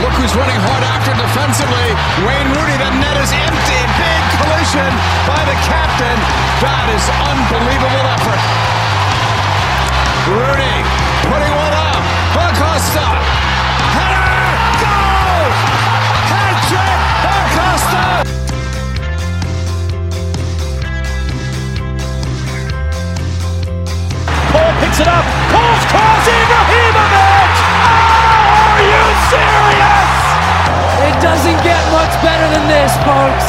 Look 0.00 0.16
who's 0.16 0.32
running 0.32 0.56
hard 0.64 0.80
after 0.80 1.12
defensively. 1.12 1.88
Wayne 2.24 2.48
Rooney. 2.56 2.76
The 2.80 2.88
net 3.04 3.16
is 3.20 3.32
empty. 3.36 3.80
Big 4.00 4.22
collision 4.40 4.88
by 5.28 5.44
the 5.44 5.56
captain. 5.68 6.16
That 6.64 6.88
is 6.88 7.04
unbelievable 7.28 8.04
effort. 8.08 8.40
Rooney 10.24 10.76
putting 11.28 11.52
one 11.52 11.74
up. 11.76 12.00
Acosta. 12.32 13.04
Header. 13.92 14.40
Goal. 14.80 15.52
Hat 16.32 16.56
trick. 16.64 17.00
Acosta. 17.36 18.24
Picks 24.80 25.00
it 25.04 25.08
up. 25.12 25.28
Paul's 25.52 25.84
cross. 25.92 26.24
Ibrahimovic. 26.24 27.52
Oh, 27.68 28.64
are 28.64 28.80
you 28.80 29.04
serious? 29.28 29.69
It 31.10 31.20
doesn't 31.20 31.64
get 31.64 31.90
much 31.90 32.22
better 32.22 32.46
than 32.54 32.68
this, 32.68 32.94
folks. 33.02 33.46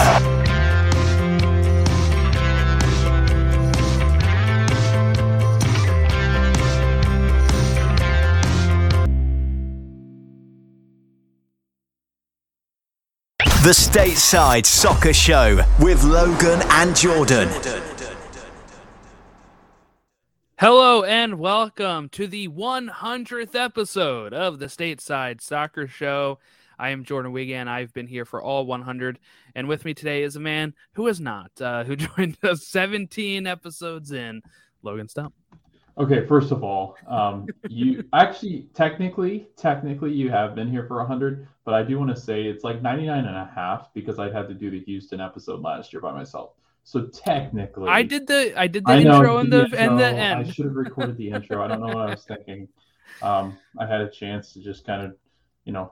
The 13.61 13.69
Stateside 13.69 14.65
Soccer 14.65 15.13
Show 15.13 15.63
with 15.79 16.03
Logan 16.03 16.61
and 16.71 16.95
Jordan. 16.95 17.47
Hello 20.57 21.03
and 21.03 21.37
welcome 21.37 22.09
to 22.09 22.25
the 22.25 22.47
100th 22.47 23.53
episode 23.53 24.33
of 24.33 24.57
the 24.57 24.65
Stateside 24.65 25.41
Soccer 25.41 25.87
Show. 25.87 26.39
I 26.81 26.89
am 26.89 27.05
Jordan 27.05 27.31
Wigan. 27.31 27.67
I've 27.67 27.93
been 27.93 28.07
here 28.07 28.25
for 28.25 28.41
all 28.41 28.65
100, 28.65 29.19
and 29.53 29.67
with 29.67 29.85
me 29.85 29.93
today 29.93 30.23
is 30.23 30.35
a 30.35 30.39
man 30.39 30.73
who 30.93 31.07
is 31.07 31.21
not, 31.21 31.51
uh, 31.61 31.83
who 31.83 31.95
joined 32.17 32.37
us 32.43 32.65
17 32.65 33.45
episodes 33.45 34.11
in, 34.11 34.41
Logan 34.81 35.07
Stump. 35.07 35.35
Okay, 35.99 36.25
first 36.25 36.51
of 36.51 36.63
all, 36.63 36.95
um, 37.07 37.45
you 37.69 38.03
actually 38.13 38.67
technically, 38.73 39.47
technically 39.55 40.11
you 40.11 40.31
have 40.31 40.55
been 40.55 40.71
here 40.71 40.87
for 40.87 40.97
100, 40.97 41.47
but 41.65 41.75
I 41.75 41.83
do 41.83 41.99
want 41.99 42.09
to 42.15 42.19
say 42.19 42.45
it's 42.45 42.63
like 42.63 42.81
99 42.81 43.25
and 43.25 43.37
a 43.37 43.51
half 43.53 43.93
because 43.93 44.17
I 44.17 44.31
had 44.31 44.47
to 44.47 44.55
do 44.55 44.71
the 44.71 44.79
Houston 44.79 45.21
episode 45.21 45.61
last 45.61 45.93
year 45.93 46.01
by 46.01 46.11
myself. 46.11 46.53
So 46.83 47.05
technically, 47.05 47.89
I 47.89 48.01
did 48.01 48.25
the 48.25 48.59
I 48.59 48.65
did 48.65 48.87
the 48.87 48.93
I 48.93 49.03
know, 49.03 49.17
intro 49.17 49.37
and 49.37 49.53
the 49.53 49.65
intro. 49.65 49.77
and 49.77 49.99
the 49.99 50.05
I 50.07 50.43
should 50.51 50.65
have 50.65 50.75
recorded 50.75 51.15
the 51.17 51.29
intro. 51.29 51.63
I 51.63 51.67
don't 51.67 51.79
know 51.79 51.93
what 51.95 52.09
I 52.09 52.11
was 52.11 52.23
thinking. 52.23 52.67
Um, 53.21 53.57
I 53.77 53.85
had 53.85 53.99
a 53.99 54.09
chance 54.09 54.53
to 54.53 54.61
just 54.61 54.85
kind 54.85 55.03
of, 55.03 55.15
you 55.65 55.73
know, 55.73 55.91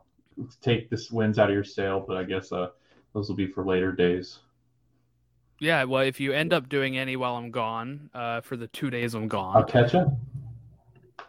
take 0.61 0.89
this 0.89 1.11
wins 1.11 1.39
out 1.39 1.49
of 1.49 1.53
your 1.53 1.63
sail, 1.63 2.03
but 2.05 2.17
I 2.17 2.23
guess 2.23 2.51
uh, 2.51 2.69
those 3.13 3.29
will 3.29 3.35
be 3.35 3.47
for 3.47 3.65
later 3.65 3.91
days. 3.91 4.39
Yeah, 5.59 5.83
well, 5.83 6.03
if 6.03 6.19
you 6.19 6.31
end 6.31 6.53
up 6.53 6.69
doing 6.69 6.97
any 6.97 7.17
while 7.17 7.35
I'm 7.35 7.51
gone, 7.51 8.09
uh, 8.13 8.41
for 8.41 8.55
the 8.55 8.67
two 8.67 8.89
days 8.89 9.13
I'm 9.13 9.27
gone, 9.27 9.57
I'll 9.57 9.63
catch 9.63 9.93
up. 9.93 10.07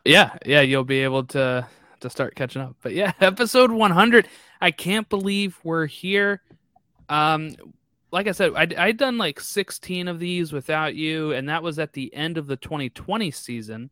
Yeah, 0.04 0.36
yeah, 0.46 0.60
you'll 0.60 0.84
be 0.84 1.00
able 1.00 1.24
to 1.24 1.66
to 2.00 2.10
start 2.10 2.34
catching 2.34 2.62
up. 2.62 2.76
But 2.80 2.94
yeah, 2.94 3.12
episode 3.20 3.70
100. 3.70 4.28
I 4.60 4.70
can't 4.70 5.08
believe 5.08 5.58
we're 5.64 5.86
here. 5.86 6.42
Um, 7.08 7.56
like 8.12 8.28
I 8.28 8.32
said, 8.32 8.52
I 8.54 8.68
I 8.78 8.92
done 8.92 9.18
like 9.18 9.40
16 9.40 10.06
of 10.06 10.20
these 10.20 10.52
without 10.52 10.94
you, 10.94 11.32
and 11.32 11.48
that 11.48 11.62
was 11.62 11.78
at 11.78 11.92
the 11.92 12.14
end 12.14 12.38
of 12.38 12.46
the 12.46 12.56
2020 12.56 13.30
season, 13.32 13.90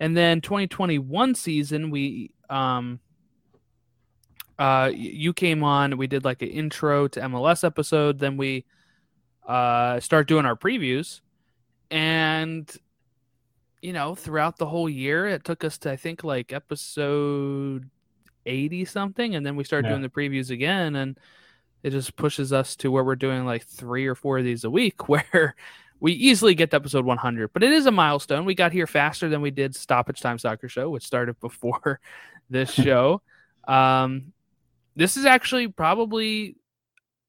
and 0.00 0.16
then 0.16 0.40
2021 0.40 1.34
season 1.34 1.90
we 1.90 2.30
um. 2.50 3.00
Uh, 4.58 4.90
you 4.94 5.32
came 5.32 5.64
on. 5.64 5.96
We 5.96 6.06
did 6.06 6.24
like 6.24 6.42
an 6.42 6.48
intro 6.48 7.08
to 7.08 7.20
MLS 7.20 7.64
episode. 7.64 8.18
Then 8.18 8.36
we 8.36 8.64
uh 9.46 9.98
start 10.00 10.28
doing 10.28 10.46
our 10.46 10.56
previews, 10.56 11.20
and 11.90 12.70
you 13.80 13.92
know, 13.92 14.14
throughout 14.14 14.58
the 14.58 14.66
whole 14.66 14.88
year, 14.88 15.26
it 15.26 15.44
took 15.44 15.64
us 15.64 15.78
to 15.78 15.90
I 15.90 15.96
think 15.96 16.22
like 16.22 16.52
episode 16.52 17.88
eighty 18.46 18.84
something, 18.84 19.34
and 19.34 19.44
then 19.44 19.56
we 19.56 19.64
started 19.64 19.86
Yeah. 19.88 19.92
doing 19.94 20.02
the 20.02 20.08
previews 20.08 20.50
again, 20.50 20.94
and 20.96 21.18
it 21.82 21.90
just 21.90 22.14
pushes 22.14 22.52
us 22.52 22.76
to 22.76 22.90
where 22.92 23.02
we're 23.02 23.16
doing 23.16 23.44
like 23.44 23.64
three 23.64 24.06
or 24.06 24.14
four 24.14 24.38
of 24.38 24.44
these 24.44 24.62
a 24.64 24.70
week, 24.70 25.08
where 25.08 25.56
we 25.98 26.12
easily 26.12 26.54
get 26.54 26.70
to 26.70 26.76
episode 26.76 27.04
one 27.04 27.18
hundred. 27.18 27.52
But 27.52 27.62
it 27.64 27.72
is 27.72 27.86
a 27.86 27.90
milestone. 27.90 28.44
We 28.44 28.54
got 28.54 28.70
here 28.72 28.86
faster 28.86 29.28
than 29.28 29.40
we 29.42 29.50
did 29.50 29.74
Stoppage 29.74 30.20
Time 30.20 30.38
Soccer 30.38 30.68
Show, 30.68 30.90
which 30.90 31.04
started 31.04 31.40
before 31.40 31.98
this 32.50 32.70
show. 32.70 33.22
um, 33.66 34.32
this 34.96 35.16
is 35.16 35.24
actually 35.24 35.68
probably 35.68 36.56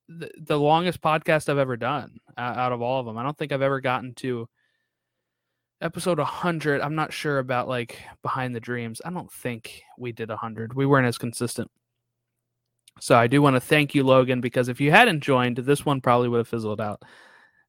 the, 0.07 0.29
the 0.37 0.59
longest 0.59 1.01
podcast 1.01 1.49
I've 1.49 1.57
ever 1.57 1.77
done 1.77 2.19
uh, 2.37 2.41
out 2.41 2.71
of 2.71 2.81
all 2.81 2.99
of 2.99 3.05
them. 3.05 3.17
I 3.17 3.23
don't 3.23 3.37
think 3.37 3.51
I've 3.51 3.61
ever 3.61 3.81
gotten 3.81 4.13
to 4.15 4.47
episode 5.81 6.17
100 6.17 6.79
i'm 6.79 6.95
not 6.95 7.11
sure 7.11 7.39
about 7.39 7.67
like 7.67 7.99
behind 8.21 8.55
the 8.55 8.59
dreams 8.59 9.01
i 9.03 9.09
don't 9.09 9.31
think 9.31 9.81
we 9.97 10.13
did 10.13 10.29
100 10.29 10.73
we 10.73 10.85
weren't 10.85 11.05
as 11.05 11.17
consistent 11.17 11.69
so 13.01 13.17
i 13.17 13.27
do 13.27 13.41
want 13.41 13.53
to 13.57 13.59
thank 13.59 13.93
you 13.93 14.01
logan 14.01 14.39
because 14.39 14.69
if 14.69 14.79
you 14.79 14.91
hadn't 14.91 15.19
joined 15.19 15.57
this 15.57 15.85
one 15.85 15.99
probably 15.99 16.29
would 16.29 16.37
have 16.37 16.47
fizzled 16.47 16.79
out 16.79 17.01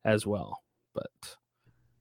as 0.04 0.24
well 0.24 0.62
but 0.94 1.36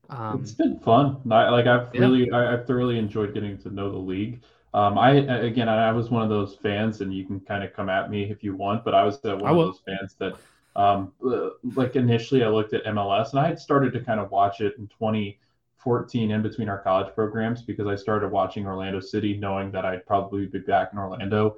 um 0.08 0.40
it's 0.42 0.52
been 0.52 0.78
fun. 0.80 1.20
I, 1.30 1.48
like 1.48 1.66
I've 1.66 1.88
Yeah. 1.94 2.02
really, 2.02 2.30
I, 2.30 2.52
I've 2.52 2.66
thoroughly 2.66 2.98
enjoyed 2.98 3.32
getting 3.34 3.56
to 3.58 3.70
know 3.70 3.90
the 3.90 3.98
league. 3.98 4.42
Um, 4.74 4.98
I 4.98 5.12
again, 5.12 5.68
I, 5.68 5.92
was 5.92 6.10
one 6.10 6.22
of 6.22 6.28
those 6.28 6.56
fans, 6.56 7.00
and 7.00 7.14
you 7.14 7.24
can 7.24 7.38
kind 7.38 7.62
of 7.62 7.72
come 7.72 7.88
at 7.88 8.10
me 8.10 8.24
if 8.24 8.42
you 8.42 8.56
want, 8.56 8.84
but 8.84 8.92
I 8.92 9.04
was 9.04 9.24
uh, 9.24 9.36
one 9.36 9.46
I 9.46 9.50
of 9.50 9.56
those 9.56 9.80
fans 9.86 10.16
that, 10.18 10.34
um, 10.74 11.12
uh, 11.24 11.50
like 11.76 11.94
initially 11.94 12.42
I 12.42 12.48
looked 12.48 12.74
at 12.74 12.84
MLS, 12.86 13.30
and 13.30 13.38
I 13.38 13.46
had 13.46 13.60
started 13.60 13.92
to 13.92 14.00
kind 14.00 14.18
of 14.18 14.32
watch 14.32 14.60
it 14.60 14.74
in 14.76 14.88
2014 14.88 16.32
in 16.32 16.42
between 16.42 16.68
our 16.68 16.80
college 16.80 17.14
programs 17.14 17.62
because 17.62 17.86
I 17.86 17.94
started 17.94 18.32
watching 18.32 18.66
Orlando 18.66 18.98
City, 18.98 19.36
knowing 19.36 19.70
that 19.70 19.84
I'd 19.84 20.04
probably 20.06 20.46
be 20.46 20.58
back 20.58 20.88
in 20.92 20.98
Orlando, 20.98 21.56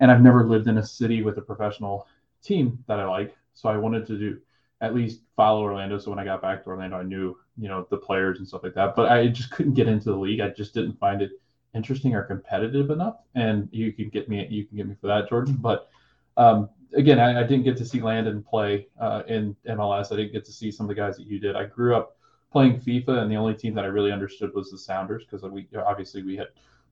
and 0.00 0.10
I've 0.10 0.20
never 0.20 0.44
lived 0.44 0.68
in 0.68 0.76
a 0.76 0.84
city 0.84 1.22
with 1.22 1.38
a 1.38 1.42
professional 1.42 2.06
team 2.42 2.84
that 2.86 3.00
I 3.00 3.06
like, 3.06 3.34
so 3.54 3.70
I 3.70 3.78
wanted 3.78 4.06
to 4.08 4.18
do 4.18 4.38
at 4.82 4.94
least 4.94 5.22
follow 5.36 5.62
Orlando. 5.62 5.98
So 5.98 6.10
when 6.10 6.18
I 6.18 6.24
got 6.26 6.42
back 6.42 6.62
to 6.64 6.68
Orlando, 6.68 6.98
I 6.98 7.02
knew, 7.02 7.38
you 7.56 7.68
know, 7.68 7.86
the 7.88 7.96
players 7.96 8.40
and 8.40 8.46
stuff 8.46 8.62
like 8.62 8.74
that. 8.74 8.94
But 8.94 9.10
I 9.10 9.28
just 9.28 9.50
couldn't 9.52 9.72
get 9.72 9.88
into 9.88 10.10
the 10.10 10.16
league. 10.16 10.40
I 10.40 10.50
just 10.50 10.74
didn't 10.74 10.98
find 10.98 11.22
it 11.22 11.30
interesting 11.76 12.14
or 12.14 12.22
competitive 12.22 12.90
enough. 12.90 13.16
And 13.34 13.68
you 13.70 13.92
can 13.92 14.08
get 14.08 14.28
me, 14.28 14.46
you 14.48 14.64
can 14.64 14.76
get 14.76 14.88
me 14.88 14.96
for 15.00 15.06
that, 15.08 15.28
Jordan. 15.28 15.56
But 15.60 15.88
um, 16.36 16.68
again, 16.94 17.20
I, 17.20 17.40
I 17.40 17.42
didn't 17.42 17.64
get 17.64 17.76
to 17.78 17.84
see 17.84 18.00
Landon 18.00 18.42
play 18.42 18.88
uh, 19.00 19.22
in 19.28 19.54
MLS. 19.68 20.12
I 20.12 20.16
didn't 20.16 20.32
get 20.32 20.44
to 20.46 20.52
see 20.52 20.70
some 20.70 20.84
of 20.84 20.88
the 20.88 20.94
guys 20.94 21.16
that 21.16 21.26
you 21.26 21.38
did. 21.38 21.56
I 21.56 21.64
grew 21.64 21.94
up 21.94 22.16
playing 22.50 22.80
FIFA, 22.80 23.22
and 23.22 23.30
the 23.30 23.36
only 23.36 23.54
team 23.54 23.74
that 23.74 23.84
I 23.84 23.88
really 23.88 24.12
understood 24.12 24.54
was 24.54 24.70
the 24.70 24.78
Sounders 24.78 25.24
because 25.24 25.42
we 25.42 25.68
obviously 25.86 26.22
we 26.22 26.36
had 26.36 26.48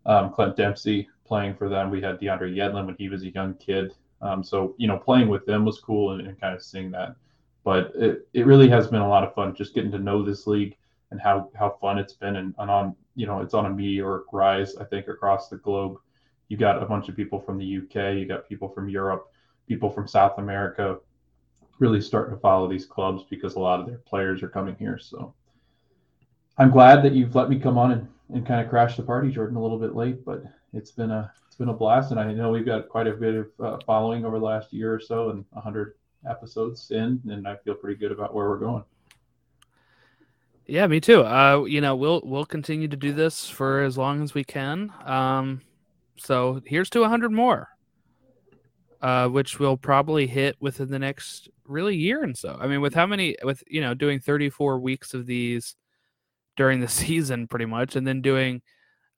um, 0.07 0.33
Clint 0.33 0.57
Dempsey 0.57 1.09
playing 1.25 1.55
for 1.55 1.69
them. 1.69 1.91
We 1.91 2.03
had 2.03 2.21
DeAndre 2.21 2.55
Yedlin 2.55 2.87
when 2.87 2.97
he 2.99 3.09
was 3.09 3.23
a 3.23 3.31
young 3.31 3.55
kid. 3.55 3.95
Um, 4.21 4.45
so 4.45 4.75
you 4.79 4.87
know, 4.87 4.99
playing 4.99 5.29
with 5.29 5.47
them 5.47 5.65
was 5.65 5.81
cool 5.81 6.13
and, 6.13 6.27
and 6.27 6.41
kind 6.41 6.55
of 6.55 6.63
seeing 6.63 6.91
that 6.91 7.17
but 7.65 7.93
it, 7.97 8.29
it 8.35 8.47
really 8.47 8.69
has 8.69 8.87
been 8.87 9.01
a 9.01 9.09
lot 9.09 9.25
of 9.25 9.35
fun 9.35 9.55
just 9.55 9.75
getting 9.75 9.91
to 9.91 9.99
know 9.99 10.23
this 10.23 10.47
league 10.47 10.77
and 11.11 11.21
how, 11.21 11.51
how 11.59 11.77
fun 11.81 11.99
it's 11.99 12.13
been 12.13 12.37
and, 12.37 12.55
and 12.59 12.71
on 12.71 12.95
you 13.15 13.27
know 13.27 13.41
it's 13.41 13.55
on 13.55 13.67
a 13.67 13.71
meteoric 13.71 14.25
rise 14.33 14.77
I 14.77 14.85
think 14.85 15.09
across 15.09 15.49
the 15.49 15.57
globe. 15.57 15.99
You 16.49 16.57
got 16.57 16.83
a 16.83 16.87
bunch 16.87 17.09
of 17.09 17.17
people 17.17 17.41
from 17.41 17.59
the 17.59 17.79
UK, 17.79 18.17
you 18.17 18.27
got 18.27 18.49
people 18.49 18.69
from 18.69 18.89
Europe, 18.89 19.33
people 19.67 19.91
from 19.91 20.07
South 20.07 20.39
America, 20.39 20.99
really 21.79 22.01
starting 22.01 22.35
to 22.35 22.41
follow 22.41 22.69
these 22.69 22.85
clubs 22.85 23.25
because 23.29 23.55
a 23.55 23.61
lot 23.61 23.81
of 23.81 23.87
their 23.87 23.99
players 23.99 24.43
are 24.43 24.49
coming 24.49 24.77
here. 24.79 24.99
So 24.99 25.35
I'm 26.59 26.71
glad 26.71 27.03
that 27.03 27.13
you've 27.13 27.35
let 27.35 27.49
me 27.49 27.59
come 27.59 27.79
on 27.79 27.93
and, 27.93 28.09
and 28.29 28.47
kind 28.47 28.61
of 28.61 28.69
crash 28.69 28.97
the 28.97 29.03
party, 29.03 29.31
Jordan, 29.31 29.57
a 29.57 29.63
little 29.63 29.79
bit 29.79 29.95
late, 29.95 30.25
but 30.25 30.45
it's 30.73 30.91
been 30.91 31.11
a 31.11 31.33
it's 31.47 31.57
been 31.57 31.69
a 31.69 31.73
blast, 31.73 32.11
and 32.11 32.19
I 32.19 32.33
know 32.33 32.51
we've 32.51 32.67
got 32.67 32.89
quite 32.89 33.07
a 33.07 33.13
bit 33.13 33.35
of 33.35 33.47
uh, 33.61 33.79
following 33.87 34.25
over 34.25 34.41
the 34.41 34.45
last 34.45 34.73
year 34.73 34.93
or 34.93 34.99
so, 34.99 35.31
and 35.31 35.45
100 35.51 35.95
episodes 36.29 36.91
in, 36.91 37.23
and 37.31 37.47
I 37.47 37.57
feel 37.57 37.75
pretty 37.75 37.99
good 37.99 38.11
about 38.11 38.35
where 38.35 38.49
we're 38.49 38.59
going. 38.59 38.83
Yeah, 40.67 40.87
me 40.87 41.01
too. 41.01 41.23
Uh, 41.23 41.65
you 41.67 41.81
know, 41.81 41.95
we'll 41.95 42.23
we'll 42.25 42.47
continue 42.47 42.89
to 42.89 42.97
do 42.97 43.13
this 43.13 43.49
for 43.49 43.83
as 43.83 43.99
long 43.99 44.23
as 44.23 44.35
we 44.35 44.45
can. 44.45 44.93
Um, 45.05 45.61
so 46.17 46.63
here's 46.65 46.91
to 46.91 47.01
100 47.01 47.33
more, 47.33 47.69
uh, 49.03 49.29
which 49.29 49.59
we'll 49.59 49.77
probably 49.77 50.27
hit 50.27 50.57
within 50.61 50.91
the 50.91 50.99
next 50.99 51.49
really 51.67 51.97
year 51.97 52.23
and 52.23 52.37
so. 52.37 52.57
I 52.61 52.67
mean, 52.67 52.81
with 52.81 52.95
how 52.95 53.07
many 53.07 53.37
with 53.43 53.63
you 53.67 53.81
know 53.81 53.95
doing 53.95 54.21
34 54.21 54.79
weeks 54.79 55.13
of 55.15 55.27
these 55.27 55.77
during 56.57 56.81
the 56.81 56.89
season 57.03 57.47
pretty 57.49 57.67
much 57.67 57.97
and 57.97 58.07
then 58.07 58.21
doing 58.23 58.63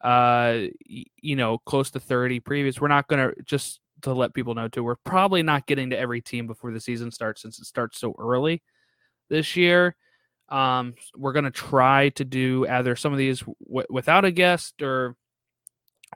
uh 0.02 0.60
you 0.86 1.36
know 1.36 1.58
close 1.58 1.90
to 1.90 1.98
30 1.98 2.38
previous 2.40 2.80
we're 2.80 2.88
not 2.88 3.08
to 3.08 3.32
just 3.44 3.80
to 4.02 4.12
let 4.12 4.34
people 4.34 4.54
know 4.54 4.68
too 4.68 4.84
we're 4.84 4.94
probably 4.96 5.42
not 5.42 5.66
getting 5.66 5.88
to 5.90 5.98
every 5.98 6.20
team 6.20 6.46
before 6.46 6.70
the 6.70 6.80
season 6.80 7.10
starts 7.10 7.40
since 7.42 7.58
it 7.58 7.64
starts 7.64 7.98
so 7.98 8.14
early 8.18 8.62
this 9.30 9.56
year 9.56 9.96
um 10.48 10.94
we're 11.16 11.32
going 11.32 11.44
to 11.44 11.50
try 11.50 12.08
to 12.10 12.24
do 12.24 12.66
either 12.68 12.94
some 12.94 13.12
of 13.12 13.18
these 13.18 13.40
w- 13.40 13.86
without 13.90 14.24
a 14.24 14.30
guest 14.30 14.80
or 14.80 15.16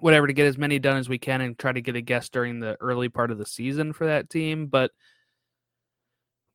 whatever 0.01 0.27
to 0.27 0.33
get 0.33 0.47
as 0.47 0.57
many 0.57 0.79
done 0.79 0.97
as 0.97 1.09
we 1.09 1.19
can 1.19 1.41
and 1.41 1.59
try 1.59 1.73
to 1.73 1.81
get 1.81 1.97
a 1.97 2.01
guest 2.01 2.33
during 2.33 2.61
the 2.61 2.77
early 2.81 3.09
part 3.09 3.31
of 3.31 3.39
the 3.39 3.47
season 3.47 3.93
for 3.93 4.07
that 4.07 4.31
team 4.31 4.67
but 4.67 4.93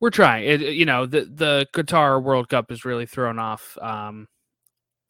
we're 0.00 0.10
trying 0.10 0.44
it, 0.46 0.60
you 0.60 0.86
know 0.86 1.04
the 1.04 1.22
the 1.24 1.66
qatar 1.74 2.22
world 2.22 2.48
cup 2.48 2.72
is 2.72 2.84
really 2.84 3.06
thrown 3.06 3.38
off 3.38 3.76
um 3.82 4.26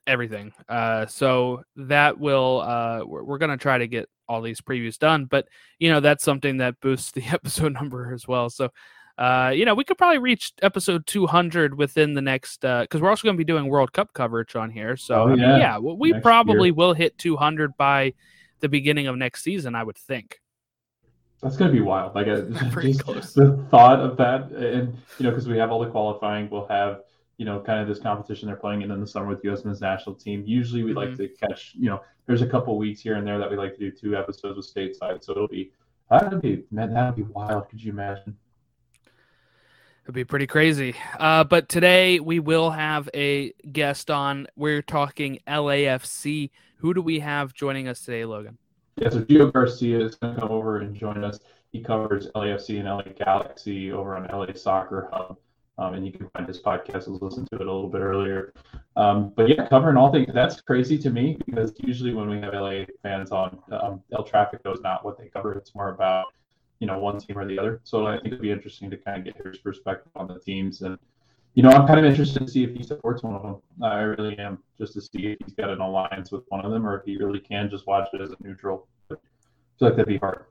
everything. 0.06 0.52
Uh, 0.68 1.06
so 1.06 1.62
that 1.76 2.18
will 2.18 2.60
uh, 2.60 3.04
we're, 3.04 3.24
we're 3.24 3.38
going 3.38 3.50
to 3.50 3.56
try 3.56 3.78
to 3.78 3.86
get 3.86 4.08
all 4.28 4.40
these 4.40 4.60
previews 4.60 4.98
done, 4.98 5.24
but 5.24 5.46
you 5.78 5.90
know 5.90 6.00
that's 6.00 6.24
something 6.24 6.58
that 6.58 6.80
boosts 6.80 7.12
the 7.12 7.24
episode 7.30 7.72
number 7.72 8.12
as 8.12 8.26
well. 8.26 8.50
So 8.50 8.70
uh, 9.18 9.50
you 9.54 9.64
know 9.64 9.74
we 9.74 9.82
could 9.84 9.96
probably 9.98 10.18
reach 10.18 10.52
episode 10.62 11.06
200 11.06 11.76
within 11.78 12.14
the 12.14 12.20
next 12.22 12.60
because 12.60 12.86
uh, 12.94 12.98
we're 13.00 13.08
also 13.10 13.24
going 13.24 13.34
to 13.36 13.38
be 13.38 13.44
doing 13.44 13.66
World 13.68 13.92
Cup 13.92 14.12
coverage 14.12 14.54
on 14.56 14.70
here. 14.70 14.96
So 14.96 15.14
Oh, 15.22 15.26
I 15.28 15.30
mean, 15.30 15.38
yeah. 15.38 15.56
yeah, 15.58 15.78
we 15.78 15.92
we 15.94 16.10
Next 16.12 16.22
probably 16.22 16.68
year. 16.68 16.74
will 16.74 16.92
hit 16.94 17.16
200 17.18 17.76
by 17.76 18.12
the 18.60 18.68
beginning 18.68 19.06
of 19.06 19.16
next 19.16 19.42
season. 19.42 19.74
I 19.74 19.84
would 19.84 19.96
think. 19.98 20.40
That's 21.42 21.56
gonna 21.56 21.72
be 21.72 21.80
wild. 21.82 22.14
Like 22.14 22.28
uh, 22.28 22.42
Pretty 22.72 22.92
just 22.92 23.04
close. 23.04 23.34
the 23.34 23.56
thought 23.70 24.00
of 24.00 24.16
that, 24.16 24.50
and 24.52 24.96
you 25.18 25.24
know, 25.24 25.30
because 25.30 25.46
we 25.46 25.58
have 25.58 25.70
all 25.70 25.80
the 25.80 25.90
qualifying, 25.90 26.48
we'll 26.50 26.66
have 26.68 27.00
you 27.36 27.44
know 27.44 27.60
kind 27.60 27.80
of 27.80 27.86
this 27.88 27.98
competition 27.98 28.46
they're 28.48 28.56
playing 28.56 28.80
in 28.82 28.90
in 28.90 29.00
the 29.00 29.06
summer 29.06 29.26
with 29.28 29.44
U.S. 29.44 29.64
men's 29.64 29.80
national 29.82 30.14
team. 30.14 30.42
Usually, 30.46 30.82
we 30.82 30.94
like 30.94 31.10
Mhm. 31.10 31.16
to 31.18 31.28
catch. 31.28 31.72
You 31.74 31.90
know, 31.90 32.00
there's 32.26 32.40
a 32.42 32.46
couple 32.46 32.76
weeks 32.78 33.00
here 33.02 33.14
and 33.16 33.26
there 33.26 33.38
that 33.38 33.50
we 33.50 33.56
like 33.56 33.74
to 33.74 33.78
do 33.78 33.90
two 33.90 34.16
episodes 34.16 34.56
with 34.56 34.66
stateside, 34.74 35.22
so 35.22 35.32
it'll 35.32 35.46
be 35.48 35.70
that'd 36.10 36.40
be 36.40 36.64
man, 36.70 36.94
that'd 36.94 37.16
be 37.16 37.22
wild. 37.22 37.68
Could 37.68 37.82
you 37.82 37.92
imagine? 37.92 38.36
It'd 40.06 40.14
be 40.14 40.24
pretty 40.24 40.46
crazy. 40.46 40.94
Uh, 41.18 41.42
but 41.42 41.68
today 41.68 42.20
we 42.20 42.38
will 42.38 42.70
have 42.70 43.10
a 43.12 43.52
guest 43.72 44.08
on. 44.08 44.46
We're 44.54 44.80
talking 44.80 45.40
LAFC. 45.48 46.50
Who 46.76 46.94
do 46.94 47.02
we 47.02 47.18
have 47.18 47.52
joining 47.52 47.88
us 47.88 48.02
today, 48.02 48.24
Logan? 48.24 48.56
Yeah, 48.98 49.08
so 49.08 49.22
Gio 49.22 49.52
Garcia 49.52 49.98
is 49.98 50.14
going 50.14 50.36
to 50.36 50.40
come 50.40 50.52
over 50.52 50.78
and 50.78 50.94
join 50.94 51.24
us. 51.24 51.40
He 51.72 51.82
covers 51.82 52.28
LAFC 52.36 52.78
and 52.78 52.84
LA 52.84 53.02
Galaxy 53.18 53.90
over 53.90 54.16
on 54.16 54.28
LA 54.28 54.54
Soccer 54.54 55.08
Hub. 55.12 55.38
Um, 55.76 55.94
and 55.94 56.06
you 56.06 56.12
can 56.12 56.30
find 56.30 56.46
his 56.46 56.62
podcast. 56.62 57.08
I 57.08 57.10
was 57.10 57.18
to 57.50 57.56
it 57.56 57.60
a 57.60 57.64
little 57.64 57.88
bit 57.88 58.00
earlier. 58.00 58.52
Um, 58.94 59.32
but 59.34 59.48
yeah, 59.48 59.66
covering 59.66 59.96
all 59.96 60.12
things. 60.12 60.28
That's 60.32 60.60
crazy 60.60 60.98
to 60.98 61.10
me 61.10 61.36
because 61.44 61.72
usually 61.80 62.14
when 62.14 62.30
we 62.30 62.38
have 62.42 62.54
LA 62.54 62.84
fans 63.02 63.32
on, 63.32 63.58
um, 63.72 64.00
El 64.16 64.24
Tráfico 64.24 64.72
is 64.72 64.80
not 64.82 65.04
what 65.04 65.18
they 65.18 65.26
cover. 65.26 65.52
It's 65.54 65.74
more 65.74 65.88
about, 65.88 66.26
you 66.78 66.86
know, 66.86 66.98
one 66.98 67.18
team 67.18 67.38
or 67.38 67.46
the 67.46 67.58
other. 67.58 67.80
So 67.84 68.06
I 68.06 68.14
think 68.16 68.28
it'd 68.28 68.42
be 68.42 68.50
interesting 68.50 68.90
to 68.90 68.96
kind 68.96 69.26
of 69.26 69.34
get 69.34 69.46
his 69.46 69.58
perspective 69.58 70.12
on 70.14 70.28
the 70.28 70.38
teams. 70.38 70.82
And, 70.82 70.98
you 71.54 71.62
know, 71.62 71.70
I'm 71.70 71.86
kind 71.86 71.98
of 71.98 72.04
interested 72.04 72.40
to 72.40 72.48
see 72.48 72.64
if 72.64 72.74
he 72.74 72.82
supports 72.82 73.22
one 73.22 73.34
of 73.34 73.42
them. 73.42 73.56
I 73.82 74.00
really 74.00 74.38
am, 74.38 74.58
just 74.78 74.92
to 74.94 75.00
see 75.00 75.28
if 75.28 75.38
he's 75.44 75.54
got 75.54 75.70
an 75.70 75.80
alliance 75.80 76.30
with 76.30 76.44
one 76.48 76.64
of 76.64 76.70
them 76.70 76.86
or 76.86 76.98
if 76.98 77.04
he 77.04 77.16
really 77.16 77.40
can 77.40 77.70
just 77.70 77.86
watch 77.86 78.08
it 78.12 78.20
as 78.20 78.30
a 78.30 78.36
neutral. 78.40 78.86
But 79.08 79.20
I 79.22 79.78
feel 79.78 79.88
like 79.88 79.96
that'd 79.96 80.08
be 80.08 80.18
hard. 80.18 80.44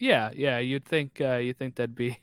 Yeah, 0.00 0.30
yeah, 0.34 0.58
you'd 0.58 0.86
think 0.86 1.20
uh, 1.20 1.36
you 1.36 1.52
think 1.52 1.74
that'd 1.76 1.94
be 1.94 2.18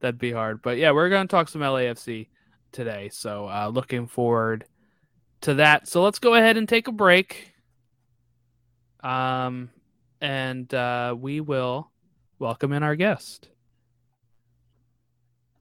that'd 0.00 0.18
be 0.18 0.32
hard, 0.32 0.62
but 0.62 0.78
yeah, 0.78 0.92
we're 0.92 1.10
gonna 1.10 1.28
talk 1.28 1.50
some 1.50 1.60
LAFC 1.60 2.28
today, 2.72 3.10
so 3.12 3.48
uh, 3.48 3.68
looking 3.68 4.06
forward 4.06 4.64
to 5.42 5.54
that. 5.54 5.88
So 5.88 6.02
let's 6.02 6.18
go 6.18 6.34
ahead 6.34 6.56
and 6.56 6.66
take 6.66 6.88
a 6.88 6.92
break, 6.92 7.52
um, 9.02 9.68
and 10.20 10.72
uh, 10.74 11.14
we 11.18 11.40
will 11.40 11.90
welcome 12.38 12.72
in 12.72 12.82
our 12.82 12.96
guest. 12.96 13.48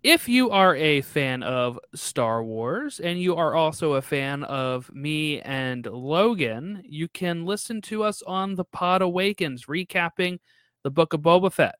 If 0.01 0.29
you 0.29 0.49
are 0.49 0.77
a 0.77 1.01
fan 1.01 1.43
of 1.43 1.77
Star 1.93 2.41
Wars 2.41 3.01
and 3.01 3.21
you 3.21 3.35
are 3.35 3.53
also 3.53 3.93
a 3.93 4.01
fan 4.01 4.45
of 4.45 4.89
me 4.93 5.41
and 5.41 5.85
Logan, 5.85 6.81
you 6.85 7.09
can 7.09 7.45
listen 7.45 7.81
to 7.81 8.03
us 8.03 8.21
on 8.21 8.55
the 8.55 8.63
Pod 8.63 9.01
Awakens 9.01 9.65
recapping 9.65 10.39
the 10.83 10.89
Book 10.89 11.13
of 11.13 11.19
Boba 11.19 11.51
Fett. 11.51 11.75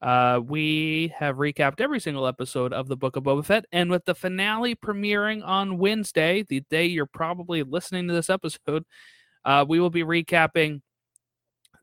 Uh, 0.00 0.40
we 0.42 1.12
have 1.18 1.36
recapped 1.36 1.80
every 1.80 2.00
single 2.00 2.26
episode 2.26 2.72
of 2.72 2.88
the 2.88 2.96
Book 2.96 3.16
of 3.16 3.24
Boba 3.24 3.44
Fett, 3.44 3.66
and 3.70 3.90
with 3.90 4.04
the 4.06 4.14
finale 4.14 4.74
premiering 4.74 5.44
on 5.44 5.76
Wednesday, 5.76 6.44
the 6.48 6.60
day 6.70 6.86
you're 6.86 7.04
probably 7.04 7.62
listening 7.64 8.08
to 8.08 8.14
this 8.14 8.30
episode, 8.30 8.84
uh, 9.44 9.64
we 9.68 9.78
will 9.78 9.90
be 9.90 10.04
recapping 10.04 10.80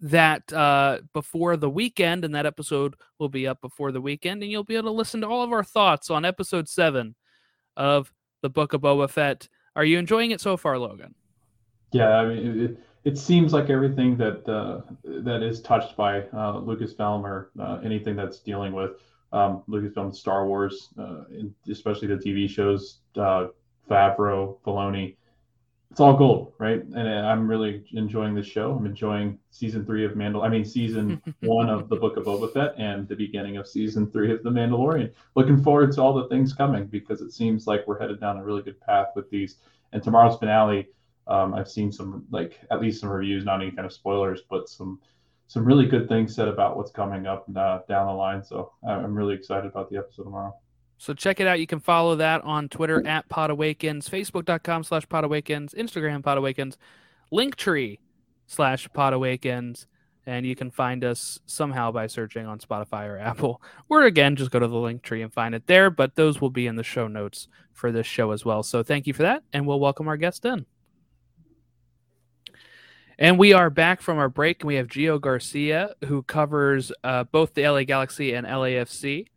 that 0.01 0.51
uh, 0.51 0.99
before 1.13 1.57
the 1.57 1.69
weekend, 1.69 2.25
and 2.25 2.35
that 2.35 2.45
episode 2.45 2.95
will 3.19 3.29
be 3.29 3.47
up 3.47 3.61
before 3.61 3.91
the 3.91 4.01
weekend, 4.01 4.43
and 4.43 4.51
you'll 4.51 4.63
be 4.63 4.75
able 4.75 4.89
to 4.89 4.95
listen 4.97 5.21
to 5.21 5.27
all 5.27 5.43
of 5.43 5.51
our 5.51 5.63
thoughts 5.63 6.09
on 6.09 6.25
episode 6.25 6.67
seven 6.67 7.15
of 7.77 8.11
the 8.41 8.49
Book 8.49 8.73
of 8.73 8.81
Boba 8.81 9.09
Fett. 9.09 9.47
Are 9.75 9.85
you 9.85 9.97
enjoying 9.97 10.31
it 10.31 10.41
so 10.41 10.57
far, 10.57 10.77
Logan? 10.77 11.15
Yeah, 11.91 12.09
I 12.09 12.25
mean, 12.25 12.59
it, 12.61 12.79
it, 13.03 13.17
seems 13.17 13.53
like 13.53 13.69
everything 13.69 14.17
that 14.17 14.47
uh, 14.49 14.81
that 15.03 15.43
is 15.43 15.61
touched 15.61 15.95
by 15.95 16.21
uh, 16.21 16.59
Lucasfilm 16.59 17.23
or 17.23 17.51
uh, 17.59 17.79
anything 17.83 18.15
that's 18.15 18.39
dealing 18.39 18.73
with 18.73 18.91
um, 19.31 19.63
Lucasfilm, 19.69 20.13
Star 20.13 20.47
Wars, 20.47 20.89
uh, 20.99 21.23
especially 21.69 22.07
the 22.07 22.15
TV 22.15 22.49
shows, 22.49 22.99
uh, 23.17 23.47
Favreau, 23.89 24.57
Filoni, 24.65 25.15
it's 25.95 26.01
all 26.01 26.17
gold, 26.17 26.51
right? 26.57 26.83
And 26.83 27.07
I'm 27.07 27.47
really 27.47 27.85
enjoying 27.93 28.35
the 28.35 28.43
show. 28.43 28.73
I'm 28.73 28.85
enjoying 28.85 29.39
season 29.51 29.85
three 29.85 30.03
of 30.03 30.11
Mandal. 30.11 30.43
I 30.43 30.49
mean, 30.49 30.65
season 30.65 31.21
one 31.39 31.69
of 31.69 31.87
the 31.87 31.95
Book 31.95 32.17
of 32.17 32.25
Boba 32.25 32.51
Fett 32.51 32.75
and 32.77 33.07
the 33.07 33.15
beginning 33.15 33.55
of 33.55 33.65
season 33.65 34.11
three 34.11 34.29
of 34.33 34.43
The 34.43 34.49
Mandalorian. 34.49 35.13
Looking 35.35 35.63
forward 35.63 35.93
to 35.93 36.01
all 36.01 36.13
the 36.13 36.27
things 36.27 36.51
coming 36.51 36.87
because 36.87 37.21
it 37.21 37.31
seems 37.31 37.65
like 37.65 37.87
we're 37.87 37.97
headed 37.97 38.19
down 38.19 38.35
a 38.35 38.43
really 38.43 38.61
good 38.61 38.77
path 38.81 39.07
with 39.15 39.29
these. 39.29 39.55
And 39.93 40.03
tomorrow's 40.03 40.37
finale, 40.37 40.89
um, 41.27 41.53
I've 41.53 41.69
seen 41.69 41.93
some 41.93 42.25
like 42.29 42.59
at 42.71 42.81
least 42.81 42.99
some 42.99 43.07
reviews, 43.09 43.45
not 43.45 43.61
any 43.61 43.71
kind 43.71 43.85
of 43.85 43.93
spoilers, 43.93 44.41
but 44.49 44.67
some 44.67 44.99
some 45.47 45.63
really 45.63 45.85
good 45.85 46.09
things 46.09 46.35
said 46.35 46.49
about 46.49 46.75
what's 46.75 46.91
coming 46.91 47.25
up 47.25 47.45
uh, 47.55 47.79
down 47.87 48.07
the 48.07 48.13
line. 48.13 48.43
So 48.43 48.73
I'm 48.85 49.15
really 49.15 49.33
excited 49.33 49.67
about 49.67 49.89
the 49.89 49.95
episode 49.95 50.23
tomorrow. 50.23 50.53
So 51.05 51.13
check 51.13 51.39
it 51.39 51.45
out. 51.45 51.59
You 51.59 51.67
can 51.67 51.81
follow 51.81 52.15
that 52.15 52.43
on 52.43 52.67
Twitter 52.67 53.05
at 53.05 53.29
Pod 53.29 53.51
Awakens, 53.51 54.09
Facebook.com 54.09 54.83
slash 54.83 55.07
Pod 55.07 55.23
Awakens, 55.23 55.75
Instagram 55.75 56.23
Pod 56.23 56.39
Awakens, 56.39 56.79
Linktree 57.31 57.99
slash 58.47 58.89
Pod 58.91 59.13
Awakens, 59.13 59.85
and 60.25 60.47
you 60.47 60.55
can 60.55 60.71
find 60.71 61.03
us 61.03 61.39
somehow 61.45 61.91
by 61.91 62.07
searching 62.07 62.47
on 62.47 62.57
Spotify 62.57 63.07
or 63.07 63.19
Apple. 63.19 63.61
Or 63.87 64.01
again, 64.05 64.35
just 64.35 64.49
go 64.49 64.57
to 64.57 64.67
the 64.67 64.75
Linktree 64.75 65.21
and 65.21 65.31
find 65.31 65.53
it 65.53 65.67
there. 65.67 65.91
But 65.91 66.15
those 66.15 66.41
will 66.41 66.49
be 66.49 66.65
in 66.65 66.75
the 66.75 66.81
show 66.81 67.07
notes 67.07 67.49
for 67.71 67.91
this 67.91 68.07
show 68.07 68.31
as 68.31 68.43
well. 68.43 68.63
So 68.63 68.81
thank 68.81 69.05
you 69.05 69.13
for 69.13 69.21
that, 69.21 69.43
and 69.53 69.67
we'll 69.67 69.79
welcome 69.79 70.07
our 70.07 70.17
guest 70.17 70.43
in. 70.43 70.65
And 73.19 73.37
we 73.37 73.53
are 73.53 73.69
back 73.69 74.01
from 74.01 74.17
our 74.17 74.27
break, 74.27 74.63
and 74.63 74.67
we 74.69 74.75
have 74.77 74.87
Gio 74.87 75.21
Garcia, 75.21 75.93
who 76.05 76.23
covers 76.23 76.91
uh, 77.03 77.25
both 77.25 77.53
the 77.53 77.69
LA 77.69 77.83
Galaxy 77.83 78.33
and 78.33 78.47
LAFC. 78.47 79.27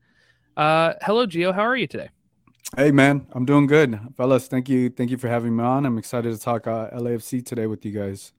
Uh, 0.58 0.94
hello, 1.02 1.24
Gio. 1.24 1.54
How 1.54 1.62
are 1.62 1.76
you 1.76 1.86
today? 1.86 2.08
Hey 2.76 2.90
man, 2.90 3.28
I'm 3.30 3.44
doing 3.44 3.68
good, 3.68 3.98
fellas. 4.16 4.48
Thank 4.48 4.68
you, 4.68 4.90
thank 4.90 5.08
you 5.08 5.16
for 5.16 5.28
having 5.28 5.56
me 5.56 5.62
on. 5.62 5.86
I'm 5.86 5.96
excited 5.96 6.34
to 6.34 6.38
talk 6.38 6.66
uh, 6.66 6.90
LAFC 6.90 7.46
today 7.46 7.66
with 7.68 7.86
you 7.86 7.92
guys. 7.92 8.32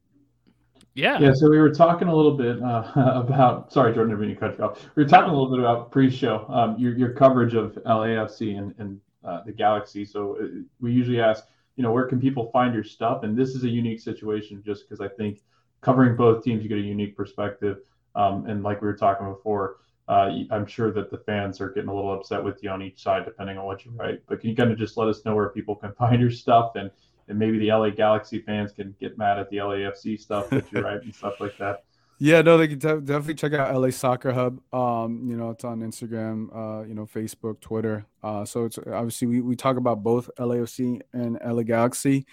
Yeah. 0.95 1.17
Yeah, 1.17 1.31
so 1.33 1.49
we 1.49 1.57
were 1.59 1.73
talking 1.73 2.09
a 2.09 2.15
little 2.15 2.35
bit 2.35 2.61
uh, 2.61 2.91
about. 3.15 3.71
Sorry, 3.71 3.93
Jordan, 3.93 4.13
I 4.13 4.19
didn't 4.19 4.27
mean 4.27 4.35
to 4.35 4.39
cut 4.39 4.57
you 4.57 4.65
off. 4.65 4.83
We 4.95 5.03
were 5.03 5.09
talking 5.09 5.29
a 5.29 5.33
little 5.33 5.49
bit 5.49 5.59
about 5.59 5.91
pre-show, 5.91 6.45
um, 6.49 6.77
your 6.77 6.95
your 6.97 7.13
coverage 7.13 7.53
of 7.53 7.75
LAFC 7.85 8.57
and 8.57 8.75
and 8.79 8.99
uh, 9.23 9.43
the 9.45 9.53
Galaxy. 9.53 10.03
So 10.03 10.37
uh, 10.41 10.47
we 10.81 10.91
usually 10.91 11.21
ask, 11.21 11.45
you 11.77 11.83
know, 11.83 11.93
where 11.93 12.05
can 12.05 12.19
people 12.19 12.51
find 12.51 12.73
your 12.73 12.83
stuff? 12.83 13.23
And 13.23 13.35
this 13.37 13.55
is 13.55 13.63
a 13.63 13.69
unique 13.69 14.01
situation, 14.01 14.61
just 14.65 14.89
because 14.89 14.99
I 14.99 15.07
think 15.07 15.41
covering 15.79 16.17
both 16.17 16.43
teams, 16.43 16.63
you 16.63 16.69
get 16.69 16.79
a 16.79 16.81
unique 16.81 17.15
perspective. 17.15 17.77
Um, 18.13 18.45
and 18.45 18.61
like 18.61 18.81
we 18.81 18.87
were 18.87 18.97
talking 18.97 19.31
before, 19.31 19.77
uh, 20.09 20.31
I'm 20.49 20.65
sure 20.65 20.91
that 20.91 21.11
the 21.11 21.19
fans 21.19 21.61
are 21.61 21.69
getting 21.69 21.89
a 21.89 21.93
little 21.93 22.13
upset 22.13 22.43
with 22.43 22.63
you 22.63 22.71
on 22.71 22.81
each 22.81 23.01
side, 23.01 23.25
depending 23.25 23.59
on 23.59 23.65
what 23.65 23.85
you 23.85 23.91
write. 23.91 24.21
But 24.27 24.41
can 24.41 24.49
you 24.49 24.55
kind 24.55 24.71
of 24.71 24.77
just 24.77 24.97
let 24.97 25.07
us 25.07 25.23
know 25.23 25.35
where 25.35 25.49
people 25.49 25.75
can 25.75 25.93
find 25.99 26.19
your 26.19 26.31
stuff 26.31 26.71
and 26.75 26.89
and 27.27 27.37
maybe 27.37 27.59
the 27.59 27.67
LA 27.67 27.91
Galaxy 27.91 28.39
fans 28.39 28.71
can 28.71 28.95
get 28.99 29.15
mad 29.19 29.37
at 29.37 29.51
the 29.51 29.57
LAFC 29.57 30.19
stuff 30.19 30.49
that 30.49 30.65
you 30.71 30.81
write 30.81 31.03
and 31.03 31.13
stuff 31.13 31.39
like 31.39 31.55
that. 31.59 31.83
Yeah, 32.21 32.41
no, 32.41 32.57
they 32.57 32.67
can 32.67 32.79
de- 32.79 32.99
definitely 32.99 33.35
check 33.35 33.53
out 33.53 33.73
LA 33.73 33.91
Soccer 33.91 34.33
Hub. 34.33 34.59
Um, 34.73 35.23
you 35.25 35.37
know, 35.37 35.51
it's 35.51 35.63
on 35.63 35.79
Instagram, 35.79 36.49
uh, 36.53 36.85
you 36.85 36.93
know, 36.93 37.05
Facebook, 37.05 37.61
Twitter. 37.61 38.05
Uh, 38.21 38.43
so 38.43 38.65
it's 38.65 38.77
obviously 38.77 39.25
we, 39.25 39.39
we 39.39 39.55
talk 39.55 39.77
about 39.77 40.03
both 40.03 40.29
LAFC 40.37 40.99
and 41.13 41.39
LA 41.41 41.63
Galaxy. 41.63 42.25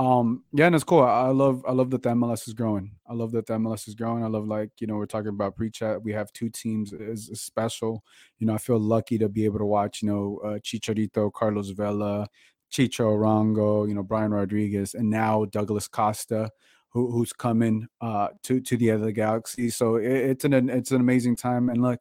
Um, 0.00 0.44
yeah, 0.54 0.64
and 0.64 0.74
it's 0.74 0.82
cool. 0.82 1.02
I, 1.02 1.28
love 1.28 1.62
I 1.68 1.72
love 1.72 1.90
that 1.90 2.02
the 2.02 2.08
MLS 2.10 2.48
is 2.48 2.54
growing. 2.54 2.92
I 3.06 3.12
love 3.12 3.32
that 3.32 3.46
the 3.46 3.52
MLS 3.58 3.86
is 3.86 3.94
growing. 3.94 4.24
I 4.24 4.28
love 4.28 4.46
like 4.46 4.70
you 4.80 4.86
know 4.86 4.96
we're 4.96 5.04
talking 5.04 5.28
about 5.28 5.56
pre-chat. 5.56 6.02
We 6.02 6.10
have 6.14 6.32
two 6.32 6.48
teams 6.48 6.94
is, 6.94 7.30
special. 7.34 8.02
You 8.38 8.46
know, 8.46 8.54
I 8.54 8.58
feel 8.58 8.80
lucky 8.80 9.18
to 9.18 9.28
be 9.28 9.44
able 9.44 9.58
to 9.58 9.66
watch. 9.66 10.00
You 10.00 10.08
know, 10.08 10.40
uh, 10.42 10.58
Chicharito, 10.60 11.30
Carlos 11.30 11.68
Vela, 11.68 12.26
Chicho 12.72 13.14
Arango, 13.14 13.86
you 13.86 13.94
know 13.94 14.02
Brian 14.02 14.30
Rodriguez, 14.30 14.94
and 14.94 15.10
now 15.10 15.44
Douglas 15.44 15.86
Costa, 15.86 16.50
who, 16.88 17.12
who's 17.12 17.34
coming 17.34 17.86
uh, 18.00 18.28
to 18.44 18.58
to 18.58 18.78
the 18.78 18.92
other 18.92 19.12
galaxy. 19.12 19.68
So 19.68 19.96
it, 19.96 20.10
it's 20.10 20.44
an 20.46 20.70
it's 20.70 20.92
an 20.92 21.02
amazing 21.02 21.36
time. 21.36 21.68
And 21.68 21.82
look, 21.82 22.00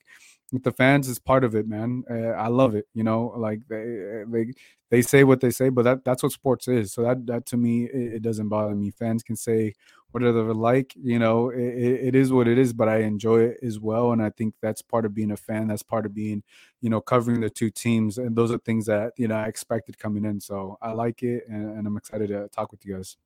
the 0.51 0.71
fans 0.71 1.07
is 1.07 1.19
part 1.19 1.43
of 1.43 1.55
it, 1.55 1.67
man. 1.67 2.03
Uh, 2.09 2.29
I 2.31 2.47
love 2.47 2.75
it. 2.75 2.87
You 2.93 3.03
know, 3.03 3.33
like 3.37 3.61
they 3.69 4.23
they 4.27 4.53
they 4.89 5.01
say 5.01 5.23
what 5.23 5.41
they 5.41 5.51
say, 5.51 5.69
but 5.69 5.83
that 5.83 6.03
that's 6.05 6.23
what 6.23 6.31
sports 6.31 6.67
is. 6.67 6.93
So 6.93 7.03
that 7.03 7.25
that 7.27 7.45
to 7.47 7.57
me 7.57 7.85
it, 7.85 8.15
it 8.15 8.21
doesn't 8.21 8.49
bother 8.49 8.75
me. 8.75 8.91
Fans 8.91 9.23
can 9.23 9.35
say 9.35 9.73
whatever 10.11 10.43
they 10.43 10.53
like. 10.53 10.93
You 10.95 11.19
know, 11.19 11.49
it, 11.49 11.59
it 11.59 12.15
is 12.15 12.31
what 12.31 12.47
it 12.47 12.57
is, 12.57 12.73
but 12.73 12.89
I 12.89 12.99
enjoy 13.01 13.41
it 13.41 13.59
as 13.63 13.79
well, 13.79 14.11
and 14.11 14.21
I 14.21 14.29
think 14.31 14.55
that's 14.61 14.81
part 14.81 15.05
of 15.05 15.13
being 15.13 15.31
a 15.31 15.37
fan. 15.37 15.67
That's 15.67 15.83
part 15.83 16.05
of 16.05 16.13
being, 16.13 16.43
you 16.81 16.89
know, 16.89 17.01
covering 17.01 17.41
the 17.41 17.49
two 17.49 17.69
teams, 17.69 18.17
and 18.17 18.35
those 18.35 18.51
are 18.51 18.57
things 18.57 18.85
that 18.87 19.13
you 19.17 19.27
know 19.27 19.35
I 19.35 19.45
expected 19.45 19.99
coming 19.99 20.25
in. 20.25 20.39
So 20.41 20.77
I 20.81 20.91
like 20.91 21.23
it, 21.23 21.43
and, 21.47 21.77
and 21.77 21.87
I'm 21.87 21.97
excited 21.97 22.29
to 22.29 22.47
talk 22.49 22.71
with 22.71 22.85
you 22.85 22.95
guys. 22.95 23.17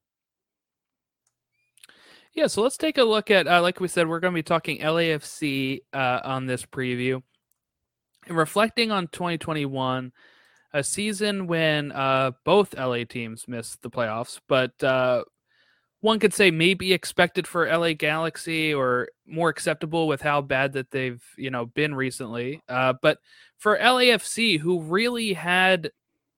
Yeah, 2.34 2.48
so 2.48 2.64
let's 2.64 2.78
take 2.78 2.98
a 2.98 3.04
look 3.04 3.30
at, 3.30 3.48
uh, 3.48 3.62
like 3.62 3.80
we 3.80 3.88
said, 3.88 4.08
we're 4.08 4.20
going 4.20 4.34
to 4.34 4.38
be 4.38 4.44
talking 4.44 4.80
LAFC 4.80 5.82
uh, 5.94 6.20
on 6.24 6.48
this 6.48 6.66
preview. 6.66 7.22
And 8.28 8.38
reflecting 8.38 8.92
on 8.92 9.08
2021, 9.08 10.12
a 10.74 10.84
season 10.84 11.46
when 11.46 11.92
uh, 11.92 12.32
both 12.44 12.76
LA 12.76 13.04
teams 13.04 13.48
missed 13.48 13.84
the 13.84 13.90
playoffs, 13.92 14.40
but 14.48 14.84
uh, 14.84 15.24
one 16.02 16.20
could 16.20 16.34
say 16.34 16.50
maybe 16.50 16.92
expected 16.92 17.46
for 17.46 17.68
LA 17.68 17.94
Galaxy 17.94 18.74
or 18.74 19.10
more 19.28 19.50
acceptable 19.50 20.08
with 20.08 20.22
how 20.22 20.42
bad 20.42 20.74
that 20.74 20.90
they've 20.90 21.24
you 21.38 21.52
know 21.52 21.68
been 21.68 21.94
recently. 21.94 22.62
Uh, 22.68 22.94
but 23.02 23.20
for 23.58 23.78
LAFC, 23.78 24.60
who 24.60 24.82
really 24.82 25.34
had, 25.34 25.92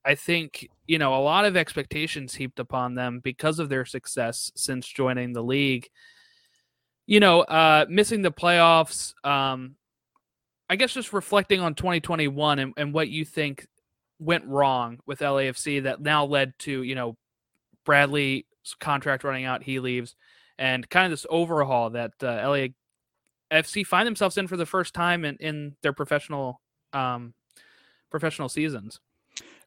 I 0.04 0.14
think, 0.14 0.68
you 0.86 0.98
know, 0.98 1.14
a 1.14 1.22
lot 1.22 1.44
of 1.44 1.56
expectations 1.56 2.34
heaped 2.34 2.58
upon 2.58 2.94
them 2.94 3.20
because 3.20 3.58
of 3.58 3.68
their 3.68 3.84
success 3.84 4.52
since 4.54 4.86
joining 4.86 5.32
the 5.32 5.42
league. 5.42 5.88
You 7.06 7.20
know, 7.20 7.40
uh, 7.42 7.86
missing 7.88 8.22
the 8.22 8.32
playoffs. 8.32 9.14
Um, 9.24 9.76
I 10.68 10.76
guess 10.76 10.92
just 10.92 11.12
reflecting 11.12 11.60
on 11.60 11.74
2021 11.74 12.58
and, 12.58 12.72
and 12.76 12.92
what 12.92 13.08
you 13.08 13.24
think 13.24 13.66
went 14.18 14.44
wrong 14.46 14.98
with 15.06 15.20
LAFC 15.20 15.84
that 15.84 16.00
now 16.00 16.24
led 16.24 16.58
to, 16.60 16.82
you 16.82 16.94
know, 16.94 17.16
Bradley's 17.84 18.44
contract 18.80 19.22
running 19.22 19.44
out, 19.44 19.62
he 19.62 19.78
leaves, 19.78 20.16
and 20.58 20.88
kind 20.88 21.04
of 21.04 21.12
this 21.12 21.26
overhaul 21.30 21.90
that 21.90 22.12
uh, 22.20 22.72
LAFC 23.52 23.86
find 23.86 24.06
themselves 24.06 24.38
in 24.38 24.48
for 24.48 24.56
the 24.56 24.66
first 24.66 24.92
time 24.92 25.24
in, 25.24 25.36
in 25.36 25.76
their 25.82 25.92
professional 25.92 26.60
um, 26.92 27.34
professional 28.10 28.48
seasons. 28.48 29.00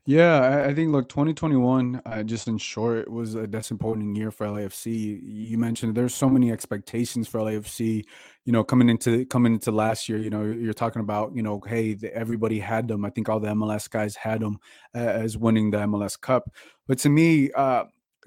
Yeah, 0.05 0.65
I, 0.67 0.73
think 0.73 0.91
look, 0.91 1.07
2021, 1.07 2.01
uh, 2.03 2.23
just 2.23 2.47
in 2.47 2.57
short, 2.57 3.11
was 3.11 3.35
a 3.35 3.45
disappointing 3.45 4.15
year 4.15 4.31
for 4.31 4.47
LAFC. 4.47 5.19
You 5.21 5.57
mentioned 5.59 5.93
there's 5.93 6.15
so 6.15 6.27
many 6.27 6.51
expectations 6.51 7.27
for 7.27 7.39
LAFC. 7.41 8.05
You 8.45 8.53
know, 8.53 8.63
coming 8.63 8.89
into 8.89 9.25
coming 9.25 9.53
into 9.53 9.71
last 9.71 10.09
year, 10.09 10.17
you 10.17 10.31
know, 10.31 10.43
you're 10.43 10.73
talking 10.73 11.01
about, 11.01 11.35
you 11.35 11.43
know, 11.43 11.61
hey, 11.67 11.93
the, 11.93 12.11
everybody 12.15 12.59
had 12.59 12.87
them. 12.87 13.05
I 13.05 13.11
think 13.11 13.29
all 13.29 13.39
the 13.39 13.49
MLS 13.49 13.87
guys 13.87 14.15
had 14.15 14.41
them 14.41 14.57
uh, 14.95 14.99
as 14.99 15.37
winning 15.37 15.69
the 15.69 15.77
MLS 15.79 16.19
Cup. 16.19 16.49
But 16.87 16.97
to 16.99 17.09
me, 17.09 17.51
uh, 17.51 17.83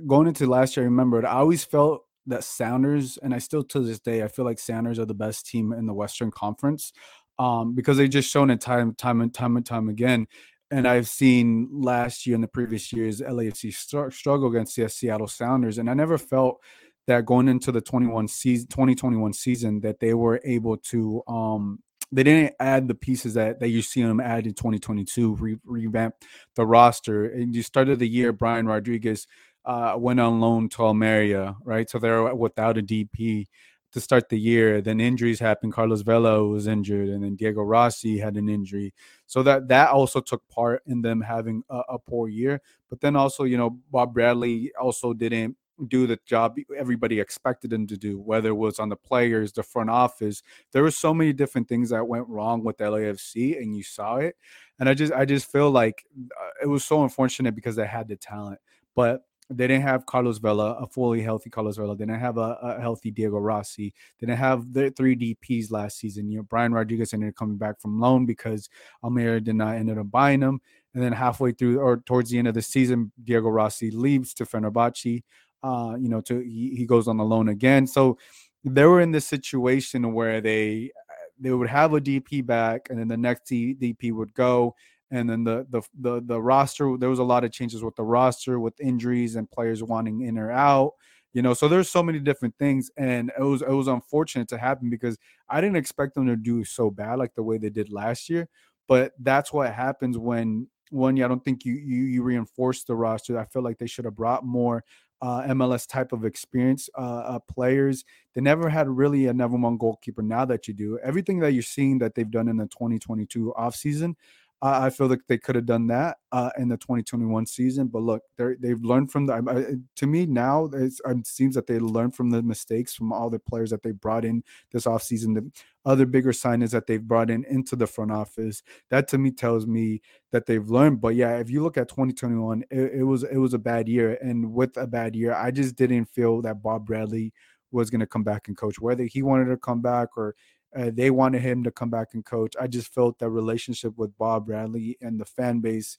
going 0.06 0.28
into 0.28 0.46
last 0.46 0.76
year, 0.76 0.84
I 0.84 0.88
remembered 0.88 1.24
I 1.24 1.32
always 1.32 1.64
felt 1.64 2.04
that 2.26 2.44
Sounders, 2.44 3.18
and 3.18 3.34
I 3.34 3.38
still 3.38 3.64
to 3.64 3.80
this 3.80 3.98
day, 3.98 4.22
I 4.22 4.28
feel 4.28 4.44
like 4.44 4.60
Sounders 4.60 5.00
are 5.00 5.06
the 5.06 5.14
best 5.14 5.46
team 5.46 5.72
in 5.72 5.86
the 5.86 5.94
Western 5.94 6.30
Conference 6.30 6.92
um, 7.40 7.74
because 7.74 7.96
they 7.96 8.06
just 8.06 8.30
shown 8.30 8.50
it 8.50 8.60
time, 8.60 8.94
time 8.94 9.20
and 9.20 9.34
time 9.34 9.56
and 9.56 9.66
time 9.66 9.88
again 9.88 10.28
and 10.72 10.88
I've 10.88 11.06
seen 11.06 11.68
last 11.70 12.26
year 12.26 12.34
and 12.34 12.42
the 12.42 12.48
previous 12.48 12.92
years 12.94 13.20
LAFC 13.20 13.74
str- 13.74 14.08
struggle 14.08 14.48
against 14.48 14.74
the 14.74 14.88
Seattle 14.88 15.28
Sounders, 15.28 15.76
and 15.76 15.88
I 15.90 15.94
never 15.94 16.16
felt 16.16 16.60
that 17.06 17.26
going 17.26 17.46
into 17.48 17.70
the 17.70 17.82
21 17.82 18.26
season 18.28 18.68
2021 18.68 19.34
season 19.34 19.80
that 19.80 20.00
they 20.00 20.14
were 20.14 20.40
able 20.44 20.76
to 20.78 21.22
um 21.26 21.80
they 22.10 22.22
didn't 22.22 22.54
add 22.60 22.88
the 22.88 22.94
pieces 22.94 23.34
that, 23.34 23.58
that 23.60 23.68
you 23.70 23.80
see 23.80 24.02
them 24.02 24.20
add 24.20 24.46
in 24.46 24.52
2022 24.52 25.34
re- 25.36 25.58
revamp 25.64 26.14
the 26.56 26.66
roster. 26.66 27.24
And 27.24 27.54
you 27.54 27.62
started 27.62 27.98
the 27.98 28.08
year 28.08 28.32
brian 28.32 28.66
rodriguez 28.66 29.26
uh, 29.64 29.94
went 29.96 30.20
on 30.20 30.40
loan 30.40 30.68
to 30.70 30.82
almeria 30.82 31.56
right? 31.64 31.90
So 31.90 31.98
they're 31.98 32.34
without 32.34 32.78
a 32.78 32.82
dp 32.82 33.46
to 33.92 34.00
start 34.00 34.28
the 34.28 34.38
year. 34.38 34.80
Then 34.80 35.00
injuries 35.00 35.38
happened. 35.38 35.72
Carlos 35.72 36.02
Vela 36.02 36.44
was 36.44 36.66
injured, 36.66 37.08
and 37.08 37.22
then 37.22 37.36
Diego 37.36 37.62
Rossi 37.62 38.18
had 38.18 38.36
an 38.36 38.48
injury. 38.48 38.92
So 39.26 39.42
that 39.44 39.68
that 39.68 39.90
also 39.90 40.20
took 40.20 40.46
part 40.48 40.82
in 40.86 41.02
them 41.02 41.20
having 41.20 41.62
a, 41.70 41.82
a 41.90 41.98
poor 41.98 42.28
year. 42.28 42.60
But 42.88 43.00
then 43.00 43.16
also, 43.16 43.44
you 43.44 43.56
know, 43.56 43.78
Bob 43.90 44.14
Bradley 44.14 44.72
also 44.80 45.12
didn't 45.12 45.56
do 45.88 46.06
the 46.06 46.18
job 46.26 46.56
everybody 46.76 47.18
expected 47.18 47.72
him 47.72 47.86
to 47.86 47.96
do, 47.96 48.18
whether 48.18 48.50
it 48.50 48.56
was 48.56 48.78
on 48.78 48.88
the 48.88 48.96
players, 48.96 49.52
the 49.52 49.62
front 49.62 49.90
office. 49.90 50.42
There 50.72 50.82
were 50.82 50.90
so 50.90 51.14
many 51.14 51.32
different 51.32 51.68
things 51.68 51.90
that 51.90 52.06
went 52.06 52.28
wrong 52.28 52.62
with 52.62 52.78
LAFC, 52.78 53.60
and 53.60 53.74
you 53.76 53.82
saw 53.82 54.16
it. 54.16 54.36
And 54.78 54.88
I 54.88 54.94
just 54.94 55.12
I 55.12 55.24
just 55.24 55.50
feel 55.50 55.70
like 55.70 56.04
uh, 56.18 56.50
it 56.62 56.66
was 56.66 56.84
so 56.84 57.02
unfortunate 57.02 57.54
because 57.54 57.76
they 57.76 57.86
had 57.86 58.08
the 58.08 58.16
talent, 58.16 58.60
but 58.94 59.22
they 59.50 59.66
didn't 59.66 59.82
have 59.82 60.06
Carlos 60.06 60.38
Vela, 60.38 60.74
a 60.74 60.86
fully 60.86 61.20
healthy 61.20 61.50
Carlos 61.50 61.76
Vela. 61.76 61.96
They 61.96 62.06
didn't 62.06 62.20
have 62.20 62.38
a, 62.38 62.58
a, 62.62 62.80
healthy 62.80 63.10
Diego 63.10 63.38
Rossi. 63.38 63.92
They 64.18 64.26
didn't 64.26 64.38
have 64.38 64.72
the 64.72 64.90
three 64.90 65.16
DPs 65.16 65.70
last 65.70 65.98
season. 65.98 66.30
You 66.30 66.38
know, 66.38 66.42
Brian 66.44 66.72
Rodriguez 66.72 67.12
ended 67.12 67.30
up 67.30 67.36
coming 67.36 67.56
back 67.56 67.80
from 67.80 68.00
loan 68.00 68.24
because 68.24 68.68
Almeria 69.04 69.40
did 69.40 69.56
not 69.56 69.76
ended 69.76 69.98
up 69.98 70.10
buying 70.10 70.40
him. 70.40 70.60
And 70.94 71.02
then 71.02 71.12
halfway 71.12 71.52
through 71.52 71.80
or 71.80 71.98
towards 71.98 72.30
the 72.30 72.38
end 72.38 72.48
of 72.48 72.54
the 72.54 72.62
season, 72.62 73.12
Diego 73.22 73.48
Rossi 73.48 73.90
leaves 73.90 74.34
to 74.34 74.44
Fenerbahce. 74.44 75.22
Uh, 75.62 75.96
you 75.98 76.08
know, 76.08 76.20
to 76.22 76.40
he, 76.40 76.74
he 76.76 76.86
goes 76.86 77.06
on 77.06 77.16
the 77.16 77.24
loan 77.24 77.48
again. 77.48 77.86
So 77.86 78.18
they 78.64 78.84
were 78.84 79.00
in 79.00 79.12
this 79.12 79.26
situation 79.26 80.12
where 80.12 80.40
they 80.40 80.90
they 81.38 81.50
would 81.50 81.68
have 81.68 81.92
a 81.92 82.00
DP 82.00 82.44
back, 82.44 82.88
and 82.88 82.98
then 82.98 83.08
the 83.08 83.16
next 83.16 83.50
DP 83.50 84.12
would 84.12 84.32
go, 84.34 84.74
and 85.12 85.28
then 85.28 85.44
the 85.44 85.66
the 85.70 85.82
the 86.00 86.22
the 86.24 86.40
roster 86.40 86.96
there 86.98 87.10
was 87.10 87.20
a 87.20 87.24
lot 87.24 87.44
of 87.44 87.52
changes 87.52 87.84
with 87.84 87.94
the 87.94 88.02
roster 88.02 88.58
with 88.58 88.80
injuries 88.80 89.36
and 89.36 89.50
players 89.50 89.82
wanting 89.82 90.22
in 90.22 90.38
or 90.38 90.50
out 90.50 90.94
you 91.32 91.42
know 91.42 91.54
so 91.54 91.68
there's 91.68 91.88
so 91.88 92.02
many 92.02 92.18
different 92.18 92.56
things 92.58 92.90
and 92.96 93.30
it 93.38 93.42
was 93.42 93.62
it 93.62 93.70
was 93.70 93.86
unfortunate 93.86 94.48
to 94.48 94.58
happen 94.58 94.90
because 94.90 95.16
i 95.48 95.60
didn't 95.60 95.76
expect 95.76 96.14
them 96.14 96.26
to 96.26 96.34
do 96.34 96.64
so 96.64 96.90
bad 96.90 97.18
like 97.18 97.34
the 97.34 97.42
way 97.42 97.58
they 97.58 97.70
did 97.70 97.92
last 97.92 98.28
year 98.28 98.48
but 98.88 99.12
that's 99.20 99.52
what 99.52 99.72
happens 99.72 100.18
when 100.18 100.66
one 100.90 101.22
i 101.22 101.28
don't 101.28 101.44
think 101.44 101.64
you 101.64 101.74
you 101.74 102.04
you 102.04 102.22
reinforce 102.22 102.82
the 102.84 102.96
roster 102.96 103.38
i 103.38 103.44
feel 103.44 103.62
like 103.62 103.78
they 103.78 103.86
should 103.86 104.04
have 104.04 104.16
brought 104.16 104.44
more 104.44 104.82
uh, 105.22 105.42
MLS 105.44 105.86
type 105.86 106.12
of 106.12 106.24
experience 106.24 106.90
uh, 106.98 107.00
uh, 107.00 107.38
players. 107.38 108.04
They 108.34 108.40
never 108.40 108.68
had 108.68 108.88
really 108.88 109.28
a 109.28 109.32
number 109.32 109.56
one 109.56 109.76
goalkeeper. 109.76 110.20
Now 110.20 110.44
that 110.46 110.66
you 110.66 110.74
do, 110.74 110.98
everything 110.98 111.38
that 111.40 111.52
you're 111.52 111.62
seeing 111.62 111.98
that 112.00 112.16
they've 112.16 112.30
done 112.30 112.48
in 112.48 112.56
the 112.56 112.66
2022 112.66 113.54
offseason, 113.56 114.16
I 114.64 114.90
feel 114.90 115.08
like 115.08 115.22
they 115.26 115.38
could 115.38 115.56
have 115.56 115.66
done 115.66 115.88
that 115.88 116.18
uh, 116.30 116.50
in 116.56 116.68
the 116.68 116.76
2021 116.76 117.46
season. 117.46 117.88
But 117.88 118.02
look, 118.02 118.22
they 118.38 118.54
they've 118.60 118.80
learned 118.80 119.10
from 119.10 119.26
the. 119.26 119.34
I, 119.34 119.74
to 119.96 120.06
me 120.06 120.24
now, 120.24 120.70
it 120.72 120.92
seems 121.26 121.56
that 121.56 121.66
they 121.66 121.80
learned 121.80 122.14
from 122.14 122.30
the 122.30 122.42
mistakes 122.44 122.94
from 122.94 123.12
all 123.12 123.28
the 123.28 123.40
players 123.40 123.70
that 123.70 123.82
they 123.82 123.90
brought 123.90 124.24
in 124.24 124.44
this 124.70 124.84
offseason. 124.84 125.34
The 125.34 125.50
other 125.84 126.06
bigger 126.06 126.32
sign 126.32 126.62
is 126.62 126.70
that 126.70 126.86
they've 126.86 127.02
brought 127.02 127.28
in 127.28 127.44
into 127.46 127.74
the 127.74 127.88
front 127.88 128.12
office. 128.12 128.62
That 128.88 129.08
to 129.08 129.18
me 129.18 129.32
tells 129.32 129.66
me 129.66 130.00
that 130.30 130.46
they've 130.46 130.68
learned. 130.70 131.00
But 131.00 131.16
yeah, 131.16 131.38
if 131.38 131.50
you 131.50 131.60
look 131.64 131.76
at 131.76 131.88
2021, 131.88 132.62
it, 132.70 132.92
it 133.00 133.02
was 133.02 133.24
it 133.24 133.38
was 133.38 133.54
a 133.54 133.58
bad 133.58 133.88
year, 133.88 134.16
and 134.22 134.52
with 134.52 134.76
a 134.76 134.86
bad 134.86 135.16
year, 135.16 135.34
I 135.34 135.50
just 135.50 135.74
didn't 135.74 136.04
feel 136.06 136.40
that 136.42 136.62
Bob 136.62 136.86
Bradley 136.86 137.32
was 137.72 137.90
going 137.90 138.00
to 138.00 138.06
come 138.06 138.22
back 138.22 138.46
and 138.46 138.56
coach. 138.56 138.78
Whether 138.78 139.04
he 139.04 139.22
wanted 139.22 139.46
to 139.46 139.56
come 139.56 139.82
back 139.82 140.10
or 140.16 140.36
uh, 140.76 140.90
they 140.92 141.10
wanted 141.10 141.42
him 141.42 141.64
to 141.64 141.70
come 141.70 141.90
back 141.90 142.08
and 142.14 142.24
coach. 142.24 142.54
I 142.60 142.66
just 142.66 142.92
felt 142.92 143.18
that 143.18 143.30
relationship 143.30 143.96
with 143.96 144.16
Bob 144.18 144.46
Bradley 144.46 144.96
and 145.00 145.20
the 145.20 145.24
fan 145.24 145.60
base, 145.60 145.98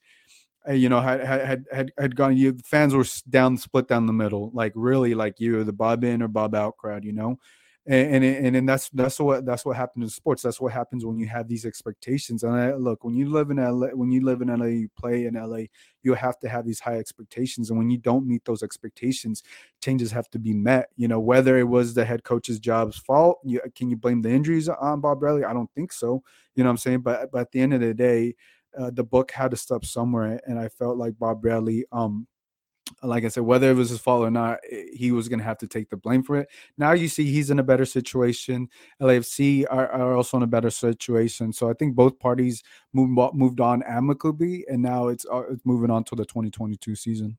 uh, 0.68 0.74
you 0.74 0.90
know, 0.90 1.02
had 1.02 1.24
had 1.24 1.66
had 1.72 1.92
had 1.98 2.16
gone. 2.16 2.38
You 2.38 2.58
fans 2.66 2.94
were 2.94 3.06
down, 3.30 3.58
split 3.58 3.88
down 3.88 4.08
the 4.08 4.14
middle, 4.14 4.52
like 4.54 4.74
really, 4.76 5.14
like 5.14 5.40
you, 5.40 5.64
the 5.64 5.74
Bob 5.74 6.04
in 6.04 6.22
or 6.22 6.28
Bob 6.28 6.56
out 6.56 6.78
crowd, 6.78 7.04
you 7.04 7.14
know 7.14 7.40
and 7.86 8.24
and 8.24 8.56
and, 8.56 8.70
that's 8.70 8.90
that's 8.90 9.20
what 9.20 9.46
that's 9.46 9.66
what 9.66 9.76
happens 9.76 10.04
in 10.04 10.10
sports. 10.10 10.42
That's 10.42 10.62
what 10.62 10.72
happens 10.72 11.06
when 11.06 11.18
you 11.18 11.28
have 11.28 11.50
these 11.50 11.66
expectations. 11.66 12.44
And 12.44 12.54
I, 12.54 12.74
look, 12.76 13.04
when 13.04 13.14
you 13.14 13.30
live 13.30 13.50
in 13.52 13.58
LA, 13.58 13.88
when 13.88 14.10
you 14.10 14.24
live 14.24 14.42
in 14.42 14.48
LA, 14.48 14.68
you 14.68 14.90
play 14.98 15.26
in 15.26 15.34
LA, 15.34 15.66
you 16.02 16.14
have 16.14 16.40
to 16.40 16.50
have 16.50 16.66
these 16.66 16.80
high 16.80 16.98
expectations. 16.98 17.70
And 17.70 17.78
when 17.78 17.90
you 17.90 17.98
don't 17.98 18.26
meet 18.26 18.46
those 18.46 18.64
expectations, 18.64 19.44
changes 19.82 20.12
have 20.12 20.30
to 20.30 20.40
be 20.40 20.54
met. 20.54 20.90
You 20.96 21.10
know, 21.10 21.20
whether 21.20 21.58
it 21.58 21.68
was 21.68 21.94
the 21.94 22.06
head 22.06 22.24
coach's 22.24 22.58
job's 22.58 22.98
fault, 22.98 23.40
you, 23.44 23.60
can 23.76 23.90
you 23.90 23.98
blame 23.98 24.22
the 24.22 24.32
injuries 24.32 24.70
on 24.70 25.02
Bob 25.02 25.20
Bradley? 25.20 25.44
I 25.44 25.52
don't 25.52 25.72
think 25.76 25.92
so. 25.92 26.24
You 26.56 26.64
know 26.64 26.70
what 26.70 26.72
I'm 26.72 26.78
saying? 26.78 27.02
But 27.02 27.32
but 27.34 27.42
at 27.42 27.52
the 27.52 27.60
end 27.60 27.74
of 27.74 27.82
the 27.82 27.94
day, 27.94 28.36
uh, 28.80 28.92
the 28.92 29.04
book 29.04 29.32
had 29.32 29.52
to 29.52 29.58
stop 29.58 29.84
somewhere, 29.84 30.40
and 30.48 30.58
I 30.58 30.70
felt 30.70 30.98
like 30.98 31.20
Bob 31.20 31.42
Bradley 31.42 31.86
um 31.92 32.28
like 33.02 33.24
I 33.24 33.28
said, 33.28 33.44
whether 33.44 33.70
it 33.72 33.76
was 33.76 33.90
his 33.90 34.00
fault 34.00 34.24
or 34.24 34.32
not, 34.32 34.60
he 34.94 35.12
was 35.12 35.30
going 35.30 35.40
to 35.40 35.46
have 35.46 35.58
to 35.60 35.68
take 35.68 35.90
the 35.90 35.98
blame 35.98 36.24
for 36.24 36.38
it. 36.38 36.50
Now 36.78 36.92
you 36.92 37.08
see 37.08 37.32
he's 37.32 37.50
in 37.50 37.60
a 37.60 37.64
better 37.64 37.86
situation. 37.86 38.70
LAFC 39.02 39.66
are, 39.70 39.90
are 39.90 40.16
also 40.16 40.38
in 40.38 40.44
a 40.44 40.48
better 40.48 40.70
situation. 40.70 41.54
So 41.54 41.70
I 41.70 41.74
think 41.74 41.96
both 41.96 42.20
parties 42.20 42.64
moved 42.94 43.34
moved 43.34 43.60
on 43.60 43.84
amicably, 43.84 44.66
and 44.68 44.82
now 44.82 45.08
it's 45.08 45.26
uh, 45.32 45.44
it's 45.50 45.66
moving 45.66 45.90
on 45.90 46.04
to 46.06 46.16
the 46.16 46.26
2022 46.26 46.96
season. 46.96 47.38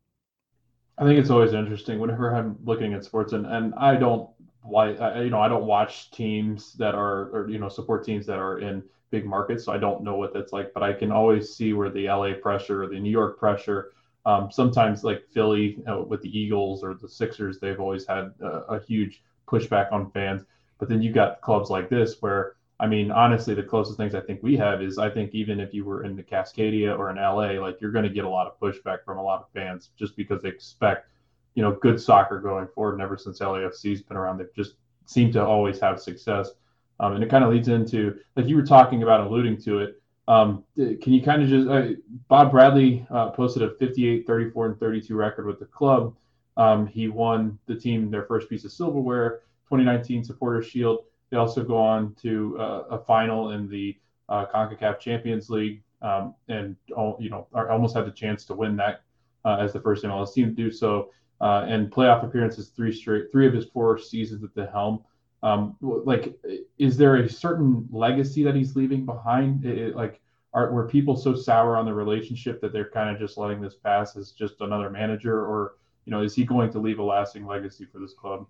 I 0.96 1.04
think 1.04 1.18
it's 1.18 1.30
always 1.30 1.52
interesting 1.52 1.98
whenever 1.98 2.34
I'm 2.34 2.56
looking 2.64 2.94
at 2.94 3.04
sports, 3.04 3.32
and, 3.32 3.46
and 3.46 3.74
I 3.74 3.96
don't 3.96 4.30
why 4.62 4.90
you 5.20 5.30
know 5.30 5.40
I 5.40 5.48
don't 5.48 5.66
watch 5.66 6.10
teams 6.10 6.74
that 6.74 6.94
are 6.94 7.28
or 7.30 7.50
you 7.50 7.58
know 7.58 7.68
support 7.68 8.04
teams 8.04 8.26
that 8.26 8.38
are 8.38 8.58
in 8.60 8.82
big 9.10 9.26
markets, 9.26 9.64
so 9.64 9.72
I 9.72 9.78
don't 9.78 10.02
know 10.02 10.16
what 10.16 10.32
that's 10.32 10.52
like. 10.52 10.72
But 10.72 10.82
I 10.82 10.92
can 10.92 11.12
always 11.12 11.54
see 11.54 11.72
where 11.72 11.90
the 11.90 12.06
LA 12.06 12.32
pressure 12.40 12.82
or 12.82 12.86
the 12.86 12.98
New 12.98 13.10
York 13.10 13.38
pressure 13.38 13.92
um, 14.26 14.50
sometimes, 14.50 15.04
like 15.04 15.24
Philly 15.32 15.78
uh, 15.86 16.00
with 16.00 16.22
the 16.22 16.38
Eagles 16.38 16.82
or 16.82 16.94
the 16.94 17.08
Sixers, 17.08 17.58
they've 17.58 17.80
always 17.80 18.06
had 18.06 18.32
a, 18.40 18.46
a 18.46 18.80
huge 18.80 19.22
pushback 19.46 19.92
on 19.92 20.10
fans. 20.12 20.42
But 20.78 20.88
then 20.88 21.02
you've 21.02 21.14
got 21.14 21.40
clubs 21.40 21.70
like 21.70 21.88
this 21.90 22.16
where, 22.20 22.54
I 22.80 22.86
mean, 22.86 23.10
honestly, 23.10 23.54
the 23.54 23.62
closest 23.62 23.96
things 23.96 24.14
I 24.14 24.20
think 24.20 24.42
we 24.42 24.56
have 24.56 24.82
is 24.82 24.98
I 24.98 25.10
think 25.10 25.34
even 25.34 25.60
if 25.60 25.72
you 25.72 25.84
were 25.84 26.04
in 26.04 26.16
the 26.16 26.22
Cascadia 26.22 26.98
or 26.98 27.10
in 27.10 27.16
LA, 27.16 27.60
like 27.62 27.80
you're 27.80 27.92
going 27.92 28.04
to 28.04 28.10
get 28.10 28.24
a 28.24 28.28
lot 28.28 28.46
of 28.46 28.58
pushback 28.58 29.04
from 29.04 29.18
a 29.18 29.22
lot 29.22 29.40
of 29.40 29.48
fans 29.52 29.90
just 29.98 30.16
because 30.16 30.42
they 30.42 30.48
expect, 30.48 31.08
you 31.54 31.62
know, 31.62 31.72
good 31.72 32.00
soccer 32.00 32.40
going 32.40 32.66
forward. 32.74 32.94
And 32.94 33.02
ever 33.02 33.16
since 33.16 33.38
LAFC's 33.40 34.02
been 34.02 34.16
around, 34.16 34.38
they've 34.38 34.54
just 34.54 34.74
seemed 35.04 35.34
to 35.34 35.44
always 35.44 35.78
have 35.80 36.00
success. 36.00 36.50
Um, 36.98 37.14
and 37.14 37.22
it 37.22 37.30
kind 37.30 37.44
of 37.44 37.50
leads 37.50 37.68
into, 37.68 38.18
like 38.36 38.46
you 38.46 38.56
were 38.56 38.66
talking 38.66 39.02
about, 39.02 39.26
alluding 39.26 39.60
to 39.62 39.80
it, 39.80 40.00
um, 40.26 40.64
can 40.76 41.12
you 41.12 41.22
kind 41.22 41.42
of 41.42 41.48
just 41.48 41.68
uh, 41.68 41.88
Bob 42.28 42.50
Bradley 42.50 43.06
uh, 43.10 43.30
posted 43.30 43.62
a 43.62 43.74
58, 43.74 44.26
34, 44.26 44.66
and 44.66 44.80
32 44.80 45.14
record 45.14 45.46
with 45.46 45.58
the 45.58 45.66
club. 45.66 46.14
Um, 46.56 46.86
he 46.86 47.08
won 47.08 47.58
the 47.66 47.74
team 47.74 48.10
their 48.10 48.24
first 48.24 48.48
piece 48.48 48.64
of 48.64 48.72
silverware, 48.72 49.40
2019 49.68 50.24
Supporters 50.24 50.66
Shield. 50.66 51.04
They 51.30 51.36
also 51.36 51.64
go 51.64 51.76
on 51.76 52.14
to 52.22 52.56
uh, 52.58 52.82
a 52.90 52.98
final 52.98 53.50
in 53.50 53.68
the 53.68 53.96
uh, 54.28 54.46
Concacaf 54.46 54.98
Champions 54.98 55.50
League, 55.50 55.82
um, 56.00 56.34
and 56.48 56.76
you 56.88 57.28
know 57.28 57.48
almost 57.54 57.96
had 57.96 58.06
the 58.06 58.12
chance 58.12 58.44
to 58.46 58.54
win 58.54 58.76
that 58.76 59.02
uh, 59.44 59.56
as 59.60 59.72
the 59.72 59.80
first 59.80 60.04
MLS 60.04 60.32
team 60.32 60.46
to 60.46 60.54
do 60.54 60.70
so. 60.70 61.10
Uh, 61.40 61.66
and 61.68 61.90
playoff 61.90 62.24
appearances 62.24 62.68
three 62.68 62.92
straight, 62.92 63.30
three 63.32 63.46
of 63.46 63.52
his 63.52 63.66
four 63.66 63.98
seasons 63.98 64.42
at 64.44 64.54
the 64.54 64.66
helm. 64.66 65.02
Um, 65.44 65.76
like, 65.82 66.34
is 66.78 66.96
there 66.96 67.16
a 67.16 67.28
certain 67.28 67.86
legacy 67.90 68.42
that 68.44 68.54
he's 68.54 68.74
leaving 68.74 69.04
behind? 69.04 69.66
It, 69.66 69.94
like, 69.94 70.22
are 70.54 70.72
were 70.72 70.88
people 70.88 71.16
so 71.16 71.34
sour 71.34 71.76
on 71.76 71.84
the 71.84 71.92
relationship 71.92 72.62
that 72.62 72.72
they're 72.72 72.88
kind 72.88 73.10
of 73.10 73.18
just 73.18 73.36
letting 73.36 73.60
this 73.60 73.74
pass 73.74 74.16
as 74.16 74.32
just 74.32 74.54
another 74.60 74.88
manager, 74.88 75.38
or 75.38 75.74
you 76.06 76.12
know, 76.12 76.22
is 76.22 76.34
he 76.34 76.44
going 76.44 76.70
to 76.72 76.78
leave 76.78 76.98
a 76.98 77.02
lasting 77.02 77.46
legacy 77.46 77.84
for 77.84 77.98
this 77.98 78.14
club? 78.14 78.46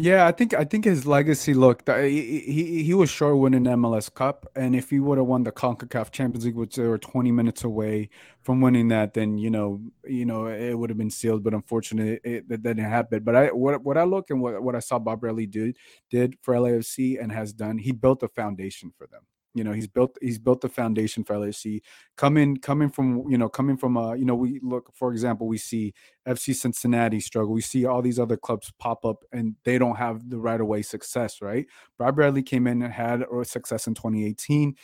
Yeah, 0.00 0.26
I 0.28 0.32
think 0.32 0.54
I 0.54 0.62
think 0.64 0.84
his 0.84 1.06
legacy. 1.06 1.54
Look, 1.54 1.88
he 1.88 2.40
he, 2.40 2.84
he 2.84 2.94
was 2.94 3.10
sure 3.10 3.34
winning 3.34 3.64
MLS 3.64 4.14
Cup, 4.14 4.46
and 4.54 4.76
if 4.76 4.90
he 4.90 5.00
would 5.00 5.18
have 5.18 5.26
won 5.26 5.42
the 5.42 5.50
Concacaf 5.50 6.12
Champions 6.12 6.44
League, 6.44 6.54
which 6.54 6.76
they 6.76 6.84
were 6.86 6.98
20 6.98 7.32
minutes 7.32 7.64
away 7.64 8.08
from 8.40 8.60
winning 8.60 8.88
that, 8.88 9.14
then 9.14 9.38
you 9.38 9.50
know 9.50 9.80
you 10.06 10.24
know 10.24 10.46
it 10.46 10.74
would 10.74 10.90
have 10.90 10.98
been 10.98 11.10
sealed. 11.10 11.42
But 11.42 11.52
unfortunately, 11.52 12.20
it, 12.22 12.48
that 12.48 12.62
didn't 12.62 12.84
happen. 12.84 13.24
But 13.24 13.34
I 13.34 13.46
what 13.48 13.82
what 13.82 13.98
I 13.98 14.04
look 14.04 14.30
and 14.30 14.40
what 14.40 14.62
what 14.62 14.76
I 14.76 14.80
saw 14.80 15.00
Bob 15.00 15.20
Bradley 15.20 15.46
did 15.46 15.76
did 16.10 16.36
for 16.42 16.54
LAFC 16.54 17.20
and 17.20 17.32
has 17.32 17.52
done, 17.52 17.78
he 17.78 17.90
built 17.90 18.22
a 18.22 18.28
foundation 18.28 18.92
for 18.96 19.08
them. 19.08 19.22
You 19.54 19.64
know, 19.64 19.72
he's 19.72 19.88
built 19.88 20.16
he's 20.20 20.38
built 20.38 20.60
the 20.60 20.68
foundation 20.68 21.24
for 21.24 21.34
LAFC. 21.34 21.80
Coming 22.16 22.56
coming 22.58 22.90
from 22.90 23.24
you 23.28 23.38
know 23.38 23.48
coming 23.48 23.76
from 23.76 23.96
uh 23.96 24.12
you 24.14 24.24
know 24.24 24.34
we 24.34 24.60
look 24.62 24.90
for 24.94 25.10
example 25.10 25.46
we 25.46 25.58
see 25.58 25.94
FC 26.26 26.54
Cincinnati 26.54 27.20
struggle. 27.20 27.52
We 27.52 27.60
see 27.60 27.86
all 27.86 28.02
these 28.02 28.18
other 28.18 28.36
clubs 28.36 28.72
pop 28.78 29.04
up 29.04 29.24
and 29.32 29.54
they 29.64 29.78
don't 29.78 29.96
have 29.96 30.28
the 30.28 30.38
right 30.38 30.60
away 30.60 30.82
success. 30.82 31.40
Right, 31.40 31.66
Bob 31.98 32.16
Bradley 32.16 32.42
came 32.42 32.66
in 32.66 32.82
and 32.82 32.92
had 32.92 33.22
a 33.22 33.44
success 33.44 33.86
in 33.86 33.94
2018 33.94 34.76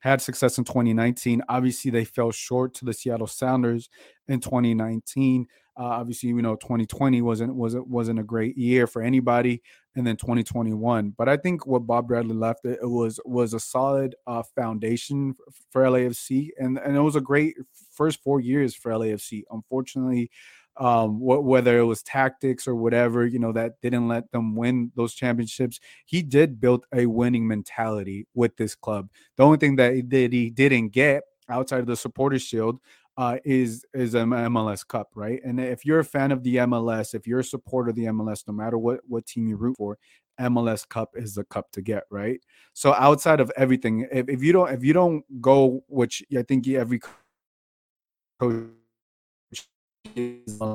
had 0.00 0.22
success 0.22 0.58
in 0.58 0.64
2019. 0.64 1.42
Obviously, 1.48 1.90
they 1.90 2.04
fell 2.04 2.30
short 2.30 2.74
to 2.74 2.84
the 2.84 2.92
Seattle 2.92 3.26
Sounders 3.26 3.88
in 4.28 4.40
2019. 4.40 5.46
Uh, 5.78 5.84
obviously, 5.84 6.30
you 6.30 6.42
know, 6.42 6.56
2020 6.56 7.22
wasn't 7.22 7.54
wasn't 7.54 7.86
wasn't 7.86 8.18
a 8.18 8.24
great 8.24 8.58
year 8.58 8.88
for 8.88 9.00
anybody, 9.00 9.62
and 9.94 10.04
then 10.04 10.16
2021. 10.16 11.14
But 11.16 11.28
I 11.28 11.36
think 11.36 11.66
what 11.66 11.86
Bob 11.86 12.08
Bradley 12.08 12.34
left 12.34 12.64
it, 12.64 12.80
was 12.82 13.20
was 13.24 13.54
a 13.54 13.60
solid 13.60 14.16
uh, 14.26 14.42
foundation 14.56 15.36
for 15.70 15.84
LAFC, 15.84 16.48
and 16.58 16.78
and 16.78 16.96
it 16.96 17.00
was 17.00 17.14
a 17.14 17.20
great 17.20 17.54
first 17.92 18.22
four 18.22 18.40
years 18.40 18.74
for 18.74 18.90
LAFC. 18.90 19.44
Unfortunately, 19.50 20.30
um, 20.78 21.18
wh- 21.18 21.44
whether 21.44 21.78
it 21.78 21.84
was 21.84 22.02
tactics 22.02 22.66
or 22.66 22.74
whatever, 22.74 23.26
you 23.26 23.38
know, 23.38 23.52
that 23.52 23.80
didn't 23.80 24.08
let 24.08 24.30
them 24.32 24.56
win 24.56 24.90
those 24.96 25.14
championships. 25.14 25.80
He 26.06 26.22
did 26.22 26.60
build 26.60 26.86
a 26.94 27.06
winning 27.06 27.46
mentality 27.46 28.26
with 28.34 28.56
this 28.56 28.74
club. 28.74 29.10
The 29.36 29.44
only 29.44 29.58
thing 29.58 29.76
that 29.76 29.94
he, 29.94 30.02
did, 30.02 30.32
he 30.32 30.50
didn't 30.50 30.88
get 30.90 31.22
outside 31.48 31.80
of 31.80 31.86
the 31.86 31.96
supporters 31.96 32.42
shield 32.42 32.78
uh, 33.18 33.36
is 33.44 33.84
is 33.92 34.14
an 34.14 34.30
MLS 34.30 34.86
Cup, 34.86 35.10
right? 35.16 35.40
And 35.44 35.60
if 35.60 35.84
you're 35.84 35.98
a 35.98 36.04
fan 36.04 36.30
of 36.30 36.44
the 36.44 36.56
MLS, 36.56 37.14
if 37.14 37.26
you're 37.26 37.40
a 37.40 37.44
supporter 37.44 37.90
of 37.90 37.96
the 37.96 38.04
MLS, 38.04 38.44
no 38.46 38.54
matter 38.54 38.78
what 38.78 39.00
what 39.08 39.26
team 39.26 39.48
you 39.48 39.56
root 39.56 39.76
for, 39.76 39.98
MLS 40.40 40.88
Cup 40.88 41.10
is 41.16 41.34
the 41.34 41.42
cup 41.44 41.70
to 41.72 41.82
get, 41.82 42.04
right? 42.10 42.40
So 42.74 42.94
outside 42.94 43.40
of 43.40 43.50
everything, 43.56 44.06
if, 44.12 44.28
if 44.28 44.42
you 44.42 44.52
don't 44.52 44.70
if 44.72 44.84
you 44.84 44.92
don't 44.92 45.24
go, 45.42 45.82
which 45.88 46.22
I 46.36 46.42
think 46.42 46.68
every 46.68 47.00
coach 48.38 48.66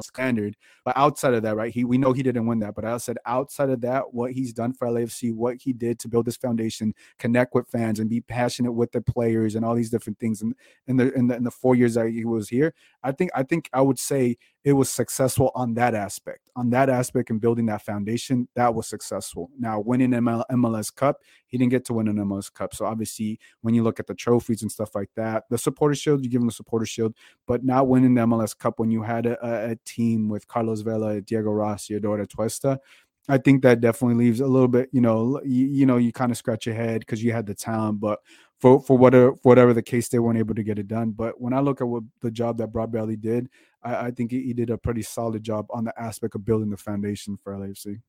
standard. 0.01 0.55
But 0.85 0.97
outside 0.97 1.33
of 1.33 1.43
that, 1.43 1.55
right, 1.55 1.73
he 1.73 1.83
we 1.83 1.97
know 1.97 2.13
he 2.13 2.23
didn't 2.23 2.45
win 2.45 2.59
that. 2.59 2.75
But 2.75 2.85
I 2.85 2.97
said 2.97 3.17
outside 3.25 3.69
of 3.69 3.81
that, 3.81 4.13
what 4.13 4.31
he's 4.31 4.53
done 4.53 4.73
for 4.73 4.87
LAFC, 4.87 5.33
what 5.33 5.57
he 5.61 5.73
did 5.73 5.99
to 5.99 6.07
build 6.07 6.25
this 6.25 6.37
foundation, 6.37 6.93
connect 7.19 7.53
with 7.53 7.67
fans, 7.69 7.99
and 7.99 8.09
be 8.09 8.21
passionate 8.21 8.73
with 8.73 8.91
the 8.91 9.01
players, 9.01 9.55
and 9.55 9.65
all 9.65 9.75
these 9.75 9.89
different 9.89 10.19
things. 10.19 10.41
And 10.41 10.55
in 10.87 10.97
the 10.97 11.13
in 11.13 11.27
the, 11.27 11.35
in 11.35 11.43
the 11.43 11.51
four 11.51 11.75
years 11.75 11.93
that 11.95 12.09
he 12.09 12.25
was 12.25 12.49
here, 12.49 12.73
I 13.03 13.11
think 13.11 13.31
I 13.35 13.43
think 13.43 13.69
I 13.73 13.81
would 13.81 13.99
say 13.99 14.37
it 14.63 14.73
was 14.73 14.89
successful 14.89 15.51
on 15.55 15.73
that 15.73 15.93
aspect. 15.93 16.39
On 16.55 16.69
that 16.69 16.89
aspect 16.89 17.29
and 17.29 17.41
building 17.41 17.65
that 17.65 17.81
foundation, 17.81 18.47
that 18.55 18.73
was 18.73 18.87
successful. 18.87 19.49
Now, 19.59 19.79
winning 19.79 20.11
ML, 20.11 20.45
MLS 20.51 20.93
Cup, 20.93 21.17
he 21.47 21.57
didn't 21.57 21.71
get 21.71 21.83
to 21.85 21.93
win 21.93 22.07
an 22.07 22.15
MLS 22.17 22.53
Cup. 22.53 22.73
So 22.73 22.85
obviously, 22.85 23.39
when 23.61 23.73
you 23.73 23.83
look 23.83 23.99
at 23.99 24.07
the 24.07 24.13
trophies 24.15 24.61
and 24.61 24.71
stuff 24.71 24.95
like 24.95 25.09
that, 25.15 25.43
the 25.49 25.57
supporter 25.57 25.95
shield, 25.95 26.23
you 26.23 26.29
give 26.29 26.41
him 26.41 26.47
the 26.47 26.53
supporter 26.53 26.85
shield, 26.85 27.13
but 27.45 27.65
not 27.65 27.87
winning 27.87 28.13
the 28.13 28.21
MLS 28.21 28.57
Cup 28.57 28.79
when 28.79 28.89
you 28.89 29.03
had 29.03 29.25
a, 29.25 29.71
a 29.71 29.75
team 29.85 30.29
with 30.29 30.47
Carlos 30.47 30.81
Vela, 30.81 31.19
Diego 31.19 31.51
Rossi, 31.51 31.95
Eduardo 31.95 32.25
Atuesta, 32.25 32.79
I 33.29 33.37
think 33.37 33.61
that 33.63 33.79
definitely 33.79 34.25
leaves 34.25 34.41
a 34.41 34.47
little 34.47 34.67
bit, 34.67 34.89
you 34.91 34.99
know, 34.99 35.39
you, 35.45 35.67
you 35.67 35.85
know, 35.85 35.95
you 35.97 36.11
kind 36.11 36.31
of 36.31 36.37
scratch 36.37 36.65
your 36.65 36.75
head 36.75 36.99
because 36.99 37.23
you 37.23 37.31
had 37.31 37.45
the 37.45 37.55
talent, 37.55 38.01
but 38.01 38.19
for 38.63 38.79
for 38.79 38.97
whatever 38.97 39.31
whatever 39.41 39.73
the 39.73 39.81
case, 39.81 40.07
they 40.07 40.19
weren't 40.19 40.39
able 40.39 40.55
to 40.55 40.63
get 40.63 40.79
it 40.79 40.87
done. 40.87 41.11
But 41.11 41.39
when 41.41 41.51
I 41.51 41.59
look 41.59 41.81
at 41.81 41.87
what 41.87 42.03
the 42.21 42.31
job 42.31 42.57
that 42.59 42.71
Bob 42.71 42.93
Bradley 42.93 43.17
did, 43.17 43.49
I, 43.83 44.07
I 44.07 44.11
think 44.11 44.31
he, 44.31 44.41
he, 44.41 44.53
did 44.53 44.69
a 44.69 44.77
pretty 44.77 45.01
solid 45.01 45.43
job 45.43 45.65
on 45.69 45.83
the 45.83 45.93
aspect 46.01 46.33
of 46.33 46.45
building 46.45 46.69
the 46.69 46.77
foundation 46.77 47.37
for 47.43 47.53
LAFC. 47.57 47.99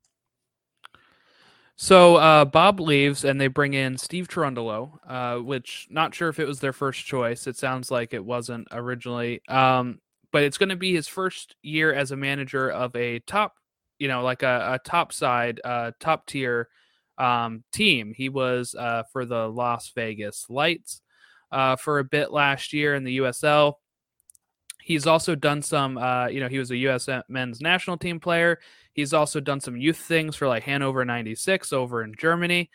So 1.74 2.14
uh, 2.16 2.44
Bob 2.44 2.78
leaves, 2.78 3.24
and 3.24 3.40
they 3.40 3.48
bring 3.48 3.74
in 3.74 3.98
Steve 3.98 4.28
Cherundolo, 4.28 4.92
uh, 5.08 5.38
which 5.38 5.88
not 5.90 6.14
sure 6.14 6.28
if 6.28 6.38
it 6.38 6.46
was 6.46 6.60
their 6.60 6.72
first 6.72 7.04
choice. 7.04 7.48
It 7.48 7.56
sounds 7.56 7.90
like 7.90 8.14
it 8.14 8.24
wasn't 8.24 8.68
originally, 8.70 9.42
um, 9.48 9.98
but 10.30 10.44
it's 10.44 10.56
going 10.56 10.68
to 10.68 10.76
be 10.76 10.94
his 10.94 11.08
first 11.08 11.56
year 11.62 11.92
as 11.92 12.12
a 12.12 12.16
manager 12.16 12.70
of 12.70 12.94
a 12.94 13.18
top, 13.18 13.54
you 13.98 14.06
know, 14.06 14.22
like 14.22 14.44
a, 14.44 14.74
a 14.74 14.88
top 14.88 15.12
side, 15.12 15.60
uh, 15.64 15.90
top 15.98 16.26
tier 16.28 16.68
um, 17.18 17.64
team. 17.72 18.12
He 18.16 18.28
was 18.28 18.74
uh, 18.74 19.04
for 19.12 19.24
the 19.24 19.48
Las 19.48 19.90
Vegas 19.94 20.46
Lights 20.48 21.00
uh, 21.52 21.76
for 21.76 21.98
a 21.98 22.04
bit 22.04 22.32
last 22.32 22.72
year 22.72 22.94
in 22.94 23.04
the 23.04 23.18
USL. 23.18 23.74
He's 24.82 25.06
also 25.06 25.34
done 25.34 25.62
some, 25.62 25.96
uh, 25.96 26.26
you 26.26 26.40
know, 26.40 26.48
he 26.48 26.58
was 26.58 26.70
a 26.70 26.76
U.S. 26.76 27.08
men's 27.28 27.60
national 27.62 27.96
team 27.96 28.20
player. 28.20 28.60
He's 28.92 29.14
also 29.14 29.40
done 29.40 29.60
some 29.60 29.76
youth 29.76 29.96
things 29.96 30.36
for 30.36 30.46
like 30.46 30.62
Hannover 30.62 31.06
96 31.06 31.72
over 31.72 32.04
in 32.04 32.14
Germany. 32.18 32.70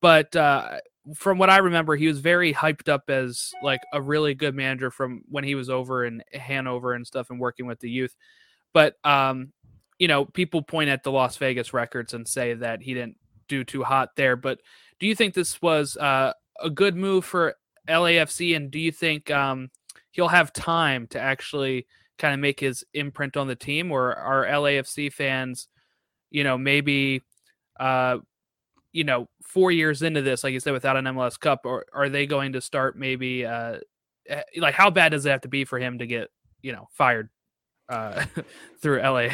But 0.00 0.36
uh, 0.36 0.78
from 1.16 1.38
what 1.38 1.50
I 1.50 1.58
remember, 1.58 1.96
he 1.96 2.06
was 2.06 2.20
very 2.20 2.54
hyped 2.54 2.88
up 2.88 3.10
as 3.10 3.52
like 3.62 3.80
a 3.92 4.00
really 4.00 4.34
good 4.34 4.54
manager 4.54 4.90
from 4.90 5.22
when 5.28 5.42
he 5.42 5.56
was 5.56 5.68
over 5.68 6.04
in 6.04 6.22
Hanover 6.32 6.92
and 6.92 7.04
stuff 7.04 7.30
and 7.30 7.40
working 7.40 7.66
with 7.66 7.80
the 7.80 7.90
youth. 7.90 8.14
But, 8.72 8.94
um, 9.04 9.52
you 9.98 10.06
know, 10.06 10.26
people 10.26 10.62
point 10.62 10.90
at 10.90 11.02
the 11.02 11.10
Las 11.10 11.38
Vegas 11.38 11.72
records 11.72 12.14
and 12.14 12.28
say 12.28 12.54
that 12.54 12.82
he 12.82 12.94
didn't 12.94 13.16
do 13.48 13.64
too 13.64 13.82
hot 13.82 14.10
there. 14.16 14.36
But 14.36 14.60
do 14.98 15.06
you 15.06 15.14
think 15.14 15.34
this 15.34 15.60
was 15.60 15.96
uh, 15.96 16.32
a 16.60 16.70
good 16.70 16.96
move 16.96 17.24
for 17.24 17.54
LAFC? 17.88 18.56
And 18.56 18.70
do 18.70 18.78
you 18.78 18.92
think, 18.92 19.30
um, 19.30 19.70
he'll 20.12 20.28
have 20.28 20.52
time 20.52 21.06
to 21.08 21.20
actually 21.20 21.86
kind 22.18 22.34
of 22.34 22.40
make 22.40 22.60
his 22.60 22.84
imprint 22.94 23.36
on 23.36 23.46
the 23.46 23.54
team 23.54 23.92
or 23.92 24.14
are 24.14 24.44
LAFC 24.44 25.12
fans, 25.12 25.68
you 26.30 26.44
know, 26.44 26.58
maybe 26.58 27.22
uh 27.78 28.18
you 28.92 29.04
know, 29.04 29.28
4 29.44 29.70
years 29.70 30.02
into 30.02 30.22
this 30.22 30.42
like 30.42 30.52
you 30.52 30.58
said 30.58 30.72
without 30.72 30.96
an 30.96 31.04
MLS 31.04 31.38
Cup 31.38 31.60
or 31.64 31.84
are 31.92 32.08
they 32.08 32.26
going 32.26 32.54
to 32.54 32.60
start 32.60 32.98
maybe 32.98 33.46
uh 33.46 33.78
eh, 34.28 34.42
like 34.56 34.74
how 34.74 34.90
bad 34.90 35.10
does 35.10 35.24
it 35.26 35.30
have 35.30 35.42
to 35.42 35.48
be 35.48 35.64
for 35.64 35.78
him 35.78 35.98
to 35.98 36.06
get, 36.06 36.28
you 36.62 36.72
know, 36.72 36.88
fired? 36.90 37.30
uh, 37.88 38.24
through 38.82 39.00
LA. 39.00 39.28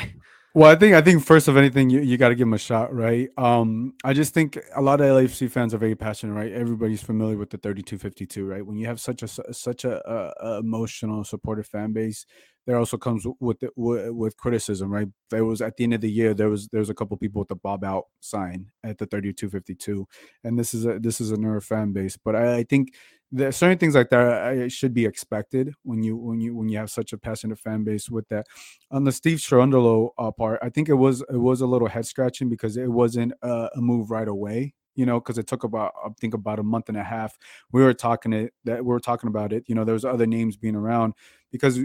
Well, 0.56 0.70
I 0.70 0.76
think 0.76 0.94
I 0.94 1.00
think 1.02 1.24
first 1.24 1.48
of 1.48 1.56
anything, 1.56 1.90
you, 1.90 2.00
you 2.00 2.16
got 2.16 2.28
to 2.28 2.36
give 2.36 2.46
him 2.46 2.52
a 2.52 2.58
shot, 2.58 2.94
right? 2.94 3.28
Um, 3.36 3.94
I 4.04 4.12
just 4.12 4.34
think 4.34 4.56
a 4.76 4.80
lot 4.80 5.00
of 5.00 5.06
LAFC 5.08 5.50
fans 5.50 5.74
are 5.74 5.78
very 5.78 5.96
passionate, 5.96 6.32
right? 6.34 6.52
Everybody's 6.52 7.02
familiar 7.02 7.36
with 7.36 7.50
the 7.50 7.58
3252, 7.58 8.46
right? 8.46 8.64
When 8.64 8.76
you 8.76 8.86
have 8.86 9.00
such 9.00 9.24
a 9.24 9.28
such 9.28 9.84
a, 9.84 10.00
a 10.40 10.58
emotional, 10.58 11.24
supportive 11.24 11.66
fan 11.66 11.92
base, 11.92 12.24
there 12.66 12.78
also 12.78 12.96
comes 12.96 13.26
with, 13.40 13.60
the, 13.60 13.70
with, 13.76 14.36
criticism, 14.36 14.90
right? 14.90 15.08
There 15.30 15.44
was 15.44 15.60
at 15.60 15.76
the 15.76 15.84
end 15.84 15.94
of 15.94 16.00
the 16.00 16.10
year, 16.10 16.32
there 16.34 16.48
was 16.48 16.68
there 16.68 16.80
was 16.80 16.90
a 16.90 16.94
couple 16.94 17.16
people 17.16 17.40
with 17.40 17.48
the 17.48 17.56
Bob 17.56 17.84
out 17.84 18.04
sign 18.20 18.70
at 18.82 18.98
the 18.98 19.06
3252, 19.06 20.06
and 20.44 20.58
this 20.58 20.72
is 20.74 20.86
a 20.86 20.98
this 20.98 21.20
is 21.20 21.30
a 21.30 21.36
nerve 21.36 21.64
fan 21.64 21.92
base, 21.92 22.16
but 22.16 22.34
I, 22.34 22.58
I 22.58 22.62
think 22.64 22.94
there 23.34 23.50
certain 23.50 23.78
things 23.78 23.94
like 23.94 24.10
that 24.10 24.70
should 24.70 24.94
be 24.94 25.04
expected 25.04 25.74
when 25.82 26.02
you 26.02 26.16
when 26.16 26.40
you 26.40 26.54
when 26.54 26.68
you 26.68 26.78
have 26.78 26.90
such 26.90 27.12
a 27.12 27.18
passionate 27.18 27.58
fan 27.58 27.82
base 27.82 28.08
with 28.08 28.28
that. 28.28 28.46
On 28.90 29.04
the 29.04 29.12
Steve 29.12 29.38
Cherundolo 29.38 30.10
uh, 30.18 30.30
part, 30.30 30.60
I 30.62 30.68
think 30.68 30.88
it 30.88 30.94
was 30.94 31.20
it 31.22 31.36
was 31.36 31.60
a 31.60 31.66
little 31.66 31.88
head 31.88 32.06
scratching 32.06 32.48
because 32.48 32.76
it 32.76 32.90
wasn't 32.90 33.32
a, 33.42 33.70
a 33.74 33.80
move 33.80 34.10
right 34.10 34.28
away. 34.28 34.74
You 34.94 35.04
know, 35.06 35.18
because 35.18 35.38
it 35.38 35.48
took 35.48 35.64
about 35.64 35.92
I 36.04 36.10
think 36.20 36.34
about 36.34 36.60
a 36.60 36.62
month 36.62 36.88
and 36.88 36.96
a 36.96 37.02
half. 37.02 37.36
We 37.72 37.82
were 37.82 37.94
talking 37.94 38.32
it 38.32 38.54
that 38.64 38.84
we 38.84 38.88
were 38.88 39.00
talking 39.00 39.28
about 39.28 39.52
it. 39.52 39.64
You 39.66 39.74
know, 39.74 39.84
there 39.84 39.94
was 39.94 40.04
other 40.04 40.26
names 40.26 40.56
being 40.56 40.76
around 40.76 41.14
because 41.50 41.80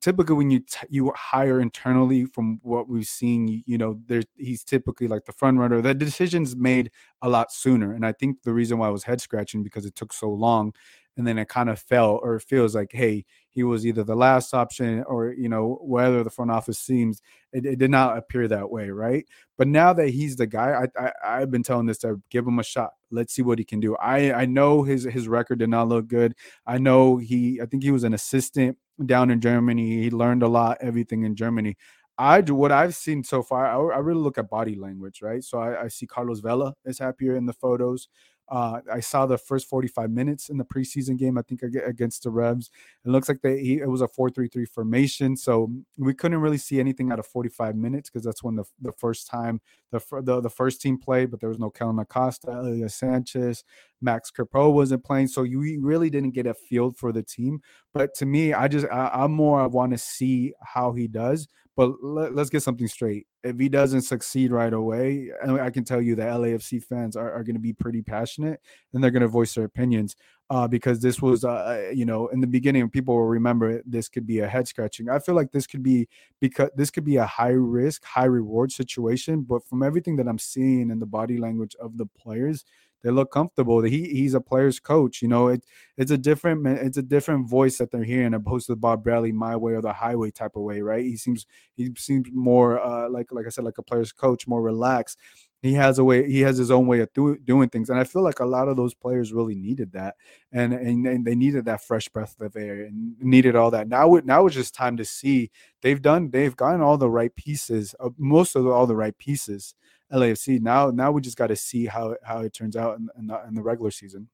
typically 0.00 0.36
when 0.36 0.50
you 0.50 0.60
t- 0.60 0.86
you 0.88 1.12
hire 1.16 1.60
internally 1.60 2.24
from 2.24 2.58
what 2.62 2.88
we've 2.88 3.06
seen 3.06 3.48
you, 3.48 3.62
you 3.66 3.78
know 3.78 3.98
there 4.06 4.22
he's 4.36 4.62
typically 4.62 5.08
like 5.08 5.24
the 5.24 5.32
front 5.32 5.58
runner 5.58 5.80
the 5.80 5.94
decisions 5.94 6.54
made 6.54 6.90
a 7.22 7.28
lot 7.28 7.50
sooner 7.50 7.92
and 7.92 8.04
i 8.06 8.12
think 8.12 8.42
the 8.42 8.52
reason 8.52 8.78
why 8.78 8.86
i 8.86 8.90
was 8.90 9.04
head 9.04 9.20
scratching 9.20 9.62
because 9.62 9.86
it 9.86 9.94
took 9.94 10.12
so 10.12 10.30
long 10.30 10.72
and 11.16 11.26
then 11.26 11.38
it 11.38 11.48
kind 11.48 11.68
of 11.68 11.78
fell 11.78 12.20
or 12.22 12.38
feels 12.40 12.74
like 12.74 12.92
hey 12.92 13.24
he 13.50 13.62
was 13.62 13.84
either 13.84 14.04
the 14.04 14.14
last 14.14 14.54
option 14.54 15.02
or 15.06 15.32
you 15.32 15.48
know 15.48 15.78
whether 15.82 16.22
the 16.22 16.30
front 16.30 16.50
office 16.50 16.78
seems 16.78 17.20
it, 17.52 17.66
it 17.66 17.78
did 17.78 17.90
not 17.90 18.16
appear 18.16 18.46
that 18.48 18.70
way 18.70 18.90
right? 18.90 19.26
But 19.58 19.68
now 19.68 19.92
that 19.92 20.08
he's 20.08 20.36
the 20.36 20.46
guy 20.46 20.86
I, 20.96 21.06
I 21.06 21.12
i've 21.24 21.50
been 21.50 21.62
telling 21.62 21.86
this 21.86 21.98
to 21.98 22.22
give 22.30 22.46
him 22.46 22.58
a 22.58 22.64
shot 22.64 22.92
let's 23.10 23.34
see 23.34 23.42
what 23.42 23.58
he 23.58 23.64
can 23.64 23.80
do. 23.80 23.96
I 23.96 24.32
i 24.32 24.46
know 24.46 24.82
his 24.82 25.04
his 25.04 25.28
record 25.28 25.58
did 25.58 25.68
not 25.68 25.88
look 25.88 26.06
good. 26.06 26.34
I 26.66 26.78
know 26.78 27.16
he 27.18 27.60
i 27.60 27.66
think 27.66 27.82
he 27.82 27.90
was 27.90 28.04
an 28.04 28.14
assistant 28.14 28.78
down 29.06 29.30
in 29.30 29.40
germany 29.40 30.02
he 30.02 30.10
learned 30.10 30.42
a 30.42 30.48
lot 30.48 30.76
everything 30.80 31.24
in 31.24 31.34
germany 31.34 31.76
I 32.18 32.42
do 32.42 32.54
what 32.54 32.70
I've 32.70 32.94
seen 32.94 33.24
so 33.24 33.42
far. 33.42 33.64
I, 33.66 33.96
I, 33.96 33.98
really 34.00 34.20
look 34.20 34.36
at 34.36 34.50
body 34.50 34.74
language, 34.74 35.22
right? 35.22 35.42
So 35.42 35.58
I, 35.58 35.84
I, 35.84 35.88
see 35.88 36.06
Carlos 36.06 36.40
Vela 36.40 36.74
is 36.84 36.98
happier 36.98 37.34
in 37.34 37.46
the 37.46 37.54
photos. 37.54 38.08
Uh, 38.50 38.80
I 38.92 39.00
saw 39.00 39.26
the 39.26 39.38
first 39.38 39.68
45 39.68 40.10
minutes 40.10 40.48
in 40.48 40.58
the 40.58 40.64
preseason 40.64 41.16
game, 41.16 41.38
I 41.38 41.42
think 41.42 41.62
against 41.62 42.24
the 42.24 42.30
Revs. 42.30 42.70
It 43.04 43.10
looks 43.10 43.28
like 43.28 43.42
they, 43.42 43.58
it 43.80 43.88
was 43.88 44.00
a 44.00 44.08
4 44.08 44.30
3 44.30 44.48
3 44.48 44.64
formation. 44.66 45.36
So 45.36 45.70
we 45.96 46.14
couldn't 46.14 46.40
really 46.40 46.58
see 46.58 46.80
anything 46.80 47.12
out 47.12 47.18
of 47.18 47.26
45 47.26 47.76
minutes 47.76 48.10
because 48.10 48.24
that's 48.24 48.42
when 48.42 48.56
the, 48.56 48.64
the 48.80 48.92
first 48.92 49.28
time 49.28 49.60
the, 49.92 50.00
the, 50.22 50.40
the 50.40 50.50
first 50.50 50.80
team 50.80 50.98
played, 50.98 51.30
but 51.30 51.40
there 51.40 51.48
was 51.48 51.58
no 51.58 51.70
Kellyn 51.70 51.98
Acosta, 51.98 52.50
Ilie 52.50 52.88
Sanchez, 52.88 53.64
Max 54.00 54.30
Crépeau 54.30 54.72
wasn't 54.72 55.04
playing. 55.04 55.28
So 55.28 55.42
you 55.42 55.80
really 55.80 56.10
didn't 56.10 56.32
get 56.32 56.46
a 56.46 56.54
feel 56.54 56.92
for 56.92 57.12
the 57.12 57.22
team. 57.22 57.60
But 57.92 58.14
to 58.14 58.26
me, 58.26 58.52
I 58.52 58.68
just, 58.68 58.86
I, 58.90 59.10
I'm 59.12 59.32
more, 59.32 59.60
I 59.60 59.66
want 59.66 59.92
to 59.92 59.98
see 59.98 60.54
how 60.62 60.92
he 60.92 61.06
does. 61.08 61.48
But 61.80 62.04
let, 62.04 62.38
us 62.38 62.50
get 62.50 62.62
something 62.62 62.88
straight. 62.88 63.26
If 63.42 63.58
he 63.58 63.70
doesn't 63.70 64.02
succeed 64.02 64.52
right 64.52 64.74
away, 64.74 65.30
I 65.42 65.70
can 65.70 65.82
tell 65.82 66.02
you 66.02 66.14
that 66.16 66.26
LAFC 66.26 66.84
fans 66.84 67.16
are, 67.16 67.32
are 67.32 67.42
going 67.42 67.54
to 67.54 67.58
be 67.60 67.72
pretty 67.72 68.02
passionate 68.02 68.60
and 68.92 69.02
they're 69.02 69.10
going 69.10 69.22
to 69.22 69.28
voice 69.28 69.54
their 69.54 69.64
opinions 69.64 70.14
uh, 70.50 70.68
because 70.68 71.00
this 71.00 71.22
was, 71.22 71.42
uh, 71.42 71.90
you 71.94 72.04
know, 72.04 72.28
in 72.28 72.42
the 72.42 72.46
beginning, 72.46 72.90
people 72.90 73.14
will 73.14 73.24
remember 73.24 73.80
this 73.86 74.10
could 74.10 74.26
be 74.26 74.40
a 74.40 74.46
head 74.46 74.68
scratching. 74.68 75.08
I 75.08 75.20
feel 75.20 75.34
like 75.34 75.52
this 75.52 75.66
could 75.66 75.82
be 75.82 76.06
because 76.38 76.68
this 76.76 76.90
could 76.90 77.04
be 77.04 77.16
a 77.16 77.24
high 77.24 77.48
risk, 77.48 78.04
high 78.04 78.26
reward 78.26 78.72
situation. 78.72 79.40
But 79.40 79.66
from 79.66 79.82
everything 79.82 80.16
that 80.16 80.28
I'm 80.28 80.38
seeing 80.38 80.90
in 80.90 80.98
the 80.98 81.06
body 81.06 81.38
language 81.38 81.74
of 81.80 81.96
the 81.96 82.04
players, 82.04 82.62
they 83.02 83.10
look 83.10 83.32
comfortable. 83.32 83.82
He 83.82 84.08
he's 84.08 84.34
a 84.34 84.40
player's 84.40 84.80
coach. 84.80 85.22
You 85.22 85.28
know, 85.28 85.48
it 85.48 85.64
it's 85.96 86.10
a 86.10 86.18
different 86.18 86.66
it's 86.66 86.98
a 86.98 87.02
different 87.02 87.48
voice 87.48 87.78
that 87.78 87.90
they're 87.90 88.04
hearing 88.04 88.34
opposed 88.34 88.66
to 88.66 88.76
Bob 88.76 89.02
Bradley, 89.04 89.32
my 89.32 89.56
way 89.56 89.72
or 89.74 89.82
the 89.82 89.92
highway 89.92 90.30
type 90.30 90.56
of 90.56 90.62
way, 90.62 90.80
right? 90.80 91.04
He 91.04 91.16
seems 91.16 91.46
he 91.76 91.90
seems 91.96 92.28
more 92.32 92.80
uh, 92.80 93.08
like 93.08 93.32
like 93.32 93.46
I 93.46 93.50
said, 93.50 93.64
like 93.64 93.78
a 93.78 93.82
player's 93.82 94.12
coach, 94.12 94.46
more 94.46 94.62
relaxed. 94.62 95.18
He 95.62 95.74
has 95.74 95.98
a 95.98 96.04
way. 96.04 96.30
He 96.30 96.40
has 96.40 96.56
his 96.56 96.70
own 96.70 96.86
way 96.86 97.00
of 97.00 97.12
do, 97.12 97.36
doing 97.36 97.68
things, 97.68 97.90
and 97.90 97.98
I 97.98 98.04
feel 98.04 98.22
like 98.22 98.40
a 98.40 98.46
lot 98.46 98.68
of 98.68 98.76
those 98.76 98.94
players 98.94 99.32
really 99.32 99.54
needed 99.54 99.92
that, 99.92 100.16
and, 100.52 100.72
and 100.72 101.06
and 101.06 101.24
they 101.26 101.34
needed 101.34 101.66
that 101.66 101.84
fresh 101.84 102.08
breath 102.08 102.40
of 102.40 102.56
air 102.56 102.84
and 102.84 103.14
needed 103.20 103.56
all 103.56 103.70
that. 103.72 103.86
Now, 103.86 104.18
now 104.24 104.46
it's 104.46 104.56
just 104.56 104.74
time 104.74 104.96
to 104.96 105.04
see 105.04 105.50
they've 105.82 106.00
done. 106.00 106.30
They've 106.30 106.56
gotten 106.56 106.80
all 106.80 106.96
the 106.96 107.10
right 107.10 107.34
pieces, 107.36 107.94
uh, 108.00 108.08
most 108.16 108.56
of 108.56 108.66
all 108.66 108.86
the 108.86 108.96
right 108.96 109.16
pieces 109.18 109.74
LAFC. 110.12 110.60
Now, 110.60 110.90
now 110.90 111.12
we 111.12 111.20
just 111.20 111.36
got 111.36 111.48
to 111.48 111.56
see 111.56 111.86
how 111.86 112.16
how 112.22 112.40
it 112.40 112.52
turns 112.52 112.76
out 112.76 112.98
in, 112.98 113.08
in, 113.18 113.26
the, 113.26 113.42
in 113.46 113.54
the 113.54 113.62
regular 113.62 113.90
season. 113.90 114.28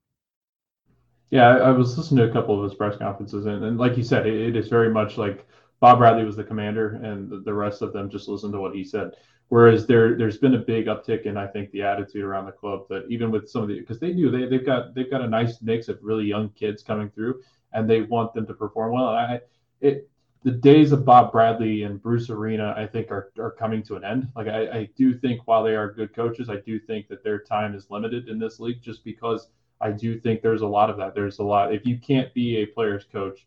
Yeah, 1.30 1.48
I, 1.48 1.70
was 1.70 1.98
listening 1.98 2.24
to 2.24 2.30
a 2.30 2.32
couple 2.32 2.56
of 2.56 2.62
his 2.62 2.78
press 2.78 2.96
conferences, 2.96 3.46
and, 3.46 3.64
and 3.64 3.78
like 3.78 3.96
you 3.96 4.04
said, 4.04 4.26
it, 4.26 4.40
it 4.40 4.56
is 4.56 4.68
very 4.68 4.90
much 4.90 5.18
like 5.18 5.44
Bob 5.80 5.98
Bradley 5.98 6.24
was 6.24 6.36
the 6.36 6.44
commander, 6.44 7.00
and 7.02 7.28
the, 7.28 7.40
the 7.40 7.52
rest 7.52 7.82
of 7.82 7.92
them 7.92 8.08
just 8.08 8.28
listened 8.28 8.52
to 8.52 8.60
what 8.60 8.76
he 8.76 8.84
said. 8.84 9.10
Whereas 9.48 9.86
there, 9.86 10.16
there's 10.16 10.38
been 10.38 10.54
a 10.54 10.58
big 10.58 10.86
uptick 10.86 11.22
in 11.22 11.36
I 11.36 11.46
think 11.46 11.70
the 11.70 11.82
attitude 11.82 12.24
around 12.24 12.46
the 12.46 12.52
club 12.52 12.86
that 12.90 13.06
even 13.08 13.30
with 13.30 13.48
some 13.48 13.62
of 13.62 13.68
the 13.68 13.78
because 13.78 14.00
they 14.00 14.12
do 14.12 14.30
they 14.30 14.46
they've 14.46 14.66
got 14.66 14.94
they've 14.94 15.10
got 15.10 15.20
a 15.20 15.28
nice 15.28 15.62
mix 15.62 15.88
of 15.88 15.98
really 16.02 16.24
young 16.24 16.48
kids 16.50 16.82
coming 16.82 17.10
through, 17.10 17.42
and 17.72 17.88
they 17.88 18.02
want 18.02 18.34
them 18.34 18.46
to 18.46 18.54
perform 18.54 18.92
well. 18.92 19.06
I 19.06 19.40
it 19.80 20.08
the 20.46 20.52
days 20.52 20.92
of 20.92 21.04
Bob 21.04 21.32
Bradley 21.32 21.82
and 21.82 22.00
Bruce 22.00 22.30
Arena, 22.30 22.72
I 22.76 22.86
think, 22.86 23.10
are, 23.10 23.32
are 23.36 23.50
coming 23.50 23.82
to 23.82 23.96
an 23.96 24.04
end. 24.04 24.28
Like, 24.36 24.46
I, 24.46 24.70
I 24.70 24.88
do 24.96 25.18
think 25.18 25.40
while 25.46 25.64
they 25.64 25.74
are 25.74 25.92
good 25.92 26.14
coaches, 26.14 26.48
I 26.48 26.58
do 26.58 26.78
think 26.78 27.08
that 27.08 27.24
their 27.24 27.40
time 27.40 27.74
is 27.74 27.90
limited 27.90 28.28
in 28.28 28.38
this 28.38 28.60
league 28.60 28.80
just 28.80 29.02
because 29.02 29.48
I 29.80 29.90
do 29.90 30.20
think 30.20 30.42
there's 30.42 30.62
a 30.62 30.66
lot 30.66 30.88
of 30.88 30.98
that. 30.98 31.16
There's 31.16 31.40
a 31.40 31.42
lot. 31.42 31.74
If 31.74 31.84
you 31.84 31.98
can't 31.98 32.32
be 32.32 32.58
a 32.58 32.66
player's 32.66 33.02
coach, 33.10 33.44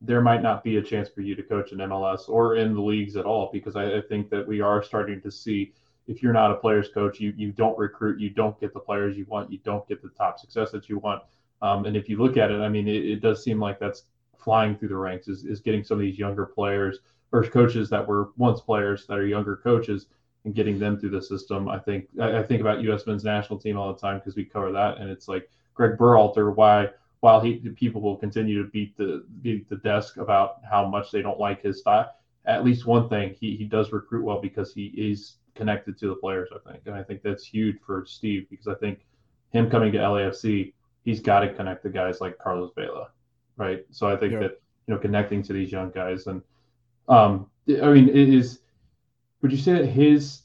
there 0.00 0.20
might 0.20 0.40
not 0.40 0.62
be 0.62 0.76
a 0.76 0.82
chance 0.82 1.08
for 1.08 1.22
you 1.22 1.34
to 1.34 1.42
coach 1.42 1.72
in 1.72 1.78
MLS 1.78 2.28
or 2.28 2.54
in 2.54 2.72
the 2.72 2.82
leagues 2.82 3.16
at 3.16 3.24
all 3.24 3.50
because 3.52 3.74
I, 3.74 3.96
I 3.96 4.00
think 4.00 4.30
that 4.30 4.46
we 4.46 4.60
are 4.60 4.80
starting 4.80 5.20
to 5.22 5.32
see 5.32 5.72
if 6.06 6.22
you're 6.22 6.32
not 6.32 6.52
a 6.52 6.54
player's 6.54 6.88
coach, 6.88 7.18
you, 7.18 7.34
you 7.36 7.50
don't 7.50 7.76
recruit, 7.76 8.20
you 8.20 8.30
don't 8.30 8.58
get 8.60 8.72
the 8.72 8.78
players 8.78 9.16
you 9.16 9.26
want, 9.28 9.50
you 9.50 9.58
don't 9.64 9.86
get 9.88 10.00
the 10.02 10.10
top 10.10 10.38
success 10.38 10.70
that 10.70 10.88
you 10.88 10.98
want. 10.98 11.20
Um, 11.62 11.84
and 11.84 11.96
if 11.96 12.08
you 12.08 12.16
look 12.16 12.36
at 12.36 12.52
it, 12.52 12.60
I 12.60 12.68
mean, 12.68 12.86
it, 12.86 13.04
it 13.04 13.20
does 13.22 13.42
seem 13.42 13.58
like 13.58 13.80
that's 13.80 14.04
flying 14.48 14.74
through 14.74 14.88
the 14.88 14.96
ranks 14.96 15.28
is, 15.28 15.44
is 15.44 15.60
getting 15.60 15.84
some 15.84 15.98
of 15.98 16.00
these 16.00 16.18
younger 16.18 16.46
players 16.46 17.00
or 17.32 17.44
coaches 17.44 17.90
that 17.90 18.08
were 18.08 18.30
once 18.38 18.62
players 18.62 19.06
that 19.06 19.18
are 19.18 19.26
younger 19.26 19.56
coaches 19.56 20.06
and 20.46 20.54
getting 20.54 20.78
them 20.78 20.98
through 20.98 21.10
the 21.10 21.20
system. 21.20 21.68
I 21.68 21.78
think 21.78 22.06
I, 22.18 22.38
I 22.38 22.42
think 22.42 22.62
about 22.62 22.80
U.S. 22.84 23.06
men's 23.06 23.24
national 23.24 23.58
team 23.58 23.76
all 23.76 23.92
the 23.92 24.00
time 24.00 24.16
because 24.16 24.36
we 24.36 24.46
cover 24.46 24.72
that, 24.72 24.96
and 24.96 25.10
it's 25.10 25.28
like 25.28 25.50
Greg 25.74 25.98
Berhalter. 25.98 26.56
Why 26.56 26.88
while 27.20 27.42
he 27.42 27.56
people 27.56 28.00
will 28.00 28.16
continue 28.16 28.62
to 28.62 28.70
beat 28.70 28.96
the 28.96 29.26
beat 29.42 29.68
the 29.68 29.76
desk 29.76 30.16
about 30.16 30.60
how 30.64 30.88
much 30.88 31.10
they 31.10 31.20
don't 31.20 31.38
like 31.38 31.60
his 31.60 31.80
style, 31.80 32.10
at 32.46 32.64
least 32.64 32.86
one 32.86 33.06
thing 33.10 33.36
he 33.38 33.54
he 33.54 33.64
does 33.64 33.92
recruit 33.92 34.24
well 34.24 34.40
because 34.40 34.72
he 34.72 34.86
is 34.96 35.34
connected 35.56 35.98
to 35.98 36.08
the 36.08 36.14
players. 36.14 36.48
I 36.54 36.70
think, 36.70 36.84
and 36.86 36.94
I 36.94 37.02
think 37.02 37.20
that's 37.20 37.44
huge 37.44 37.76
for 37.84 38.06
Steve 38.06 38.46
because 38.48 38.66
I 38.66 38.76
think 38.76 39.00
him 39.50 39.68
coming 39.68 39.92
to 39.92 39.98
LAFC, 39.98 40.72
he's 41.04 41.20
got 41.20 41.40
to 41.40 41.52
connect 41.52 41.82
the 41.82 41.90
guys 41.90 42.22
like 42.22 42.38
Carlos 42.38 42.70
Vela 42.74 43.10
right? 43.58 43.84
So 43.90 44.08
I 44.08 44.16
think 44.16 44.32
yeah. 44.32 44.40
that 44.40 44.60
you 44.86 44.94
know 44.94 44.98
connecting 44.98 45.42
to 45.42 45.52
these 45.52 45.70
young 45.70 45.90
guys 45.90 46.26
and 46.26 46.42
um, 47.08 47.50
I 47.68 47.90
mean, 47.92 48.08
it 48.08 48.28
is. 48.28 48.60
Would 49.42 49.52
you 49.52 49.58
say 49.58 49.72
that 49.72 49.86
his 49.86 50.42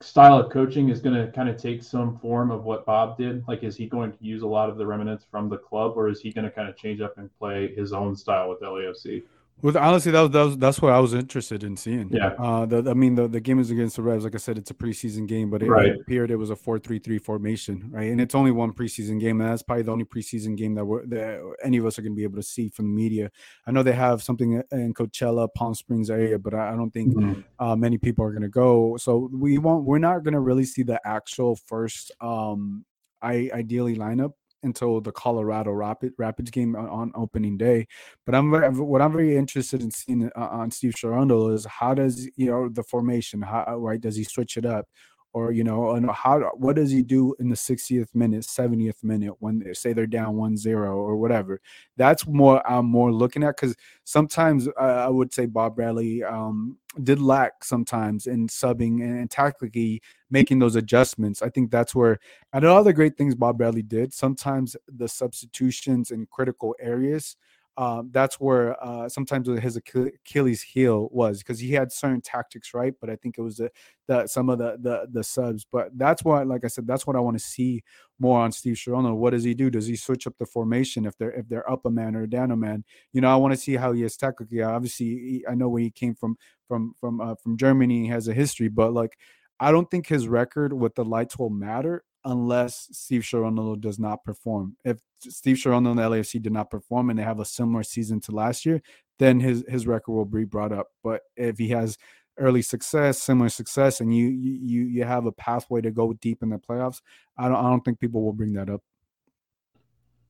style 0.00 0.38
of 0.38 0.50
coaching 0.50 0.88
is 0.88 1.00
going 1.00 1.14
to 1.14 1.30
kind 1.32 1.48
of 1.48 1.56
take 1.56 1.82
some 1.82 2.18
form 2.18 2.50
of 2.50 2.64
what 2.64 2.86
Bob 2.86 3.16
did? 3.16 3.46
Like, 3.48 3.62
is 3.62 3.76
he 3.76 3.86
going 3.86 4.12
to 4.12 4.18
use 4.24 4.42
a 4.42 4.46
lot 4.46 4.68
of 4.68 4.76
the 4.76 4.86
remnants 4.86 5.24
from 5.30 5.48
the 5.48 5.56
club, 5.56 5.94
or 5.96 6.08
is 6.08 6.20
he 6.20 6.32
going 6.32 6.44
to 6.44 6.50
kind 6.50 6.68
of 6.68 6.76
change 6.76 7.00
up 7.00 7.18
and 7.18 7.30
play 7.38 7.74
his 7.74 7.92
own 7.92 8.14
style 8.16 8.48
with 8.48 8.60
LAFC? 8.60 9.22
Well, 9.62 9.78
honestly, 9.78 10.12
that 10.12 10.20
was, 10.20 10.30
that 10.32 10.42
was 10.42 10.58
that's 10.58 10.82
what 10.82 10.92
I 10.92 11.00
was 11.00 11.14
interested 11.14 11.64
in 11.64 11.74
seeing. 11.76 12.10
Yeah. 12.10 12.34
Uh, 12.38 12.66
the, 12.66 12.90
I 12.90 12.92
mean, 12.92 13.14
the, 13.14 13.28
the 13.28 13.40
game 13.40 13.58
is 13.58 13.70
against 13.70 13.96
the 13.96 14.02
Revs. 14.02 14.24
Like 14.24 14.34
I 14.34 14.38
said, 14.38 14.58
it's 14.58 14.70
a 14.70 14.74
preseason 14.74 15.26
game, 15.26 15.48
but 15.48 15.62
it, 15.62 15.70
right. 15.70 15.86
it 15.86 16.00
appeared 16.00 16.30
it 16.30 16.36
was 16.36 16.50
a 16.50 16.56
four-three-three 16.56 17.18
formation, 17.18 17.88
right? 17.90 18.10
And 18.10 18.20
it's 18.20 18.34
only 18.34 18.50
one 18.50 18.74
preseason 18.74 19.18
game, 19.18 19.40
and 19.40 19.48
that's 19.48 19.62
probably 19.62 19.84
the 19.84 19.92
only 19.92 20.04
preseason 20.04 20.54
game 20.54 20.74
that 20.74 20.84
we're 20.84 21.06
that 21.06 21.40
any 21.62 21.78
of 21.78 21.86
us 21.86 21.98
are 21.98 22.02
going 22.02 22.12
to 22.12 22.16
be 22.16 22.24
able 22.24 22.36
to 22.36 22.42
see 22.42 22.68
from 22.68 22.86
the 22.86 22.92
media. 22.92 23.30
I 23.66 23.70
know 23.70 23.82
they 23.82 23.92
have 23.92 24.22
something 24.22 24.62
in 24.70 24.92
Coachella, 24.92 25.48
Palm 25.54 25.74
Springs 25.74 26.10
area, 26.10 26.38
but 26.38 26.52
I, 26.52 26.72
I 26.72 26.76
don't 26.76 26.90
think 26.90 27.14
mm-hmm. 27.14 27.40
uh, 27.58 27.74
many 27.74 27.96
people 27.96 28.24
are 28.24 28.32
going 28.32 28.42
to 28.42 28.48
go. 28.48 28.98
So 28.98 29.30
we 29.32 29.56
won't. 29.56 29.84
We're 29.84 29.98
not 29.98 30.24
going 30.24 30.34
to 30.34 30.40
really 30.40 30.64
see 30.64 30.82
the 30.82 31.00
actual 31.06 31.56
first, 31.56 32.12
um, 32.20 32.84
I 33.22 33.48
ideally 33.54 33.96
lineup 33.96 34.32
until 34.64 35.00
the 35.00 35.12
Colorado 35.12 35.70
Rapid 35.72 36.12
Rapids 36.18 36.50
game 36.50 36.74
on, 36.74 37.12
opening 37.14 37.56
day. 37.56 37.86
But 38.26 38.34
I'm 38.34 38.50
what 38.78 39.02
I'm 39.02 39.12
very 39.12 39.36
interested 39.36 39.82
in 39.82 39.90
seeing 39.90 40.30
uh, 40.36 40.48
on 40.50 40.70
Steve 40.70 40.94
Cherundolo 40.94 41.54
is 41.54 41.64
how 41.66 41.94
does 41.94 42.28
you 42.36 42.46
know 42.46 42.68
the 42.68 42.82
formation, 42.82 43.42
how 43.42 43.76
right 43.78 44.00
does 44.00 44.16
he 44.16 44.24
switch 44.24 44.56
it 44.56 44.66
up? 44.66 44.86
Or 45.34 45.50
you 45.50 45.64
know, 45.64 45.90
and 45.90 46.08
how 46.10 46.40
what 46.54 46.76
does 46.76 46.92
he 46.92 47.02
do 47.02 47.34
in 47.40 47.48
the 47.48 47.56
60th 47.56 48.14
minute, 48.14 48.42
70th 48.42 49.02
minute 49.02 49.34
when 49.40 49.58
they 49.58 49.74
say 49.74 49.92
they're 49.92 50.06
down 50.06 50.36
1-0 50.36 50.66
or 50.76 51.16
whatever. 51.16 51.60
That's 51.96 52.24
more 52.26 52.64
I'm 52.70 52.86
more 52.86 53.12
looking 53.12 53.42
at 53.42 53.56
because 53.56 53.74
sometimes 54.04 54.68
uh, 54.68 54.80
I 54.80 55.08
would 55.08 55.34
say 55.34 55.46
Bob 55.46 55.74
Bradley 55.74 56.22
um, 56.22 56.78
did 57.02 57.20
lack 57.20 57.64
sometimes 57.64 58.28
in 58.28 58.46
subbing 58.46 59.02
and, 59.02 59.18
and 59.18 59.30
tactically 59.30 60.00
making 60.30 60.60
those 60.60 60.76
adjustments. 60.76 61.42
I 61.42 61.50
think 61.50 61.72
that's 61.72 61.96
where 61.96 62.20
and 62.52 62.64
all 62.64 62.84
the 62.84 62.92
great 62.92 63.16
things 63.16 63.34
Bob 63.34 63.58
Bradley 63.58 63.82
did. 63.82 64.14
Sometimes 64.14 64.76
the 64.86 65.08
substitutions 65.08 66.12
in 66.12 66.26
critical 66.26 66.76
areas 66.78 67.36
um, 67.76 68.10
that's 68.12 68.38
where 68.38 68.82
uh, 68.82 69.08
sometimes 69.08 69.48
his 69.60 69.76
Achilles 69.76 70.62
heel 70.62 71.08
was 71.10 71.38
because 71.38 71.58
he 71.58 71.72
had 71.72 71.90
certain 71.90 72.20
tactics, 72.20 72.72
right? 72.72 72.94
But 73.00 73.10
I 73.10 73.16
think 73.16 73.36
it 73.36 73.42
was 73.42 73.56
the, 73.56 73.70
the 74.06 74.28
some 74.28 74.48
of 74.48 74.58
the, 74.58 74.76
the 74.80 75.08
the 75.10 75.24
subs. 75.24 75.66
But 75.70 75.88
that's 75.98 76.22
what, 76.22 76.46
like 76.46 76.64
I 76.64 76.68
said, 76.68 76.86
that's 76.86 77.04
what 77.04 77.16
I 77.16 77.20
want 77.20 77.36
to 77.36 77.44
see 77.44 77.82
more 78.20 78.38
on 78.38 78.52
Steve 78.52 78.76
Cherundolo. 78.76 79.16
What 79.16 79.30
does 79.30 79.42
he 79.42 79.54
do? 79.54 79.70
Does 79.70 79.88
he 79.88 79.96
switch 79.96 80.28
up 80.28 80.34
the 80.38 80.46
formation 80.46 81.04
if 81.04 81.18
they're 81.18 81.32
if 81.32 81.48
they're 81.48 81.68
up 81.68 81.84
a 81.84 81.90
man 81.90 82.14
or 82.14 82.28
down 82.28 82.52
a 82.52 82.56
man? 82.56 82.84
You 83.12 83.20
know, 83.20 83.32
I 83.32 83.36
want 83.36 83.54
to 83.54 83.60
see 83.60 83.74
how 83.74 83.92
he 83.92 84.04
is 84.04 84.16
tactically. 84.16 84.62
Obviously, 84.62 85.06
he, 85.06 85.44
I 85.48 85.54
know 85.54 85.68
where 85.68 85.82
he 85.82 85.90
came 85.90 86.14
from 86.14 86.36
from 86.68 86.94
from 87.00 87.20
uh, 87.20 87.34
from 87.34 87.56
Germany. 87.56 88.02
He 88.02 88.08
has 88.08 88.28
a 88.28 88.34
history, 88.34 88.68
but 88.68 88.92
like 88.92 89.18
I 89.58 89.72
don't 89.72 89.90
think 89.90 90.06
his 90.06 90.28
record 90.28 90.72
with 90.72 90.94
the 90.94 91.04
lights 91.04 91.38
will 91.38 91.50
matter 91.50 92.04
unless 92.24 92.88
Steve 92.92 93.22
Cherundolo 93.22 93.80
does 93.80 93.98
not 93.98 94.24
perform. 94.24 94.76
If 94.84 94.98
Steve 95.20 95.56
Cherundolo 95.56 95.92
and 95.92 96.00
LAFC 96.00 96.40
did 96.40 96.52
not 96.52 96.70
perform 96.70 97.10
and 97.10 97.18
they 97.18 97.22
have 97.22 97.40
a 97.40 97.44
similar 97.44 97.82
season 97.82 98.20
to 98.22 98.32
last 98.32 98.64
year, 98.64 98.82
then 99.18 99.40
his 99.40 99.64
his 99.68 99.86
record 99.86 100.12
will 100.12 100.24
be 100.24 100.44
brought 100.44 100.72
up. 100.72 100.88
But 101.02 101.22
if 101.36 101.58
he 101.58 101.68
has 101.68 101.98
early 102.38 102.62
success, 102.62 103.22
similar 103.22 103.48
success, 103.48 104.00
and 104.00 104.14
you 104.14 104.28
you 104.28 104.84
you 104.84 105.04
have 105.04 105.26
a 105.26 105.32
pathway 105.32 105.80
to 105.82 105.90
go 105.90 106.12
deep 106.14 106.42
in 106.42 106.50
the 106.50 106.58
playoffs, 106.58 107.00
I 107.36 107.48
don't 107.48 107.56
I 107.56 107.68
don't 107.70 107.84
think 107.84 108.00
people 108.00 108.22
will 108.22 108.32
bring 108.32 108.54
that 108.54 108.70
up. 108.70 108.82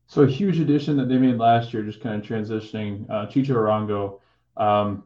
So 0.07 0.23
a 0.23 0.27
huge 0.27 0.61
addition 0.61 0.97
that 0.99 1.09
they 1.09 1.17
made 1.17 1.39
last 1.39 1.73
year, 1.73 1.83
just 1.83 2.03
kind 2.03 2.23
of 2.23 2.29
transitioning, 2.29 3.09
uh, 3.09 3.27
Chicho 3.27 3.55
Arango, 3.55 4.21
um, 4.63 5.05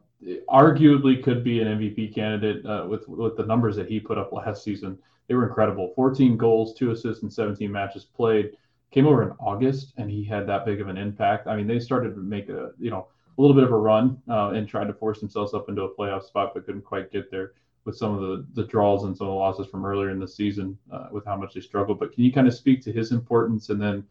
arguably 0.49 1.23
could 1.23 1.41
be 1.41 1.61
an 1.61 1.79
MVP 1.79 2.13
candidate 2.13 2.65
uh, 2.65 2.85
with 2.87 3.07
with 3.07 3.37
the 3.37 3.45
numbers 3.45 3.75
that 3.77 3.87
he 3.87 3.99
put 3.99 4.17
up 4.17 4.33
last 4.33 4.63
season 4.63 4.97
they 5.29 5.35
were 5.35 5.47
incredible. 5.47 5.93
14 5.95 6.35
goals, 6.35 6.73
two 6.73 6.91
assists, 6.91 7.21
and 7.21 7.31
17 7.31 7.71
matches 7.71 8.03
played. 8.03 8.57
Came 8.91 9.05
over 9.05 9.21
in 9.21 9.29
August, 9.39 9.93
and 9.97 10.09
he 10.09 10.23
had 10.23 10.47
that 10.47 10.65
big 10.65 10.81
of 10.81 10.87
an 10.87 10.97
impact. 10.97 11.45
I 11.45 11.55
mean, 11.55 11.67
they 11.67 11.79
started 11.79 12.15
to 12.15 12.21
make 12.21 12.49
a 12.49 12.71
you 12.79 12.89
know 12.89 13.07
a 13.37 13.41
little 13.41 13.55
bit 13.55 13.63
of 13.63 13.71
a 13.71 13.77
run 13.77 14.19
uh, 14.27 14.49
and 14.49 14.67
tried 14.67 14.87
to 14.87 14.93
force 14.93 15.19
themselves 15.19 15.53
up 15.53 15.69
into 15.69 15.83
a 15.83 15.95
playoff 15.95 16.23
spot, 16.23 16.51
but 16.55 16.65
couldn't 16.65 16.81
quite 16.81 17.11
get 17.11 17.29
there 17.29 17.53
with 17.85 17.95
some 17.95 18.15
of 18.15 18.21
the 18.21 18.45
the 18.55 18.67
draws 18.67 19.03
and 19.03 19.15
some 19.15 19.27
of 19.27 19.31
the 19.31 19.37
losses 19.37 19.67
from 19.67 19.85
earlier 19.85 20.09
in 20.09 20.19
the 20.19 20.27
season 20.27 20.75
uh, 20.91 21.07
with 21.11 21.23
how 21.25 21.37
much 21.37 21.53
they 21.53 21.61
struggled. 21.61 21.99
But 21.99 22.11
can 22.11 22.23
you 22.23 22.33
kind 22.33 22.47
of 22.47 22.55
speak 22.55 22.81
to 22.85 22.91
his 22.91 23.11
importance, 23.11 23.69
and 23.69 23.79
then 23.79 24.03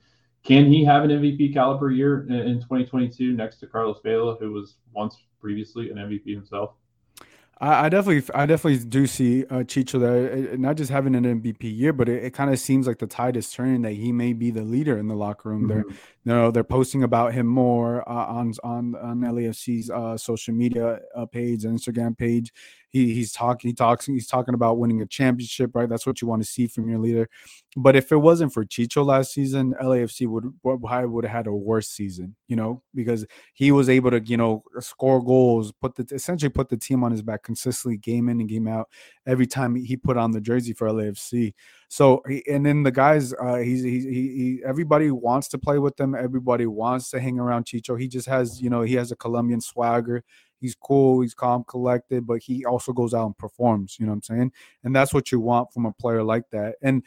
can 0.45 0.67
he 0.67 0.85
have 0.85 1.03
an 1.03 1.11
MVP 1.11 1.53
caliber 1.53 1.91
year 1.91 2.25
in, 2.29 2.35
in 2.35 2.61
2022 2.61 3.33
next 3.33 3.57
to 3.57 3.67
Carlos 3.67 3.99
Vela, 4.05 4.37
who 4.37 4.53
was 4.53 4.77
once 4.93 5.17
previously 5.41 5.91
an 5.91 5.97
MVP 5.97 6.33
himself? 6.33 6.75
I, 7.61 7.87
I 7.87 7.89
definitely, 7.89 8.35
I 8.35 8.47
definitely 8.47 8.85
do 8.89 9.07
see 9.07 9.45
uh, 9.45 9.65
Chicho 9.65 10.01
there, 10.01 10.57
not 10.57 10.77
just 10.77 10.91
having 10.91 11.15
an 11.15 11.25
MVP 11.25 11.77
year, 11.77 11.93
but 11.93 12.09
it, 12.09 12.25
it 12.25 12.35
kind 12.35 12.53
of 12.53 12.59
seems 12.59 12.87
like 12.87 12.99
the 12.99 13.07
tide 13.07 13.37
is 13.37 13.51
turning 13.51 13.83
that 13.83 13.93
he 13.93 14.13
may 14.13 14.33
be 14.33 14.51
the 14.51 14.63
leader 14.63 14.97
in 14.99 15.09
the 15.09 15.15
locker 15.15 15.49
room. 15.49 15.63
Mm-hmm. 15.63 15.69
They're, 15.69 15.85
you 15.89 15.97
know, 16.25 16.51
they're 16.51 16.65
posting 16.65 17.03
about 17.03 17.35
him 17.35 17.47
more 17.47 18.09
uh, 18.09 18.27
on 18.27 18.53
on 18.63 18.95
on 18.97 19.21
LAFC's 19.21 19.91
uh, 19.91 20.17
social 20.17 20.55
media 20.55 21.01
uh, 21.17 21.27
page, 21.27 21.63
Instagram 21.63 22.17
page. 22.17 22.53
He 22.91 23.15
he's 23.15 23.33
talking, 23.33 23.69
he 23.69 23.75
talks, 23.75 24.07
he's 24.07 24.27
talking 24.27 24.55
about 24.55 24.79
winning 24.79 25.03
a 25.03 25.07
championship, 25.07 25.73
right? 25.75 25.89
That's 25.89 26.07
what 26.07 26.23
you 26.23 26.29
want 26.29 26.43
to 26.43 26.49
see 26.49 26.67
from 26.67 26.89
your 26.89 26.99
leader. 26.99 27.29
But 27.77 27.97
if 27.97 28.11
it 28.11 28.17
wasn't 28.17 28.53
for 28.53 28.65
Chicho 28.65 29.05
last 29.05 29.33
season, 29.33 29.75
LAFC 29.81 30.27
would 30.27 30.53
would 30.63 31.25
have 31.25 31.33
had 31.33 31.47
a 31.47 31.53
worse 31.55 31.89
season, 31.89 32.35
you 32.49 32.57
know, 32.57 32.83
because 32.95 33.27
he 33.55 33.73
was 33.73 33.89
able 33.89 34.11
to, 34.11 34.21
you 34.25 34.37
know, 34.37 34.63
score 34.81 35.23
goals, 35.23 35.73
put 35.73 35.95
the 35.95 36.07
essentially 36.13 36.49
put 36.49 36.69
the 36.71 36.77
team 36.77 37.05
on 37.05 37.13
his 37.13 37.23
back 37.23 37.43
consistently, 37.43 37.99
game 37.99 38.29
in 38.29 38.41
and 38.41 38.49
game 38.49 38.67
out, 38.67 38.89
every 39.27 39.47
time 39.47 39.75
he 39.75 39.97
put 39.97 40.17
on 40.17 40.33
the 40.33 40.41
jersey 40.41 40.73
for 40.73 40.89
LAFC. 40.89 41.53
So 41.89 42.23
and 42.49 42.67
then 42.67 42.83
the 42.83 42.91
guys, 42.91 43.33
uh, 43.35 43.57
he's 43.57 43.83
he, 43.83 44.01
he, 44.01 44.61
everybody 44.65 45.11
wants 45.11 45.49
to 45.49 45.59
play 45.59 45.79
with 45.79 45.97
them. 45.97 46.15
Everybody 46.15 46.67
wants 46.67 47.11
to 47.11 47.21
hang 47.21 47.39
around 47.39 47.65
Chicho. 47.67 48.01
He 48.01 48.09
just 48.09 48.29
has, 48.29 48.61
you 48.61 48.71
know, 48.71 48.83
he 48.83 48.95
has 48.95 49.13
a 49.13 49.17
Colombian 49.17 49.61
swagger 49.61 50.25
he's 50.61 50.75
cool, 50.75 51.21
he's 51.21 51.35
calm, 51.35 51.65
collected, 51.65 52.27
but 52.27 52.43
he 52.43 52.65
also 52.65 52.93
goes 52.93 53.15
out 53.15 53.27
and 53.27 53.39
performs. 53.39 53.97
You 53.99 54.07
know 54.07 54.13
what 54.13 54.17
I'm 54.17 54.23
saying? 54.23 54.53
And 54.85 54.95
that's 54.95 55.15
what 55.15 55.33
you 55.33 55.41
want 55.41 55.73
from 55.73 55.87
a 55.87 55.93
player 55.93 56.23
like 56.23 56.51
that. 56.51 56.77
And 56.83 57.03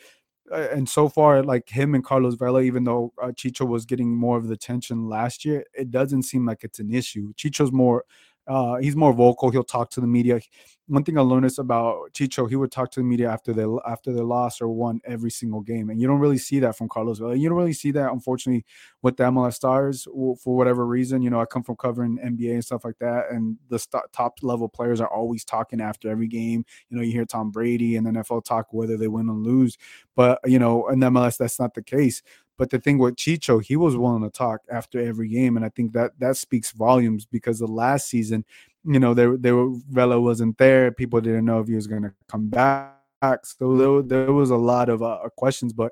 uh, 0.52 0.68
and 0.72 0.90
so 0.90 1.08
far, 1.08 1.44
like 1.44 1.70
him 1.70 1.96
and 1.96 2.04
Carlos 2.04 2.36
Vela, 2.36 2.62
even 2.62 2.84
though 2.84 3.14
uh, 3.22 3.28
Chicho 3.28 3.66
was 3.66 3.86
getting 3.86 4.14
more 4.14 4.38
of 4.38 4.48
the 4.48 4.58
tension 4.58 5.08
last 5.08 5.46
year, 5.46 5.64
it 5.74 5.92
doesn't 5.92 6.24
seem 6.24 6.46
like 6.46 6.64
it's 6.64 6.80
an 6.80 6.94
issue. 6.94 7.34
Chicho's 7.36 7.72
more 7.72 8.04
uh, 8.52 8.76
he's 8.76 8.98
more 8.98 9.14
vocal. 9.14 9.50
He'll 9.50 9.64
talk 9.64 9.90
to 9.92 10.02
the 10.02 10.08
media. 10.08 10.42
One 10.88 11.06
thing 11.06 11.18
I 11.18 11.22
learned 11.22 11.46
is 11.46 11.58
about 11.58 12.12
Chicho. 12.12 12.50
He 12.50 12.58
would 12.58 12.70
talk 12.70 12.92
to 12.92 13.00
the 13.00 13.06
media 13.06 13.32
after 13.32 13.54
they 13.54 13.64
after 13.88 14.12
they 14.12 14.20
lost 14.20 14.62
or 14.62 14.68
won 14.68 15.00
every 15.06 15.32
single 15.32 15.62
game, 15.62 15.90
and 15.90 16.02
you 16.02 16.06
don't 16.06 16.20
really 16.20 16.38
see 16.38 16.60
that 16.60 16.76
from 16.78 16.90
Carlos 16.90 17.20
Vela. 17.20 17.36
You 17.36 17.48
don't 17.48 17.58
really 17.58 17.72
see 17.72 17.92
that, 17.92 18.12
unfortunately, 18.12 18.66
with 19.02 19.16
the 19.16 19.24
MLS 19.24 19.54
stars 19.54 20.04
for 20.04 20.58
whatever 20.58 20.86
reason. 20.86 21.22
You 21.22 21.30
know, 21.30 21.40
I 21.40 21.46
come 21.46 21.64
from 21.64 21.78
covering 21.78 22.18
NBA 22.18 22.52
and 22.56 22.66
stuff 22.66 22.84
like 22.84 22.98
that, 23.00 23.32
and 23.32 23.56
the 23.70 23.80
st- 23.80 24.04
top 24.12 24.40
level 24.42 24.68
players 24.68 25.00
are 25.00 25.08
always 25.08 25.46
talking 25.46 25.80
after 25.80 26.10
every 26.10 26.28
game. 26.28 26.66
You 26.90 26.98
know, 26.98 27.04
you 27.04 27.14
hear 27.14 27.26
Tom 27.26 27.52
Brady 27.52 27.96
and 27.96 28.06
the 28.06 28.12
NFL 28.12 28.44
talk 28.44 28.74
whether 28.74 28.98
they 28.98 29.08
win 29.08 29.30
or 29.30 29.36
lose, 29.38 29.78
but 30.14 30.40
you 30.44 30.60
know, 30.60 30.90
in 30.90 31.00
MLS 31.00 31.38
that's 31.38 31.58
not 31.58 31.74
the 31.74 31.84
case. 31.84 32.22
But 32.62 32.69
the 32.69 32.78
thing 32.78 33.00
with 33.00 33.15
Chicho, 33.15 33.60
he 33.60 33.76
was 33.76 33.97
willing 33.97 34.21
to 34.21 34.30
talk 34.30 34.62
after 34.71 35.00
every 35.00 35.28
game, 35.30 35.58
and 35.58 35.65
I 35.65 35.69
think 35.69 35.93
that 35.93 36.12
that 36.19 36.38
speaks 36.38 36.69
volumes 36.69 37.26
because 37.26 37.58
the 37.58 37.65
last 37.65 38.08
season, 38.08 38.45
you 38.86 39.00
know, 39.00 39.15
there 39.15 39.36
there 39.36 39.67
Vela 39.89 40.21
wasn't 40.21 40.60
there. 40.60 40.91
People 40.91 41.21
didn't 41.21 41.45
know 41.45 41.60
if 41.60 41.67
he 41.67 41.74
was 41.74 41.88
going 41.88 42.04
to 42.04 42.13
come 42.28 42.50
back. 42.50 43.00
So 43.45 43.76
there, 43.76 44.04
there 44.04 44.32
was 44.32 44.52
a 44.52 44.58
lot 44.58 44.89
of 44.89 45.02
uh, 45.02 45.28
questions, 45.36 45.74
but 45.74 45.91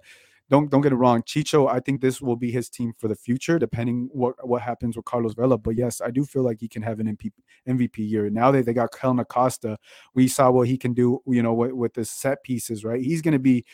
don't 0.52 0.70
don't 0.70 0.82
get 0.82 0.92
it 0.92 0.98
wrong. 0.98 1.24
Chicho, 1.24 1.68
I 1.68 1.80
think 1.80 2.02
this 2.02 2.22
will 2.22 2.36
be 2.36 2.52
his 2.52 2.70
team 2.70 2.94
for 3.00 3.08
the 3.08 3.16
future, 3.16 3.58
depending 3.58 4.08
what 4.12 4.36
what 4.48 4.62
happens 4.62 4.96
with 4.96 5.06
Carlos 5.06 5.34
Vela. 5.34 5.58
But 5.58 5.76
yes, 5.76 6.02
I 6.02 6.12
do 6.12 6.24
feel 6.24 6.44
like 6.44 6.60
he 6.60 6.68
can 6.68 6.84
have 6.84 7.00
an 7.00 7.18
MVP, 7.68 7.98
year. 7.98 8.30
Now 8.30 8.52
that 8.52 8.68
they 8.68 8.74
got 8.74 8.92
Kellyn 8.92 9.18
Acosta, 9.18 9.80
we 10.14 10.28
saw 10.28 10.52
what 10.52 10.68
he 10.68 10.78
can 10.78 10.94
do. 10.94 11.22
You 11.26 11.42
know, 11.42 11.54
with, 11.54 11.72
with 11.72 11.94
the 11.96 12.06
set 12.06 12.44
pieces, 12.44 12.84
right? 12.84 13.02
He's 13.02 13.24
going 13.24 13.34
to 13.34 13.40
be 13.40 13.66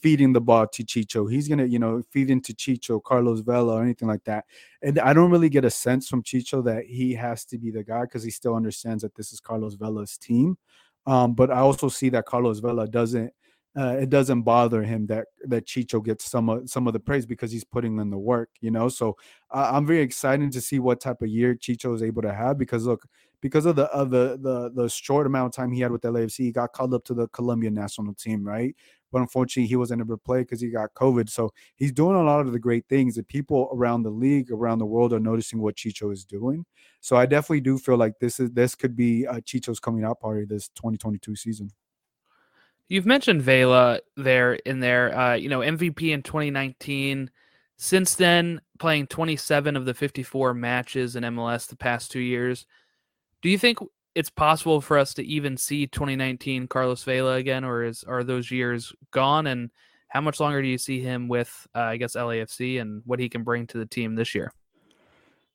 feeding 0.00 0.32
the 0.32 0.40
ball 0.40 0.66
to 0.66 0.84
Chicho. 0.84 1.30
He's 1.30 1.48
gonna, 1.48 1.66
you 1.66 1.78
know, 1.78 2.02
feed 2.10 2.30
into 2.30 2.52
Chicho, 2.52 3.02
Carlos 3.02 3.40
Vela, 3.40 3.74
or 3.74 3.82
anything 3.82 4.08
like 4.08 4.24
that. 4.24 4.44
And 4.82 4.98
I 4.98 5.12
don't 5.12 5.30
really 5.30 5.48
get 5.48 5.64
a 5.64 5.70
sense 5.70 6.08
from 6.08 6.22
Chicho 6.22 6.64
that 6.64 6.86
he 6.86 7.14
has 7.14 7.44
to 7.46 7.58
be 7.58 7.70
the 7.70 7.84
guy 7.84 8.02
because 8.02 8.22
he 8.22 8.30
still 8.30 8.54
understands 8.54 9.02
that 9.02 9.14
this 9.14 9.32
is 9.32 9.40
Carlos 9.40 9.74
Vela's 9.74 10.16
team. 10.16 10.56
Um, 11.06 11.34
but 11.34 11.50
I 11.50 11.58
also 11.58 11.88
see 11.88 12.08
that 12.10 12.26
Carlos 12.26 12.60
Vela 12.60 12.86
doesn't. 12.86 13.32
Uh, 13.78 13.96
it 14.00 14.10
doesn't 14.10 14.42
bother 14.42 14.82
him 14.82 15.06
that 15.06 15.28
that 15.44 15.64
Chicho 15.64 16.04
gets 16.04 16.24
some 16.24 16.48
of 16.48 16.68
some 16.68 16.88
of 16.88 16.92
the 16.92 16.98
praise 16.98 17.24
because 17.24 17.52
he's 17.52 17.62
putting 17.62 17.98
in 18.00 18.10
the 18.10 18.18
work, 18.18 18.50
you 18.60 18.70
know. 18.72 18.88
So 18.88 19.16
uh, 19.52 19.70
I'm 19.72 19.86
very 19.86 20.00
excited 20.00 20.50
to 20.50 20.60
see 20.60 20.80
what 20.80 21.00
type 21.00 21.22
of 21.22 21.28
year 21.28 21.54
Chicho 21.54 21.94
is 21.94 22.02
able 22.02 22.22
to 22.22 22.34
have 22.34 22.58
because 22.58 22.84
look, 22.84 23.06
because 23.40 23.66
of 23.66 23.76
the 23.76 23.84
of 23.84 24.10
the 24.10 24.38
the 24.42 24.70
the 24.74 24.88
short 24.88 25.26
amount 25.26 25.46
of 25.46 25.52
time 25.52 25.70
he 25.70 25.80
had 25.80 25.92
with 25.92 26.02
LAFC, 26.02 26.38
he 26.38 26.52
got 26.52 26.72
called 26.72 26.94
up 26.94 27.04
to 27.04 27.14
the 27.14 27.28
Colombian 27.28 27.72
national 27.72 28.12
team, 28.14 28.44
right? 28.44 28.74
But 29.10 29.20
unfortunately 29.20 29.68
he 29.68 29.76
wasn't 29.76 30.00
able 30.00 30.16
to 30.16 30.22
play 30.22 30.40
because 30.40 30.60
he 30.60 30.68
got 30.68 30.94
COVID. 30.94 31.28
So 31.28 31.50
he's 31.76 31.92
doing 31.92 32.16
a 32.16 32.22
lot 32.22 32.40
of 32.40 32.52
the 32.52 32.58
great 32.58 32.86
things 32.88 33.14
that 33.16 33.28
people 33.28 33.70
around 33.72 34.02
the 34.02 34.10
league, 34.10 34.50
around 34.50 34.78
the 34.78 34.86
world, 34.86 35.12
are 35.12 35.20
noticing 35.20 35.60
what 35.60 35.76
Chicho 35.76 36.12
is 36.12 36.24
doing. 36.24 36.64
So 37.00 37.16
I 37.16 37.26
definitely 37.26 37.60
do 37.60 37.78
feel 37.78 37.96
like 37.96 38.18
this 38.20 38.40
is 38.40 38.50
this 38.52 38.74
could 38.74 38.96
be 38.96 39.26
uh, 39.26 39.40
Chicho's 39.40 39.80
coming 39.80 40.04
out 40.04 40.20
party 40.20 40.44
this 40.44 40.68
2022 40.70 41.36
season. 41.36 41.70
You've 42.88 43.06
mentioned 43.06 43.42
Vela 43.42 44.00
there 44.16 44.54
in 44.54 44.80
there, 44.80 45.16
uh, 45.16 45.34
you 45.34 45.48
know, 45.48 45.60
MVP 45.60 46.10
in 46.10 46.22
2019. 46.22 47.30
Since 47.76 48.16
then, 48.16 48.60
playing 48.78 49.06
27 49.06 49.76
of 49.76 49.84
the 49.84 49.94
54 49.94 50.54
matches 50.54 51.16
in 51.16 51.22
MLS 51.22 51.68
the 51.68 51.76
past 51.76 52.10
two 52.10 52.20
years. 52.20 52.66
Do 53.42 53.48
you 53.48 53.56
think 53.56 53.78
it's 54.20 54.28
possible 54.28 54.82
for 54.82 54.98
us 54.98 55.14
to 55.14 55.24
even 55.24 55.56
see 55.56 55.86
2019 55.86 56.68
Carlos 56.68 57.02
Vela 57.04 57.36
again, 57.36 57.64
or 57.64 57.84
is 57.84 58.04
are 58.04 58.22
those 58.22 58.50
years 58.50 58.92
gone? 59.12 59.46
And 59.46 59.70
how 60.08 60.20
much 60.20 60.40
longer 60.40 60.60
do 60.60 60.68
you 60.68 60.76
see 60.76 61.00
him 61.00 61.26
with, 61.26 61.66
uh, 61.74 61.80
I 61.80 61.96
guess, 61.96 62.16
LAFC 62.16 62.82
and 62.82 63.00
what 63.06 63.18
he 63.18 63.30
can 63.30 63.44
bring 63.44 63.66
to 63.68 63.78
the 63.78 63.86
team 63.86 64.16
this 64.16 64.34
year? 64.34 64.52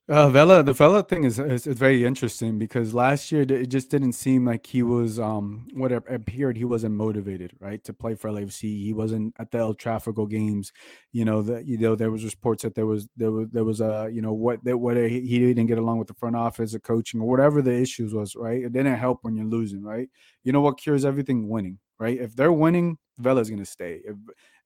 Uh, 0.08 0.28
Vela, 0.28 0.62
the 0.62 0.72
Vela 0.72 1.02
thing 1.02 1.24
is, 1.24 1.40
is, 1.40 1.66
is 1.66 1.76
very 1.76 2.04
interesting 2.04 2.60
because 2.60 2.94
last 2.94 3.32
year 3.32 3.42
it 3.42 3.66
just 3.66 3.90
didn't 3.90 4.12
seem 4.12 4.44
like 4.44 4.64
he 4.64 4.80
was 4.84 5.18
um 5.18 5.66
what 5.74 5.90
appeared 5.90 6.56
he 6.56 6.64
wasn't 6.64 6.94
motivated 6.94 7.52
right 7.58 7.82
to 7.82 7.92
play 7.92 8.14
for 8.14 8.28
LFC. 8.30 8.84
He 8.84 8.92
wasn't 8.92 9.34
at 9.40 9.50
the 9.50 9.58
El 9.58 9.74
Tráfico 9.74 10.30
games. 10.30 10.72
You 11.10 11.24
know 11.24 11.42
that 11.42 11.66
you 11.66 11.76
know 11.78 11.96
there 11.96 12.12
was 12.12 12.22
reports 12.22 12.62
that 12.62 12.76
there 12.76 12.86
was 12.86 13.08
there 13.16 13.32
was 13.32 13.48
there 13.50 13.64
was 13.64 13.80
a 13.80 14.08
you 14.12 14.22
know 14.22 14.32
what 14.32 14.62
that 14.62 14.78
what 14.78 14.96
he, 14.96 15.22
he 15.22 15.40
didn't 15.40 15.66
get 15.66 15.78
along 15.78 15.98
with 15.98 16.06
the 16.06 16.14
front 16.14 16.36
office, 16.36 16.70
the 16.72 16.78
coaching, 16.78 17.20
or 17.20 17.28
whatever 17.28 17.60
the 17.60 17.74
issues 17.74 18.14
was. 18.14 18.36
Right, 18.36 18.62
it 18.62 18.72
didn't 18.72 18.94
help 18.94 19.18
when 19.22 19.34
you're 19.34 19.44
losing. 19.46 19.82
Right, 19.82 20.08
you 20.44 20.52
know 20.52 20.60
what 20.60 20.78
cures 20.78 21.04
everything? 21.04 21.48
Winning. 21.48 21.78
Right, 21.98 22.18
if 22.18 22.36
they're 22.36 22.52
winning, 22.52 22.98
Vela's 23.18 23.48
to 23.48 23.64
stay. 23.64 24.00
If 24.04 24.16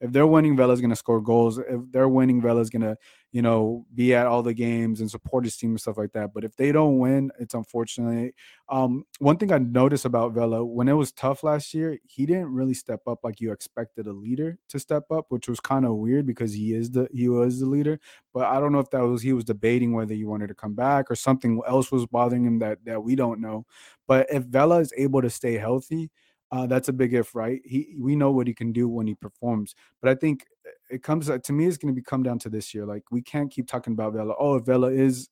if 0.00 0.12
they're 0.12 0.26
winning, 0.26 0.56
Vela's 0.56 0.80
to 0.80 0.96
score 0.96 1.20
goals. 1.20 1.58
If 1.58 1.82
they're 1.92 2.08
winning, 2.08 2.40
Vela's 2.40 2.70
to, 2.70 2.96
you 3.32 3.42
know, 3.42 3.84
be 3.94 4.14
at 4.14 4.26
all 4.26 4.42
the 4.42 4.54
games 4.54 5.00
and 5.00 5.10
support 5.10 5.44
his 5.44 5.56
team 5.56 5.70
and 5.70 5.80
stuff 5.80 5.98
like 5.98 6.12
that. 6.14 6.32
But 6.32 6.42
if 6.42 6.56
they 6.56 6.72
don't 6.72 6.98
win, 6.98 7.30
it's 7.38 7.54
unfortunately. 7.54 8.32
Um, 8.70 9.04
one 9.18 9.36
thing 9.36 9.52
I 9.52 9.58
noticed 9.58 10.06
about 10.06 10.32
Vela 10.32 10.64
when 10.64 10.88
it 10.88 10.94
was 10.94 11.12
tough 11.12 11.44
last 11.44 11.74
year, 11.74 11.98
he 12.08 12.24
didn't 12.26 12.52
really 12.52 12.74
step 12.74 13.00
up 13.06 13.20
like 13.22 13.40
you 13.40 13.52
expected 13.52 14.06
a 14.06 14.12
leader 14.12 14.58
to 14.70 14.78
step 14.80 15.04
up, 15.12 15.26
which 15.28 15.48
was 15.48 15.60
kind 15.60 15.84
of 15.84 15.96
weird 15.96 16.26
because 16.26 16.54
he 16.54 16.74
is 16.74 16.90
the 16.90 17.08
he 17.12 17.28
was 17.28 17.60
the 17.60 17.66
leader. 17.66 18.00
But 18.32 18.46
I 18.46 18.58
don't 18.58 18.72
know 18.72 18.80
if 18.80 18.90
that 18.90 19.02
was 19.02 19.22
he 19.22 19.34
was 19.34 19.44
debating 19.44 19.92
whether 19.92 20.14
he 20.14 20.24
wanted 20.24 20.48
to 20.48 20.54
come 20.54 20.74
back 20.74 21.10
or 21.10 21.14
something 21.14 21.60
else 21.68 21.92
was 21.92 22.06
bothering 22.06 22.44
him 22.46 22.58
that 22.60 22.78
that 22.86 23.04
we 23.04 23.14
don't 23.14 23.40
know. 23.40 23.66
But 24.08 24.26
if 24.32 24.44
Vela 24.44 24.78
is 24.80 24.92
able 24.96 25.22
to 25.22 25.30
stay 25.30 25.58
healthy 25.58 26.10
uh, 26.52 26.66
that's 26.66 26.88
a 26.88 26.92
big 26.92 27.14
if, 27.14 27.34
right? 27.34 27.60
He 27.64 27.94
we 27.98 28.16
know 28.16 28.30
what 28.30 28.46
he 28.46 28.54
can 28.54 28.72
do 28.72 28.88
when 28.88 29.06
he 29.06 29.14
performs, 29.14 29.74
but 30.02 30.10
I 30.10 30.14
think 30.14 30.44
uh, 30.66 30.70
it 30.90 31.02
comes 31.02 31.30
uh, 31.30 31.38
to 31.38 31.52
me. 31.52 31.66
It's 31.66 31.76
going 31.76 31.94
to 31.94 31.98
be 31.98 32.04
come 32.04 32.22
down 32.22 32.38
to 32.40 32.48
this 32.48 32.74
year. 32.74 32.86
Like 32.86 33.04
we 33.10 33.22
can't 33.22 33.50
keep 33.50 33.68
talking 33.68 33.92
about 33.92 34.14
Vela. 34.14 34.34
Oh, 34.38 34.56
if 34.56 34.64
Vela 34.64 34.88
is 34.88 35.28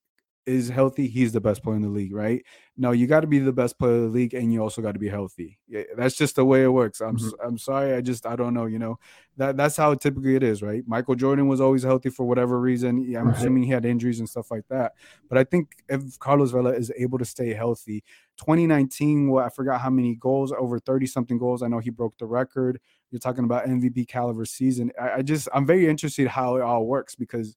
is 0.48 0.68
healthy, 0.68 1.06
he's 1.06 1.32
the 1.32 1.40
best 1.40 1.62
player 1.62 1.76
in 1.76 1.82
the 1.82 1.88
league, 1.88 2.14
right? 2.14 2.44
No, 2.76 2.92
you 2.92 3.06
got 3.06 3.20
to 3.20 3.26
be 3.26 3.38
the 3.38 3.52
best 3.52 3.78
player 3.78 3.94
in 3.94 4.02
the 4.06 4.08
league, 4.08 4.34
and 4.34 4.52
you 4.52 4.62
also 4.62 4.80
got 4.80 4.92
to 4.92 4.98
be 4.98 5.08
healthy. 5.08 5.58
That's 5.96 6.16
just 6.16 6.36
the 6.36 6.44
way 6.44 6.62
it 6.62 6.68
works. 6.68 7.00
I'm 7.00 7.16
mm-hmm. 7.16 7.46
I'm 7.46 7.58
sorry, 7.58 7.94
I 7.94 8.00
just 8.00 8.26
I 8.26 8.36
don't 8.36 8.54
know. 8.54 8.66
You 8.66 8.78
know 8.78 8.98
that 9.36 9.56
that's 9.56 9.76
how 9.76 9.94
typically 9.94 10.36
it 10.36 10.42
is, 10.42 10.62
right? 10.62 10.82
Michael 10.86 11.14
Jordan 11.14 11.48
was 11.48 11.60
always 11.60 11.82
healthy 11.82 12.10
for 12.10 12.26
whatever 12.26 12.60
reason. 12.60 13.14
I'm 13.16 13.28
right. 13.28 13.36
assuming 13.36 13.64
he 13.64 13.70
had 13.70 13.84
injuries 13.84 14.18
and 14.18 14.28
stuff 14.28 14.50
like 14.50 14.66
that. 14.68 14.92
But 15.28 15.38
I 15.38 15.44
think 15.44 15.68
if 15.88 16.18
Carlos 16.18 16.50
Vela 16.50 16.70
is 16.70 16.92
able 16.96 17.18
to 17.18 17.24
stay 17.24 17.52
healthy, 17.52 18.02
2019, 18.38 19.30
well, 19.30 19.44
I 19.44 19.48
forgot 19.50 19.80
how 19.80 19.90
many 19.90 20.14
goals, 20.14 20.52
over 20.52 20.78
30 20.78 21.06
something 21.06 21.38
goals. 21.38 21.62
I 21.62 21.68
know 21.68 21.80
he 21.80 21.90
broke 21.90 22.16
the 22.18 22.26
record. 22.26 22.80
You're 23.10 23.18
talking 23.18 23.44
about 23.44 23.66
MVP 23.66 24.06
caliber 24.08 24.44
season. 24.44 24.92
I, 25.00 25.14
I 25.14 25.22
just 25.22 25.48
I'm 25.52 25.66
very 25.66 25.88
interested 25.88 26.28
how 26.28 26.56
it 26.56 26.62
all 26.62 26.86
works 26.86 27.14
because 27.14 27.56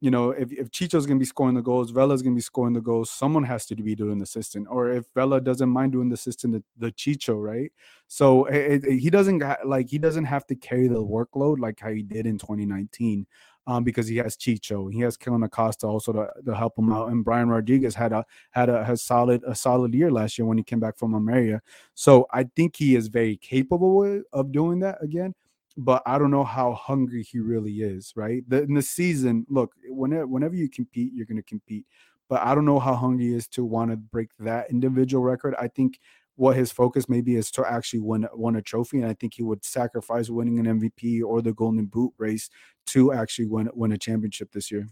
you 0.00 0.10
know, 0.10 0.30
if, 0.30 0.50
if 0.50 0.70
Chicho's 0.70 1.04
going 1.04 1.18
to 1.18 1.22
be 1.22 1.26
scoring 1.26 1.54
the 1.54 1.62
goals, 1.62 1.90
Vela's 1.90 2.22
going 2.22 2.34
to 2.34 2.38
be 2.38 2.42
scoring 2.42 2.72
the 2.72 2.80
goals, 2.80 3.10
someone 3.10 3.44
has 3.44 3.66
to 3.66 3.76
be 3.76 3.94
doing 3.94 4.18
the 4.18 4.22
assistant. 4.22 4.66
Or 4.70 4.90
if 4.90 5.04
Vela 5.14 5.42
doesn't 5.42 5.68
mind 5.68 5.92
doing 5.92 6.08
the 6.08 6.14
assistant, 6.14 6.54
the, 6.54 6.64
the 6.78 6.92
Chicho, 6.92 7.40
right? 7.42 7.70
So 8.08 8.46
it, 8.46 8.82
it, 8.84 8.98
he 8.98 9.10
doesn't 9.10 9.38
got, 9.38 9.66
like, 9.66 9.90
he 9.90 9.98
doesn't 9.98 10.24
have 10.24 10.46
to 10.46 10.54
carry 10.54 10.88
the 10.88 11.04
workload 11.04 11.60
like 11.60 11.80
how 11.80 11.90
he 11.90 12.02
did 12.02 12.26
in 12.26 12.38
2019 12.38 13.26
um, 13.66 13.84
because 13.84 14.08
he 14.08 14.16
has 14.16 14.38
Chicho. 14.38 14.90
He 14.90 15.00
has 15.00 15.18
Kellyn 15.18 15.42
Acosta 15.42 15.86
also 15.86 16.14
to, 16.14 16.28
to 16.46 16.56
help 16.56 16.78
him 16.78 16.90
out. 16.90 17.10
And 17.10 17.22
Brian 17.22 17.50
Rodriguez 17.50 17.94
had 17.94 18.12
a, 18.12 18.24
had 18.52 18.70
a, 18.70 18.82
has 18.82 19.02
solid, 19.02 19.42
a 19.46 19.54
solid 19.54 19.92
year 19.92 20.10
last 20.10 20.38
year 20.38 20.46
when 20.46 20.56
he 20.56 20.64
came 20.64 20.80
back 20.80 20.96
from 20.96 21.14
Almeria. 21.14 21.60
So 21.94 22.26
I 22.32 22.44
think 22.56 22.74
he 22.74 22.96
is 22.96 23.08
very 23.08 23.36
capable 23.36 24.22
of 24.32 24.50
doing 24.50 24.78
that 24.80 25.02
again 25.02 25.34
but 25.76 26.02
I 26.06 26.18
don't 26.18 26.30
know 26.30 26.44
how 26.44 26.74
hungry 26.74 27.22
he 27.22 27.38
really 27.38 27.80
is, 27.80 28.12
right? 28.16 28.42
The, 28.48 28.62
in 28.62 28.74
the 28.74 28.82
season, 28.82 29.46
look, 29.48 29.72
whenever 29.88 30.26
whenever 30.26 30.54
you 30.54 30.68
compete, 30.68 31.12
you're 31.14 31.26
going 31.26 31.36
to 31.36 31.42
compete, 31.42 31.86
but 32.28 32.42
I 32.42 32.54
don't 32.54 32.64
know 32.64 32.78
how 32.78 32.94
hungry 32.94 33.26
he 33.26 33.34
is 33.34 33.48
to 33.48 33.64
want 33.64 33.90
to 33.90 33.96
break 33.96 34.30
that 34.40 34.70
individual 34.70 35.22
record. 35.22 35.54
I 35.58 35.68
think 35.68 35.98
what 36.36 36.56
his 36.56 36.72
focus 36.72 37.08
maybe 37.08 37.36
is 37.36 37.50
to 37.52 37.64
actually 37.66 38.00
win 38.00 38.26
win 38.32 38.56
a 38.56 38.62
trophy, 38.62 38.98
and 38.98 39.06
I 39.06 39.14
think 39.14 39.34
he 39.34 39.42
would 39.42 39.64
sacrifice 39.64 40.30
winning 40.30 40.58
an 40.58 40.80
MVP 40.80 41.22
or 41.22 41.42
the 41.42 41.52
Golden 41.52 41.86
Boot 41.86 42.12
race 42.18 42.50
to 42.86 43.12
actually 43.12 43.46
win 43.46 43.68
win 43.74 43.92
a 43.92 43.98
championship 43.98 44.52
this 44.52 44.70
year. 44.70 44.88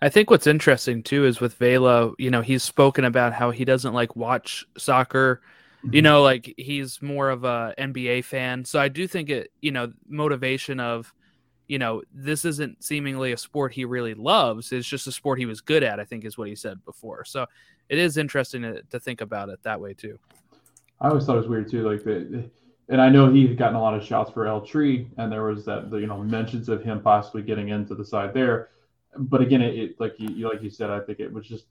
I 0.00 0.08
think 0.08 0.30
what's 0.30 0.46
interesting 0.46 1.02
too 1.02 1.24
is 1.24 1.40
with 1.40 1.54
Vela, 1.54 2.12
you 2.18 2.30
know, 2.30 2.42
he's 2.42 2.62
spoken 2.62 3.04
about 3.04 3.32
how 3.32 3.50
he 3.50 3.64
doesn't 3.64 3.94
like 3.94 4.16
watch 4.16 4.64
soccer 4.76 5.42
you 5.86 6.02
mm-hmm. 6.02 6.04
know 6.04 6.22
like 6.22 6.52
he's 6.56 7.00
more 7.00 7.30
of 7.30 7.44
a 7.44 7.74
nba 7.78 8.24
fan 8.24 8.64
so 8.64 8.78
i 8.78 8.88
do 8.88 9.06
think 9.06 9.30
it 9.30 9.50
you 9.60 9.70
know 9.70 9.92
motivation 10.08 10.80
of 10.80 11.12
you 11.68 11.78
know 11.78 12.02
this 12.12 12.44
isn't 12.44 12.82
seemingly 12.82 13.32
a 13.32 13.36
sport 13.36 13.72
he 13.72 13.84
really 13.84 14.14
loves 14.14 14.72
it's 14.72 14.86
just 14.86 15.06
a 15.06 15.12
sport 15.12 15.38
he 15.38 15.46
was 15.46 15.60
good 15.60 15.82
at 15.82 16.00
i 16.00 16.04
think 16.04 16.24
is 16.24 16.36
what 16.36 16.48
he 16.48 16.54
said 16.54 16.84
before 16.84 17.24
so 17.24 17.46
it 17.88 17.98
is 17.98 18.16
interesting 18.16 18.62
to, 18.62 18.82
to 18.82 18.98
think 18.98 19.20
about 19.20 19.48
it 19.48 19.62
that 19.62 19.80
way 19.80 19.94
too 19.94 20.18
i 21.00 21.08
always 21.08 21.24
thought 21.24 21.34
it 21.34 21.40
was 21.40 21.48
weird 21.48 21.70
too 21.70 21.88
like 21.88 22.02
the 22.04 22.48
and 22.88 23.00
I 23.00 23.08
know 23.08 23.32
he 23.32 23.46
had 23.46 23.56
gotten 23.56 23.74
a 23.74 23.80
lot 23.80 23.94
of 23.94 24.04
shots 24.04 24.30
for 24.30 24.46
El 24.46 24.60
Tri, 24.60 25.06
and 25.18 25.30
there 25.30 25.42
was 25.42 25.64
that 25.64 25.90
the, 25.90 25.96
you 25.98 26.06
know 26.06 26.18
mentions 26.18 26.68
of 26.68 26.82
him 26.84 27.00
possibly 27.00 27.42
getting 27.42 27.70
into 27.70 27.94
the 27.94 28.04
side 28.04 28.32
there. 28.32 28.70
But 29.16 29.40
again, 29.40 29.62
it, 29.62 29.74
it 29.74 30.00
like 30.00 30.14
you 30.18 30.48
like 30.48 30.62
you 30.62 30.70
said, 30.70 30.90
I 30.90 31.00
think 31.00 31.18
it 31.18 31.32
was 31.32 31.46
just 31.46 31.66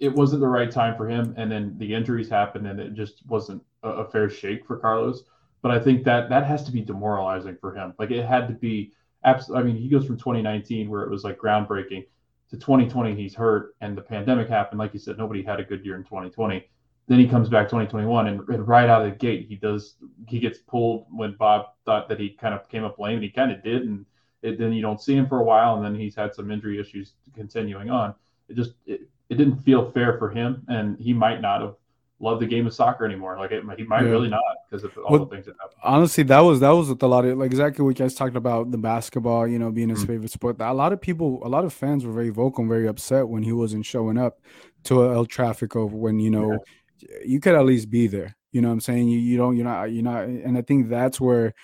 it 0.00 0.14
wasn't 0.14 0.40
the 0.40 0.48
right 0.48 0.70
time 0.70 0.96
for 0.96 1.08
him, 1.08 1.34
and 1.36 1.50
then 1.50 1.74
the 1.78 1.94
injuries 1.94 2.28
happened, 2.28 2.66
and 2.66 2.78
it 2.78 2.94
just 2.94 3.26
wasn't 3.26 3.62
a, 3.82 3.88
a, 3.88 4.10
fair 4.10 4.30
shake 4.30 4.64
for 4.66 4.76
Carlos. 4.76 5.24
But 5.60 5.72
I 5.72 5.80
think 5.80 6.04
that 6.04 6.28
that 6.28 6.46
has 6.46 6.62
to 6.64 6.72
be 6.72 6.80
demoralizing 6.80 7.56
for 7.60 7.74
him. 7.74 7.94
Like 7.98 8.10
it 8.10 8.24
had 8.24 8.46
to 8.48 8.54
be. 8.54 8.92
Absolutely. 9.24 9.62
I 9.62 9.72
mean, 9.72 9.82
he 9.82 9.88
goes 9.88 10.06
from 10.06 10.16
2019 10.16 10.88
where 10.88 11.02
it 11.02 11.10
was 11.10 11.24
like 11.24 11.38
groundbreaking 11.38 12.04
to 12.50 12.56
2020. 12.56 13.14
He's 13.14 13.34
hurt, 13.34 13.74
and 13.80 13.98
the 13.98 14.02
pandemic 14.02 14.48
happened. 14.48 14.78
Like 14.78 14.94
you 14.94 15.00
said, 15.00 15.18
nobody 15.18 15.42
had 15.42 15.58
a 15.58 15.64
good 15.64 15.84
year 15.84 15.96
in 15.96 16.04
2020. 16.04 16.64
Then 17.08 17.18
he 17.18 17.26
comes 17.26 17.48
back 17.48 17.66
2021, 17.66 18.28
and, 18.28 18.48
and 18.48 18.68
right 18.68 18.88
out 18.88 19.04
of 19.04 19.10
the 19.10 19.16
gate, 19.16 19.46
he 19.48 19.56
does. 19.56 19.94
He 20.28 20.38
gets 20.38 20.58
pulled 20.58 21.06
when 21.10 21.34
Bob 21.36 21.70
thought 21.84 22.08
that 22.08 22.20
he 22.20 22.30
kind 22.30 22.54
of 22.54 22.68
came 22.68 22.84
up 22.84 22.98
lame, 22.98 23.14
and 23.14 23.24
he 23.24 23.30
kind 23.30 23.50
of 23.50 23.64
did, 23.64 23.82
and 23.82 24.06
it, 24.42 24.58
then 24.58 24.72
you 24.72 24.82
don't 24.82 25.00
see 25.00 25.16
him 25.16 25.26
for 25.26 25.40
a 25.40 25.44
while, 25.44 25.74
and 25.74 25.84
then 25.84 25.94
he's 25.94 26.14
had 26.14 26.34
some 26.34 26.50
injury 26.50 26.78
issues 26.78 27.14
continuing 27.34 27.90
on. 27.90 28.14
It 28.48 28.54
just 28.54 28.74
it, 28.86 29.08
it 29.30 29.36
didn't 29.36 29.58
feel 29.58 29.90
fair 29.92 30.18
for 30.18 30.30
him, 30.30 30.64
and 30.68 30.98
he 30.98 31.12
might 31.12 31.40
not 31.40 31.60
have 31.60 31.74
loved 32.20 32.42
the 32.42 32.46
game 32.46 32.66
of 32.66 32.74
soccer 32.74 33.04
anymore. 33.04 33.38
Like 33.38 33.52
it, 33.52 33.62
he 33.76 33.84
might 33.84 34.04
yeah. 34.04 34.10
really 34.10 34.28
not 34.28 34.42
because 34.68 34.84
of 34.84 34.96
all 34.98 35.10
well, 35.10 35.24
the 35.24 35.34
things 35.34 35.46
that 35.46 35.54
happened. 35.60 35.80
Honestly, 35.82 36.24
that 36.24 36.40
was 36.40 36.60
that 36.60 36.70
was 36.70 36.90
a 36.90 37.06
lot 37.06 37.24
of 37.24 37.38
like 37.38 37.50
exactly 37.50 37.84
what 37.84 37.98
you 37.98 38.04
guys 38.04 38.14
talked 38.14 38.36
about 38.36 38.70
the 38.70 38.78
basketball, 38.78 39.46
you 39.46 39.58
know, 39.58 39.70
being 39.70 39.88
his 39.88 40.00
mm-hmm. 40.00 40.12
favorite 40.12 40.30
sport. 40.30 40.56
A 40.60 40.72
lot 40.72 40.92
of 40.92 41.00
people, 41.00 41.40
a 41.44 41.48
lot 41.48 41.64
of 41.64 41.72
fans 41.72 42.04
were 42.04 42.12
very 42.12 42.30
vocal 42.30 42.62
and 42.62 42.68
very 42.68 42.86
upset 42.86 43.28
when 43.28 43.42
he 43.42 43.52
wasn't 43.52 43.86
showing 43.86 44.18
up 44.18 44.40
to 44.84 45.12
El 45.12 45.26
Tráfico 45.26 45.90
when 45.90 46.18
you 46.18 46.30
know 46.30 46.58
yeah. 47.00 47.08
you 47.24 47.40
could 47.40 47.54
at 47.54 47.64
least 47.64 47.90
be 47.90 48.06
there. 48.06 48.36
You 48.52 48.62
know 48.62 48.68
what 48.68 48.74
I'm 48.74 48.80
saying? 48.80 49.08
You 49.08 49.18
you 49.18 49.36
don't 49.36 49.56
you're 49.56 49.66
not 49.66 49.92
you're 49.92 50.02
not, 50.02 50.24
and 50.24 50.56
I 50.56 50.62
think 50.62 50.88
that's 50.88 51.20
where 51.20 51.54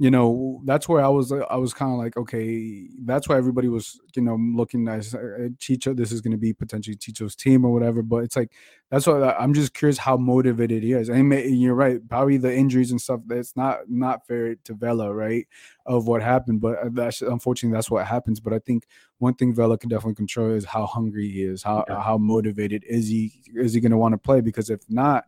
you 0.00 0.10
know 0.12 0.60
that's 0.64 0.88
where 0.88 1.04
i 1.04 1.08
was 1.08 1.32
uh, 1.32 1.44
i 1.50 1.56
was 1.56 1.74
kind 1.74 1.92
of 1.92 1.98
like 1.98 2.16
okay 2.16 2.88
that's 3.04 3.28
why 3.28 3.36
everybody 3.36 3.68
was 3.68 4.00
you 4.14 4.22
know 4.22 4.36
looking 4.54 4.84
nice 4.84 5.12
uh, 5.12 5.18
uh, 5.18 5.48
chicho 5.58 5.94
this 5.94 6.12
is 6.12 6.20
going 6.20 6.30
to 6.30 6.38
be 6.38 6.52
potentially 6.52 6.96
chicho's 6.96 7.34
team 7.34 7.64
or 7.64 7.72
whatever 7.72 8.00
but 8.00 8.18
it's 8.18 8.36
like 8.36 8.52
that's 8.90 9.06
why 9.06 9.32
i'm 9.32 9.52
just 9.52 9.74
curious 9.74 9.98
how 9.98 10.16
motivated 10.16 10.82
he 10.84 10.92
is 10.92 11.08
and 11.08 11.32
you're 11.60 11.74
right 11.74 12.08
probably 12.08 12.36
the 12.36 12.54
injuries 12.54 12.92
and 12.92 13.00
stuff 13.00 13.20
that's 13.26 13.56
not 13.56 13.80
not 13.88 14.24
fair 14.26 14.54
to 14.64 14.72
vela 14.72 15.12
right 15.12 15.48
of 15.86 16.06
what 16.06 16.22
happened 16.22 16.60
but 16.60 16.78
uh, 16.78 16.88
that's 16.92 17.20
unfortunately 17.20 17.76
that's 17.76 17.90
what 17.90 18.06
happens 18.06 18.38
but 18.38 18.52
i 18.52 18.58
think 18.60 18.86
one 19.18 19.34
thing 19.34 19.52
vela 19.52 19.76
can 19.76 19.88
definitely 19.88 20.14
control 20.14 20.50
is 20.52 20.64
how 20.64 20.86
hungry 20.86 21.28
he 21.28 21.42
is 21.42 21.62
how 21.62 21.84
yeah. 21.88 22.00
how 22.00 22.16
motivated 22.16 22.84
is 22.88 23.08
he 23.08 23.32
is 23.54 23.72
he 23.72 23.80
going 23.80 23.90
to 23.90 23.98
want 23.98 24.12
to 24.12 24.18
play 24.18 24.40
because 24.40 24.70
if 24.70 24.80
not 24.88 25.24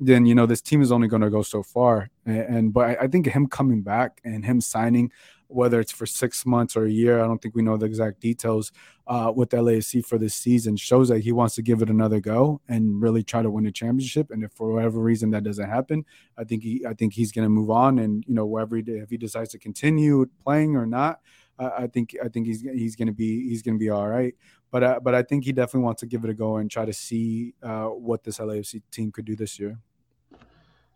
then 0.00 0.26
you 0.26 0.34
know 0.34 0.46
this 0.46 0.60
team 0.60 0.82
is 0.82 0.90
only 0.90 1.08
going 1.08 1.22
to 1.22 1.30
go 1.30 1.42
so 1.42 1.62
far. 1.62 2.10
And, 2.26 2.40
and 2.40 2.72
but 2.72 2.90
I, 2.90 3.04
I, 3.04 3.08
think 3.08 3.26
him 3.26 3.46
coming 3.46 3.82
back 3.82 4.20
and 4.24 4.44
him 4.44 4.60
signing, 4.60 5.12
whether 5.46 5.78
it's 5.78 5.92
for 5.92 6.06
six 6.06 6.44
months 6.44 6.76
or 6.76 6.84
a 6.84 6.90
year, 6.90 7.22
I 7.22 7.26
don't 7.26 7.40
think 7.40 7.54
we 7.54 7.62
know 7.62 7.76
the 7.76 7.86
exact 7.86 8.20
details 8.20 8.72
uh, 9.06 9.32
with 9.34 9.50
LAFC 9.50 10.04
for 10.04 10.18
this 10.18 10.34
season, 10.34 10.76
shows 10.76 11.08
that 11.08 11.20
he 11.20 11.32
wants 11.32 11.54
to 11.56 11.62
give 11.62 11.80
it 11.80 11.90
another 11.90 12.18
go 12.18 12.60
and 12.68 13.00
really 13.00 13.22
try 13.22 13.42
to 13.42 13.50
win 13.50 13.66
a 13.66 13.72
championship. 13.72 14.30
And 14.30 14.42
if 14.42 14.52
for 14.52 14.72
whatever 14.72 14.98
reason 14.98 15.30
that 15.30 15.44
doesn't 15.44 15.68
happen, 15.68 16.04
I 16.36 16.44
think 16.44 16.62
he 16.62 16.84
I 16.88 16.94
think 16.94 17.14
he's 17.14 17.32
going 17.32 17.46
to 17.46 17.50
move 17.50 17.70
on. 17.70 17.98
And 17.98 18.24
you 18.26 18.34
know 18.34 18.46
wherever 18.46 18.76
he 18.76 18.82
if 18.82 19.10
he 19.10 19.16
decides 19.16 19.50
to 19.50 19.58
continue 19.58 20.26
playing 20.42 20.76
or 20.76 20.86
not. 20.86 21.20
I 21.58 21.86
think 21.86 22.16
I 22.22 22.28
think 22.28 22.46
he's 22.46 22.62
he's 22.62 22.96
gonna 22.96 23.12
be 23.12 23.48
he's 23.48 23.62
gonna 23.62 23.78
be 23.78 23.90
all 23.90 24.08
right. 24.08 24.34
But 24.70 24.82
uh, 24.82 25.00
but 25.00 25.14
I 25.14 25.22
think 25.22 25.44
he 25.44 25.52
definitely 25.52 25.84
wants 25.84 26.00
to 26.00 26.06
give 26.06 26.24
it 26.24 26.30
a 26.30 26.34
go 26.34 26.56
and 26.56 26.70
try 26.70 26.84
to 26.84 26.92
see 26.92 27.54
uh, 27.62 27.86
what 27.86 28.24
this 28.24 28.38
LAFC 28.38 28.82
team 28.90 29.12
could 29.12 29.24
do 29.24 29.36
this 29.36 29.58
year. 29.58 29.78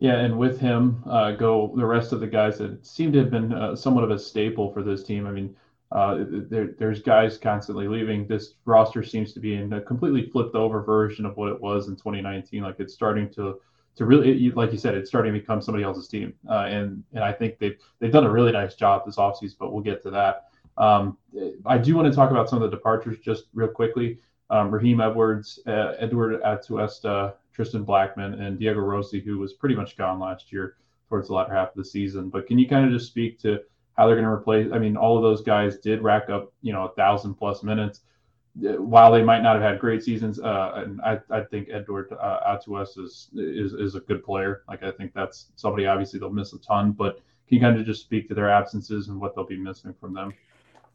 Yeah, 0.01 0.18
and 0.18 0.38
with 0.38 0.61
him 0.61 1.03
uh, 1.07 1.33
go 1.33 1.73
the 1.77 1.87
rest 1.87 2.12
of 2.12 2.21
the 2.21 2.27
guys 2.27 2.59
that 2.59 2.87
seem 2.87 3.12
to 3.12 3.18
have 3.21 3.31
been 3.31 3.53
uh, 3.53 3.75
somewhat 3.75 4.05
of 4.05 4.11
a 4.11 4.18
staple 4.18 4.73
for 4.73 4.83
this 4.83 5.03
team. 5.03 5.27
I 5.27 5.33
mean, 5.33 5.57
uh, 5.90 6.25
there, 6.29 6.75
there's 6.79 7.03
guys 7.03 7.38
constantly 7.38 7.88
leaving. 7.88 8.27
This 8.27 8.55
roster 8.64 9.03
seems 9.03 9.33
to 9.33 9.40
be 9.40 9.55
in 9.55 9.73
a 9.73 9.81
completely 9.81 10.29
flipped 10.31 10.55
over 10.55 10.83
version 10.83 11.25
of 11.25 11.37
what 11.37 11.51
it 11.51 11.61
was 11.61 11.88
in 11.88 11.97
2019. 11.97 12.62
Like 12.62 12.77
it's 12.79 12.94
starting 12.94 13.31
to 13.35 13.61
to 13.97 14.05
really, 14.05 14.51
like 14.53 14.71
you 14.71 14.79
said, 14.79 14.94
it's 14.94 15.11
starting 15.11 15.33
to 15.33 15.40
become 15.40 15.61
somebody 15.61 15.83
else's 15.83 16.07
team. 16.07 16.33
Uh, 16.49 16.66
and 16.68 17.03
and 17.14 17.25
I 17.25 17.33
think 17.33 17.59
they've 17.59 17.77
they've 17.99 18.13
done 18.13 18.25
a 18.25 18.31
really 18.31 18.52
nice 18.52 18.75
job 18.75 19.02
this 19.04 19.17
offseason, 19.17 19.56
but 19.59 19.73
we'll 19.73 19.83
get 19.83 20.02
to 20.04 20.11
that. 20.11 20.48
Um, 20.79 21.18
I 21.66 21.76
do 21.76 21.94
want 21.96 22.08
to 22.08 22.14
talk 22.14 22.31
about 22.31 22.48
some 22.48 22.62
of 22.62 22.70
the 22.70 22.76
departures 22.76 23.18
just 23.18 23.44
real 23.52 23.68
quickly. 23.68 24.18
Um, 24.50 24.70
Raheem 24.70 25.00
Edwards, 25.00 25.58
uh, 25.66 25.94
Edward 25.98 26.40
Atuesta, 26.42 27.35
Tristan 27.52 27.85
Blackman, 27.85 28.35
and 28.35 28.58
Diego 28.58 28.81
Rossi, 28.81 29.20
who 29.20 29.38
was 29.38 29.52
pretty 29.52 29.74
much 29.74 29.96
gone 29.96 30.18
last 30.18 30.52
year 30.52 30.76
towards 31.08 31.29
the 31.29 31.35
latter 31.35 31.52
half 31.52 31.70
of 31.70 31.74
the 31.74 31.85
season. 31.85 32.31
But 32.31 32.46
can 32.46 32.58
you 32.58 32.68
kind 32.68 32.87
of 32.87 32.92
just 32.92 33.10
speak 33.10 33.38
to 33.40 33.60
how 33.96 34.06
they're 34.06 34.16
going 34.16 34.24
to 34.24 34.31
replace? 34.31 34.70
I 34.72 34.79
mean, 34.79 34.96
all 34.96 35.16
of 35.16 35.22
those 35.22 35.42
guys 35.42 35.79
did 35.79 36.02
rack 36.02 36.31
up, 36.31 36.52
you 36.62 36.72
know, 36.72 36.87
a 36.87 36.94
thousand 36.94 37.35
plus 37.35 37.62
minutes. 37.62 38.00
Uh, 38.66 38.81
while 38.81 39.12
they 39.12 39.22
might 39.22 39.42
not 39.42 39.54
have 39.54 39.62
had 39.62 39.79
great 39.79 40.02
seasons, 40.02 40.40
uh, 40.40 40.72
and 40.76 41.00
I, 41.02 41.18
I 41.31 41.42
think 41.42 41.68
Edward 41.70 42.12
uh, 42.12 42.40
Atuesta 42.56 43.04
is, 43.04 43.29
is 43.35 43.72
is 43.72 43.94
a 43.94 44.00
good 44.00 44.24
player. 44.24 44.62
Like 44.68 44.83
I 44.83 44.90
think 44.90 45.12
that's 45.14 45.52
somebody 45.56 45.87
obviously 45.87 46.18
they'll 46.18 46.31
miss 46.31 46.52
a 46.52 46.58
ton, 46.58 46.92
but 46.92 47.20
can 47.46 47.56
you 47.56 47.60
kind 47.60 47.79
of 47.79 47.87
just 47.87 48.02
speak 48.02 48.29
to 48.29 48.35
their 48.35 48.50
absences 48.50 49.08
and 49.08 49.20
what 49.20 49.35
they'll 49.35 49.46
be 49.46 49.56
missing 49.56 49.94
from 50.00 50.12
them? 50.12 50.33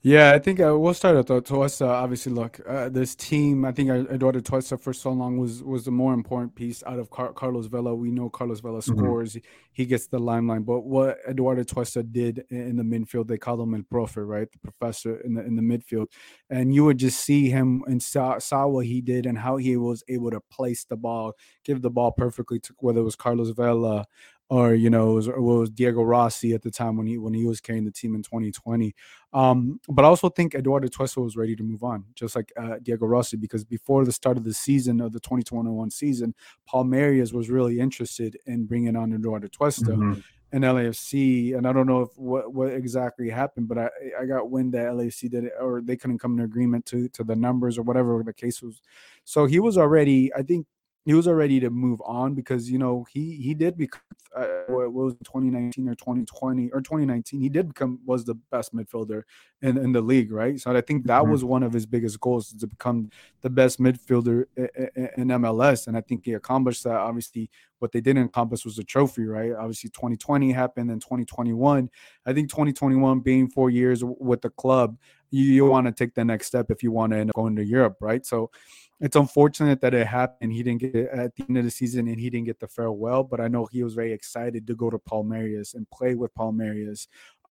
Yeah, 0.05 0.33
I 0.33 0.39
think 0.39 0.59
uh, 0.59 0.77
we'll 0.77 0.93
start 0.93 1.15
at 1.15 1.27
the 1.27 1.41
Tuesta. 1.41 1.87
Obviously, 1.87 2.33
look, 2.33 2.59
uh, 2.67 2.89
this 2.89 3.15
team. 3.15 3.63
I 3.63 3.71
think 3.71 3.89
Eduard 3.89 4.35
Atuesta 4.35 4.77
for 4.77 4.91
so 4.91 5.11
long 5.13 5.37
was 5.37 5.63
was 5.63 5.85
the 5.85 5.91
more 5.91 6.13
important 6.13 6.55
piece 6.55 6.83
out 6.85 6.99
of 6.99 7.09
Car- 7.09 7.31
Carlos 7.31 7.67
Vela. 7.67 7.95
We 7.95 8.11
know 8.11 8.29
Carlos 8.29 8.59
Vela 8.59 8.79
mm-hmm. 8.79 8.99
scores; 8.99 9.37
he 9.71 9.85
gets 9.85 10.07
the 10.07 10.19
limelight. 10.19 10.65
But 10.65 10.81
what 10.81 11.19
Eduard 11.25 11.65
Atuesta 11.65 12.03
did 12.03 12.43
in 12.49 12.75
the 12.75 12.83
midfield, 12.83 13.27
they 13.27 13.37
call 13.37 13.61
him 13.61 13.73
El 13.75 13.83
Profe, 13.83 14.27
right? 14.27 14.51
The 14.51 14.59
professor 14.59 15.21
in 15.21 15.35
the 15.35 15.45
in 15.45 15.55
the 15.55 15.61
midfield, 15.61 16.07
and 16.49 16.75
you 16.75 16.83
would 16.83 16.97
just 16.97 17.21
see 17.21 17.49
him 17.49 17.81
and 17.87 18.03
saw, 18.03 18.39
saw 18.39 18.67
what 18.67 18.85
he 18.85 18.99
did 18.99 19.25
and 19.25 19.37
how 19.37 19.55
he 19.55 19.77
was 19.77 20.03
able 20.09 20.31
to 20.31 20.41
place 20.51 20.83
the 20.83 20.97
ball, 20.97 21.31
give 21.63 21.81
the 21.81 21.89
ball 21.89 22.11
perfectly 22.11 22.59
to 22.59 22.73
whether 22.79 22.99
it 22.99 23.05
was 23.05 23.15
Carlos 23.15 23.51
Vela 23.51 24.03
or 24.49 24.73
you 24.73 24.89
know, 24.89 25.11
it 25.11 25.13
was, 25.13 25.27
it 25.27 25.41
was, 25.41 25.69
Diego 25.69 26.03
Rossi 26.03 26.53
at 26.53 26.61
the 26.61 26.71
time 26.71 26.97
when 26.97 27.07
he 27.07 27.17
when 27.17 27.33
he 27.33 27.45
was 27.45 27.61
carrying 27.61 27.85
the 27.85 27.91
team 27.91 28.15
in 28.15 28.23
2020. 28.23 28.93
Um, 29.31 29.79
but 29.89 30.05
I 30.05 30.07
also 30.07 30.29
think 30.29 30.53
Eduard 30.53 30.83
Atuesta 30.83 31.23
was 31.23 31.35
ready 31.35 31.55
to 31.55 31.63
move 31.63 31.83
on, 31.83 32.05
just 32.15 32.35
like 32.35 32.51
uh, 32.57 32.75
Diego 32.81 33.05
Rossi, 33.05 33.37
because 33.37 33.63
before 33.63 34.05
the 34.05 34.11
start 34.11 34.37
of 34.37 34.43
the 34.43 34.53
season 34.53 35.01
of 35.01 35.11
the 35.11 35.19
2021 35.19 35.89
season, 35.89 36.35
Palmeiras 36.71 37.33
was 37.33 37.49
really 37.49 37.79
interested 37.79 38.37
in 38.45 38.65
bringing 38.65 38.95
on 38.95 39.13
Eduard 39.13 39.43
Atuesta. 39.43 39.95
Mm-hmm. 39.95 40.19
And 40.51 40.63
LAFC, 40.63 41.57
and 41.57 41.65
I 41.65 41.73
don't 41.73 41.87
know 41.87 42.01
if 42.01 42.09
what, 42.15 42.53
what 42.53 42.67
exactly 42.71 43.27
happened, 43.27 43.67
but 43.67 43.79
I, 43.79 43.89
I 44.21 44.25
got 44.27 44.51
wind 44.51 44.75
that 44.75 44.85
LAFC 44.85 45.27
did 45.31 45.45
it, 45.45 45.53
or 45.59 45.81
they 45.81 45.97
couldn't 45.97 46.19
come 46.19 46.37
to 46.37 46.43
agreement 46.43 46.85
to 46.87 47.09
to 47.09 47.23
the 47.23 47.35
numbers 47.35 47.79
or 47.79 47.81
whatever 47.81 48.21
the 48.23 48.33
case 48.33 48.61
was. 48.61 48.79
So 49.23 49.47
he 49.47 49.59
was 49.59 49.79
already, 49.79 50.31
I 50.35 50.43
think, 50.43 50.67
he 51.05 51.13
was 51.13 51.27
already 51.27 51.59
to 51.59 51.69
move 51.69 52.01
on 52.05 52.33
because 52.33 52.69
you 52.69 52.77
know 52.77 53.05
he 53.11 53.35
he 53.35 53.53
did 53.53 53.77
become 53.77 54.01
uh, 54.35 54.47
what 54.67 54.91
was 54.91 55.13
2019 55.25 55.87
or 55.87 55.95
2020 55.95 56.71
or 56.71 56.81
2019 56.81 57.39
he 57.39 57.49
did 57.49 57.67
become 57.67 57.99
was 58.05 58.25
the 58.25 58.33
best 58.51 58.73
midfielder 58.73 59.23
in, 59.61 59.77
in 59.77 59.91
the 59.91 60.01
league 60.01 60.31
right? 60.31 60.59
So 60.59 60.75
i 60.75 60.81
think 60.81 61.05
that 61.07 61.21
mm-hmm. 61.21 61.31
was 61.31 61.43
one 61.43 61.63
of 61.63 61.73
his 61.73 61.85
biggest 61.85 62.19
goals 62.19 62.51
to 62.53 62.67
become 62.67 63.09
the 63.41 63.49
best 63.49 63.79
midfielder 63.79 64.45
in, 64.57 65.27
mls 65.27 65.87
and 65.87 65.97
i 65.97 66.01
think 66.01 66.25
he 66.25 66.33
accomplished 66.33 66.83
that. 66.85 66.95
Obviously 66.95 67.49
what 67.79 67.91
they 67.91 68.01
didn't 68.01 68.25
accomplish 68.25 68.63
was 68.65 68.79
a 68.79 68.83
trophy 68.83 69.25
right? 69.25 69.51
Obviously 69.51 69.89
2020 69.89 70.51
happened 70.51 70.89
and 70.89 71.01
2021 71.01 71.89
i 72.25 72.33
think 72.33 72.49
2021 72.49 73.19
being 73.19 73.47
four 73.49 73.69
years 73.69 74.03
with 74.03 74.41
the 74.41 74.49
club 74.51 74.97
you, 75.31 75.43
you 75.45 75.65
want 75.65 75.87
to 75.87 75.91
take 75.91 76.13
the 76.13 76.23
next 76.23 76.47
step 76.47 76.69
if 76.69 76.83
you 76.83 76.91
want 76.91 77.11
to 77.11 77.17
end 77.17 77.29
up 77.29 77.35
going 77.35 77.55
to 77.55 77.63
europe 77.63 77.97
right? 77.99 78.25
So 78.25 78.51
it's 78.99 79.15
unfortunate 79.15 79.81
that 79.81 79.93
it 79.93 80.07
happened. 80.07 80.53
He 80.53 80.63
didn't 80.63 80.81
get 80.81 80.95
at 80.95 81.35
the 81.35 81.45
end 81.47 81.57
of 81.57 81.65
the 81.65 81.71
season 81.71 82.07
and 82.07 82.19
he 82.19 82.29
didn't 82.29 82.45
get 82.45 82.59
the 82.59 82.67
farewell, 82.67 83.23
but 83.23 83.39
I 83.39 83.47
know 83.47 83.65
he 83.65 83.83
was 83.83 83.93
very 83.93 84.13
excited 84.13 84.65
to 84.67 84.75
go 84.75 84.89
to 84.89 84.99
Palmeiras 84.99 85.73
and 85.75 85.89
play 85.89 86.15
with 86.15 86.33
Palmeiras. 86.35 87.07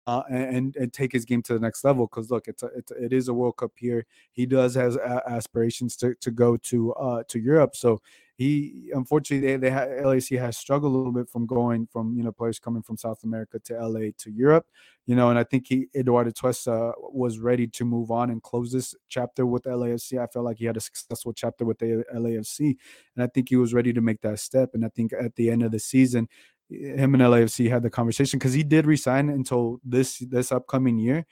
Uh, 0.08 0.24
and, 0.32 0.76
and 0.76 0.92
take 0.92 1.12
his 1.12 1.24
game 1.24 1.40
to 1.40 1.54
the 1.54 1.60
next 1.60 1.84
level 1.84 2.08
because 2.08 2.32
look 2.32 2.48
it's 2.48 2.64
a, 2.64 2.68
it's 2.76 2.90
a, 2.90 2.96
it 2.96 3.14
is 3.14 3.28
a 3.28 3.34
World 3.34 3.58
Cup 3.58 3.74
here. 3.76 4.08
He 4.32 4.48
does 4.48 4.74
has 4.74 4.98
aspirations 4.98 5.96
to, 5.98 6.16
to 6.16 6.32
go 6.32 6.58
to 6.58 6.94
uh, 6.94 7.24
to 7.28 7.40
Europe. 7.40 7.76
So 7.76 8.02
he 8.40 8.90
unfortunately 8.96 9.46
they, 9.46 9.58
they 9.58 9.70
ha- 9.70 10.08
LAC 10.08 10.30
has 10.40 10.58
struggled 10.58 10.94
a 10.94 10.98
little 10.98 11.12
bit 11.12 11.30
from 11.30 11.46
going 11.46 11.86
from 11.92 12.16
you 12.16 12.24
know 12.24 12.32
players 12.32 12.58
coming 12.58 12.82
from 12.82 12.96
South 12.96 13.22
America 13.26 13.60
to 13.60 13.74
LA 13.74 14.12
to 14.18 14.32
Europe, 14.32 14.66
you 15.06 15.14
know, 15.14 15.30
and 15.30 15.38
I 15.38 15.44
think 15.44 15.68
he 15.68 15.88
Eduard 15.94 16.34
Atuesta 16.34 16.94
was 16.98 17.38
ready 17.38 17.68
to 17.68 17.84
move 17.84 18.12
on 18.12 18.30
and 18.30 18.42
close 18.42 18.72
this 18.72 18.96
chapter 19.10 19.46
with 19.46 19.64
LAFC. 19.64 20.24
I 20.24 20.28
felt 20.28 20.46
like 20.46 20.56
he 20.56 20.64
had 20.64 20.78
a 20.78 20.80
successful 20.80 21.34
chapter 21.34 21.66
with 21.66 21.80
the 21.80 22.06
LAFC, 22.16 22.78
and 23.16 23.24
I 23.24 23.28
think 23.28 23.50
he 23.50 23.58
was 23.58 23.74
ready 23.74 23.92
to 23.92 24.00
make 24.00 24.22
that 24.22 24.40
step. 24.40 24.70
And 24.74 24.86
I 24.86 24.90
think 24.96 25.12
at 25.12 25.36
the 25.36 25.50
end 25.50 25.62
of 25.62 25.74
the 25.74 25.80
season, 25.80 26.30
him 26.70 27.14
and 27.14 27.24
LAFC 27.24 27.70
had 27.70 27.84
the 27.84 27.90
conversation 27.90 28.40
because 28.40 28.54
he 28.54 28.64
did 28.64 28.86
resign 28.86 29.30
until 29.30 29.80
this 29.84 30.20
this 30.20 30.52
upcoming 30.52 30.98
year 30.98 31.26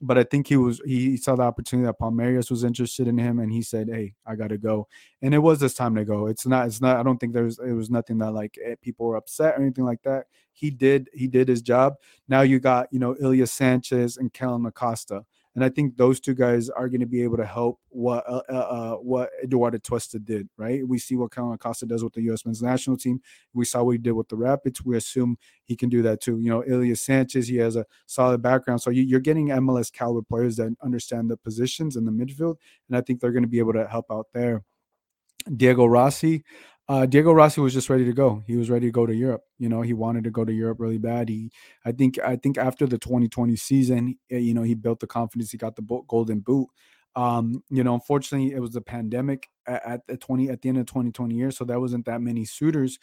but 0.00 0.18
I 0.18 0.24
think 0.24 0.48
he 0.48 0.56
was 0.56 0.80
he 0.84 1.16
saw 1.16 1.36
the 1.36 1.42
opportunity 1.42 1.86
that 1.86 1.98
Palmeiras 1.98 2.50
was 2.50 2.64
interested 2.64 3.06
in 3.06 3.16
him, 3.16 3.38
and 3.38 3.52
he 3.52 3.62
said, 3.62 3.88
"Hey, 3.88 4.14
I 4.26 4.34
got 4.34 4.48
to 4.48 4.58
go." 4.58 4.88
And 5.22 5.34
it 5.34 5.38
was 5.38 5.60
this 5.60 5.74
time 5.74 5.94
to 5.94 6.04
go. 6.04 6.26
It's 6.26 6.46
not. 6.46 6.66
It's 6.66 6.80
not. 6.80 6.98
I 6.98 7.02
don't 7.02 7.18
think 7.18 7.32
there's. 7.32 7.58
It 7.58 7.72
was 7.72 7.90
nothing 7.90 8.18
that 8.18 8.32
like 8.32 8.58
eh, 8.64 8.74
people 8.80 9.06
were 9.06 9.16
upset 9.16 9.54
or 9.54 9.62
anything 9.62 9.84
like 9.84 10.02
that. 10.02 10.26
He 10.52 10.70
did. 10.70 11.08
He 11.14 11.28
did 11.28 11.48
his 11.48 11.62
job. 11.62 11.94
Now 12.28 12.42
you 12.42 12.60
got 12.60 12.88
you 12.92 12.98
know 12.98 13.16
Ilie 13.22 13.46
Sanchez 13.46 14.16
and 14.16 14.32
Kellyn 14.32 14.66
Acosta 14.66 15.24
and 15.54 15.64
I 15.64 15.68
think 15.68 15.96
those 15.96 16.18
two 16.18 16.34
guys 16.34 16.68
are 16.68 16.88
going 16.88 17.00
to 17.00 17.06
be 17.06 17.22
able 17.22 17.36
to 17.36 17.46
help 17.46 17.80
what 17.90 18.24
uh, 18.28 18.42
uh, 18.48 18.52
uh 18.52 18.94
what 18.96 19.30
Eduard 19.42 19.74
Atuesta 19.74 20.24
did. 20.24 20.48
Right? 20.56 20.86
We 20.86 20.98
see 20.98 21.16
what 21.16 21.32
Kellyn 21.32 21.54
Acosta 21.54 21.86
does 21.86 22.02
with 22.02 22.12
the 22.12 22.22
U.S. 22.22 22.44
men's 22.44 22.62
national 22.62 22.96
team. 22.96 23.20
We 23.52 23.64
saw 23.64 23.82
what 23.82 23.92
he 23.92 23.98
did 23.98 24.12
with 24.12 24.28
the 24.28 24.36
Rapids. 24.36 24.84
We 24.84 24.96
assume 24.96 25.38
he 25.64 25.76
can 25.76 25.88
do 25.88 26.02
that 26.02 26.20
too. 26.20 26.38
You 26.38 26.50
know, 26.50 26.62
Ilie 26.62 26.94
Sanchez, 26.96 27.48
he 27.48 27.56
has 27.56 27.76
a 27.76 27.86
solid 28.06 28.42
background, 28.42 28.82
so 28.82 28.90
you, 28.90 29.16
are 29.16 29.20
getting 29.20 29.48
MLS 29.48 29.92
caliber 29.92 30.22
players 30.22 30.56
that 30.56 30.74
understand 30.82 31.30
the 31.30 31.36
positions 31.36 31.96
in 31.96 32.04
the 32.04 32.12
midfield, 32.12 32.56
and 32.88 32.96
I 32.96 33.00
think 33.00 33.20
they're 33.20 33.32
going 33.32 33.44
to 33.44 33.48
be 33.48 33.58
able 33.60 33.74
to 33.74 33.86
help 33.86 34.06
out 34.10 34.28
there. 34.32 34.64
Diego 35.56 35.84
Rossi, 35.84 36.42
uh, 36.88 37.06
Diego 37.06 37.32
Rossi 37.32 37.60
was 37.60 37.72
just 37.72 37.88
ready 37.88 38.04
to 38.04 38.12
go. 38.12 38.42
He 38.46 38.56
was 38.56 38.68
ready 38.68 38.86
to 38.86 38.92
go 38.92 39.06
to 39.06 39.14
Europe. 39.14 39.42
You 39.58 39.68
know, 39.68 39.80
he 39.82 39.94
wanted 39.94 40.24
to 40.24 40.30
go 40.30 40.44
to 40.44 40.52
Europe 40.52 40.80
really 40.80 40.98
bad. 40.98 41.28
He, 41.28 41.50
I 41.84 41.92
think, 41.92 42.18
I 42.18 42.36
think 42.36 42.58
after 42.58 42.86
the 42.86 42.98
2020 42.98 43.56
season, 43.56 44.18
eh, 44.30 44.38
you 44.38 44.52
know, 44.52 44.62
he 44.62 44.74
built 44.74 45.00
the 45.00 45.06
confidence. 45.06 45.50
He 45.50 45.58
got 45.58 45.76
the 45.76 46.02
golden 46.08 46.40
boot. 46.40 46.68
Um, 47.16 47.62
you 47.70 47.84
know, 47.84 47.94
unfortunately, 47.94 48.52
it 48.52 48.60
was 48.60 48.72
the 48.72 48.80
pandemic 48.80 49.48
at, 49.66 50.06
the 50.06 50.16
20 50.16 50.50
at 50.50 50.60
the 50.60 50.68
end 50.68 50.78
of 50.78 50.86
2020 50.86 51.34
year, 51.34 51.50
so 51.50 51.64
that 51.64 51.80
wasn't 51.80 52.04
that 52.06 52.20
many 52.20 52.44
suitors. 52.44 52.98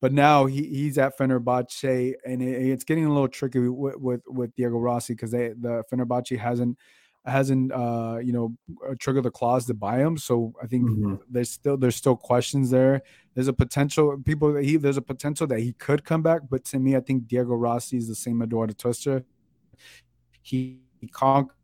But 0.00 0.12
now 0.12 0.46
he, 0.46 0.62
he's 0.68 0.98
at 0.98 1.18
Fenerbahce, 1.18 2.14
and 2.24 2.40
it, 2.42 2.68
it's 2.70 2.84
getting 2.84 3.06
a 3.06 3.12
little 3.12 3.28
tricky 3.28 3.68
with 3.68 3.96
with, 3.96 4.20
with 4.28 4.54
Diego 4.54 4.78
Rossi 4.78 5.14
because 5.14 5.32
the 5.32 5.82
Fenerbahce 5.92 6.38
hasn't 6.38 6.78
hasn't 7.26 7.72
uh 7.72 8.18
you 8.22 8.32
know 8.32 8.56
uh, 8.88 8.94
triggered 8.98 9.24
the 9.24 9.30
clause 9.30 9.66
to 9.66 9.74
buy 9.74 9.98
him 9.98 10.16
so 10.16 10.54
i 10.62 10.66
think 10.66 10.88
mm-hmm. 10.88 11.14
there's 11.28 11.50
still 11.50 11.76
there's 11.76 11.96
still 11.96 12.16
questions 12.16 12.70
there 12.70 13.02
there's 13.34 13.48
a 13.48 13.52
potential 13.52 14.16
people 14.24 14.54
he 14.56 14.76
there's 14.76 14.96
a 14.96 15.02
potential 15.02 15.46
that 15.46 15.60
he 15.60 15.72
could 15.72 16.04
come 16.04 16.22
back 16.22 16.42
but 16.48 16.64
to 16.64 16.78
me 16.78 16.94
i 16.96 17.00
think 17.00 17.26
diego 17.26 17.54
rossi 17.54 17.96
is 17.96 18.08
the 18.08 18.14
same 18.14 18.40
eduard 18.42 18.70
atuesta 18.70 19.24
he, 20.46 20.78
he 21.00 21.08
conquered 21.08 21.54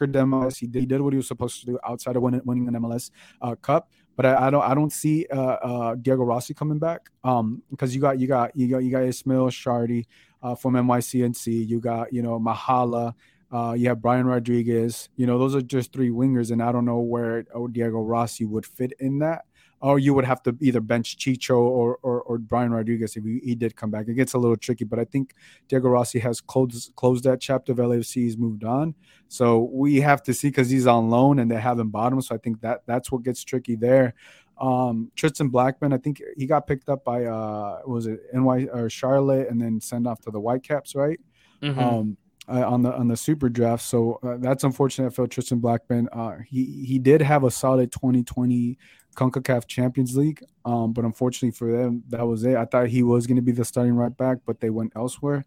MLS. 0.00 0.58
He 0.58 0.66
did, 0.66 0.80
he 0.80 0.86
did 0.86 1.00
what 1.00 1.14
he 1.14 1.16
was 1.16 1.26
supposed 1.26 1.60
to 1.60 1.66
do 1.66 1.78
outside 1.82 2.16
of 2.16 2.22
winning, 2.22 2.42
winning 2.44 2.68
an 2.68 2.74
MLS 2.74 3.10
uh, 3.40 3.54
Cup. 3.54 3.90
But 4.16 4.26
I, 4.26 4.46
I, 4.46 4.50
don't 4.50 4.62
I 4.62 4.74
don't 4.74 4.92
see 4.92 5.26
uh, 5.32 5.40
uh, 5.40 5.94
Diego 5.94 6.24
Rossi 6.24 6.52
coming 6.52 6.78
back. 6.78 7.08
Um, 7.24 7.62
because 7.70 7.94
you 7.94 8.00
got 8.00 8.18
you 8.18 8.26
got 8.26 8.54
you 8.54 8.68
got 8.68 8.78
you 8.78 8.90
got 8.90 9.04
Ismael 9.04 9.48
Shradi 9.48 10.04
uh, 10.42 10.54
from 10.54 10.74
NYCFC. 10.74 11.66
You 11.66 11.80
got 11.80 12.12
you 12.12 12.22
know 12.22 12.38
Mahala. 12.38 13.14
Uh, 13.50 13.74
you 13.76 13.88
have 13.88 14.02
Brian 14.02 14.26
Rodriguez. 14.26 15.08
You 15.16 15.26
know, 15.26 15.38
those 15.38 15.54
are 15.54 15.62
just 15.62 15.92
three 15.92 16.10
wingers, 16.10 16.50
and 16.50 16.62
I 16.62 16.72
don't 16.72 16.84
know 16.84 16.98
where 16.98 17.44
Diego 17.72 18.00
Rossi 18.00 18.44
would 18.44 18.66
fit 18.66 18.92
in 19.00 19.18
that. 19.20 19.44
Or 19.80 20.00
you 20.00 20.12
would 20.12 20.24
have 20.24 20.42
to 20.42 20.56
either 20.60 20.80
bench 20.80 21.16
Chicho 21.18 21.56
or 21.56 21.98
or, 22.02 22.22
or 22.22 22.38
Brian 22.38 22.72
Rodriguez 22.72 23.16
if 23.16 23.22
he, 23.22 23.40
he, 23.44 23.54
did 23.54 23.76
come 23.76 23.92
back. 23.92 24.08
It 24.08 24.14
gets 24.14 24.34
a 24.34 24.38
little 24.38 24.56
tricky, 24.56 24.84
but 24.84 24.98
I 24.98 25.04
think 25.04 25.34
Diego 25.68 25.88
Rossi 25.88 26.18
has 26.18 26.40
closed 26.40 26.92
closed 26.96 27.22
that 27.24 27.40
chapter 27.40 27.70
of 27.70 27.78
LAFC. 27.78 28.14
He's 28.14 28.36
moved 28.36 28.64
on, 28.64 28.96
so 29.28 29.70
we 29.72 30.00
have 30.00 30.20
to 30.24 30.34
see 30.34 30.48
because 30.48 30.68
he's 30.68 30.88
on 30.88 31.10
loan 31.10 31.38
and 31.38 31.48
they 31.48 31.62
bought 31.84 32.12
him. 32.12 32.20
So 32.22 32.34
I 32.34 32.38
think 32.38 32.60
that 32.62 32.82
that's 32.86 33.12
what 33.12 33.22
gets 33.22 33.44
tricky 33.44 33.76
there. 33.76 34.14
Um, 34.60 35.12
Tristan 35.14 35.48
Blackman, 35.48 35.92
I 35.92 35.98
think 35.98 36.20
he 36.36 36.46
got 36.46 36.66
picked 36.66 36.88
up 36.88 37.04
by 37.04 37.26
uh, 37.26 37.78
was 37.86 38.08
it 38.08 38.20
NY 38.32 38.66
or 38.72 38.90
Charlotte, 38.90 39.48
and 39.48 39.60
then 39.60 39.80
sent 39.80 40.08
off 40.08 40.20
to 40.22 40.32
the 40.32 40.40
Whitecaps, 40.40 40.96
right? 40.96 41.20
Mm-hmm. 41.62 41.78
Um, 41.78 42.16
uh, 42.48 42.66
on 42.66 42.82
the 42.82 42.94
on 42.94 43.08
the 43.08 43.16
super 43.16 43.48
draft. 43.48 43.84
So 43.84 44.18
uh, 44.22 44.36
that's 44.38 44.64
unfortunate 44.64 45.14
for 45.14 45.26
Tristan 45.26 45.58
Blackman. 45.58 46.08
Uh, 46.12 46.38
he 46.46 46.84
he 46.84 46.98
did 46.98 47.20
have 47.20 47.44
a 47.44 47.50
solid 47.50 47.92
2020 47.92 48.78
CONCACAF 49.16 49.66
Champions 49.66 50.16
League, 50.16 50.42
um, 50.64 50.92
but 50.92 51.04
unfortunately 51.04 51.50
for 51.50 51.70
them, 51.70 52.02
that 52.08 52.26
was 52.26 52.44
it. 52.44 52.56
I 52.56 52.64
thought 52.64 52.88
he 52.88 53.02
was 53.02 53.26
going 53.26 53.36
to 53.36 53.42
be 53.42 53.52
the 53.52 53.64
starting 53.64 53.94
right 53.94 54.16
back, 54.16 54.38
but 54.46 54.60
they 54.60 54.70
went 54.70 54.92
elsewhere. 54.94 55.44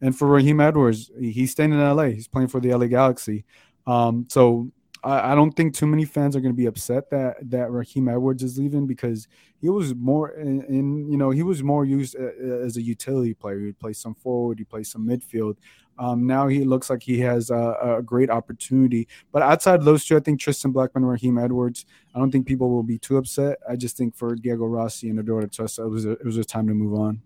And 0.00 0.16
for 0.16 0.26
Raheem 0.26 0.60
Edwards, 0.60 1.10
he's 1.18 1.52
staying 1.52 1.72
in 1.72 1.78
LA. 1.78 2.06
He's 2.06 2.26
playing 2.26 2.48
for 2.48 2.60
the 2.60 2.74
LA 2.74 2.86
Galaxy. 2.86 3.44
Um, 3.86 4.26
so 4.28 4.72
I, 5.04 5.32
I, 5.32 5.34
don't 5.34 5.52
think 5.52 5.74
too 5.74 5.86
many 5.86 6.04
fans 6.04 6.36
are 6.36 6.40
going 6.40 6.52
to 6.52 6.56
be 6.56 6.66
upset 6.66 7.10
that 7.10 7.36
that 7.50 7.70
Raheem 7.70 8.08
Edwards 8.08 8.42
is 8.42 8.58
leaving 8.58 8.86
because 8.86 9.26
he 9.60 9.68
was 9.68 9.94
more 9.94 10.30
in, 10.30 10.62
in 10.64 11.10
you 11.10 11.16
know 11.16 11.30
he 11.30 11.42
was 11.42 11.62
more 11.62 11.84
used 11.84 12.16
uh, 12.16 12.64
as 12.64 12.76
a 12.76 12.82
utility 12.82 13.34
player. 13.34 13.60
He 13.60 13.72
plays 13.72 13.98
some 13.98 14.14
forward, 14.14 14.58
he 14.58 14.64
plays 14.64 14.90
some 14.90 15.06
midfield. 15.06 15.56
Um, 15.98 16.26
now 16.26 16.48
he 16.48 16.64
looks 16.64 16.88
like 16.90 17.02
he 17.02 17.20
has 17.20 17.50
a, 17.50 17.98
a, 17.98 18.02
great 18.02 18.30
opportunity. 18.30 19.06
But 19.30 19.42
outside 19.42 19.82
those 19.82 20.04
two, 20.04 20.16
I 20.16 20.20
think 20.20 20.40
Tristan 20.40 20.72
Blackman, 20.72 21.04
Raheem 21.04 21.38
Edwards, 21.38 21.84
I 22.14 22.18
don't 22.18 22.30
think 22.30 22.46
people 22.46 22.70
will 22.70 22.82
be 22.82 22.98
too 22.98 23.18
upset. 23.18 23.58
I 23.68 23.76
just 23.76 23.96
think 23.96 24.16
for 24.16 24.34
Diego 24.34 24.64
Rossi 24.64 25.10
and 25.10 25.18
Eduard 25.18 25.50
Atuesta, 25.50 25.84
it 25.84 25.88
was 25.88 26.06
a, 26.06 26.12
it 26.12 26.24
was 26.24 26.38
a 26.38 26.44
time 26.44 26.66
to 26.68 26.74
move 26.74 26.98
on. 26.98 27.20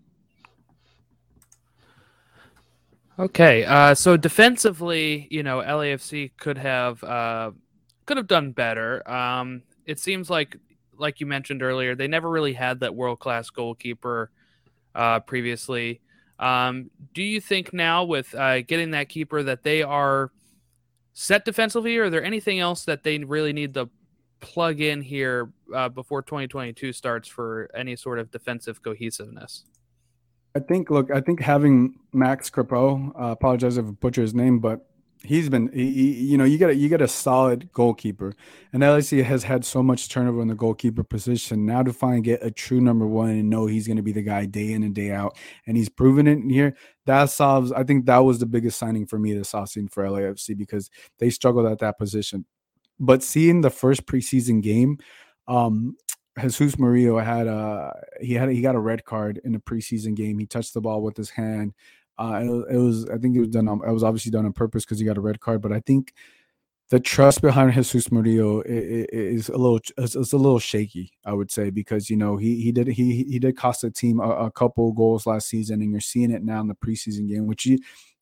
Okay, 3.19 3.65
uh, 3.65 3.95
so 3.95 4.15
defensively, 4.15 5.27
you 5.31 5.41
know, 5.41 5.57
LAFC 5.57 6.31
could 6.37 6.57
have 6.59 7.03
uh, 7.03 7.51
could 8.05 8.17
have 8.17 8.27
done 8.27 8.51
better. 8.51 9.09
Um, 9.09 9.63
it 9.87 9.99
seems 9.99 10.29
like, 10.29 10.55
like 10.97 11.19
you 11.19 11.25
mentioned 11.25 11.63
earlier, 11.63 11.95
they 11.95 12.07
never 12.07 12.29
really 12.29 12.53
had 12.53 12.81
that 12.81 12.93
world 12.93 13.19
class 13.19 13.49
goalkeeper 13.49 14.29
uh, 14.93 15.19
previously. 15.21 16.01
Um, 16.39 16.91
do 17.13 17.23
you 17.23 17.41
think 17.41 17.73
now 17.73 18.03
with 18.03 18.33
uh, 18.35 18.61
getting 18.61 18.91
that 18.91 19.09
keeper 19.09 19.43
that 19.43 19.63
they 19.63 19.83
are 19.83 20.31
set 21.13 21.45
defensively, 21.45 21.97
or 21.97 22.05
are 22.05 22.09
there 22.09 22.23
anything 22.23 22.59
else 22.59 22.85
that 22.85 23.03
they 23.03 23.17
really 23.19 23.53
need 23.53 23.73
to 23.73 23.89
plug 24.39 24.81
in 24.81 25.01
here 25.01 25.51
uh, 25.73 25.89
before 25.89 26.21
2022 26.21 26.93
starts 26.93 27.27
for 27.27 27.69
any 27.75 27.95
sort 27.95 28.19
of 28.19 28.29
defensive 28.31 28.81
cohesiveness? 28.83 29.65
I 30.55 30.59
think. 30.59 30.89
Look, 30.89 31.11
I 31.11 31.21
think 31.21 31.39
having 31.39 31.99
Max 32.13 32.49
Crepeau, 32.49 33.09
uh, 33.19 33.31
apologize 33.31 33.77
if 33.77 33.85
I 33.85 33.91
butcher 33.91 34.21
his 34.21 34.33
name, 34.33 34.59
but 34.59 34.86
he's 35.23 35.49
been, 35.49 35.69
he, 35.73 36.13
you 36.13 36.37
know, 36.37 36.43
you 36.43 36.57
got 36.57 36.69
a, 36.69 36.75
you 36.75 36.89
get 36.89 37.01
a 37.01 37.07
solid 37.07 37.71
goalkeeper, 37.73 38.33
and 38.73 38.81
LAC 38.81 39.25
has 39.25 39.43
had 39.43 39.65
so 39.65 39.81
much 39.81 40.09
turnover 40.09 40.41
in 40.41 40.47
the 40.47 40.55
goalkeeper 40.55 41.03
position. 41.03 41.65
Now 41.65 41.83
to 41.83 41.93
finally 41.93 42.21
get 42.21 42.43
a 42.43 42.51
true 42.51 42.81
number 42.81 43.07
one 43.07 43.29
and 43.29 43.49
know 43.49 43.65
he's 43.65 43.87
going 43.87 43.97
to 43.97 44.03
be 44.03 44.11
the 44.11 44.21
guy 44.21 44.45
day 44.45 44.73
in 44.73 44.83
and 44.83 44.95
day 44.95 45.11
out, 45.11 45.37
and 45.65 45.77
he's 45.77 45.89
proven 45.89 46.27
it 46.27 46.39
here. 46.51 46.75
That 47.05 47.29
solves. 47.29 47.71
I 47.71 47.83
think 47.83 48.05
that 48.05 48.19
was 48.19 48.39
the 48.39 48.45
biggest 48.45 48.79
signing 48.79 49.05
for 49.05 49.17
me 49.19 49.33
this 49.33 49.51
offseason 49.53 49.91
for 49.91 50.03
LAFC 50.03 50.57
because 50.57 50.89
they 51.19 51.29
struggled 51.29 51.65
at 51.65 51.79
that 51.79 51.97
position. 51.97 52.45
But 52.99 53.23
seeing 53.23 53.61
the 53.61 53.69
first 53.69 54.05
preseason 54.05 54.61
game, 54.61 54.97
um, 55.47 55.95
Jesus 56.41 56.77
Murillo 56.77 57.19
had 57.19 57.47
a 57.47 57.93
he 58.21 58.33
had 58.33 58.49
he 58.49 58.61
got 58.61 58.75
a 58.75 58.79
red 58.79 59.05
card 59.05 59.41
in 59.43 59.55
a 59.55 59.59
preseason 59.59 60.15
game. 60.15 60.37
He 60.39 60.45
touched 60.45 60.73
the 60.73 60.81
ball 60.81 61.01
with 61.01 61.17
his 61.17 61.31
hand. 61.31 61.73
Uh, 62.17 62.39
it, 62.43 62.75
it 62.75 62.77
was 62.77 63.09
I 63.09 63.17
think 63.17 63.35
it 63.35 63.39
was 63.39 63.49
done. 63.49 63.67
On, 63.67 63.81
it 63.87 63.91
was 63.91 64.03
obviously 64.03 64.31
done 64.31 64.45
on 64.45 64.53
purpose 64.53 64.85
because 64.85 64.99
he 64.99 65.05
got 65.05 65.17
a 65.17 65.21
red 65.21 65.39
card. 65.39 65.61
But 65.61 65.71
I 65.71 65.79
think 65.81 66.13
the 66.89 66.99
trust 66.99 67.41
behind 67.41 67.73
Jesus 67.73 68.11
Murillo 68.11 68.63
is 68.65 69.49
a 69.49 69.57
little 69.57 69.79
it's 69.97 70.15
a 70.15 70.37
little 70.37 70.59
shaky. 70.59 71.11
I 71.25 71.33
would 71.33 71.51
say 71.51 71.69
because 71.69 72.09
you 72.09 72.15
know 72.15 72.37
he 72.37 72.61
he 72.61 72.71
did 72.71 72.87
he 72.87 73.23
he 73.23 73.39
did 73.39 73.57
cost 73.57 73.81
the 73.81 73.91
team 73.91 74.19
a, 74.19 74.29
a 74.29 74.51
couple 74.51 74.91
goals 74.93 75.27
last 75.27 75.49
season, 75.49 75.81
and 75.81 75.91
you're 75.91 75.99
seeing 75.99 76.31
it 76.31 76.43
now 76.43 76.61
in 76.61 76.67
the 76.67 76.75
preseason 76.75 77.27
game, 77.27 77.45
which 77.45 77.65
you 77.65 77.77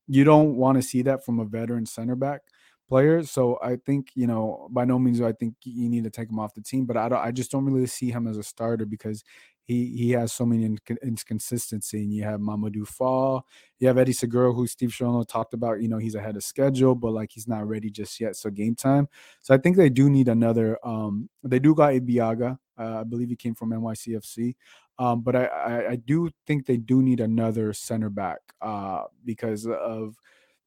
you 0.07 0.23
don't 0.23 0.55
want 0.55 0.77
to 0.77 0.81
see 0.81 1.01
that 1.03 1.23
from 1.23 1.39
a 1.39 1.45
veteran 1.45 1.85
center 1.85 2.15
back 2.15 2.41
player. 2.87 3.23
So 3.23 3.59
I 3.61 3.77
think 3.77 4.09
you 4.15 4.27
know 4.27 4.67
by 4.71 4.85
no 4.85 4.97
means 4.99 5.19
do 5.19 5.27
I 5.27 5.31
think 5.31 5.55
you 5.63 5.89
need 5.89 6.03
to 6.03 6.09
take 6.09 6.29
him 6.29 6.39
off 6.39 6.55
the 6.55 6.61
team, 6.61 6.85
but 6.85 6.97
I 6.97 7.09
don't. 7.09 7.19
I 7.19 7.31
just 7.31 7.51
don't 7.51 7.65
really 7.65 7.87
see 7.87 8.09
him 8.09 8.27
as 8.27 8.37
a 8.37 8.43
starter 8.43 8.85
because 8.85 9.23
he 9.65 9.97
he 9.97 10.11
has 10.11 10.31
so 10.31 10.45
many 10.45 10.77
inconsistency. 11.03 12.03
And 12.03 12.13
you 12.13 12.23
have 12.23 12.39
Mamadou 12.39 12.87
Fall, 12.87 13.45
you 13.79 13.87
have 13.87 13.97
Eddie 13.97 14.13
Segura, 14.13 14.53
who 14.53 14.67
Steve 14.67 14.91
Cherundolo 14.91 15.27
talked 15.27 15.53
about. 15.53 15.81
You 15.81 15.87
know 15.87 15.97
he's 15.97 16.15
ahead 16.15 16.35
of 16.37 16.43
schedule, 16.43 16.95
but 16.95 17.11
like 17.11 17.31
he's 17.31 17.47
not 17.47 17.67
ready 17.67 17.89
just 17.89 18.19
yet. 18.19 18.35
So 18.35 18.49
game 18.49 18.75
time. 18.75 19.09
So 19.41 19.53
I 19.53 19.57
think 19.57 19.75
they 19.75 19.89
do 19.89 20.09
need 20.09 20.27
another. 20.27 20.79
Um, 20.83 21.29
they 21.43 21.59
do 21.59 21.75
got 21.75 21.93
Ibeagha. 21.93 22.57
Uh, 22.77 22.99
I 22.99 23.03
believe 23.03 23.29
he 23.29 23.35
came 23.35 23.55
from 23.55 23.71
NYCFC. 23.71 24.55
Um, 24.97 25.21
but 25.21 25.35
I, 25.35 25.45
I, 25.45 25.89
I 25.91 25.95
do 25.97 26.29
think 26.47 26.65
they 26.65 26.77
do 26.77 27.01
need 27.01 27.19
another 27.19 27.73
center 27.73 28.09
back 28.09 28.39
uh, 28.61 29.03
because 29.25 29.67
of 29.67 30.15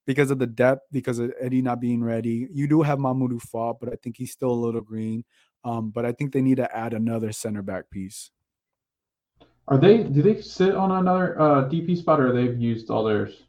because 0.07 0.30
of 0.30 0.38
the 0.38 0.46
depth, 0.46 0.86
because 0.90 1.18
of 1.18 1.32
Eddie 1.40 1.62
not 1.62 1.80
being 1.80 2.03
ready. 2.03 2.49
You 2.51 2.66
do 2.66 2.82
have 2.82 2.99
Mamadou 2.99 3.40
Fall, 3.40 3.76
but 3.78 3.92
I 3.92 3.96
think 4.03 4.16
he's 4.16 4.32
still 4.32 4.51
a 4.51 4.53
little 4.53 4.80
green. 4.80 5.24
Um, 5.64 5.90
but 5.90 6.05
I 6.07 6.12
think 6.12 6.32
they 6.32 6.40
need 6.40 6.57
to 6.57 6.76
add 6.76 6.94
another 6.94 7.30
center 7.32 7.62
back 7.62 7.90
piece. 7.90 8.30
Are 9.68 9.78
they? 9.78 10.02
Do 10.02 10.22
they 10.22 10.40
sit 10.40 10.74
on 10.74 10.90
another 10.90 11.40
uh, 11.40 11.68
DP 11.68 11.96
spot, 11.96 12.20
or 12.20 12.32
they've 12.32 12.58
used 12.58 12.90
all 12.90 13.04
theirs? 13.04 13.42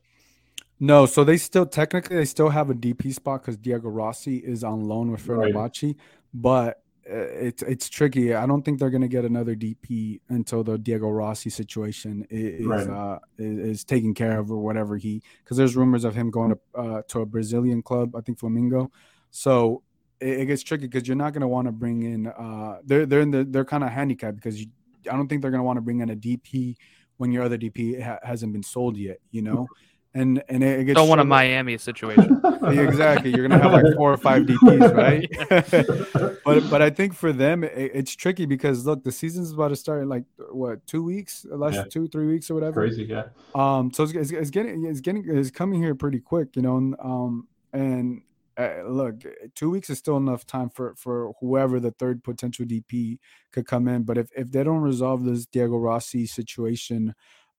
No, 0.80 1.06
so 1.06 1.24
they 1.24 1.38
still 1.38 1.66
technically 1.66 2.18
they 2.18 2.26
still 2.26 2.50
have 2.50 2.70
a 2.70 2.74
DP 2.74 3.14
spot 3.14 3.42
because 3.42 3.58
Diego 3.58 3.90
Rossi 3.90 4.38
is 4.38 4.64
on 4.64 4.86
loan 4.86 5.12
with 5.12 5.26
Fenerbahce, 5.26 5.84
right. 5.84 5.96
but 6.34 6.84
uh, 7.10 7.16
it's 7.16 7.62
it's 7.64 7.90
tricky. 7.90 8.34
I 8.34 8.46
don't 8.46 8.64
think 8.64 8.80
they're 8.80 8.90
going 8.90 9.02
to 9.02 9.08
get 9.08 9.26
another 9.26 9.56
DP 9.56 10.20
until 10.30 10.64
the 10.64 10.78
Diego 10.78 11.10
Rossi 11.10 11.50
situation 11.50 12.28
is 12.30 12.66
right. 12.66 12.88
uh, 12.88 13.20
is, 13.38 13.58
is, 13.58 13.84
taken 13.84 14.14
care 14.14 14.40
of 14.40 14.52
or 14.52 14.58
whatever 14.58 14.96
he 14.96 15.22
because 15.44 15.58
there's 15.58 15.76
rumors 15.76 16.04
of 16.04 16.16
him 16.16 16.30
going 16.30 16.52
to 16.52 16.80
uh, 16.80 17.02
to 17.08 17.22
a 17.22 17.26
Brazilian 17.26 17.82
club, 17.82 18.16
I 18.16 18.22
think 18.22 18.40
Flamengo. 18.40 18.92
So 19.32 19.84
it, 20.20 20.42
it 20.42 20.46
gets 20.46 20.64
tricky 20.64 20.88
because 20.88 21.08
you're 21.08 21.18
not 21.18 21.34
going 21.34 21.42
to 21.42 21.48
want 21.48 21.68
to 21.68 21.72
bring 21.72 22.04
in. 22.04 22.28
Uh, 22.28 22.80
they're 22.84 23.06
they're 23.06 23.22
in 23.22 23.32
the 23.32 23.44
they're 23.44 23.66
kind 23.66 23.84
of 23.84 23.90
handicapped 23.90 24.36
because 24.36 24.62
you, 24.62 24.68
I 25.10 25.16
don't 25.16 25.28
think 25.28 25.42
they're 25.42 25.52
going 25.52 25.60
to 25.60 25.66
want 25.66 25.78
to 25.78 25.82
bring 25.82 26.00
in 26.00 26.10
a 26.10 26.16
DP 26.16 26.76
when 27.18 27.32
your 27.32 27.44
other 27.44 27.58
DP 27.58 28.02
ha- 28.02 28.20
hasn't 28.24 28.54
been 28.54 28.64
sold 28.64 28.98
yet. 28.98 29.20
You 29.32 29.42
know 29.42 29.68
and 30.14 30.44
and 30.50 30.64
it 30.64 30.86
gets 30.86 30.96
don't 30.98 31.08
want 31.08 31.22
a 31.22 31.26
Miami 31.26 31.78
situation. 31.78 32.42
exactly, 32.64 33.32
you're 33.32 33.48
gonna 33.48 33.62
have 33.62 33.72
like 33.72 33.96
four 33.96 34.12
or 34.12 34.18
five 34.18 34.44
DPS, 34.44 34.96
right? 34.96 36.40
but 36.46 36.70
but 36.70 36.82
I 36.82 36.90
think 36.90 37.14
for 37.14 37.32
them 37.32 37.64
it, 37.64 37.92
it's 37.94 38.16
tricky 38.16 38.46
because 38.46 38.86
look, 38.86 39.04
the 39.04 39.12
season's 39.12 39.52
about 39.52 39.68
to 39.68 39.76
start 39.76 40.02
in 40.02 40.10
like 40.10 40.24
what 40.52 40.86
two 40.88 41.04
weeks, 41.04 41.46
less 41.50 41.76
yeah. 41.76 41.84
two 41.84 42.08
three 42.08 42.26
weeks 42.26 42.50
or 42.50 42.56
whatever. 42.56 42.82
Crazy, 42.82 43.04
yeah. 43.04 43.26
Um, 43.54 43.94
so 43.94 44.04
it's, 44.04 44.14
it's, 44.14 44.32
it's, 44.32 44.50
getting 44.50 44.86
it's 44.86 45.02
getting 45.02 45.24
it's 45.28 45.52
coming 45.52 45.82
here 45.82 45.94
pretty 45.94 46.20
quick, 46.20 46.56
you 46.56 46.64
know. 46.64 46.78
And, 46.78 46.96
um, 47.00 47.48
and 47.72 48.22
uh, 48.60 48.84
look, 48.86 49.24
two 49.56 49.70
weeks 49.70 49.90
is 49.90 49.98
still 49.98 50.18
enough 50.18 50.46
time 50.46 50.70
for 50.70 50.94
for 50.96 51.34
whoever 51.40 51.80
the 51.80 51.92
third 51.92 52.24
potential 52.24 52.66
DP 52.66 53.18
could 53.54 53.66
come 53.66 53.88
in. 53.88 54.04
But 54.04 54.18
if 54.18 54.30
if 54.36 54.52
they 54.52 54.64
don't 54.64 54.82
resolve 54.82 55.24
this 55.24 55.46
Diego 55.46 55.78
Rossi 55.78 56.26
situation 56.26 57.16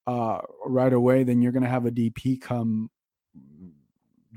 uh, 0.06 0.40
right 0.66 0.92
away, 0.92 1.22
then 1.24 1.40
you're 1.40 1.52
going 1.52 1.62
to 1.62 1.68
have 1.70 1.86
a 1.86 1.90
DP 1.90 2.40
come 2.40 2.90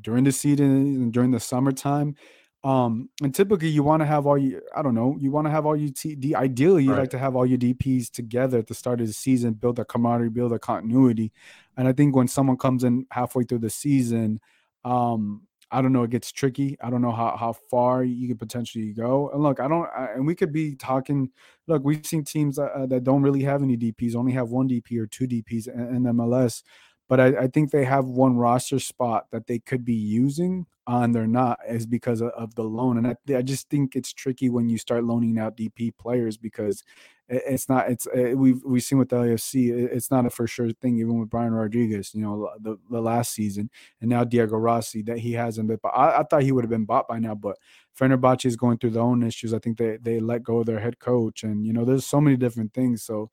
during 0.02 0.24
the 0.24 0.32
season 0.32 0.66
and 0.66 1.12
during 1.12 1.32
the 1.32 1.40
summertime. 1.40 2.16
Um, 2.64 3.10
and 3.22 3.36
typically 3.36 3.68
you 3.68 3.84
want 3.84 4.02
to 4.02 4.06
have 4.06 4.26
all 4.26 4.38
you, 4.38 4.62
I 4.74 4.82
don't 4.82 4.96
know, 4.96 5.18
you 5.20 5.32
want 5.32 5.48
to 5.48 5.52
have 5.52 5.66
all 5.66 5.76
your 5.76 5.92
t- 5.92 6.16
the, 6.16 6.38
ideally 6.38 6.86
you 6.86 6.92
right. 6.92 7.00
like 7.00 7.10
to 7.10 7.20
have 7.20 7.36
all 7.36 7.46
your 7.46 7.58
DPs 7.58 8.10
together 8.10 8.60
at 8.60 8.68
the 8.68 8.74
start 8.74 9.02
of 9.02 9.08
the 9.08 9.14
season, 9.14 9.54
build 9.54 9.80
a 9.80 9.86
camaraderie, 9.86 10.30
build 10.30 10.54
a 10.54 10.60
continuity. 10.60 11.34
And 11.76 11.90
I 11.90 11.94
think 11.94 12.16
when 12.16 12.30
someone 12.30 12.56
comes 12.56 12.86
in 12.86 13.06
halfway 13.12 13.44
through 13.44 13.60
the 13.60 13.70
season, 13.70 14.40
um, 14.86 15.42
I 15.74 15.82
don't 15.82 15.92
know. 15.92 16.04
It 16.04 16.12
gets 16.12 16.32
tricky. 16.32 16.78
I 16.84 16.92
don't 16.92 17.02
know 17.02 17.12
how, 17.12 17.36
how 17.36 17.54
far 17.54 18.04
you 18.04 18.28
could 18.28 18.38
potentially 18.38 18.94
go. 18.94 19.32
And 19.34 19.42
look, 19.42 19.60
I 19.60 19.68
don't. 19.68 19.90
I, 19.98 20.10
and 20.14 20.28
we 20.28 20.36
could 20.36 20.54
be 20.54 20.76
talking. 20.76 21.32
Look, 21.68 21.84
we've 21.84 22.06
seen 22.06 22.24
teams 22.24 22.58
that, 22.58 22.72
uh, 22.74 22.86
that 22.86 23.04
don't 23.04 23.24
really 23.24 23.42
have 23.42 23.64
any 23.64 23.76
DPS, 23.76 24.16
only 24.16 24.34
have 24.34 24.50
one 24.50 24.70
DP 24.70 25.00
or 25.00 25.08
two 25.08 25.28
DPS 25.28 25.68
in, 25.68 25.96
in 25.96 26.04
MLS. 26.04 26.62
But 27.10 27.20
I, 27.20 27.28
I, 27.44 27.48
think 27.48 27.72
they 27.72 27.84
have 27.84 28.06
one 28.06 28.38
roster 28.38 28.80
spot 28.80 29.28
that 29.32 29.48
they 29.48 29.60
could 29.60 29.84
be 29.84 29.94
using, 29.94 30.66
uh, 30.88 31.00
and 31.00 31.14
they're 31.14 31.28
not, 31.28 31.60
is 31.68 31.86
because 31.86 32.22
of, 32.22 32.30
of 32.30 32.56
the 32.56 32.64
loan. 32.64 32.98
And 32.98 33.08
I, 33.08 33.38
I, 33.38 33.42
just 33.42 33.70
think 33.70 33.96
it's 33.96 34.14
tricky 34.14 34.50
when 34.50 34.70
you 34.70 34.78
start 34.78 35.04
loaning 35.04 35.38
out 35.38 35.58
DP 35.58 35.98
players 35.98 36.38
because 36.38 36.84
it's 37.30 37.70
not 37.70 37.90
it's 37.90 38.06
it, 38.14 38.38
we've 38.38 38.62
we've 38.66 38.84
seen 38.84 38.98
with 38.98 39.10
the 39.10 39.16
LAFC 39.16 39.72
it's 39.72 40.12
not 40.12 40.26
a 40.26 40.30
for 40.30 40.46
sure 40.46 40.72
thing 40.72 40.98
even 40.98 41.20
with 41.20 41.30
Brian 41.30 41.54
Rodriguez 41.54 42.14
you 42.14 42.22
know 42.22 42.50
the, 42.60 42.78
the 42.90 43.00
last 43.00 43.34
season 43.34 43.70
and 44.02 44.10
now 44.10 44.24
Diego 44.24 44.58
Rossi 44.58 45.02
that 45.04 45.20
he 45.20 45.32
hasn't 45.32 45.70
been 45.70 45.80
but 45.82 45.94
I, 45.96 46.20
I 46.20 46.24
thought 46.24 46.44
he 46.44 46.52
would 46.52 46.66
have 46.66 46.70
been 46.70 46.86
bought 46.86 47.08
by 47.08 47.20
now 47.20 47.34
but 47.34 47.58
Fenerbahce 47.98 48.46
is 48.46 48.58
going 48.58 48.78
through 48.78 48.92
their 48.92 49.04
own 49.04 49.24
issues 49.24 49.54
I 49.54 49.60
think 49.60 49.78
they 49.78 49.98
they 50.02 50.20
let 50.20 50.44
go 50.44 50.60
of 50.60 50.66
their 50.66 50.80
head 50.80 51.00
coach 51.00 51.44
and 51.44 51.66
you 51.66 51.72
know 51.72 51.86
there's 51.86 52.06
so 52.06 52.20
many 52.20 52.36
different 52.36 52.74
things 52.74 53.04
so 53.04 53.30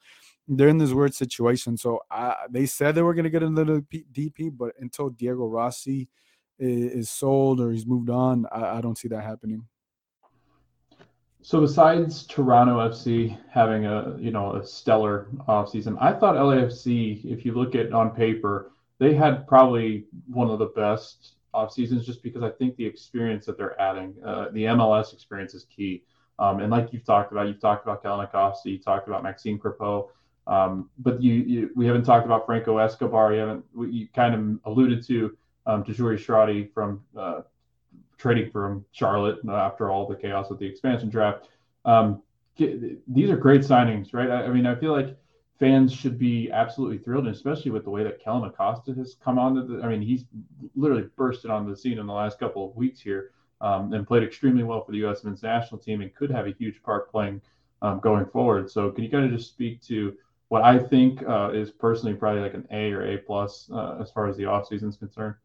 they're 0.57 0.69
in 0.69 0.79
this 0.79 0.93
weird 0.93 1.15
situation 1.15 1.77
so 1.77 2.01
I, 2.11 2.35
they 2.51 2.67
said 2.67 2.95
they 2.95 3.03
were 3.03 3.15
going 3.15 3.25
to 3.25 3.31
get 3.31 3.43
another 3.43 3.81
DP 3.81 4.51
but 4.57 4.73
until 4.79 5.11
Diego 5.11 5.47
Rossi 5.47 6.09
is, 6.59 7.09
sold 7.11 7.61
or 7.61 7.71
he's 7.71 7.87
moved 7.87 8.11
on 8.11 8.47
I, 8.53 8.79
I 8.79 8.81
don't 8.81 8.99
see 8.99 9.09
that 9.09 9.23
happening. 9.23 9.65
So 11.43 11.61
besides 11.61 12.27
Toronto 12.27 12.79
FC 12.87 13.37
having 13.51 13.87
a 13.87 14.17
you 14.19 14.31
know 14.31 14.57
a 14.57 14.67
stellar 14.67 15.29
offseason, 15.49 15.97
I 15.99 16.13
thought 16.13 16.37
LAFC, 16.37 17.25
if 17.25 17.47
you 17.47 17.55
look 17.55 17.75
at 17.75 17.93
on 17.93 18.11
paper, 18.11 18.73
they 18.99 19.15
had 19.15 19.47
probably 19.49 20.05
one 20.29 20.51
of 20.51 20.59
the 20.59 20.67
best 20.67 21.37
off 21.55 21.73
seasons 21.73 22.05
just 22.05 22.23
because 22.23 22.43
I 22.43 22.51
think 22.51 22.77
the 22.77 22.85
experience 22.85 23.47
that 23.47 23.57
they're 23.57 23.81
adding, 23.81 24.15
uh, 24.25 24.47
the 24.53 24.65
MLS 24.65 25.15
experience 25.15 25.55
is 25.55 25.65
key. 25.65 26.05
Um, 26.39 26.61
and 26.61 26.71
like 26.71 26.93
you've 26.93 27.05
talked 27.05 27.33
about, 27.33 27.49
you've 27.49 27.61
talked 27.61 27.87
about 27.87 28.05
Acosta, 28.05 28.71
you 28.71 28.79
talked 28.79 29.09
about 29.09 29.23
Maxime 29.23 29.59
Crepeau, 29.59 30.09
um, 30.47 30.91
but 30.99 31.23
you, 31.23 31.35
you, 31.35 31.71
we 31.77 31.87
haven't 31.87 32.05
talked 32.05 32.27
about 32.27 32.47
Franco 32.47 32.79
Escobar. 32.79 33.33
You 33.33 33.41
haven't 33.41 33.65
you 33.77 34.09
kind 34.15 34.35
of 34.35 34.73
alluded 34.73 35.07
to 35.07 35.37
um, 35.67 35.85
Tajouri 35.85 36.19
Shradi 36.19 36.73
from 36.73 37.03
uh, 37.17 37.43
trading 38.19 38.51
from 38.51 38.85
Charlotte 38.93 39.39
after 39.49 39.91
all 39.91 40.07
the 40.07 40.17
chaos 40.17 40.51
with 40.51 40.59
the 40.59 40.67
expansion 40.67 41.09
draft. 41.09 41.49
Um, 41.85 42.23
these 42.57 43.31
are 43.31 43.37
great 43.37 43.63
signings, 43.63 44.13
right? 44.13 44.29
I, 44.29 44.45
I, 44.45 44.49
mean, 44.49 44.67
I 44.67 44.75
feel 44.75 44.93
like 44.93 45.17
fans 45.59 45.93
should 45.93 46.19
be 46.19 46.51
absolutely 46.51 46.99
thrilled, 46.99 47.27
and 47.27 47.35
especially 47.35 47.71
with 47.71 47.85
the 47.85 47.91
way 47.91 48.03
that 48.03 48.23
Kellyn 48.23 48.45
Acosta 48.45 48.93
has 48.95 49.17
come 49.23 49.39
on. 49.39 49.55
To 49.55 49.63
the, 49.63 49.83
I 49.83 49.89
mean, 49.89 50.03
he's 50.03 50.25
literally 50.75 51.09
bursted 51.17 51.51
on 51.51 51.69
the 51.69 51.77
scene 51.77 51.99
in 51.99 52.07
the 52.07 52.13
last 52.13 52.39
couple 52.39 52.69
of 52.69 52.77
weeks 52.77 53.01
here 53.01 53.31
um, 53.61 53.93
and 53.93 54.07
played 54.07 54.23
extremely 54.23 54.63
well 54.63 54.85
for 54.85 54.93
the 54.93 54.99
U.S. 54.99 55.25
men's 55.25 55.43
national 55.43 55.81
team 55.81 56.01
and 56.01 56.15
could 56.15 56.31
have 56.31 56.47
a 56.47 56.53
huge 56.53 56.83
part 56.83 57.11
playing 57.11 57.41
um, 57.83 58.01
going 58.01 58.27
forward. 58.27 58.71
So, 58.71 58.91
can 58.91 59.05
you 59.05 59.11
kind 59.11 59.25
of 59.25 59.31
just 59.31 59.51
speak 59.51 59.81
to 59.83 60.15
what 60.51 60.63
I 60.63 60.79
think 60.79 61.23
uh, 61.29 61.53
is 61.55 61.71
personally 61.71 62.15
probably 62.15 62.43
like 62.43 62.55
an 62.55 62.67
A 62.73 62.93
or 62.93 63.07
A 63.07 63.19
plus 63.19 63.71
uh, 63.73 63.99
as 64.01 64.11
far 64.11 64.27
as 64.27 64.37
the 64.37 64.43
offseason 64.43 64.89
is 64.89 64.97
concerned? 64.97 65.37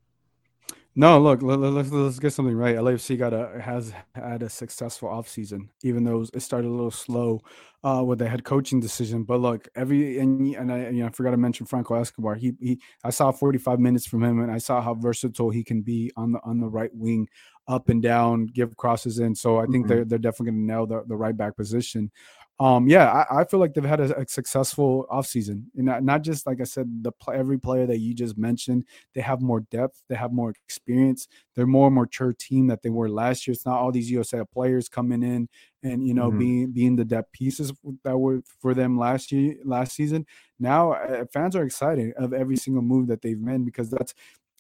No, 0.98 1.20
look, 1.20 1.44
let, 1.44 1.60
us 1.60 1.92
let's 1.92 2.20
get 2.20 2.34
something 2.34 2.56
right. 2.56 2.78
LAFC 2.78 3.20
got 3.20 3.34
a 3.34 3.62
has 3.62 3.94
had 4.16 4.42
a 4.42 4.50
successful 4.50 5.10
offseason, 5.10 5.68
even 5.84 6.06
though 6.06 6.26
it 6.34 6.42
started 6.42 6.70
a 6.70 6.72
little 6.72 6.90
slow 6.90 7.42
uh, 7.84 8.02
with 8.04 8.18
the 8.18 8.28
head 8.28 8.46
coaching 8.46 8.80
decision. 8.80 9.24
But 9.24 9.42
look, 9.42 9.68
every 9.76 10.18
and, 10.20 10.56
and 10.56 10.72
I 10.72 10.90
you 10.90 11.02
know 11.02 11.08
I 11.08 11.10
forgot 11.10 11.32
to 11.32 11.38
mention 11.38 11.68
Franco 11.68 11.94
Escobar. 11.96 12.36
He 12.36 12.54
he 12.60 12.80
I 13.04 13.12
saw 13.12 13.32
45 13.32 13.80
minutes 13.80 14.08
from 14.08 14.24
him, 14.24 14.40
and 14.40 14.50
I 14.50 14.58
saw 14.58 14.82
how 14.82 14.96
versatile 14.96 15.52
he 15.52 15.64
can 15.64 15.82
be 15.82 16.12
on 16.16 16.32
the 16.32 16.40
on 16.44 16.60
the 16.62 16.70
right 16.70 16.92
wing, 16.96 17.28
up 17.68 17.90
and 17.90 18.02
down, 18.02 18.46
give 18.46 18.76
crosses 18.78 19.20
in. 19.20 19.36
So 19.36 19.58
I 19.58 19.66
think 19.66 19.86
mm-hmm. 19.86 19.88
they're 19.88 20.06
they're 20.06 20.18
definitely 20.18 20.54
going 20.54 20.68
to 20.68 20.74
nail 20.74 20.88
the, 20.88 21.04
the 21.08 21.16
right 21.16 21.36
back 21.36 21.58
position 21.58 22.10
um, 22.58 22.88
yeah, 22.88 23.12
I, 23.12 23.42
I, 23.42 23.44
feel 23.44 23.60
like 23.60 23.74
they've 23.74 23.84
had 23.84 24.00
a, 24.00 24.22
a 24.22 24.28
successful 24.28 25.06
offseason. 25.12 25.66
And 25.76 25.88
not, 25.88 26.04
not 26.04 26.22
just 26.22 26.48
like 26.48 26.62
I 26.62 26.64
said, 26.64 27.04
the 27.04 27.12
every 27.34 27.60
player 27.60 27.86
that 27.86 28.00
you 28.00 28.14
just 28.14 28.38
mentioned, 28.38 28.86
they 29.14 29.20
have 29.20 29.42
more 29.42 29.60
depth, 29.60 30.04
they 30.08 30.16
have 30.16 30.32
more 30.32 30.54
experience, 30.66 31.28
they're 31.54 31.68
more 31.68 31.92
mature 31.92 32.32
team 32.32 32.68
that 32.68 32.82
they 32.82 32.90
were 32.90 33.10
last 33.10 33.46
year. 33.46 33.54
It's 33.54 33.66
not 33.66 33.80
all 33.80 33.92
these 33.92 34.10
USA 34.10 34.46
players 34.46 34.88
coming 34.88 35.22
in 35.22 35.50
and 35.84 36.08
you 36.08 36.14
know 36.14 36.30
mm-hmm. 36.30 36.40
being 36.40 36.72
being 36.72 36.96
the 36.96 37.06
depth 37.06 37.32
pieces 37.34 37.74
that 38.04 38.18
were 38.18 38.42
for 38.62 38.74
them 38.74 38.98
last 38.98 39.34
year 39.34 39.56
last 39.66 39.94
season. 39.94 40.26
Now 40.58 40.94
uh, 40.94 41.26
fans 41.34 41.58
are 41.58 41.64
excited 41.64 42.14
of 42.14 42.34
every 42.34 42.56
single 42.56 42.82
move 42.82 43.08
that 43.08 43.22
they've 43.22 43.40
made 43.40 43.66
because 43.66 43.90
that's 43.90 44.14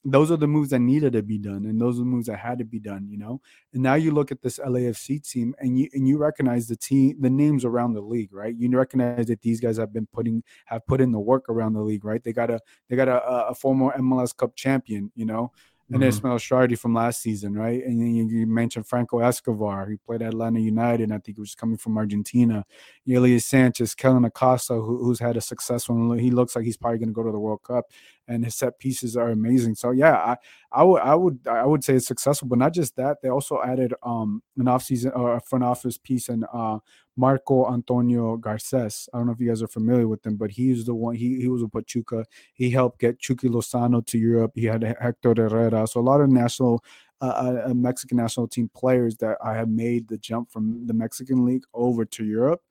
those 0.06 0.30
are 0.32 0.38
the 0.38 0.47
moves 0.47 0.70
that 0.70 0.80
needed 0.80 1.14
to 1.14 1.24
be 1.24 1.38
done 1.38 1.66
and 1.66 1.82
those 1.82 1.95
are 1.95 1.99
the 1.99 2.06
moves 2.06 2.28
that 2.28 2.38
had 2.38 2.60
to 2.60 2.66
be 2.66 2.80
done 2.80 3.08
you 3.10 3.18
know? 3.18 3.41
And 3.74 3.84
now 3.84 3.95
you 3.95 4.12
look 4.12 4.32
at 4.32 4.41
this 4.41 4.60
LAFC 4.60 5.28
team 5.28 5.56
and 5.60 5.78
you 5.80 5.89
and 5.93 6.08
you 6.08 6.18
recognize 6.18 6.68
the 6.68 6.76
team 6.76 7.18
the 7.20 7.30
names 7.30 7.66
around 7.66 7.93
the 7.93 8.01
league 8.01 8.34
right? 8.34 8.56
You 8.58 8.70
recognize 8.78 9.26
that 9.28 9.41
these 9.41 9.60
guys 9.60 9.78
have 9.78 9.91
been 9.91 10.08
putting 10.14 10.43
have 10.66 10.86
put 10.86 11.01
in 11.01 11.12
the 11.12 11.20
work 11.20 11.49
around 11.49 11.74
the 11.74 11.82
league 11.82 12.06
right? 12.06 12.24
They 12.24 12.34
got 12.34 12.51
a 12.51 12.60
they 12.89 12.95
got 12.95 13.08
a, 13.08 13.47
a 13.47 13.56
former 13.56 13.91
MLS 13.97 14.36
Cup 14.36 14.56
champion 14.56 15.12
you 15.16 15.26
know 15.26 15.51
and 15.89 15.99
mm-hmm. 15.99 16.09
Ismael 16.09 16.38
Shradi 16.38 16.77
from 16.77 16.95
last 16.95 17.21
season, 17.21 17.53
right? 17.53 17.83
And 17.83 17.99
you, 17.99 18.27
you, 18.27 18.47
mentioned 18.47 18.88
Franco 18.88 19.19
Escobar, 19.19 19.86
who 19.86 19.97
played 19.99 20.23
at 20.23 20.29
Atlanta 20.29 20.59
United, 20.59 21.11
I 21.11 21.19
think 21.19 21.38
he 21.38 21.41
was 21.41 21.53
coming 21.53 21.77
from 21.77 21.95
Argentina. 21.97 22.65
Elias 23.07 23.45
Sanchez, 23.45 23.93
Kellyn 23.93 24.25
Acosta, 24.25 24.73
who, 24.73 25.03
who's 25.03 25.19
had 25.19 25.38
a 25.38 25.41
successful, 25.41 26.13
he 26.13 26.31
looks 26.31 26.55
like 26.55 26.65
he's 26.65 26.77
probably 26.77 26.97
going 26.97 27.09
to 27.09 27.13
go 27.13 27.21
to 27.21 27.31
the 27.31 27.39
World 27.39 27.61
Cup, 27.61 27.86
and 28.27 28.43
his 28.43 28.55
set 28.55 28.79
pieces 28.79 29.15
are 29.15 29.29
amazing. 29.29 29.75
So 29.75 29.91
yeah, 29.91 30.15
I, 30.15 30.38
I 30.71 30.83
would, 30.83 31.01
I 31.01 31.13
would, 31.13 31.39
I 31.47 31.65
would 31.65 31.83
say 31.83 31.93
it's 31.93 32.07
successful, 32.07 32.47
but 32.47 32.57
not 32.57 32.73
just 32.73 32.95
that, 32.95 33.17
they 33.21 33.29
also 33.29 33.61
added 33.61 33.93
um 34.01 34.41
an 34.57 34.65
offseason 34.65 35.15
or 35.15 35.36
a 35.36 35.41
front 35.41 35.63
office 35.63 35.99
piece 35.99 36.29
and 36.29 36.45
uh 36.51 36.79
Marco 37.18 37.72
Antonio 37.72 38.38
Garces. 38.38 39.09
I 39.13 39.18
don't 39.18 39.28
know 39.28 39.34
if 39.34 39.39
you 39.39 39.47
guys 39.47 39.61
are 39.61 39.68
familiar 39.68 40.07
with 40.07 40.26
him, 40.26 40.36
but 40.36 40.51
he's 40.51 40.86
the 40.86 40.93
one. 40.93 41.16
He 41.16 41.39
he 41.39 41.47
was 41.47 41.61
a 41.61 41.68
Pachuca. 41.68 42.26
He 42.53 42.70
helped 42.70 42.99
get 42.99 43.20
Chucky 43.20 43.49
Lozano 43.49 44.05
to 44.07 44.18
Europe. 44.18 44.51
He 44.55 44.66
had 44.66 44.84
Hector 44.99 45.34
Herrera. 45.36 45.88
So 45.88 45.99
a 45.99 46.01
lot 46.01 46.22
of 46.22 46.30
national, 46.30 46.84
uh, 47.22 47.26
uh, 47.26 47.70
uh, 47.70 47.74
Mexican 47.74 48.18
national 48.18 48.47
team 48.47 48.70
players 48.76 49.16
that 49.18 49.38
I 49.43 49.53
have 49.53 49.70
made 49.70 50.07
the 50.07 50.18
jump 50.18 50.51
from 50.51 50.86
the 50.88 50.93
Mexican 50.93 51.45
league 51.45 51.63
over 51.74 52.05
to 52.05 52.26
Europe 52.26 52.61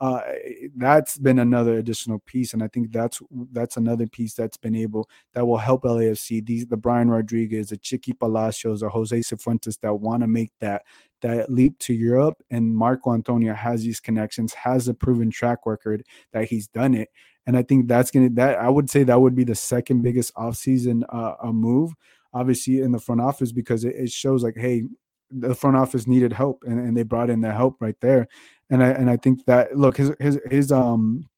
uh, 0.00 0.20
that's 0.76 1.18
been 1.18 1.38
another 1.38 1.78
additional 1.78 2.18
piece, 2.20 2.52
and 2.52 2.62
I 2.62 2.68
think 2.68 2.92
that's 2.92 3.22
that's 3.52 3.76
another 3.76 4.06
piece 4.06 4.34
that's 4.34 4.56
been 4.56 4.74
able 4.74 5.08
that 5.34 5.46
will 5.46 5.58
help 5.58 5.84
LAFC. 5.84 6.44
These 6.44 6.66
the 6.66 6.76
Brian 6.76 7.10
Rodriguez, 7.10 7.68
the 7.68 7.78
Chiqui 7.78 8.18
Palacios, 8.18 8.82
or 8.82 8.90
Jose 8.90 9.16
Cifuentes 9.16 9.78
that 9.80 9.94
want 9.94 10.22
to 10.22 10.26
make 10.26 10.50
that 10.60 10.82
that 11.22 11.50
leap 11.50 11.78
to 11.78 11.94
Europe. 11.94 12.42
And 12.50 12.76
Marco 12.76 13.14
Antonio 13.14 13.54
has 13.54 13.82
these 13.82 14.00
connections, 14.00 14.52
has 14.54 14.88
a 14.88 14.94
proven 14.94 15.30
track 15.30 15.60
record 15.64 16.04
that 16.32 16.46
he's 16.46 16.66
done 16.66 16.94
it, 16.94 17.08
and 17.46 17.56
I 17.56 17.62
think 17.62 17.86
that's 17.86 18.10
gonna 18.10 18.30
that 18.30 18.58
I 18.58 18.68
would 18.68 18.90
say 18.90 19.04
that 19.04 19.20
would 19.20 19.36
be 19.36 19.44
the 19.44 19.54
second 19.54 20.02
biggest 20.02 20.34
offseason 20.34 21.02
uh, 21.08 21.34
a 21.42 21.52
move 21.52 21.92
obviously 22.32 22.80
in 22.80 22.90
the 22.90 22.98
front 22.98 23.20
office 23.20 23.52
because 23.52 23.84
it, 23.84 23.94
it, 23.94 24.10
shows 24.10 24.42
like 24.42 24.56
hey 24.56 24.82
the 25.30 25.54
front 25.54 25.76
office 25.76 26.06
needed 26.06 26.32
help 26.32 26.62
and, 26.66 26.78
and 26.78 26.96
they 26.96 27.02
brought 27.02 27.30
in 27.30 27.40
that 27.40 27.54
help 27.54 27.76
right 27.80 27.96
there 28.00 28.26
and 28.70 28.82
I 28.82 28.88
and 28.88 29.10
I 29.10 29.16
think 29.16 29.44
that 29.46 29.76
look 29.76 29.96
his 29.96 30.12
his 30.18 30.38
his 30.50 30.72
um 30.72 31.28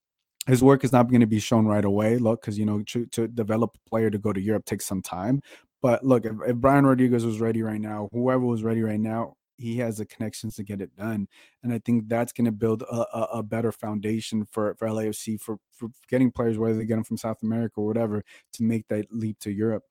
his 0.46 0.62
work 0.62 0.84
is 0.84 0.92
not 0.92 1.08
going 1.08 1.20
to 1.20 1.26
be 1.26 1.40
shown 1.40 1.66
right 1.66 1.84
away. 1.84 2.18
Look, 2.18 2.40
because 2.40 2.58
you 2.58 2.66
know 2.66 2.82
to, 2.82 3.06
to 3.06 3.28
develop 3.28 3.76
a 3.76 3.88
player 3.88 4.10
to 4.10 4.18
go 4.18 4.32
to 4.32 4.40
Europe 4.40 4.64
takes 4.64 4.86
some 4.86 5.02
time. 5.02 5.42
But 5.82 6.04
look, 6.04 6.24
if, 6.24 6.32
if 6.46 6.56
Brian 6.56 6.86
Rodriguez 6.86 7.24
was 7.24 7.40
ready 7.40 7.62
right 7.62 7.80
now, 7.80 8.08
whoever 8.12 8.44
was 8.44 8.62
ready 8.62 8.82
right 8.82 9.00
now, 9.00 9.34
he 9.58 9.78
has 9.78 9.98
the 9.98 10.06
connections 10.06 10.56
to 10.56 10.62
get 10.62 10.80
it 10.80 10.94
done. 10.96 11.28
And 11.62 11.72
I 11.72 11.78
think 11.78 12.08
that's 12.08 12.32
going 12.32 12.46
to 12.46 12.52
build 12.52 12.82
a, 12.82 13.06
a, 13.16 13.22
a, 13.34 13.42
better 13.42 13.72
foundation 13.72 14.46
for, 14.50 14.74
for 14.74 14.88
LAFC 14.88 15.40
for, 15.40 15.58
for 15.72 15.88
getting 16.08 16.30
players, 16.30 16.58
whether 16.58 16.76
they 16.76 16.84
get 16.84 16.96
them 16.96 17.04
from 17.04 17.16
South 17.16 17.42
America 17.42 17.80
or 17.80 17.86
whatever, 17.86 18.24
to 18.54 18.62
make 18.62 18.88
that 18.88 19.06
leap 19.10 19.38
to 19.40 19.50
Europe. 19.50 19.84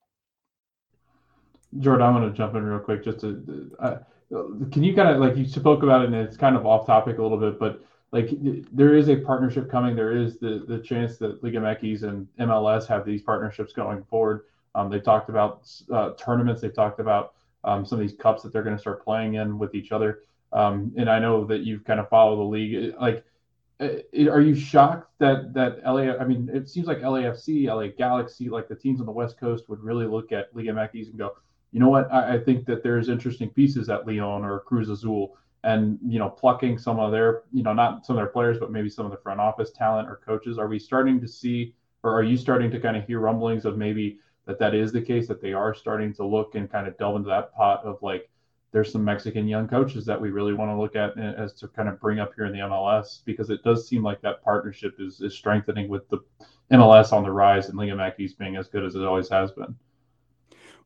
Jordan, 1.78 2.06
I'm 2.06 2.14
going 2.14 2.30
to 2.30 2.36
jump 2.36 2.54
in 2.54 2.64
real 2.64 2.78
quick 2.78 3.04
just 3.04 3.20
to. 3.20 3.70
Can 4.30 4.82
you 4.82 4.94
kind 4.94 5.08
of 5.08 5.20
like 5.20 5.36
you 5.36 5.46
spoke 5.46 5.82
about 5.82 6.02
it 6.02 6.06
and 6.06 6.14
it's 6.14 6.36
kind 6.36 6.56
of 6.56 6.66
off 6.66 6.86
topic 6.86 7.18
a 7.18 7.22
little 7.22 7.38
bit, 7.38 7.58
but 7.58 7.82
like 8.12 8.30
there 8.72 8.94
is 8.94 9.08
a 9.08 9.16
partnership 9.16 9.70
coming. 9.70 9.94
There 9.94 10.12
is 10.12 10.38
the 10.38 10.64
the 10.66 10.78
chance 10.78 11.18
that 11.18 11.42
Liga 11.42 11.58
MX 11.58 12.02
and 12.02 12.26
MLS 12.40 12.86
have 12.86 13.04
these 13.04 13.22
partnerships 13.22 13.72
going 13.72 14.02
forward. 14.04 14.44
Um, 14.74 14.90
they 14.90 15.00
talked 15.00 15.28
about 15.28 15.70
uh, 15.92 16.10
tournaments. 16.18 16.60
They 16.60 16.68
talked 16.68 17.00
about 17.00 17.34
um, 17.64 17.84
some 17.84 18.00
of 18.00 18.06
these 18.06 18.16
cups 18.16 18.42
that 18.42 18.52
they're 18.52 18.62
going 18.62 18.76
to 18.76 18.80
start 18.80 19.04
playing 19.04 19.34
in 19.34 19.58
with 19.58 19.74
each 19.74 19.92
other. 19.92 20.20
Um, 20.52 20.92
and 20.96 21.10
I 21.10 21.18
know 21.18 21.44
that 21.46 21.60
you've 21.60 21.84
kind 21.84 21.98
of 21.98 22.08
followed 22.08 22.36
the 22.36 22.42
league. 22.42 22.94
Like, 23.00 23.24
uh, 23.80 23.88
are 24.30 24.40
you 24.40 24.54
shocked 24.54 25.10
that 25.18 25.52
that 25.54 25.82
LA? 25.84 26.16
I 26.16 26.24
mean, 26.24 26.48
it 26.52 26.68
seems 26.68 26.86
like 26.86 26.98
LAFC, 26.98 27.66
LA 27.66 27.88
Galaxy, 27.88 28.48
like 28.48 28.68
the 28.68 28.76
teams 28.76 29.00
on 29.00 29.06
the 29.06 29.12
West 29.12 29.38
Coast 29.38 29.68
would 29.68 29.80
really 29.80 30.06
look 30.06 30.32
at 30.32 30.54
Liga 30.54 30.70
MX 30.70 31.10
and 31.10 31.18
go, 31.18 31.36
you 31.72 31.80
know 31.80 31.88
what? 31.88 32.12
I, 32.12 32.34
I 32.34 32.38
think 32.40 32.66
that 32.66 32.82
there's 32.82 33.08
interesting 33.08 33.50
pieces 33.50 33.88
at 33.88 34.06
Leon 34.06 34.44
or 34.44 34.60
Cruz 34.60 34.88
Azul 34.88 35.36
and 35.64 35.98
you 36.06 36.18
know 36.18 36.28
plucking 36.28 36.78
some 36.78 37.00
of 37.00 37.10
their 37.10 37.42
you 37.52 37.62
know 37.62 37.72
not 37.72 38.06
some 38.06 38.16
of 38.16 38.20
their 38.20 38.30
players 38.30 38.58
but 38.58 38.70
maybe 38.70 38.88
some 38.88 39.04
of 39.04 39.10
the 39.10 39.18
front 39.18 39.40
office 39.40 39.72
talent 39.72 40.08
or 40.08 40.20
coaches 40.24 40.58
are 40.58 40.68
we 40.68 40.78
starting 40.78 41.20
to 41.20 41.26
see 41.26 41.74
or 42.02 42.14
are 42.14 42.22
you 42.22 42.36
starting 42.36 42.70
to 42.70 42.78
kind 42.78 42.96
of 42.96 43.04
hear 43.04 43.18
rumblings 43.18 43.64
of 43.64 43.76
maybe 43.76 44.18
that 44.46 44.58
that 44.60 44.74
is 44.74 44.92
the 44.92 45.02
case 45.02 45.26
that 45.26 45.42
they 45.42 45.52
are 45.52 45.74
starting 45.74 46.14
to 46.14 46.24
look 46.24 46.54
and 46.54 46.70
kind 46.70 46.86
of 46.86 46.96
delve 46.98 47.16
into 47.16 47.28
that 47.28 47.52
pot 47.52 47.84
of 47.84 48.00
like 48.00 48.30
there's 48.72 48.92
some 48.92 49.04
Mexican 49.04 49.48
young 49.48 49.66
coaches 49.66 50.04
that 50.04 50.20
we 50.20 50.30
really 50.30 50.52
want 50.52 50.70
to 50.70 50.76
look 50.76 50.96
at 50.96 51.16
eh, 51.18 51.32
as 51.36 51.52
to 51.54 51.68
kind 51.68 51.88
of 51.88 52.00
bring 52.00 52.20
up 52.20 52.32
here 52.36 52.44
in 52.44 52.52
the 52.52 52.58
MLS 52.58 53.24
because 53.24 53.50
it 53.50 53.62
does 53.62 53.88
seem 53.88 54.02
like 54.02 54.20
that 54.20 54.42
partnership 54.42 54.96
is, 54.98 55.20
is 55.20 55.34
strengthening 55.34 55.88
with 55.88 56.08
the 56.10 56.18
MLS 56.72 57.12
on 57.12 57.22
the 57.22 57.30
rise 57.30 57.68
and 57.68 57.78
Liga 57.78 57.92
MX 57.92 58.36
being 58.38 58.56
as 58.56 58.68
good 58.68 58.84
as 58.84 58.94
it 58.94 59.02
always 59.02 59.28
has 59.30 59.50
been. 59.52 59.74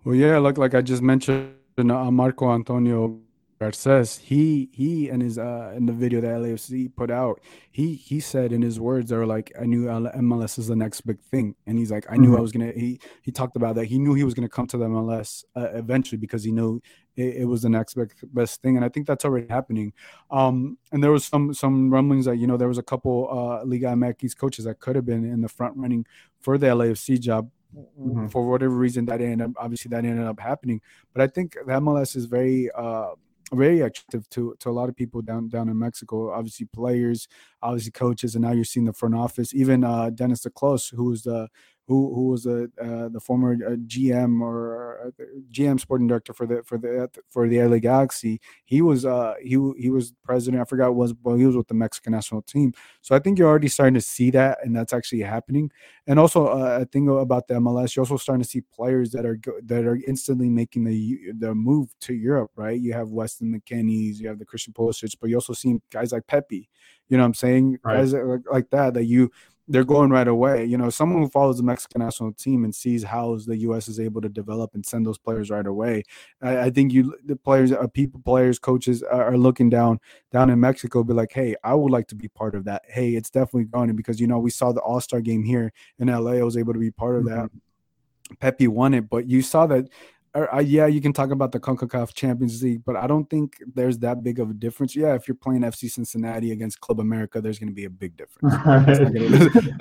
Well, 0.05 0.15
yeah, 0.15 0.39
like 0.39 0.57
like 0.57 0.75
I 0.75 0.81
just 0.81 1.03
mentioned, 1.03 1.55
uh, 1.79 2.11
Marco 2.11 2.51
Antonio 2.53 3.21
Garces, 3.61 4.17
he 4.17 4.71
he 4.73 5.11
and 5.11 5.21
his 5.21 5.37
uh 5.37 5.75
in 5.77 5.85
the 5.85 5.93
video 5.93 6.23
that 6.23 6.41
LAFC 6.41 6.97
put 6.97 7.11
out, 7.11 7.43
he 7.71 7.95
he 7.97 8.19
said 8.19 8.51
in 8.51 8.63
his 8.63 8.81
words, 8.81 9.11
they 9.11 9.17
were 9.17 9.27
like, 9.27 9.53
I 9.61 9.67
knew 9.67 9.85
MLS 9.85 10.59
is 10.59 10.69
the 10.69 10.77
next 10.77 11.03
big 11.03 11.21
thing, 11.21 11.55
and 11.67 11.79
he's 11.79 11.91
like, 11.91 12.07
I 12.09 12.17
knew 12.17 12.29
mm-hmm. 12.29 12.39
I 12.39 12.41
was 12.41 12.53
gonna. 12.53 12.73
He 12.73 12.99
he 13.21 13.31
talked 13.31 13.57
about 13.57 13.75
that. 13.75 13.85
He 13.85 13.99
knew 13.99 14.15
he 14.15 14.25
was 14.25 14.33
gonna 14.33 14.49
come 14.49 14.67
to 14.69 14.79
the 14.79 14.87
MLS 14.87 15.45
uh, 15.55 15.69
eventually 15.75 16.17
because 16.17 16.43
he 16.45 16.51
knew 16.51 16.81
it, 17.17 17.43
it, 17.43 17.45
was 17.45 17.61
the 17.61 17.69
next 17.69 17.93
big, 17.93 18.15
best 18.33 18.63
thing, 18.63 18.77
and 18.77 18.85
I 18.87 18.89
think 18.89 19.07
that's 19.07 19.27
already 19.27 19.49
happening. 19.49 19.93
Um, 20.31 20.79
and 20.93 21.05
there 21.05 21.13
was 21.13 21.27
some 21.27 21.53
some 21.53 21.91
rumblings 21.91 22.25
that 22.25 22.37
you 22.37 22.47
know 22.47 22.57
there 22.57 22.69
was 22.69 22.79
a 22.79 22.83
couple 22.83 23.29
uh 23.31 23.67
Liga 23.67 23.89
MX 23.89 24.39
coaches 24.39 24.65
that 24.65 24.81
could 24.81 24.97
have 24.97 25.05
been 25.05 25.27
in 25.27 25.43
the 25.43 25.49
front 25.51 25.77
running 25.77 26.07
for 26.41 26.57
the 26.57 26.69
LAFC 26.69 27.21
job 27.21 27.51
mm-hmm. 27.77 28.27
for 28.29 28.49
whatever 28.49 28.75
reason 28.75 29.05
that 29.07 29.21
ended 29.21 29.43
up 29.43 29.53
obviously 29.57 29.89
that 29.91 30.05
ended 30.05 30.27
up 30.27 30.41
happening. 30.41 30.81
But 31.13 31.23
I 31.23 31.27
think 31.27 31.53
the 31.53 31.73
MLS 31.73 32.17
is 32.17 32.27
very 32.27 32.71
uh 32.75 33.11
very 33.53 33.81
attractive 33.81 34.29
to 34.31 34.55
to 34.61 34.71
a 34.71 34.73
lot 34.73 34.89
of 34.89 34.97
people 34.97 35.23
down 35.23 35.49
down 35.49 35.69
in 35.69 35.79
Mexico. 35.79 36.33
Obviously 36.33 36.67
players, 36.67 37.29
obviously 37.63 37.93
coaches, 37.93 38.35
and 38.35 38.45
now 38.45 38.53
you're 38.53 38.65
seeing 38.65 38.87
the 38.87 38.93
front 38.93 39.15
office. 39.15 39.55
Even 39.55 39.85
uh 39.85 40.11
Dennis 40.11 40.45
DeClos, 40.45 40.95
who's 40.95 41.23
the 41.23 41.49
who 41.91 42.15
who 42.15 42.29
was 42.29 42.47
a 42.47 42.69
uh, 42.81 43.09
the 43.09 43.19
former 43.21 43.55
uh, 43.67 43.71
GM 43.71 44.41
or 44.43 45.09
uh, 45.09 45.25
GM 45.51 45.81
sporting 45.81 46.07
director 46.07 46.33
for 46.33 46.47
the 46.47 46.63
for 46.63 46.79
the 46.79 47.11
for 47.31 47.49
the 47.49 47.61
LA 47.61 47.79
Galaxy. 47.79 48.41
He 48.65 48.81
was 48.81 49.05
uh 49.05 49.35
he 49.43 49.59
he 49.77 49.91
was 49.91 50.13
president. 50.23 50.63
I 50.63 50.67
forgot 50.67 50.95
was 50.95 51.13
but 51.13 51.35
he 51.35 51.45
was 51.45 51.57
with 51.57 51.67
the 51.67 51.75
Mexican 51.75 52.13
national 52.13 52.43
team. 52.43 52.73
So 53.01 53.17
I 53.17 53.19
think 53.19 53.41
you're 53.41 53.49
already 53.49 53.67
starting 53.67 53.95
to 53.95 54.01
see 54.01 54.31
that, 54.31 54.59
and 54.63 54.75
that's 54.75 54.93
actually 54.93 55.23
happening. 55.23 55.73
And 56.07 56.21
also, 56.21 56.47
uh, 56.47 56.79
I 56.81 56.85
think 56.85 57.11
about 57.11 57.49
the 57.49 57.55
MLS, 57.55 57.97
you're 57.97 58.05
also 58.05 58.17
starting 58.17 58.45
to 58.45 58.49
see 58.49 58.61
players 58.73 59.11
that 59.11 59.27
are 59.27 59.37
go- 59.37 59.61
that 59.65 59.85
are 59.85 59.99
instantly 60.07 60.49
making 60.49 60.85
the 60.85 61.33
the 61.41 61.57
move 61.57 61.89
to 62.03 62.15
Europe. 62.15 62.53
Right? 62.55 62.81
You 62.81 62.93
have 62.93 63.09
Weston 63.09 63.53
McKennie's, 63.53 64.21
you 64.21 64.29
have 64.29 64.39
the 64.39 64.47
Christian 64.47 64.75
Pulisic, 64.75 65.17
but 65.21 65.29
you 65.29 65.35
also 65.35 65.55
see 65.55 65.81
guys 65.91 66.13
like 66.13 66.29
Pepi. 66.29 66.69
You 67.09 67.17
know 67.17 67.25
what 67.25 67.27
I'm 67.27 67.35
saying? 67.35 67.79
Right. 67.83 67.97
Guys 67.97 68.13
like, 68.13 68.41
like 68.51 68.71
that 68.71 68.95
that 68.95 69.07
you 69.07 69.33
they're 69.71 69.85
going 69.85 70.11
right 70.11 70.27
away. 70.27 70.65
You 70.65 70.77
know, 70.77 70.91
someone 70.91 71.23
who 71.23 71.29
follows 71.29 71.57
the 71.57 71.63
Mexican 71.63 72.01
national 72.01 72.33
team 72.33 72.65
and 72.65 72.75
sees 72.75 73.05
how 73.05 73.39
the 73.47 73.57
U.S. 73.59 73.87
is 73.87 74.01
able 74.01 74.21
to 74.21 74.29
develop 74.29 74.75
and 74.75 74.85
send 74.85 75.07
those 75.07 75.17
players 75.17 75.49
right 75.49 75.67
away. 75.67 76.03
I, 76.43 76.63
I 76.63 76.71
think 76.71 76.93
you, 76.93 77.17
the 77.25 77.37
players, 77.37 77.71
uh, 77.71 77.87
people, 77.87 78.21
players, 78.25 78.59
coaches 78.59 79.05
are, 79.05 79.33
are, 79.33 79.39
looking 79.39 79.71
down 79.71 80.01
down 80.33 80.51
in 80.51 80.59
Mexico, 80.59 81.05
be 81.05 81.15
like, 81.15 81.33
hey, 81.33 81.55
I 81.63 81.75
would 81.75 81.93
like 81.93 82.09
to 82.09 82.17
be 82.17 82.27
part 82.27 82.57
of 82.57 82.65
that. 82.65 82.83
Hey, 82.89 83.11
it's 83.11 83.31
definitely 83.31 83.65
going 83.65 83.95
because 83.95 84.21
you 84.21 84.27
know 84.27 84.41
we 84.41 84.51
saw 84.51 84.73
the 84.73 84.81
All 84.81 85.01
Star 85.01 85.21
game 85.21 85.45
here 85.45 85.73
in 86.01 86.09
L.A. 86.09 86.41
I 86.41 86.43
was 86.43 86.57
able 86.57 86.73
to 86.73 86.81
be 86.81 86.91
part 86.91 87.17
of 87.17 87.25
that. 87.27 87.47
Mm-hmm. 87.47 88.35
Pepi 88.41 88.67
won 88.67 88.95
it, 88.95 89.09
but 89.09 89.29
you 89.29 89.41
saw 89.41 89.67
that 89.67 89.89
uh, 90.33 90.47
uh, 90.55 90.61
yeah, 90.61 90.87
you 90.87 91.01
can 91.01 91.13
talk 91.13 91.31
about 91.31 91.51
the 91.51 91.59
CONCACAF 91.59 92.15
Champions 92.15 92.63
League, 92.63 92.85
but 92.85 92.95
I 92.95 93.07
don't 93.07 93.29
think 93.29 93.57
there's 93.75 93.99
that 93.99 94.23
big 94.23 94.39
of 94.39 94.51
a 94.51 94.55
difference. 94.55 94.95
Yeah, 94.95 95.15
if 95.15 95.27
you're 95.27 95.35
playing 95.35 95.63
FC 95.63 95.91
Cincinnati 95.91 96.53
against 96.53 96.81
Club 96.81 97.01
America, 97.01 97.41
there's 97.41 97.59
going 97.59 97.69
to 97.69 97.75
be 97.75 97.85
a 97.85 97.91
big 97.91 98.17
difference. 98.17 98.55
Let's 98.65 99.01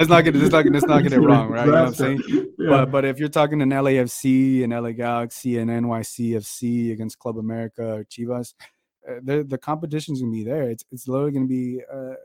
not 0.09 0.25
it, 0.25 0.35
let's 0.35 0.51
not 0.51 0.65
let's 0.65 0.85
not, 0.85 1.03
get 1.03 1.13
it 1.13 1.19
wrong, 1.19 1.49
right? 1.49 1.65
You 1.65 1.71
know 1.71 1.79
what 1.83 1.87
I'm 1.89 1.93
saying? 1.93 2.21
Yeah. 2.27 2.69
But 2.69 2.91
but 2.91 3.05
if 3.05 3.19
you're 3.19 3.29
talking 3.29 3.61
an 3.61 3.69
LAFC 3.69 4.63
and 4.63 4.73
LA 4.73 4.91
Galaxy 4.91 5.59
and 5.59 5.69
NYCFC 5.69 6.93
against 6.93 7.19
Club 7.19 7.37
America 7.37 7.97
or 7.97 8.03
Chivas, 8.05 8.53
uh, 9.07 9.15
the 9.23 9.43
the 9.43 9.57
competition's 9.57 10.21
going 10.21 10.31
to 10.31 10.37
be 10.37 10.43
there. 10.43 10.69
It's 10.69 10.83
it's 10.91 11.07
literally 11.07 11.31
going 11.31 11.47
to 11.47 11.49
be. 11.49 11.81
Uh, 11.91 12.15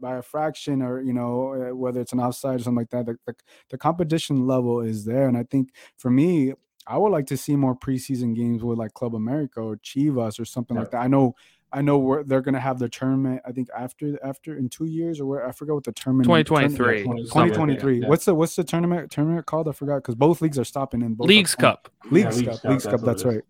by 0.00 0.16
a 0.16 0.22
fraction 0.22 0.80
or 0.80 1.00
you 1.00 1.12
know 1.12 1.54
uh, 1.54 1.74
whether 1.74 2.00
it's 2.00 2.12
an 2.12 2.20
offside 2.20 2.60
or 2.60 2.62
something 2.62 2.76
like 2.76 2.90
that 2.90 3.04
the, 3.04 3.16
the, 3.26 3.34
the 3.70 3.76
competition 3.76 4.46
level 4.46 4.80
is 4.80 5.04
there 5.04 5.26
and 5.26 5.36
i 5.36 5.42
think 5.42 5.70
for 5.98 6.08
me 6.08 6.52
I 6.86 6.98
would 6.98 7.12
like 7.12 7.26
to 7.26 7.36
see 7.36 7.56
more 7.56 7.76
preseason 7.76 8.34
games 8.34 8.62
with 8.62 8.78
like 8.78 8.94
Club 8.94 9.14
America 9.14 9.60
or 9.60 9.76
Chivas 9.76 10.40
or 10.40 10.44
something 10.44 10.76
yeah. 10.76 10.82
like 10.82 10.90
that. 10.92 11.00
I 11.00 11.08
know 11.08 11.34
I 11.74 11.80
know 11.80 11.98
where 11.98 12.22
they're 12.22 12.42
gonna 12.42 12.60
have 12.60 12.78
the 12.78 12.88
tournament. 12.88 13.40
I 13.46 13.52
think 13.52 13.68
after 13.76 14.18
after 14.24 14.56
in 14.56 14.68
two 14.68 14.84
years 14.84 15.20
or 15.20 15.26
where 15.26 15.48
I 15.48 15.52
forgot 15.52 15.74
what 15.74 15.84
the 15.84 15.92
tournament. 15.92 16.26
Twenty 16.26 16.44
twenty 16.44 16.74
three. 16.74 17.04
Twenty 17.04 17.50
twenty 17.50 17.78
three. 17.78 18.00
What's 18.00 18.26
the 18.26 18.34
what's 18.34 18.56
the 18.56 18.64
tournament 18.64 19.10
tournament 19.10 19.46
called? 19.46 19.68
I 19.68 19.72
forgot 19.72 19.96
because 19.96 20.14
both 20.14 20.42
leagues 20.42 20.58
are 20.58 20.64
stopping 20.64 21.00
in 21.00 21.14
both 21.14 21.28
Leagues 21.28 21.54
Cup. 21.54 21.90
Leagues 22.10 22.42
yeah, 22.42 22.52
Cup. 22.52 22.64
Leagues 22.64 22.84
Cup. 22.84 23.00
That's, 23.00 23.22
that's 23.22 23.24
right. 23.24 23.42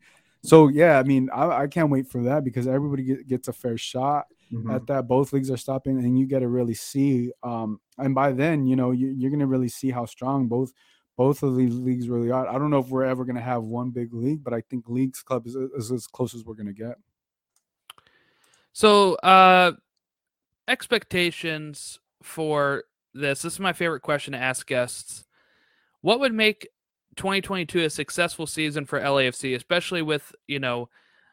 So 0.45 0.69
yeah, 0.69 0.99
I 0.99 1.03
mean, 1.03 1.31
I, 1.33 1.63
I 1.63 1.67
can't 1.67 1.91
wait 1.91 2.09
for 2.09 2.23
that 2.25 2.45
because 2.45 2.67
everybody 2.67 3.05
get, 3.05 3.27
gets 3.27 3.49
a 3.49 3.53
fair 3.53 3.77
shot 3.77 4.27
mm-hmm. 4.53 4.71
at 4.71 4.87
that. 4.87 5.09
Both 5.09 5.33
leagues 5.33 5.51
are 5.51 5.57
stopping, 5.57 5.99
and 5.99 6.19
you 6.19 6.27
get 6.27 6.41
to 6.41 6.49
really 6.49 6.75
see. 6.75 7.33
Um, 7.43 7.81
and 7.99 8.15
by 8.15 8.33
then, 8.33 8.67
you 8.67 8.77
know, 8.77 8.93
you, 8.93 9.09
you're 9.09 9.31
gonna 9.31 9.47
really 9.47 9.69
see 9.69 9.91
how 9.91 10.05
strong 10.05 10.47
both 10.47 10.73
both 11.17 11.43
of 11.43 11.57
these 11.57 11.75
leagues 11.75 12.09
really 12.09 12.31
are. 12.31 12.49
I 12.49 12.59
don't 12.59 12.71
know 12.71 12.79
if 12.79 12.89
we're 12.89 13.05
ever 13.05 13.25
going 13.25 13.37
to 13.37 13.43
have 13.43 13.63
one 13.63 13.91
big 13.91 14.15
league, 14.15 14.43
but 14.43 14.55
I 14.55 14.63
think 14.63 14.89
leagues 14.89 15.23
club 15.23 15.47
is, 15.47 15.55
is 15.55 15.93
as 15.93 16.07
close 16.07 16.35
as 16.35 16.45
we're 16.45 16.55
going 16.55 16.67
to 16.67 16.73
get. 16.73 16.97
So, 18.73 19.15
uh, 19.17 19.73
expectations 20.69 22.01
for 22.23 22.85
this. 23.13 23.43
This 23.43 23.55
is 23.55 23.61
my 23.61 23.73
favorite 23.73 24.01
question 24.01 24.33
to 24.33 24.39
ask 24.39 24.67
guests. 24.67 25.25
What 26.01 26.21
would 26.21 26.33
make 26.33 26.69
2022 27.17 27.81
a 27.81 27.91
successful 27.91 28.47
season 28.47 28.87
for 28.87 29.01
LAFC, 29.01 29.55
especially 29.55 30.03
with 30.03 30.35
you 30.47 30.59
know 30.59 30.89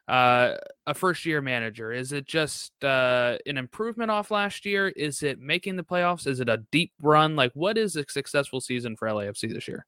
uh, 0.09 0.55
a 0.87 0.93
first 0.93 1.25
year 1.25 1.39
manager? 1.39 1.93
Is 1.93 2.11
it 2.11 2.25
just 2.25 2.83
uh, 2.83 3.37
an 3.45 3.57
improvement 3.57 4.09
off 4.09 4.31
last 4.31 4.65
year? 4.65 4.89
Is 4.89 5.21
it 5.21 5.39
making 5.39 5.75
the 5.75 5.83
playoffs? 5.83 6.25
Is 6.25 6.39
it 6.39 6.49
a 6.49 6.63
deep 6.71 6.91
run? 7.01 7.35
Like, 7.35 7.51
what 7.53 7.77
is 7.77 7.95
a 7.95 8.03
successful 8.09 8.59
season 8.59 8.95
for 8.97 9.07
LAFC 9.07 9.53
this 9.53 9.67
year? 9.67 9.85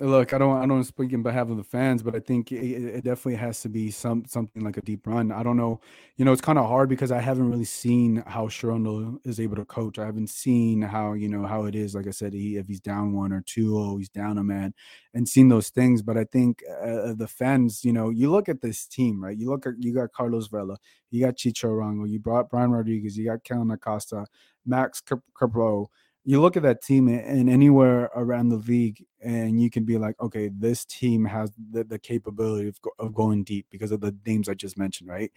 Look, 0.00 0.32
I 0.32 0.38
don't, 0.38 0.56
I 0.56 0.64
don't 0.64 0.84
speak 0.84 1.12
in 1.12 1.24
behalf 1.24 1.50
of 1.50 1.56
the 1.56 1.64
fans, 1.64 2.04
but 2.04 2.14
I 2.14 2.20
think 2.20 2.52
it, 2.52 2.56
it 2.58 3.04
definitely 3.04 3.34
has 3.34 3.60
to 3.62 3.68
be 3.68 3.90
some 3.90 4.24
something 4.26 4.62
like 4.62 4.76
a 4.76 4.80
deep 4.80 5.04
run. 5.08 5.32
I 5.32 5.42
don't 5.42 5.56
know, 5.56 5.80
you 6.16 6.24
know, 6.24 6.30
it's 6.30 6.40
kind 6.40 6.56
of 6.56 6.68
hard 6.68 6.88
because 6.88 7.10
I 7.10 7.18
haven't 7.20 7.50
really 7.50 7.64
seen 7.64 8.22
how 8.24 8.46
Cherundolo 8.46 9.18
is 9.24 9.40
able 9.40 9.56
to 9.56 9.64
coach. 9.64 9.98
I 9.98 10.04
haven't 10.06 10.30
seen 10.30 10.82
how, 10.82 11.14
you 11.14 11.28
know, 11.28 11.46
how 11.46 11.64
it 11.64 11.74
is. 11.74 11.96
Like 11.96 12.06
I 12.06 12.12
said, 12.12 12.32
he, 12.32 12.58
if 12.58 12.68
he's 12.68 12.78
down 12.78 13.12
one 13.12 13.32
or 13.32 13.40
two, 13.40 13.76
oh, 13.76 13.96
he's 13.98 14.08
down 14.08 14.38
a 14.38 14.44
man, 14.44 14.72
and 15.14 15.28
seen 15.28 15.48
those 15.48 15.68
things. 15.68 16.00
But 16.00 16.16
I 16.16 16.22
think 16.26 16.62
uh, 16.80 17.14
the 17.14 17.26
fans, 17.28 17.84
you 17.84 17.92
know, 17.92 18.10
you 18.10 18.30
look 18.30 18.48
at 18.48 18.60
this 18.60 18.86
team, 18.86 19.20
right? 19.20 19.36
You 19.36 19.50
look 19.50 19.66
at 19.66 19.72
you 19.80 19.92
got 19.92 20.12
Carlos 20.12 20.46
Vela, 20.46 20.76
you 21.10 21.24
got 21.24 21.34
Chicho 21.34 21.70
Arango, 21.70 22.08
you 22.08 22.20
brought 22.20 22.50
Brian 22.50 22.70
Rodriguez, 22.70 23.18
you 23.18 23.24
got 23.24 23.42
Kellyn 23.42 23.72
Acosta, 23.72 24.26
Max 24.64 25.02
Crepeau 25.02 25.88
you 26.28 26.42
look 26.42 26.58
at 26.58 26.62
that 26.62 26.82
team 26.82 27.08
and 27.08 27.48
anywhere 27.48 28.10
around 28.14 28.50
the 28.50 28.56
league 28.56 29.02
and 29.22 29.62
you 29.62 29.70
can 29.70 29.84
be 29.84 29.96
like 29.96 30.14
okay 30.20 30.50
this 30.58 30.84
team 30.84 31.24
has 31.24 31.50
the, 31.70 31.84
the 31.84 31.98
capability 31.98 32.68
of, 32.68 32.78
of 32.98 33.14
going 33.14 33.42
deep 33.42 33.64
because 33.70 33.92
of 33.92 34.02
the 34.02 34.14
names 34.26 34.46
i 34.46 34.52
just 34.52 34.76
mentioned 34.76 35.08
right? 35.08 35.32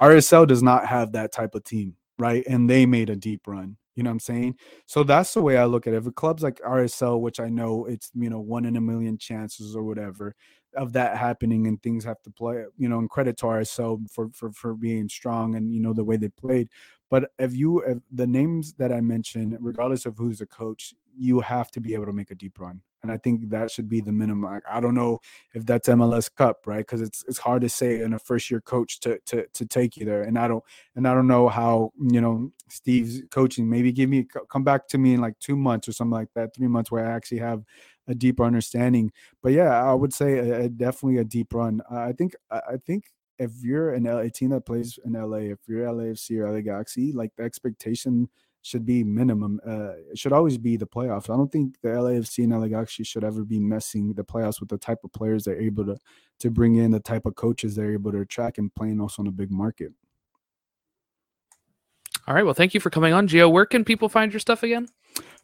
Rsl 0.00 0.46
does 0.46 0.62
not 0.62 0.86
have 0.86 1.12
that 1.12 1.32
type 1.32 1.54
of 1.54 1.64
team 1.64 1.96
right? 2.18 2.44
And 2.46 2.68
they 2.68 2.86
made 2.86 3.10
a 3.10 3.16
deep 3.16 3.42
run 3.46 3.76
you 3.94 4.02
know 4.02 4.08
what 4.08 4.14
i'm 4.14 4.20
saying? 4.20 4.54
So 4.86 5.04
that's 5.04 5.34
the 5.34 5.42
way 5.42 5.58
i 5.58 5.66
look 5.66 5.86
at 5.86 5.92
it. 5.92 6.02
For 6.02 6.10
clubs 6.12 6.42
like 6.42 6.60
rsl 6.60 7.20
which 7.20 7.38
i 7.38 7.50
know 7.50 7.84
it's 7.84 8.10
you 8.14 8.30
know 8.30 8.40
one 8.40 8.64
in 8.64 8.76
a 8.76 8.80
million 8.80 9.18
chances 9.18 9.76
or 9.76 9.82
whatever 9.82 10.34
of 10.74 10.94
that 10.94 11.18
happening 11.18 11.66
and 11.66 11.82
things 11.82 12.04
have 12.04 12.22
to 12.22 12.30
play 12.30 12.64
you 12.78 12.88
know 12.88 12.98
and 12.98 13.10
credit 13.10 13.36
to 13.36 13.44
rsl 13.44 14.00
for 14.10 14.30
for 14.32 14.50
for 14.52 14.72
being 14.72 15.10
strong 15.10 15.56
and 15.56 15.74
you 15.74 15.80
know 15.82 15.92
the 15.92 16.02
way 16.02 16.16
they 16.16 16.30
played 16.30 16.70
but 17.12 17.30
if 17.38 17.54
you, 17.54 17.80
if 17.80 17.98
the 18.10 18.26
names 18.26 18.72
that 18.78 18.90
I 18.90 19.02
mentioned, 19.02 19.58
regardless 19.60 20.06
of 20.06 20.16
who's 20.16 20.38
the 20.38 20.46
coach, 20.46 20.94
you 21.14 21.40
have 21.40 21.70
to 21.72 21.78
be 21.78 21.92
able 21.92 22.06
to 22.06 22.12
make 22.14 22.30
a 22.30 22.34
deep 22.34 22.58
run. 22.58 22.80
And 23.02 23.12
I 23.12 23.18
think 23.18 23.50
that 23.50 23.70
should 23.70 23.86
be 23.86 24.00
the 24.00 24.12
minimum. 24.12 24.50
Like, 24.50 24.62
I 24.66 24.80
don't 24.80 24.94
know 24.94 25.20
if 25.52 25.66
that's 25.66 25.90
MLS 25.90 26.34
Cup, 26.34 26.66
right? 26.66 26.78
Because 26.78 27.02
it's 27.02 27.22
it's 27.28 27.36
hard 27.36 27.60
to 27.62 27.68
say 27.68 28.00
in 28.00 28.14
a 28.14 28.18
first 28.18 28.50
year 28.50 28.62
coach 28.62 28.98
to 29.00 29.18
to 29.26 29.46
to 29.46 29.66
take 29.66 29.98
you 29.98 30.06
there. 30.06 30.22
And 30.22 30.38
I 30.38 30.48
don't 30.48 30.64
and 30.96 31.06
I 31.06 31.12
don't 31.12 31.26
know 31.26 31.50
how 31.50 31.92
you 32.00 32.22
know 32.22 32.50
Steve's 32.70 33.20
coaching. 33.30 33.68
Maybe 33.68 33.92
give 33.92 34.08
me 34.08 34.26
come 34.48 34.64
back 34.64 34.88
to 34.88 34.96
me 34.96 35.12
in 35.12 35.20
like 35.20 35.38
two 35.38 35.56
months 35.56 35.88
or 35.88 35.92
something 35.92 36.12
like 36.12 36.32
that, 36.34 36.54
three 36.56 36.68
months 36.68 36.90
where 36.90 37.06
I 37.06 37.12
actually 37.14 37.40
have 37.40 37.62
a 38.08 38.14
deeper 38.14 38.44
understanding. 38.44 39.12
But 39.42 39.52
yeah, 39.52 39.84
I 39.84 39.92
would 39.92 40.14
say 40.14 40.38
a, 40.38 40.60
a 40.62 40.68
definitely 40.70 41.18
a 41.18 41.24
deep 41.24 41.52
run. 41.52 41.82
I 41.90 42.12
think 42.12 42.36
I 42.50 42.78
think 42.86 43.04
if 43.38 43.50
you're 43.62 43.94
an 43.94 44.04
LA 44.04 44.28
team 44.32 44.50
that 44.50 44.66
plays 44.66 44.98
in 45.04 45.12
LA, 45.12 45.52
if 45.52 45.58
you're 45.66 45.86
LAFC 45.86 46.38
or 46.38 46.50
LA 46.50 46.60
Galaxy, 46.60 47.12
like 47.12 47.30
the 47.36 47.42
expectation 47.42 48.28
should 48.62 48.86
be 48.86 49.02
minimum. 49.02 49.60
Uh, 49.66 49.92
it 50.10 50.18
should 50.18 50.32
always 50.32 50.56
be 50.56 50.76
the 50.76 50.86
playoffs. 50.86 51.28
I 51.28 51.36
don't 51.36 51.50
think 51.50 51.80
the 51.82 51.88
LAFC 51.88 52.44
and 52.44 52.52
LA 52.52 52.68
Galaxy 52.68 53.02
should 53.02 53.24
ever 53.24 53.44
be 53.44 53.58
messing 53.58 54.14
the 54.14 54.24
playoffs 54.24 54.60
with 54.60 54.68
the 54.68 54.78
type 54.78 54.98
of 55.04 55.12
players 55.12 55.44
they're 55.44 55.60
able 55.60 55.84
to 55.86 55.96
to 56.38 56.50
bring 56.50 56.76
in, 56.76 56.90
the 56.90 57.00
type 57.00 57.26
of 57.26 57.34
coaches 57.34 57.74
they're 57.74 57.92
able 57.92 58.12
to 58.12 58.20
attract, 58.20 58.58
and 58.58 58.74
playing 58.74 59.00
also 59.00 59.22
in 59.22 59.28
a 59.28 59.32
big 59.32 59.50
market. 59.50 59.92
All 62.28 62.34
right. 62.34 62.44
Well, 62.44 62.54
thank 62.54 62.72
you 62.72 62.80
for 62.80 62.90
coming 62.90 63.12
on, 63.12 63.26
Gio. 63.26 63.50
Where 63.50 63.66
can 63.66 63.84
people 63.84 64.08
find 64.08 64.32
your 64.32 64.40
stuff 64.40 64.62
again? 64.62 64.86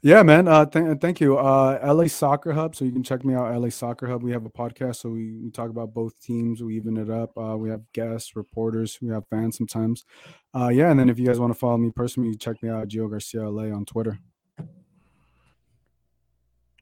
Yeah, 0.01 0.23
man. 0.23 0.47
Uh, 0.47 0.65
th- 0.65 0.99
thank 1.01 1.21
you. 1.21 1.39
Uh, 1.39 1.79
LA 1.83 2.07
Soccer 2.07 2.53
Hub. 2.53 2.77
So 2.77 2.85
you 2.85 2.93
can 2.93 3.03
check 3.03 3.25
me 3.25 3.35
out. 3.35 3.53
LA 3.53 3.69
Soccer 3.69 4.07
Hub. 4.07 4.23
We 4.23 4.31
have 4.31 4.47
a 4.47 4.51
podcast, 4.51 4.97
so 4.97 5.09
we, 5.09 5.39
we 5.43 5.51
talk 5.51 5.71
about 5.71 5.93
both 5.93 6.19
teams. 6.21 6.63
We 6.63 6.77
even 6.77 6.97
it 6.97 7.11
up. 7.11 7.37
Uh, 7.37 7.57
we 7.57 7.69
have 7.71 7.83
guests, 7.93 8.37
reporters. 8.37 8.99
We 9.03 9.09
have 9.09 9.27
fans 9.29 9.57
sometimes. 9.57 10.05
Uh, 10.55 10.69
yeah, 10.69 10.91
and 10.91 11.01
then 11.01 11.11
if 11.11 11.19
you 11.19 11.27
guys 11.27 11.41
want 11.41 11.53
to 11.53 11.59
follow 11.59 11.79
me 11.79 11.91
personally, 11.91 12.37
check 12.37 12.63
me 12.63 12.69
out, 12.69 12.87
Gio 12.89 13.11
Garcia 13.11 13.49
LA 13.49 13.75
on 13.75 13.85
Twitter. 13.85 14.21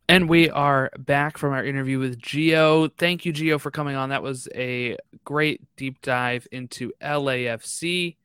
And 0.09 0.29
we 0.29 0.51
are 0.51 0.91
back 0.99 1.37
from 1.37 1.53
our 1.53 1.65
interview 1.65 1.99
with 1.99 2.21
Gio. 2.21 2.91
Thank 2.97 3.25
you, 3.25 3.33
Gio, 3.33 3.59
for 3.59 3.71
coming 3.71 3.97
on. 3.97 4.11
That 4.11 4.23
was 4.23 4.47
a 4.55 4.99
great 5.25 5.63
deep 5.77 6.01
dive 6.03 6.47
into 6.53 6.93
LAFC. 7.03 8.17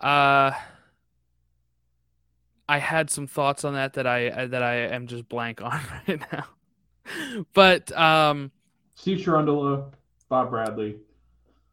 Uh 0.00 0.52
I 2.68 2.78
had 2.78 3.10
some 3.10 3.26
thoughts 3.26 3.64
on 3.64 3.74
that 3.74 3.94
that 3.94 4.06
I 4.06 4.46
that 4.46 4.62
I 4.62 4.74
am 4.74 5.06
just 5.06 5.28
blank 5.28 5.60
on 5.62 5.80
right 6.08 6.20
now. 6.32 6.46
but 7.54 7.96
um 7.96 8.50
Steve 8.94 9.18
Cherundolo, 9.18 9.92
Bob 10.28 10.50
Bradley. 10.50 10.96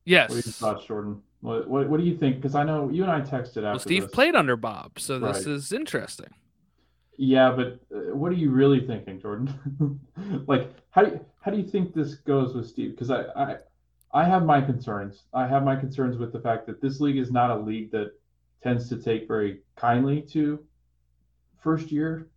Yes. 0.05 0.29
What 0.29 0.35
are 0.35 0.47
your 0.47 0.53
thoughts, 0.53 0.85
Jordan? 0.85 1.21
What, 1.39 1.69
what, 1.69 1.89
what 1.89 1.99
do 1.99 2.05
you 2.05 2.17
think? 2.17 2.37
Because 2.37 2.55
I 2.55 2.63
know 2.63 2.89
you 2.89 3.03
and 3.03 3.11
I 3.11 3.21
texted 3.21 3.57
after. 3.57 3.63
Well, 3.63 3.79
Steve 3.79 4.03
this. 4.03 4.11
played 4.11 4.35
under 4.35 4.55
Bob, 4.55 4.99
so 4.99 5.19
this 5.19 5.45
right. 5.45 5.55
is 5.55 5.71
interesting. 5.71 6.29
Yeah, 7.17 7.51
but 7.51 7.79
uh, 7.95 8.15
what 8.15 8.31
are 8.31 8.35
you 8.35 8.49
really 8.49 8.85
thinking, 8.85 9.19
Jordan? 9.19 9.99
like, 10.47 10.73
how 10.91 11.03
do 11.03 11.11
you, 11.11 11.25
how 11.41 11.51
do 11.51 11.57
you 11.57 11.63
think 11.63 11.93
this 11.93 12.15
goes 12.15 12.53
with 12.53 12.67
Steve? 12.67 12.91
Because 12.91 13.11
I, 13.11 13.23
I 13.35 13.57
I 14.13 14.23
have 14.25 14.45
my 14.45 14.61
concerns. 14.61 15.23
I 15.33 15.47
have 15.47 15.63
my 15.63 15.75
concerns 15.75 16.17
with 16.17 16.31
the 16.31 16.39
fact 16.39 16.67
that 16.67 16.81
this 16.81 16.99
league 16.99 17.17
is 17.17 17.31
not 17.31 17.49
a 17.49 17.55
league 17.55 17.91
that 17.91 18.11
tends 18.61 18.87
to 18.89 18.97
take 18.97 19.27
very 19.27 19.61
kindly 19.75 20.21
to 20.21 20.63
first 21.63 21.91
year 21.91 22.27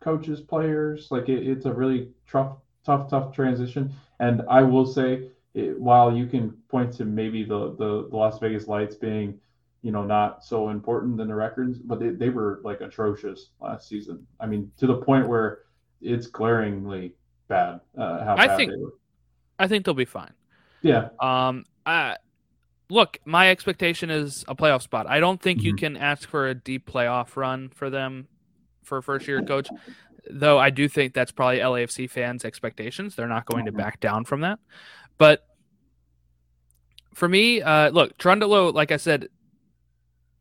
coaches, 0.00 0.40
players. 0.40 1.08
Like 1.10 1.28
it, 1.28 1.46
it's 1.46 1.66
a 1.66 1.72
really 1.72 2.10
tough, 2.30 2.58
tough, 2.84 3.10
tough 3.10 3.34
transition. 3.34 3.92
And 4.20 4.42
I 4.48 4.62
will 4.62 4.86
say, 4.86 5.30
it, 5.54 5.80
while 5.80 6.14
you 6.14 6.26
can 6.26 6.50
point 6.68 6.92
to 6.94 7.04
maybe 7.04 7.42
the, 7.42 7.70
the, 7.70 8.08
the 8.08 8.16
Las 8.16 8.38
Vegas 8.38 8.68
Lights 8.68 8.94
being, 8.94 9.40
you 9.82 9.90
know, 9.90 10.04
not 10.04 10.44
so 10.44 10.68
important 10.68 11.20
in 11.20 11.28
the 11.28 11.34
records, 11.34 11.78
but 11.78 11.98
they, 11.98 12.10
they 12.10 12.28
were 12.28 12.60
like 12.62 12.82
atrocious 12.82 13.50
last 13.60 13.88
season. 13.88 14.26
I 14.38 14.46
mean, 14.46 14.70
to 14.78 14.86
the 14.86 14.96
point 14.96 15.28
where 15.28 15.60
it's 16.00 16.26
glaringly 16.26 17.14
bad. 17.48 17.80
Uh, 17.96 18.24
how 18.24 18.34
I 18.36 18.46
bad 18.46 18.56
think, 18.56 18.70
they 18.72 18.76
were. 18.76 18.94
I 19.58 19.66
think 19.66 19.84
they'll 19.84 19.94
be 19.94 20.04
fine. 20.04 20.32
Yeah. 20.82 21.08
Um. 21.20 21.64
I 21.86 22.16
look. 22.90 23.18
My 23.24 23.50
expectation 23.50 24.10
is 24.10 24.44
a 24.46 24.54
playoff 24.54 24.82
spot. 24.82 25.06
I 25.08 25.20
don't 25.20 25.40
think 25.40 25.60
mm-hmm. 25.60 25.66
you 25.68 25.76
can 25.76 25.96
ask 25.96 26.28
for 26.28 26.48
a 26.48 26.54
deep 26.54 26.90
playoff 26.90 27.36
run 27.36 27.70
for 27.70 27.88
them 27.88 28.28
for 28.86 28.98
a 28.98 29.02
first 29.02 29.28
year 29.28 29.42
coach. 29.42 29.68
Though 30.30 30.58
I 30.58 30.70
do 30.70 30.88
think 30.88 31.12
that's 31.12 31.32
probably 31.32 31.58
LAFC 31.58 32.10
fans' 32.10 32.44
expectations. 32.44 33.14
They're 33.14 33.28
not 33.28 33.46
going 33.46 33.66
to 33.66 33.70
mm-hmm. 33.70 33.78
back 33.78 34.00
down 34.00 34.24
from 34.24 34.40
that. 34.40 34.58
But 35.18 35.46
for 37.14 37.28
me, 37.28 37.62
uh, 37.62 37.90
look, 37.90 38.18
Cherundolo, 38.18 38.72
like 38.74 38.92
I 38.92 38.96
said, 38.96 39.28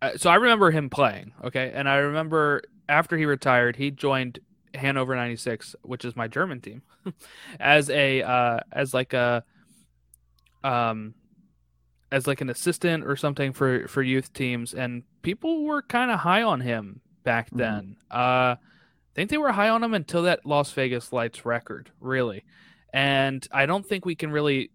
uh, 0.02 0.18
so 0.18 0.30
I 0.30 0.36
remember 0.36 0.72
him 0.72 0.90
playing, 0.90 1.34
okay, 1.44 1.72
and 1.74 1.88
I 1.88 1.98
remember 1.98 2.64
after 2.90 3.18
he 3.18 3.26
retired, 3.26 3.76
he 3.76 3.92
joined 3.92 4.40
Hannover 4.74 5.16
'96, 5.16 5.76
which 5.84 6.04
is 6.04 6.16
my 6.16 6.28
German 6.28 6.62
team, 6.62 6.82
as 7.60 7.90
a 7.90 8.22
uh, 8.22 8.60
as 8.72 8.94
like 8.94 9.14
a 9.14 9.44
um, 10.64 11.16
as 12.12 12.28
like 12.28 12.42
an 12.42 12.50
assistant 12.50 13.06
or 13.06 13.16
something 13.16 13.54
for 13.54 13.88
for 13.88 14.04
youth 14.04 14.34
teams, 14.34 14.74
and 14.74 15.04
people 15.22 15.64
were 15.64 15.82
kind 15.82 16.12
of 16.12 16.20
high 16.20 16.44
on 16.44 16.62
him 16.62 17.02
back 17.26 17.50
Mhm. 17.50 17.58
then. 17.58 17.98
Uh, 18.10 18.56
I 18.56 18.58
think 19.16 19.30
they 19.30 19.38
were 19.38 19.52
high 19.52 19.70
on 19.70 19.84
him 19.84 19.94
until 19.94 20.24
that 20.24 20.46
Las 20.46 20.72
Vegas 20.72 21.12
Lights 21.12 21.46
record, 21.46 21.92
really. 22.00 22.46
And 22.94 23.46
I 23.52 23.66
don't 23.66 23.86
think 23.86 24.06
we 24.06 24.16
can 24.16 24.32
really 24.32 24.72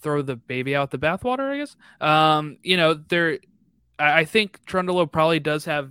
throw 0.00 0.22
the 0.22 0.36
baby 0.36 0.74
out 0.76 0.90
the 0.92 0.98
bathwater. 0.98 1.50
I 1.52 1.56
guess. 1.58 1.76
Um, 2.00 2.58
you 2.62 2.76
know, 2.76 2.94
there. 2.94 3.38
I, 3.98 4.20
I 4.20 4.24
think 4.24 4.64
Trundle 4.66 5.04
probably 5.08 5.40
does 5.40 5.64
have. 5.64 5.90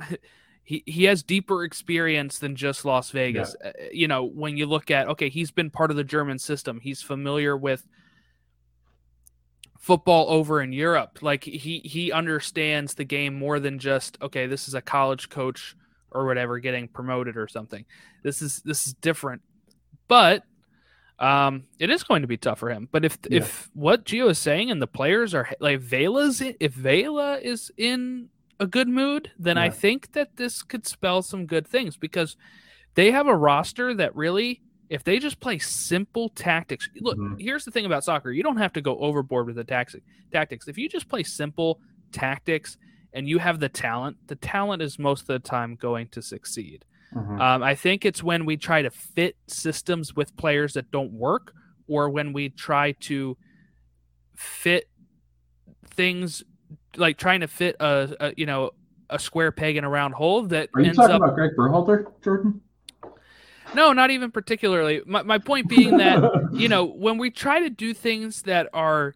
He, 0.66 0.82
he 0.86 1.04
has 1.04 1.22
deeper 1.22 1.62
experience 1.62 2.38
than 2.38 2.56
just 2.56 2.86
Las 2.86 3.10
Vegas. 3.10 3.54
Uh, 3.62 3.72
You 3.92 4.08
know, 4.08 4.24
when 4.24 4.56
you 4.56 4.64
look 4.64 4.90
at 4.90 5.08
okay, 5.08 5.28
he's 5.28 5.50
been 5.50 5.68
part 5.68 5.90
of 5.90 5.98
the 5.98 6.04
German 6.04 6.38
system. 6.38 6.80
He's 6.80 7.02
familiar 7.02 7.54
with 7.54 7.86
football 9.84 10.30
over 10.30 10.62
in 10.62 10.72
Europe. 10.72 11.18
Like 11.20 11.44
he 11.44 11.80
he 11.84 12.10
understands 12.10 12.94
the 12.94 13.04
game 13.04 13.34
more 13.34 13.60
than 13.60 13.78
just 13.78 14.16
okay, 14.22 14.46
this 14.46 14.66
is 14.66 14.72
a 14.72 14.80
college 14.80 15.28
coach 15.28 15.76
or 16.10 16.24
whatever 16.24 16.58
getting 16.58 16.88
promoted 16.88 17.36
or 17.36 17.48
something. 17.48 17.84
This 18.22 18.40
is 18.40 18.62
this 18.64 18.86
is 18.86 18.94
different. 18.94 19.42
But 20.08 20.44
um 21.18 21.64
it 21.78 21.90
is 21.90 22.02
going 22.02 22.22
to 22.22 22.28
be 22.28 22.38
tough 22.38 22.60
for 22.60 22.70
him. 22.70 22.88
But 22.90 23.04
if 23.04 23.18
Yeah. 23.28 23.38
if 23.42 23.70
what 23.74 24.06
Gio 24.06 24.30
is 24.30 24.38
saying 24.38 24.70
and 24.70 24.80
the 24.80 24.86
players 24.86 25.34
are 25.34 25.50
like 25.60 25.80
Vela's 25.80 26.40
in, 26.40 26.56
if 26.60 26.72
Vela 26.72 27.38
is 27.38 27.70
in 27.76 28.30
a 28.58 28.66
good 28.66 28.88
mood, 28.88 29.32
then 29.38 29.58
I 29.58 29.68
think 29.68 30.12
that 30.12 30.36
this 30.36 30.62
could 30.62 30.86
spell 30.86 31.20
some 31.20 31.44
good 31.44 31.66
things 31.66 31.98
because 31.98 32.38
they 32.94 33.10
have 33.10 33.26
a 33.26 33.36
roster 33.36 33.92
that 33.94 34.16
really 34.16 34.62
if 34.90 35.02
they 35.04 35.18
just 35.18 35.40
play 35.40 35.58
simple 35.58 36.28
tactics 36.30 36.88
look 37.00 37.16
Mhm. 37.18 37.40
here's 37.40 37.64
the 37.64 37.70
thing 37.70 37.86
about 37.86 38.04
soccer 38.04 38.30
you 38.30 38.42
don't 38.42 38.58
have 38.58 38.72
to 38.74 38.80
go 38.80 38.98
overboard 38.98 39.46
with 39.46 39.56
the 39.56 39.64
tax- 39.64 39.96
tactics 40.32 40.68
if 40.68 40.76
you 40.78 40.88
just 40.88 41.08
play 41.08 41.22
simple 41.22 41.80
tactics 42.12 42.76
and 43.12 43.28
you 43.28 43.38
have 43.38 43.60
the 43.60 43.68
talent 43.68 44.16
the 44.26 44.36
talent 44.36 44.82
is 44.82 44.98
most 44.98 45.22
of 45.22 45.26
the 45.28 45.38
time 45.38 45.74
going 45.76 46.08
to 46.08 46.20
succeed 46.22 46.84
Mhm. 47.14 47.40
um, 47.40 47.62
i 47.62 47.74
think 47.74 48.04
it's 48.04 48.22
when 48.22 48.44
we 48.44 48.56
try 48.56 48.82
to 48.82 48.90
fit 48.90 49.36
systems 49.46 50.14
with 50.14 50.36
players 50.36 50.74
that 50.74 50.90
don't 50.90 51.12
work 51.12 51.54
or 51.86 52.10
when 52.10 52.32
we 52.32 52.48
try 52.50 52.92
to 52.92 53.36
fit 54.34 54.88
things 55.90 56.42
like 56.96 57.16
trying 57.18 57.40
to 57.40 57.48
fit 57.48 57.76
a, 57.80 58.14
a 58.20 58.34
you 58.36 58.46
know 58.46 58.70
a 59.10 59.18
square 59.18 59.52
peg 59.52 59.76
in 59.76 59.84
a 59.84 59.88
round 59.88 60.14
hole 60.14 60.42
that 60.42 60.68
Are 60.74 60.80
you 60.80 60.86
ends 60.86 60.98
talking 60.98 61.14
up 61.16 61.22
about 61.22 61.34
Greg 61.34 61.50
Berhalter, 61.58 62.06
Jordan? 62.22 62.60
No 63.74 63.92
not 63.92 64.10
even 64.10 64.30
particularly. 64.30 65.00
My, 65.06 65.22
my 65.22 65.38
point 65.38 65.68
being 65.68 65.96
that 65.98 66.50
you 66.52 66.68
know 66.68 66.84
when 66.84 67.18
we 67.18 67.30
try 67.30 67.60
to 67.60 67.70
do 67.70 67.94
things 67.94 68.42
that 68.42 68.68
are 68.72 69.14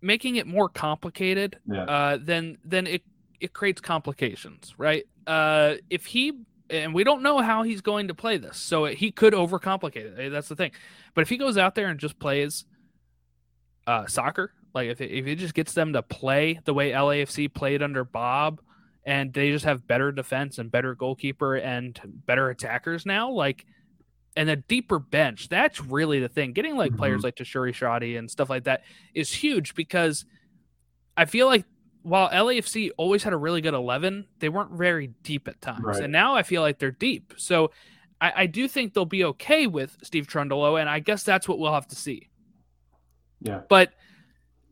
making 0.00 0.36
it 0.36 0.46
more 0.46 0.68
complicated 0.68 1.58
Yeah. 1.66 1.82
uh 1.82 2.18
then 2.20 2.58
then 2.64 2.86
it 2.86 3.02
it 3.40 3.52
creates 3.52 3.80
complications 3.80 4.74
right? 4.78 5.04
Uh 5.26 5.74
if 5.90 6.06
he 6.06 6.32
and 6.70 6.92
we 6.94 7.02
don't 7.02 7.22
know 7.22 7.38
how 7.38 7.62
he's 7.62 7.80
going 7.80 8.08
to 8.08 8.14
play 8.14 8.36
this 8.36 8.58
so 8.58 8.84
he 8.84 9.10
could 9.10 9.32
overcomplicate 9.32 10.18
it. 10.18 10.30
That's 10.30 10.48
the 10.48 10.56
thing. 10.56 10.70
But 11.14 11.22
if 11.22 11.28
he 11.30 11.38
goes 11.38 11.56
out 11.56 11.74
there 11.74 11.88
and 11.88 11.98
just 11.98 12.18
plays 12.18 12.64
uh 13.86 14.06
soccer 14.06 14.52
like 14.74 14.88
if 14.90 15.00
it, 15.00 15.10
if 15.10 15.24
he 15.24 15.34
just 15.34 15.54
gets 15.54 15.72
them 15.72 15.94
to 15.94 16.02
play 16.02 16.60
the 16.64 16.74
way 16.74 16.90
LAFC 16.90 17.52
played 17.52 17.82
under 17.82 18.04
Bob 18.04 18.60
and 19.08 19.32
they 19.32 19.50
just 19.50 19.64
have 19.64 19.86
better 19.86 20.12
defense 20.12 20.58
and 20.58 20.70
better 20.70 20.94
goalkeeper 20.94 21.54
and 21.54 21.98
better 22.26 22.50
attackers 22.50 23.06
now 23.06 23.30
like 23.30 23.64
and 24.36 24.50
a 24.50 24.56
deeper 24.56 24.98
bench. 24.98 25.48
That's 25.48 25.80
really 25.80 26.20
the 26.20 26.28
thing. 26.28 26.52
Getting 26.52 26.76
like 26.76 26.94
players 26.94 27.20
mm-hmm. 27.20 27.24
like 27.24 27.36
Tajouri 27.36 27.72
Shradi 27.72 28.18
and 28.18 28.30
stuff 28.30 28.50
like 28.50 28.64
that 28.64 28.82
is 29.14 29.32
huge 29.32 29.74
because 29.74 30.26
I 31.16 31.24
feel 31.24 31.46
like 31.46 31.64
while 32.02 32.28
LAFC 32.28 32.90
always 32.98 33.22
had 33.22 33.32
a 33.32 33.36
really 33.38 33.62
good 33.62 33.72
11 33.72 34.26
they 34.40 34.50
weren't 34.50 34.72
very 34.72 35.06
deep 35.22 35.48
at 35.48 35.58
times. 35.62 35.82
Right. 35.82 36.02
and 36.02 36.12
now 36.12 36.34
I 36.34 36.42
feel 36.42 36.60
like 36.60 36.78
they're 36.78 36.90
deep. 36.90 37.32
So 37.38 37.70
I, 38.20 38.32
I 38.36 38.46
do 38.46 38.68
think 38.68 38.92
they'll 38.92 39.06
be 39.06 39.24
okay 39.24 39.66
with 39.66 39.96
Steve 40.02 40.26
Cherundolo 40.26 40.78
and 40.78 40.88
I 40.88 40.98
guess 40.98 41.22
that's 41.22 41.48
what 41.48 41.58
we'll 41.58 41.72
have 41.72 41.88
to 41.88 41.96
see. 41.96 42.28
Yeah. 43.40 43.62
but 43.70 43.94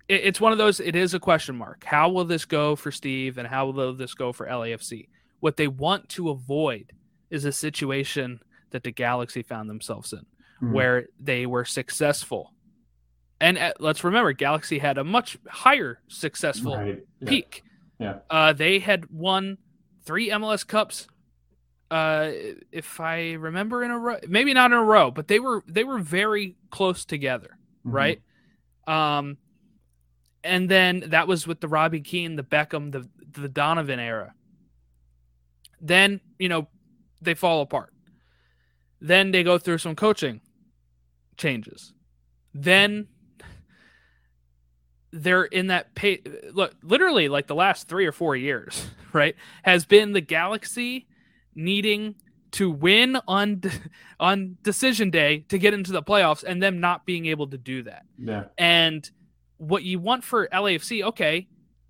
it, 0.09 0.21
it's 0.25 0.41
one 0.41 0.53
of 0.53 0.59
those 0.59 0.81
it 0.81 0.97
is 0.97 1.15
a 1.15 1.21
question 1.21 1.57
mark 1.57 1.85
how 1.85 2.09
will 2.09 2.25
this 2.25 2.45
go 2.45 2.77
for 2.77 2.91
steve 2.93 3.39
and 3.39 3.47
how 3.49 3.67
will 3.71 3.95
this 3.95 4.15
go 4.15 4.33
for 4.33 4.47
lafc 4.47 5.09
what 5.41 5.57
they 5.57 5.69
want 5.69 6.09
to 6.09 6.31
avoid 6.31 6.93
is 7.31 7.45
a 7.45 7.53
situation 7.53 8.41
that 8.71 8.83
the 8.83 8.91
galaxy 8.93 9.43
found 9.43 9.69
themselves 9.69 10.13
in 10.13 10.25
Mhm. 10.63 10.73
where 10.73 11.07
they 11.21 11.45
were 11.45 11.65
successful 11.67 12.53
and 13.41 13.59
uh, 13.59 13.73
let's 13.79 14.03
remember 14.05 14.33
galaxy 14.33 14.79
had 14.79 14.97
a 14.97 15.05
much 15.05 15.37
higher 15.49 16.01
successful 16.09 16.77
Right. 16.77 17.05
Yeah. 17.21 17.29
peak 17.29 17.63
Yeah. 17.99 18.19
uh, 18.31 18.53
they 18.55 18.79
had 18.79 19.11
won 19.11 19.59
three 20.05 20.31
mls 20.31 20.67
cups 20.67 21.09
uh, 21.91 22.31
if 22.73 22.99
i 23.01 23.33
remember 23.35 23.83
in 23.85 23.91
a 23.91 23.99
row 23.99 24.17
maybe 24.29 24.55
not 24.55 24.73
in 24.73 24.79
a 24.79 24.83
row 24.83 25.11
but 25.11 25.29
they 25.29 25.39
were 25.41 25.63
they 25.69 25.85
were 25.85 25.99
very 25.99 26.57
close 26.71 27.05
together 27.05 27.59
Mhm. 27.87 27.93
right? 27.93 28.23
Um, 28.89 29.37
and 30.47 30.69
then 30.71 31.05
that 31.09 31.29
was 31.29 31.47
with 31.47 31.61
the 31.61 31.69
Robbie 31.69 32.01
Keane, 32.01 32.37
the 32.37 32.43
Beckham, 32.43 32.93
the 32.93 33.09
the 33.41 33.49
Donovan 33.49 33.99
era. 34.01 34.35
Then 35.81 36.21
you 36.39 36.49
know 36.49 36.69
they 37.21 37.35
fall 37.35 37.61
apart. 37.63 37.93
Then 39.01 39.31
they 39.31 39.43
go 39.43 39.59
through 39.59 39.79
some 39.79 39.95
coaching 39.97 40.41
changes. 41.37 41.93
Then 42.55 43.09
they're 45.13 45.45
in 45.45 45.69
that 45.69 45.95
pay 45.95 46.21
look 46.53 46.75
literally 46.83 47.29
like 47.29 47.47
the 47.47 47.55
last 47.55 47.89
three 47.89 48.07
or 48.07 48.13
four 48.13 48.37
years 48.37 48.89
right 49.13 49.35
has 49.63 49.87
been 49.87 50.13
the 50.13 50.21
galaxy 50.21 51.07
needing 51.55 52.15
to 52.51 52.71
win 52.71 53.17
on 53.27 53.63
on 54.21 54.59
decision 54.63 55.11
day 55.11 55.39
to 55.49 55.59
get 55.59 55.73
into 55.73 55.93
the 55.93 56.03
playoffs 56.03 56.43
and 56.45 56.63
them 56.63 56.81
not 56.81 57.07
being 57.07 57.27
able 57.27 57.47
to 57.47 57.57
do 57.57 57.83
that 57.85 58.05
Yeah. 58.19 58.45
and 58.59 59.09
what 59.59 59.83
you 59.83 59.99
want 59.99 60.25
for 60.25 60.49
LAFC, 60.49 61.03
okay, 61.05 61.49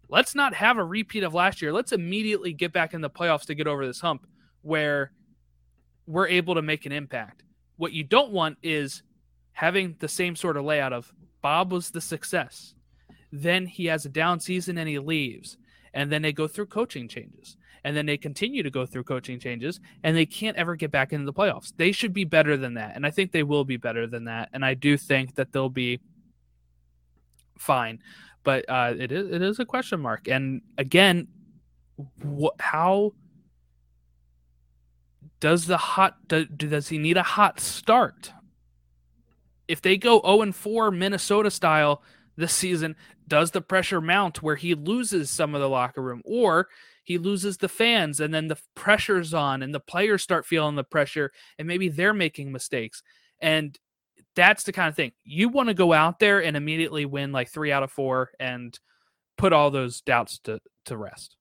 let's 0.08 0.34
not 0.34 0.54
have 0.54 0.78
a 0.78 0.84
repeat 0.84 1.22
of 1.22 1.34
last 1.34 1.60
year. 1.60 1.72
Let's 1.72 1.92
immediately 1.92 2.52
get 2.52 2.72
back 2.72 2.94
in 2.94 3.00
the 3.00 3.10
playoffs 3.10 3.46
to 3.46 3.54
get 3.54 3.66
over 3.66 3.86
this 3.86 4.00
hump 4.00 4.26
where 4.62 5.12
we're 6.06 6.28
able 6.28 6.54
to 6.54 6.62
make 6.62 6.86
an 6.86 6.92
impact. 6.92 7.42
What 7.76 7.92
you 7.92 8.04
don't 8.04 8.32
want 8.32 8.58
is 8.62 9.02
having 9.52 9.96
the 9.98 10.08
same 10.08 10.36
sort 10.36 10.56
of 10.56 10.64
layout 10.64 10.92
of 10.92 11.12
Bob 11.42 11.72
was 11.72 11.90
the 11.90 12.00
success. 12.00 12.74
Then 13.32 13.66
he 13.66 13.86
has 13.86 14.04
a 14.06 14.10
down 14.10 14.40
season 14.40 14.78
and 14.78 14.88
he 14.88 14.98
leaves. 14.98 15.58
And 15.92 16.12
then 16.12 16.22
they 16.22 16.32
go 16.32 16.46
through 16.46 16.66
coaching 16.66 17.08
changes. 17.08 17.56
And 17.84 17.96
then 17.96 18.06
they 18.06 18.16
continue 18.16 18.62
to 18.62 18.70
go 18.70 18.84
through 18.84 19.04
coaching 19.04 19.38
changes 19.38 19.78
and 20.02 20.16
they 20.16 20.26
can't 20.26 20.56
ever 20.56 20.74
get 20.74 20.90
back 20.90 21.12
into 21.12 21.24
the 21.24 21.32
playoffs. 21.32 21.72
They 21.76 21.92
should 21.92 22.12
be 22.12 22.24
better 22.24 22.56
than 22.56 22.74
that. 22.74 22.96
And 22.96 23.06
I 23.06 23.10
think 23.10 23.30
they 23.30 23.44
will 23.44 23.64
be 23.64 23.76
better 23.76 24.06
than 24.06 24.24
that. 24.24 24.48
And 24.52 24.64
I 24.64 24.74
do 24.74 24.96
think 24.96 25.36
that 25.36 25.52
they'll 25.52 25.68
be 25.68 26.00
fine. 27.58 28.00
But 28.44 28.64
uh, 28.68 28.94
it 28.98 29.10
is 29.10 29.30
it 29.30 29.42
is 29.42 29.58
a 29.58 29.64
question 29.64 30.00
mark. 30.00 30.28
And 30.28 30.62
again, 30.78 31.28
what 32.22 32.54
how 32.60 33.12
does 35.40 35.66
the 35.66 35.76
hot 35.76 36.28
do, 36.28 36.44
does 36.46 36.88
he 36.88 36.98
need 36.98 37.16
a 37.16 37.22
hot 37.22 37.60
start? 37.60 38.32
If 39.68 39.82
they 39.82 39.96
go 39.96 40.20
0 40.24 40.42
and 40.42 40.54
4 40.54 40.90
Minnesota 40.92 41.50
style 41.50 42.02
this 42.36 42.52
season, 42.52 42.94
does 43.26 43.50
the 43.50 43.60
pressure 43.60 44.00
mount 44.00 44.42
where 44.42 44.56
he 44.56 44.74
loses 44.74 45.30
some 45.30 45.54
of 45.54 45.60
the 45.60 45.68
locker 45.68 46.00
room 46.00 46.22
or 46.24 46.68
he 47.02 47.18
loses 47.18 47.58
the 47.58 47.68
fans 47.68 48.20
and 48.20 48.32
then 48.32 48.48
the 48.48 48.58
pressure's 48.74 49.34
on 49.34 49.62
and 49.62 49.74
the 49.74 49.80
players 49.80 50.22
start 50.22 50.46
feeling 50.46 50.76
the 50.76 50.84
pressure 50.84 51.32
and 51.58 51.66
maybe 51.66 51.88
they're 51.88 52.14
making 52.14 52.52
mistakes. 52.52 53.02
And 53.40 53.78
that's 54.36 54.62
the 54.64 54.72
kind 54.72 54.88
of 54.88 54.94
thing 54.94 55.12
you 55.24 55.48
want 55.48 55.68
to 55.68 55.74
go 55.74 55.92
out 55.92 56.20
there 56.20 56.42
and 56.42 56.56
immediately 56.56 57.04
win 57.06 57.32
like 57.32 57.48
three 57.48 57.72
out 57.72 57.82
of 57.82 57.90
four 57.90 58.30
and 58.38 58.78
put 59.36 59.52
all 59.52 59.70
those 59.70 60.00
doubts 60.02 60.38
to, 60.40 60.60
to 60.84 60.96
rest. 60.96 61.36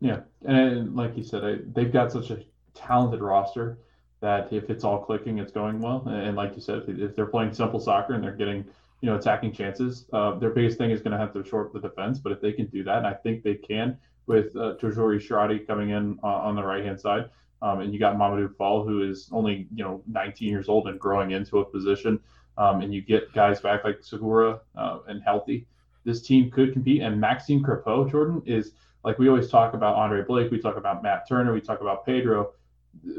Yeah, 0.00 0.20
and 0.46 0.96
like 0.96 1.16
you 1.16 1.22
said, 1.22 1.44
I, 1.44 1.56
they've 1.74 1.92
got 1.92 2.10
such 2.10 2.30
a 2.30 2.38
talented 2.74 3.20
roster 3.20 3.78
that 4.20 4.52
if 4.52 4.70
it's 4.70 4.84
all 4.84 5.04
clicking, 5.04 5.38
it's 5.38 5.52
going 5.52 5.80
well. 5.80 6.06
And 6.06 6.36
like 6.36 6.54
you 6.54 6.62
said, 6.62 6.84
if, 6.86 7.14
they're 7.14 7.26
playing 7.26 7.52
simple 7.52 7.80
soccer 7.80 8.14
and 8.14 8.24
they're 8.24 8.36
getting 8.36 8.64
you 9.02 9.10
know 9.10 9.16
attacking 9.16 9.52
chances, 9.52 10.06
uh, 10.12 10.38
their 10.38 10.50
biggest 10.50 10.78
thing 10.78 10.90
is 10.90 11.00
going 11.00 11.12
to 11.12 11.18
have 11.18 11.32
to 11.34 11.44
short 11.44 11.72
the 11.72 11.80
defense. 11.80 12.18
But 12.18 12.32
if 12.32 12.40
they 12.40 12.52
can 12.52 12.66
do 12.66 12.82
that, 12.84 12.98
and 12.98 13.06
I 13.06 13.14
think 13.14 13.42
they 13.42 13.54
can 13.54 13.98
with 14.26 14.54
uh, 14.56 14.76
Tajouri 14.80 15.66
coming 15.66 15.90
in 15.90 16.18
uh, 16.22 16.26
on 16.26 16.54
the 16.54 16.62
right 16.62 16.84
hand 16.84 17.00
side, 17.00 17.28
um, 17.62 17.80
and 17.80 17.92
you 17.92 17.98
got 17.98 18.16
Mamadou 18.16 18.54
Fall 18.56 18.84
who 18.84 19.02
is 19.02 19.28
only 19.32 19.68
you 19.74 19.84
know 19.84 20.02
19 20.06 20.48
years 20.48 20.68
old 20.68 20.88
and 20.88 20.98
growing 20.98 21.32
into 21.32 21.58
a 21.58 21.64
position, 21.64 22.20
um, 22.58 22.80
and 22.80 22.92
you 22.92 23.00
get 23.00 23.32
guys 23.32 23.60
back 23.60 23.84
like 23.84 24.02
Segura 24.02 24.60
uh, 24.76 24.98
and 25.08 25.22
healthy. 25.22 25.66
This 26.04 26.22
team 26.22 26.50
could 26.50 26.72
compete, 26.72 27.02
and 27.02 27.20
Maxime 27.20 27.62
Crepeau, 27.62 28.10
Jordan 28.10 28.42
is 28.46 28.72
like 29.04 29.18
we 29.18 29.28
always 29.28 29.50
talk 29.50 29.74
about 29.74 29.96
Andre 29.96 30.22
Blake, 30.22 30.50
we 30.50 30.58
talk 30.58 30.76
about 30.76 31.02
Matt 31.02 31.28
Turner, 31.28 31.52
we 31.52 31.60
talk 31.60 31.80
about 31.80 32.04
Pedro. 32.04 32.52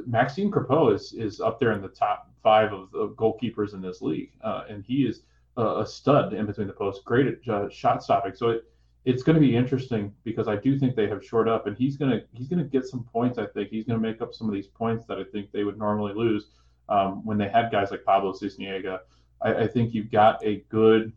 Maxime 0.05 0.51
Crepeau 0.51 0.93
is 0.93 1.13
is 1.13 1.39
up 1.39 1.59
there 1.59 1.71
in 1.71 1.81
the 1.81 1.87
top 1.87 2.29
five 2.43 2.73
of, 2.73 2.93
of 2.93 3.11
goalkeepers 3.11 3.73
in 3.73 3.81
this 3.81 4.01
league, 4.01 4.31
uh, 4.43 4.63
and 4.69 4.83
he 4.83 5.03
is 5.03 5.21
a, 5.57 5.81
a, 5.81 5.85
stud 5.85 6.33
in 6.33 6.45
between 6.45 6.67
the 6.67 6.73
posts, 6.73 7.03
great 7.03 7.27
at 7.27 7.47
uh, 7.47 7.69
shot 7.69 8.03
stopping. 8.03 8.33
So 8.35 8.49
it, 8.49 8.70
it's 9.03 9.23
going 9.23 9.35
to 9.35 9.39
be 9.39 9.55
interesting 9.55 10.13
because 10.23 10.47
I 10.47 10.55
do 10.55 10.77
think 10.77 10.95
they 10.95 11.07
have 11.07 11.25
short 11.25 11.47
up, 11.47 11.65
and 11.65 11.75
he's 11.75 11.97
gonna 11.97 12.21
he's 12.33 12.47
gonna 12.47 12.63
get 12.63 12.85
some 12.85 13.03
points. 13.03 13.37
I 13.39 13.47
think 13.47 13.69
he's 13.69 13.85
gonna 13.85 13.99
make 13.99 14.21
up 14.21 14.33
some 14.33 14.47
of 14.47 14.53
these 14.53 14.67
points 14.67 15.05
that 15.05 15.17
I 15.17 15.23
think 15.23 15.51
they 15.51 15.63
would 15.63 15.77
normally 15.77 16.13
lose 16.13 16.47
um, 16.87 17.25
when 17.25 17.37
they 17.37 17.49
had 17.49 17.71
guys 17.71 17.89
like 17.89 18.03
Pablo 18.03 18.33
Sisniega. 18.33 18.99
I, 19.41 19.55
I 19.55 19.67
think 19.67 19.93
you've 19.93 20.11
got 20.11 20.45
a 20.45 20.63
good 20.69 21.13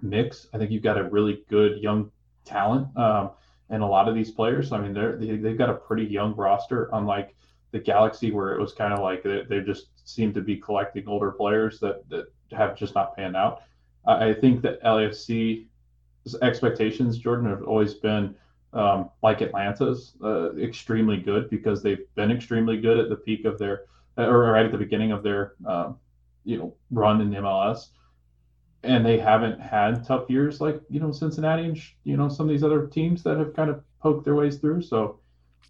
mix. 0.00 0.46
I 0.54 0.58
think 0.58 0.70
you've 0.70 0.82
got 0.82 0.98
a 0.98 1.04
really 1.04 1.44
good 1.48 1.82
young 1.82 2.10
talent. 2.44 2.96
Um, 2.96 3.30
and 3.68 3.82
a 3.82 3.86
lot 3.86 4.08
of 4.08 4.14
these 4.14 4.30
players, 4.30 4.72
I 4.72 4.78
mean, 4.78 4.94
they're 4.94 5.16
they, 5.16 5.36
they've 5.36 5.58
got 5.58 5.68
a 5.68 5.74
pretty 5.74 6.04
young 6.04 6.34
roster, 6.34 6.88
unlike 6.92 7.34
the 7.72 7.78
Galaxy, 7.78 8.30
where 8.30 8.54
it 8.54 8.60
was 8.60 8.72
kind 8.72 8.94
of 8.94 9.00
like 9.00 9.22
they, 9.22 9.42
they 9.48 9.60
just 9.60 9.88
seem 10.08 10.32
to 10.32 10.40
be 10.40 10.56
collecting 10.56 11.06
older 11.08 11.32
players 11.32 11.78
that 11.80 12.08
that 12.08 12.26
have 12.52 12.76
just 12.76 12.94
not 12.94 13.14
panned 13.16 13.36
out. 13.36 13.62
I, 14.06 14.30
I 14.30 14.34
think 14.34 14.62
that 14.62 14.82
LAFC 14.82 15.66
expectations, 16.42 17.18
Jordan, 17.18 17.48
have 17.48 17.62
always 17.62 17.94
been 17.94 18.34
um, 18.72 19.10
like 19.22 19.42
Atlanta's, 19.42 20.14
uh, 20.22 20.54
extremely 20.56 21.16
good 21.16 21.48
because 21.50 21.82
they've 21.82 22.04
been 22.14 22.30
extremely 22.30 22.80
good 22.80 22.98
at 22.98 23.08
the 23.08 23.16
peak 23.16 23.44
of 23.44 23.58
their, 23.58 23.84
or 24.16 24.40
right 24.40 24.66
at 24.66 24.72
the 24.72 24.78
beginning 24.78 25.12
of 25.12 25.22
their, 25.22 25.54
um, 25.66 25.98
you 26.44 26.58
know, 26.58 26.74
run 26.90 27.20
in 27.20 27.30
the 27.30 27.36
MLS 27.36 27.88
and 28.86 29.04
they 29.04 29.18
haven't 29.18 29.60
had 29.60 30.04
tough 30.04 30.30
years 30.30 30.60
like 30.60 30.80
you 30.88 31.00
know 31.00 31.12
Cincinnati 31.12 31.64
and 31.64 31.80
you 32.04 32.16
know 32.16 32.28
some 32.28 32.46
of 32.46 32.50
these 32.50 32.62
other 32.62 32.86
teams 32.86 33.22
that 33.24 33.36
have 33.36 33.54
kind 33.54 33.68
of 33.70 33.82
poked 34.00 34.24
their 34.24 34.34
ways 34.34 34.56
through. 34.56 34.82
So 34.82 35.18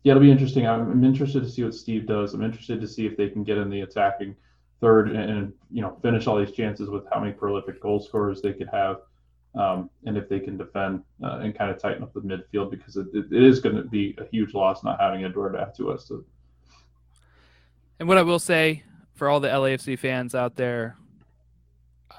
yeah, 0.03 0.13
it'll 0.13 0.23
be 0.23 0.31
interesting. 0.31 0.67
I'm, 0.67 0.91
I'm 0.91 1.05
interested 1.05 1.43
to 1.43 1.49
see 1.49 1.65
what 1.65 1.75
Steve 1.75 2.07
does. 2.07 2.35
I'm 2.35 2.45
interested 2.45 2.81
to 2.81 2.87
see 2.87 3.07
if 3.07 3.17
they 3.17 3.29
can 3.29 3.43
get 3.43 3.59
in 3.59 3.71
the 3.71 3.81
attacking 3.81 4.37
third 4.81 5.11
and, 5.11 5.31
and 5.31 5.53
you 5.71 5.83
know 5.83 5.97
finish 6.03 6.27
all 6.27 6.39
these 6.39 6.53
chances 6.53 6.91
with 6.91 7.05
how 7.13 7.21
many 7.21 7.33
prolific 7.33 7.81
goal 7.81 8.01
scorers 8.01 8.43
they 8.43 8.53
could 8.53 8.69
have, 8.73 8.99
um, 9.57 9.91
and 10.05 10.17
if 10.17 10.29
they 10.29 10.39
can 10.39 10.57
defend 10.57 11.03
uh, 11.25 11.39
and 11.39 11.57
kind 11.57 11.71
of 11.71 11.81
tighten 11.81 12.03
up 12.03 12.13
the 12.13 12.21
midfield 12.21 12.71
because 12.71 12.97
it, 12.97 13.07
it, 13.15 13.33
is 13.33 13.59
going 13.61 13.75
to 13.77 13.83
be 13.83 14.15
a 14.19 14.27
huge 14.27 14.53
loss 14.53 14.85
not 14.85 15.01
having 15.01 15.25
Eduardo 15.25 15.59
Atuesta. 15.59 16.23
And 17.99 18.09
what 18.09 18.19
I 18.19 18.23
will 18.23 18.39
say 18.39 18.83
for 19.15 19.29
all 19.29 19.41
the 19.41 19.49
LAFC 19.49 19.99
fans 19.99 20.35
out 20.35 20.57
there, 20.57 20.97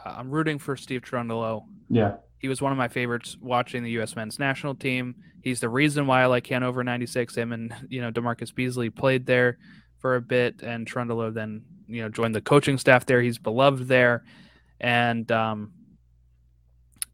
I'm 0.04 0.32
rooting 0.32 0.58
for 0.58 0.76
Steve 0.76 1.02
Cherundolo. 1.02 1.64
Yeah. 1.90 2.16
He 2.40 2.48
was 2.48 2.62
one 2.62 2.72
of 2.72 2.78
my 2.78 2.88
favorites 2.88 3.38
watching 3.40 3.84
the 3.84 3.92
U.S. 3.92 4.16
men's 4.16 4.40
national 4.40 4.74
team. 4.76 5.16
He's 5.42 5.60
the 5.60 5.70
reason 5.70 6.08
why 6.08 6.24
I 6.24 6.26
like 6.26 6.48
Hannover 6.48 6.84
96. 6.84 7.36
Him 7.36 7.52
and, 7.52 7.74
you 7.90 8.02
know, 8.02 8.12
DaMarcus 8.12 8.54
Beasley 8.54 8.90
played 8.90 9.26
there 9.26 9.60
for 10.00 10.16
a 10.16 10.22
bit, 10.22 10.62
and 10.62 10.90
Cherundolo 10.90 11.34
then, 11.34 11.64
you 11.88 12.02
know, 12.02 12.10
joined 12.10 12.36
the 12.36 12.42
coaching 12.42 12.78
staff 12.78 13.06
there. 13.06 13.22
He's 13.22 13.38
beloved 13.38 13.88
there. 13.88 14.24
And, 14.80 15.32
um, 15.32 15.72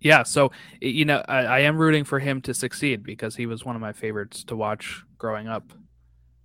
yeah, 0.03 0.23
so, 0.23 0.51
you 0.81 1.05
know, 1.05 1.23
I, 1.27 1.39
I 1.45 1.59
am 1.59 1.77
rooting 1.77 2.03
for 2.03 2.19
him 2.19 2.41
to 2.41 2.53
succeed 2.53 3.03
because 3.03 3.35
he 3.35 3.45
was 3.45 3.63
one 3.63 3.75
of 3.75 3.81
my 3.81 3.93
favorites 3.93 4.43
to 4.45 4.55
watch 4.55 5.03
growing 5.17 5.47
up 5.47 5.71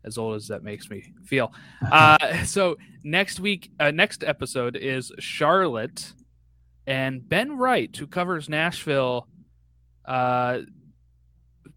as 0.04 0.16
old 0.16 0.36
as 0.36 0.48
that 0.48 0.62
makes 0.62 0.88
me 0.88 1.12
feel. 1.24 1.52
Uh, 1.90 2.44
so 2.44 2.76
next 3.02 3.40
week, 3.40 3.70
uh, 3.80 3.90
next 3.90 4.22
episode 4.24 4.76
is 4.76 5.12
Charlotte 5.18 6.12
and 6.86 7.26
Ben 7.28 7.56
Wright, 7.56 7.94
who 7.96 8.06
covers 8.06 8.48
Nashville, 8.48 9.26
uh, 10.04 10.60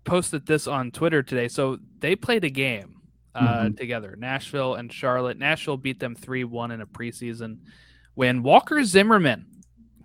posted 0.04 0.46
this 0.46 0.68
on 0.68 0.92
Twitter 0.92 1.24
today. 1.24 1.48
So 1.48 1.78
they 2.00 2.16
played 2.16 2.44
a 2.44 2.50
game 2.50 3.02
uh, 3.36 3.42
mm-hmm. 3.42 3.76
together, 3.76 4.16
Nashville 4.18 4.76
and 4.76 4.92
Charlotte. 4.92 5.38
Nashville 5.38 5.78
beat 5.78 6.00
them 6.00 6.16
3 6.16 6.44
1 6.44 6.72
in 6.72 6.82
a 6.82 6.88
preseason 6.88 7.60
when 8.16 8.44
Walker 8.44 8.84
Zimmerman, 8.84 9.46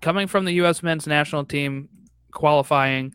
coming 0.01 0.27
from 0.27 0.45
the 0.45 0.53
U.S. 0.53 0.83
men's 0.83 1.07
national 1.07 1.45
team 1.45 1.89
qualifying, 2.31 3.13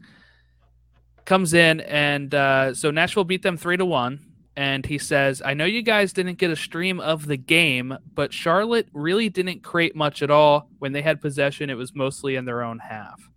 comes 1.25 1.55
in. 1.55 1.81
And 1.81 2.35
uh, 2.35 2.75
so 2.75 2.91
Nashville 2.91 3.25
beat 3.25 3.43
them 3.43 3.57
3 3.57 3.77
to 3.79 3.85
1 3.85 4.33
and 4.57 4.85
he 4.85 4.99
says, 4.99 5.41
I 5.43 5.55
know 5.55 5.65
you 5.65 5.83
guys 5.83 6.13
didn't 6.13 6.39
get 6.39 6.51
a 6.51 6.57
stream 6.57 7.01
of 7.01 7.27
the 7.27 7.39
game, 7.39 7.97
but 8.15 8.35
Charlotte 8.35 8.89
really 8.93 9.31
didn't 9.31 9.63
create 9.63 9.97
much 9.97 10.23
at 10.23 10.31
all. 10.31 10.69
When 10.79 10.93
they 10.93 11.01
had 11.01 11.23
possession, 11.23 11.71
it 11.71 11.77
was 11.77 11.95
mostly 11.95 12.37
in 12.37 12.45
their 12.45 12.63
own 12.63 12.79
half. 12.79 13.31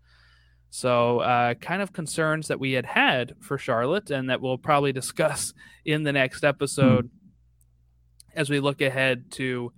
So, 0.72 1.20
uh, 1.20 1.54
kind 1.54 1.82
of 1.82 1.94
concerns 1.94 2.50
that 2.50 2.60
we 2.60 2.74
had 2.74 2.86
had 2.86 3.36
for 3.40 3.58
Charlotte, 3.58 4.10
and 4.10 4.30
that 4.30 4.42
we'll 4.42 4.58
probably 4.58 4.92
discuss 4.94 5.54
in 5.86 6.04
the 6.04 6.12
next 6.12 6.44
episode 6.44 7.06
mm-hmm. 7.06 8.40
as 8.40 8.50
we 8.50 8.60
look 8.60 8.82
ahead 8.82 9.32
to, 9.32 9.72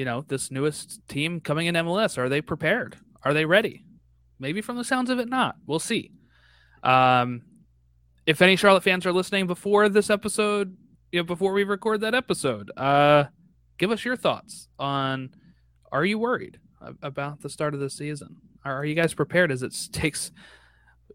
you 0.00 0.06
know, 0.06 0.24
this 0.28 0.50
newest 0.50 1.06
team 1.08 1.40
coming 1.40 1.66
in 1.66 1.74
MLS. 1.74 2.16
Are 2.16 2.30
they 2.30 2.40
prepared? 2.40 2.96
Are 3.22 3.34
they 3.34 3.44
ready? 3.44 3.84
Maybe 4.38 4.62
from 4.62 4.78
the 4.78 4.82
sounds 4.82 5.10
of 5.10 5.18
it, 5.18 5.28
not. 5.28 5.56
We'll 5.66 5.78
see. 5.78 6.10
Um, 6.82 7.42
if 8.24 8.40
any 8.40 8.56
Charlotte 8.56 8.82
fans 8.82 9.04
are 9.04 9.12
listening 9.12 9.46
before 9.46 9.90
this 9.90 10.08
episode, 10.08 10.74
you 11.12 11.20
know, 11.20 11.24
before 11.24 11.52
we 11.52 11.64
record 11.64 12.00
that 12.00 12.14
episode, 12.14 12.70
uh, 12.78 13.24
give 13.76 13.90
us 13.90 14.02
your 14.02 14.16
thoughts 14.16 14.68
on 14.78 15.34
are 15.92 16.06
you 16.06 16.18
worried 16.18 16.58
about 17.02 17.42
the 17.42 17.50
start 17.50 17.74
of 17.74 17.80
the 17.80 17.90
season? 17.90 18.36
Are 18.64 18.86
you 18.86 18.94
guys 18.94 19.12
prepared 19.12 19.52
as 19.52 19.62
it 19.62 19.76
takes, 19.92 20.32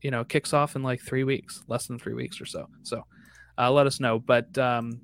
you 0.03 0.11
know, 0.11 0.23
kicks 0.23 0.53
off 0.53 0.75
in 0.75 0.83
like 0.83 1.01
three 1.01 1.23
weeks, 1.23 1.63
less 1.67 1.87
than 1.87 1.97
three 1.97 2.13
weeks 2.13 2.39
or 2.39 2.45
so? 2.45 2.67
So 2.83 3.01
uh, 3.57 3.71
let 3.71 3.87
us 3.87 3.99
know. 3.99 4.19
But 4.19 4.55
um, 4.59 5.01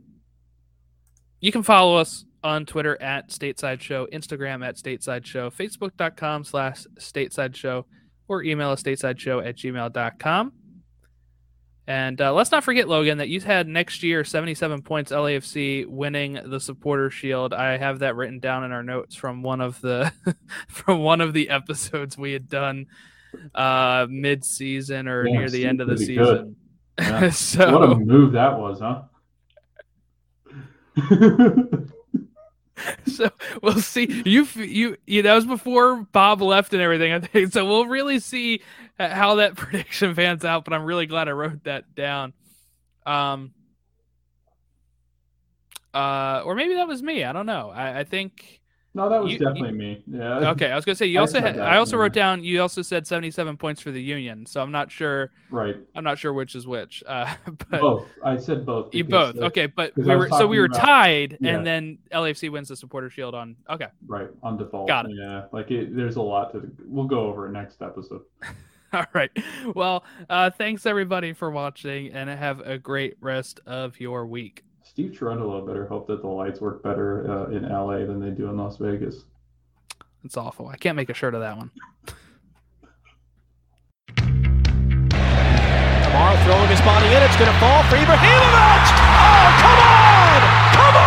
you 1.40 1.52
can 1.52 1.64
follow 1.64 1.96
us 1.96 2.26
on 2.44 2.66
Twitter 2.66 3.02
at 3.02 3.30
Stateside 3.30 3.82
Show, 3.82 4.08
Instagram 4.12 4.66
at 4.66 4.76
Stateside 4.76 5.26
Show, 5.26 5.50
Facebook.com 5.50 6.44
slash 6.44 6.86
Stateside 7.00 7.56
Show, 7.56 7.86
or 8.28 8.44
email 8.44 8.70
us 8.70 8.82
stateside 8.82 9.46
at 9.46 9.58
gmail.com. 9.58 10.54
And 11.88 12.22
uh, 12.22 12.34
let's 12.34 12.52
not 12.52 12.64
forget, 12.64 12.88
Logan, 12.88 13.18
that 13.18 13.28
you 13.28 13.42
had 13.42 13.68
next 13.68 14.04
year 14.04 14.24
77 14.24 14.82
points 14.84 15.12
LAFC 15.12 15.86
winning 15.88 16.39
the 16.46 16.60
Supporter 16.60 17.10
Shield. 17.10 17.54
I 17.54 17.78
have 17.78 18.00
that 18.00 18.16
written 18.16 18.39
down 18.39 18.64
in 18.64 18.72
our 18.72 18.84
notes 18.84 19.16
from 19.16 19.42
one 19.44 19.62
of 19.62 19.82
the 19.82 20.12
from 20.70 21.00
one 21.00 21.22
of 21.22 21.34
the 21.34 21.50
episodes 21.50 22.18
we 22.18 22.32
had 22.34 22.48
done 22.48 22.86
uh, 23.56 24.06
mid-season 24.10 25.08
or 25.08 25.28
yeah, 25.28 25.39
near 25.39 25.50
the 25.50 25.66
end 25.66 25.82
of 25.82 25.88
the 25.88 25.98
season. 25.98 26.56
Yeah. 27.00 27.30
so 27.32 27.80
what 27.80 27.89
a 27.89 27.96
move 27.96 28.34
that 28.34 28.60
was, 28.60 28.80
huh? 28.80 29.04
so 33.06 33.30
we'll 33.62 33.80
see. 33.80 34.24
You 34.26 34.48
you 34.56 34.98
you 35.06 35.22
that 35.24 35.34
was 35.34 35.46
before 35.46 36.04
Bob 36.12 36.42
left 36.42 36.74
and 36.74 36.82
everything. 36.82 37.14
I 37.14 37.20
think 37.20 37.52
so. 37.52 37.66
We'll 37.66 37.86
really 37.88 38.20
see 38.20 38.62
how 39.00 39.36
that 39.36 39.56
prediction 39.58 40.16
pans 40.16 40.46
out. 40.46 40.66
But 40.66 40.74
I'm 40.74 40.84
really 40.86 41.06
glad 41.06 41.28
I 41.28 41.32
wrote 41.32 41.64
that 41.66 41.96
down. 41.96 42.34
Um. 43.06 43.54
Uh, 45.94 46.42
or 46.46 46.56
maybe 46.56 46.76
that 46.76 46.88
was 46.88 47.04
me. 47.04 47.26
I 47.26 47.34
don't 47.34 47.46
know. 47.46 47.70
I, 47.70 48.00
I 48.00 48.04
think 48.06 48.61
no, 48.94 49.08
that 49.08 49.24
was 49.24 49.32
you, 49.32 49.39
definitely 49.39 49.70
you, 49.70 49.76
me. 49.76 50.04
Yeah. 50.08 50.52
Okay, 50.52 50.70
I 50.70 50.76
was 50.76 50.84
gonna 50.84 50.96
say 50.96 51.06
you 51.06 51.20
I 51.20 51.22
also 51.22 51.39
had, 51.39 51.60
I 51.60 51.78
also 51.78 51.96
yeah. 51.96 52.02
wrote 52.02 52.14
down 52.14 52.44
you 52.44 52.62
also 52.62 52.82
said 52.82 53.08
77 53.08 53.56
points 53.58 53.82
for 53.82 53.92
the 53.92 54.02
Union, 54.02 54.46
so 54.46 54.62
I'm 54.62 54.72
not 54.72 54.92
sure. 54.92 55.32
Right. 55.50 55.78
I'm 55.96 56.04
not 56.04 56.20
sure 56.20 56.34
which 56.34 56.56
is 56.56 56.68
which. 56.68 57.04
Uh, 57.08 57.34
but 57.70 57.82
both. 57.82 58.08
I 58.24 58.38
said 58.38 58.66
both. 58.66 58.94
You 58.94 59.06
both. 59.06 59.38
okay, 59.38 59.68
but 59.68 59.96
we 59.96 60.16
were 60.16 60.28
so 60.30 60.46
we 60.46 60.60
were 60.60 60.66
about, 60.66 60.80
tied, 60.80 61.38
yeah. 61.39 61.56
and 61.56 61.66
then 61.66 62.00
LAFC 62.12 62.52
wins 62.52 62.68
the 62.68 62.76
Supporter 62.76 63.10
Shield 63.10 63.34
on. 63.34 63.56
Okay. 63.70 63.88
Right 64.08 64.28
on 64.44 64.58
default. 64.58 64.88
Got 64.88 65.06
it. 65.06 65.14
Yeah, 65.18 65.46
like 65.52 65.72
it, 65.72 65.96
there's 65.96 66.18
a 66.18 66.22
lot 66.22 66.52
to. 66.54 66.70
We'll 66.86 67.08
go 67.08 67.22
over 67.22 67.48
it 67.48 67.52
next 67.52 67.82
episode. 67.82 68.24
All 68.94 69.06
right. 69.14 69.32
Well, 69.74 70.04
uh, 70.30 70.50
thanks 70.50 70.86
everybody 70.86 71.32
for 71.32 71.50
watching, 71.50 72.12
and 72.12 72.30
have 72.30 72.60
a 72.60 72.78
great 72.78 73.16
rest 73.22 73.62
of 73.66 73.98
your 74.02 74.26
week. 74.28 74.66
Steve 74.92 75.16
Cherundolo 75.18 75.66
better 75.66 75.88
hope 75.88 76.06
that 76.08 76.22
the 76.22 76.28
lights 76.28 76.60
work 76.60 76.84
better 76.84 77.26
uh, 77.32 77.46
in 77.46 77.64
LA 77.64 78.00
than 78.00 78.20
they 78.20 78.30
do 78.30 78.50
in 78.50 78.58
Las 78.58 78.76
Vegas. 78.76 79.24
It's 80.26 80.36
awful. 80.36 80.68
I 80.68 80.76
can't 80.76 80.98
make 80.98 81.10
a 81.10 81.14
shirt 81.14 81.34
of 81.34 81.39
that 81.39 81.56
one. 81.56 81.72
Tomorrow 84.18 86.36
throwing 86.44 86.68
his 86.68 86.82
body 86.82 87.08
in. 87.08 87.24
It's 87.24 87.38
going 87.38 87.50
to 87.50 87.58
fall 87.58 87.84
for 87.84 87.96
Ibrahimovic. 87.96 88.92
Oh, 89.08 89.58
come 89.62 89.80
on! 89.88 90.42
Come 90.76 90.98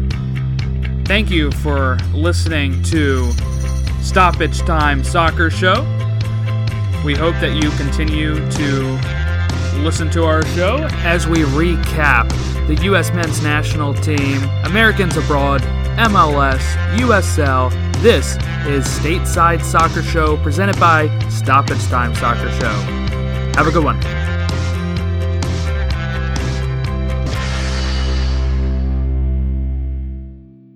on! 0.00 0.08
Thank 1.04 1.30
you 1.30 1.52
for 1.52 1.98
listening 2.14 2.82
to 2.84 3.30
Stoppage 4.00 4.60
Time 4.60 5.04
Soccer 5.04 5.50
Show. 5.50 5.82
We 7.04 7.14
hope 7.14 7.34
that 7.42 7.52
you 7.62 7.68
continue 7.72 8.36
to 8.52 9.27
listen 9.78 10.10
to 10.10 10.24
our 10.24 10.44
show 10.46 10.86
as 11.04 11.26
we 11.26 11.38
recap 11.38 12.28
the 12.66 12.74
U.S. 12.84 13.12
men's 13.12 13.42
national 13.42 13.94
team, 13.94 14.42
Americans 14.64 15.16
abroad, 15.16 15.62
MLS, 15.96 16.60
USL. 16.98 17.72
This 18.02 18.36
is 18.66 18.86
Stateside 18.86 19.64
Soccer 19.64 20.02
Show 20.02 20.36
presented 20.38 20.78
by 20.78 21.08
Stoppage 21.28 21.84
Time 21.86 22.14
Soccer 22.14 22.50
Show. 22.60 22.72
Have 23.56 23.66
a 23.66 23.70
good 23.70 23.84
one. 23.84 23.98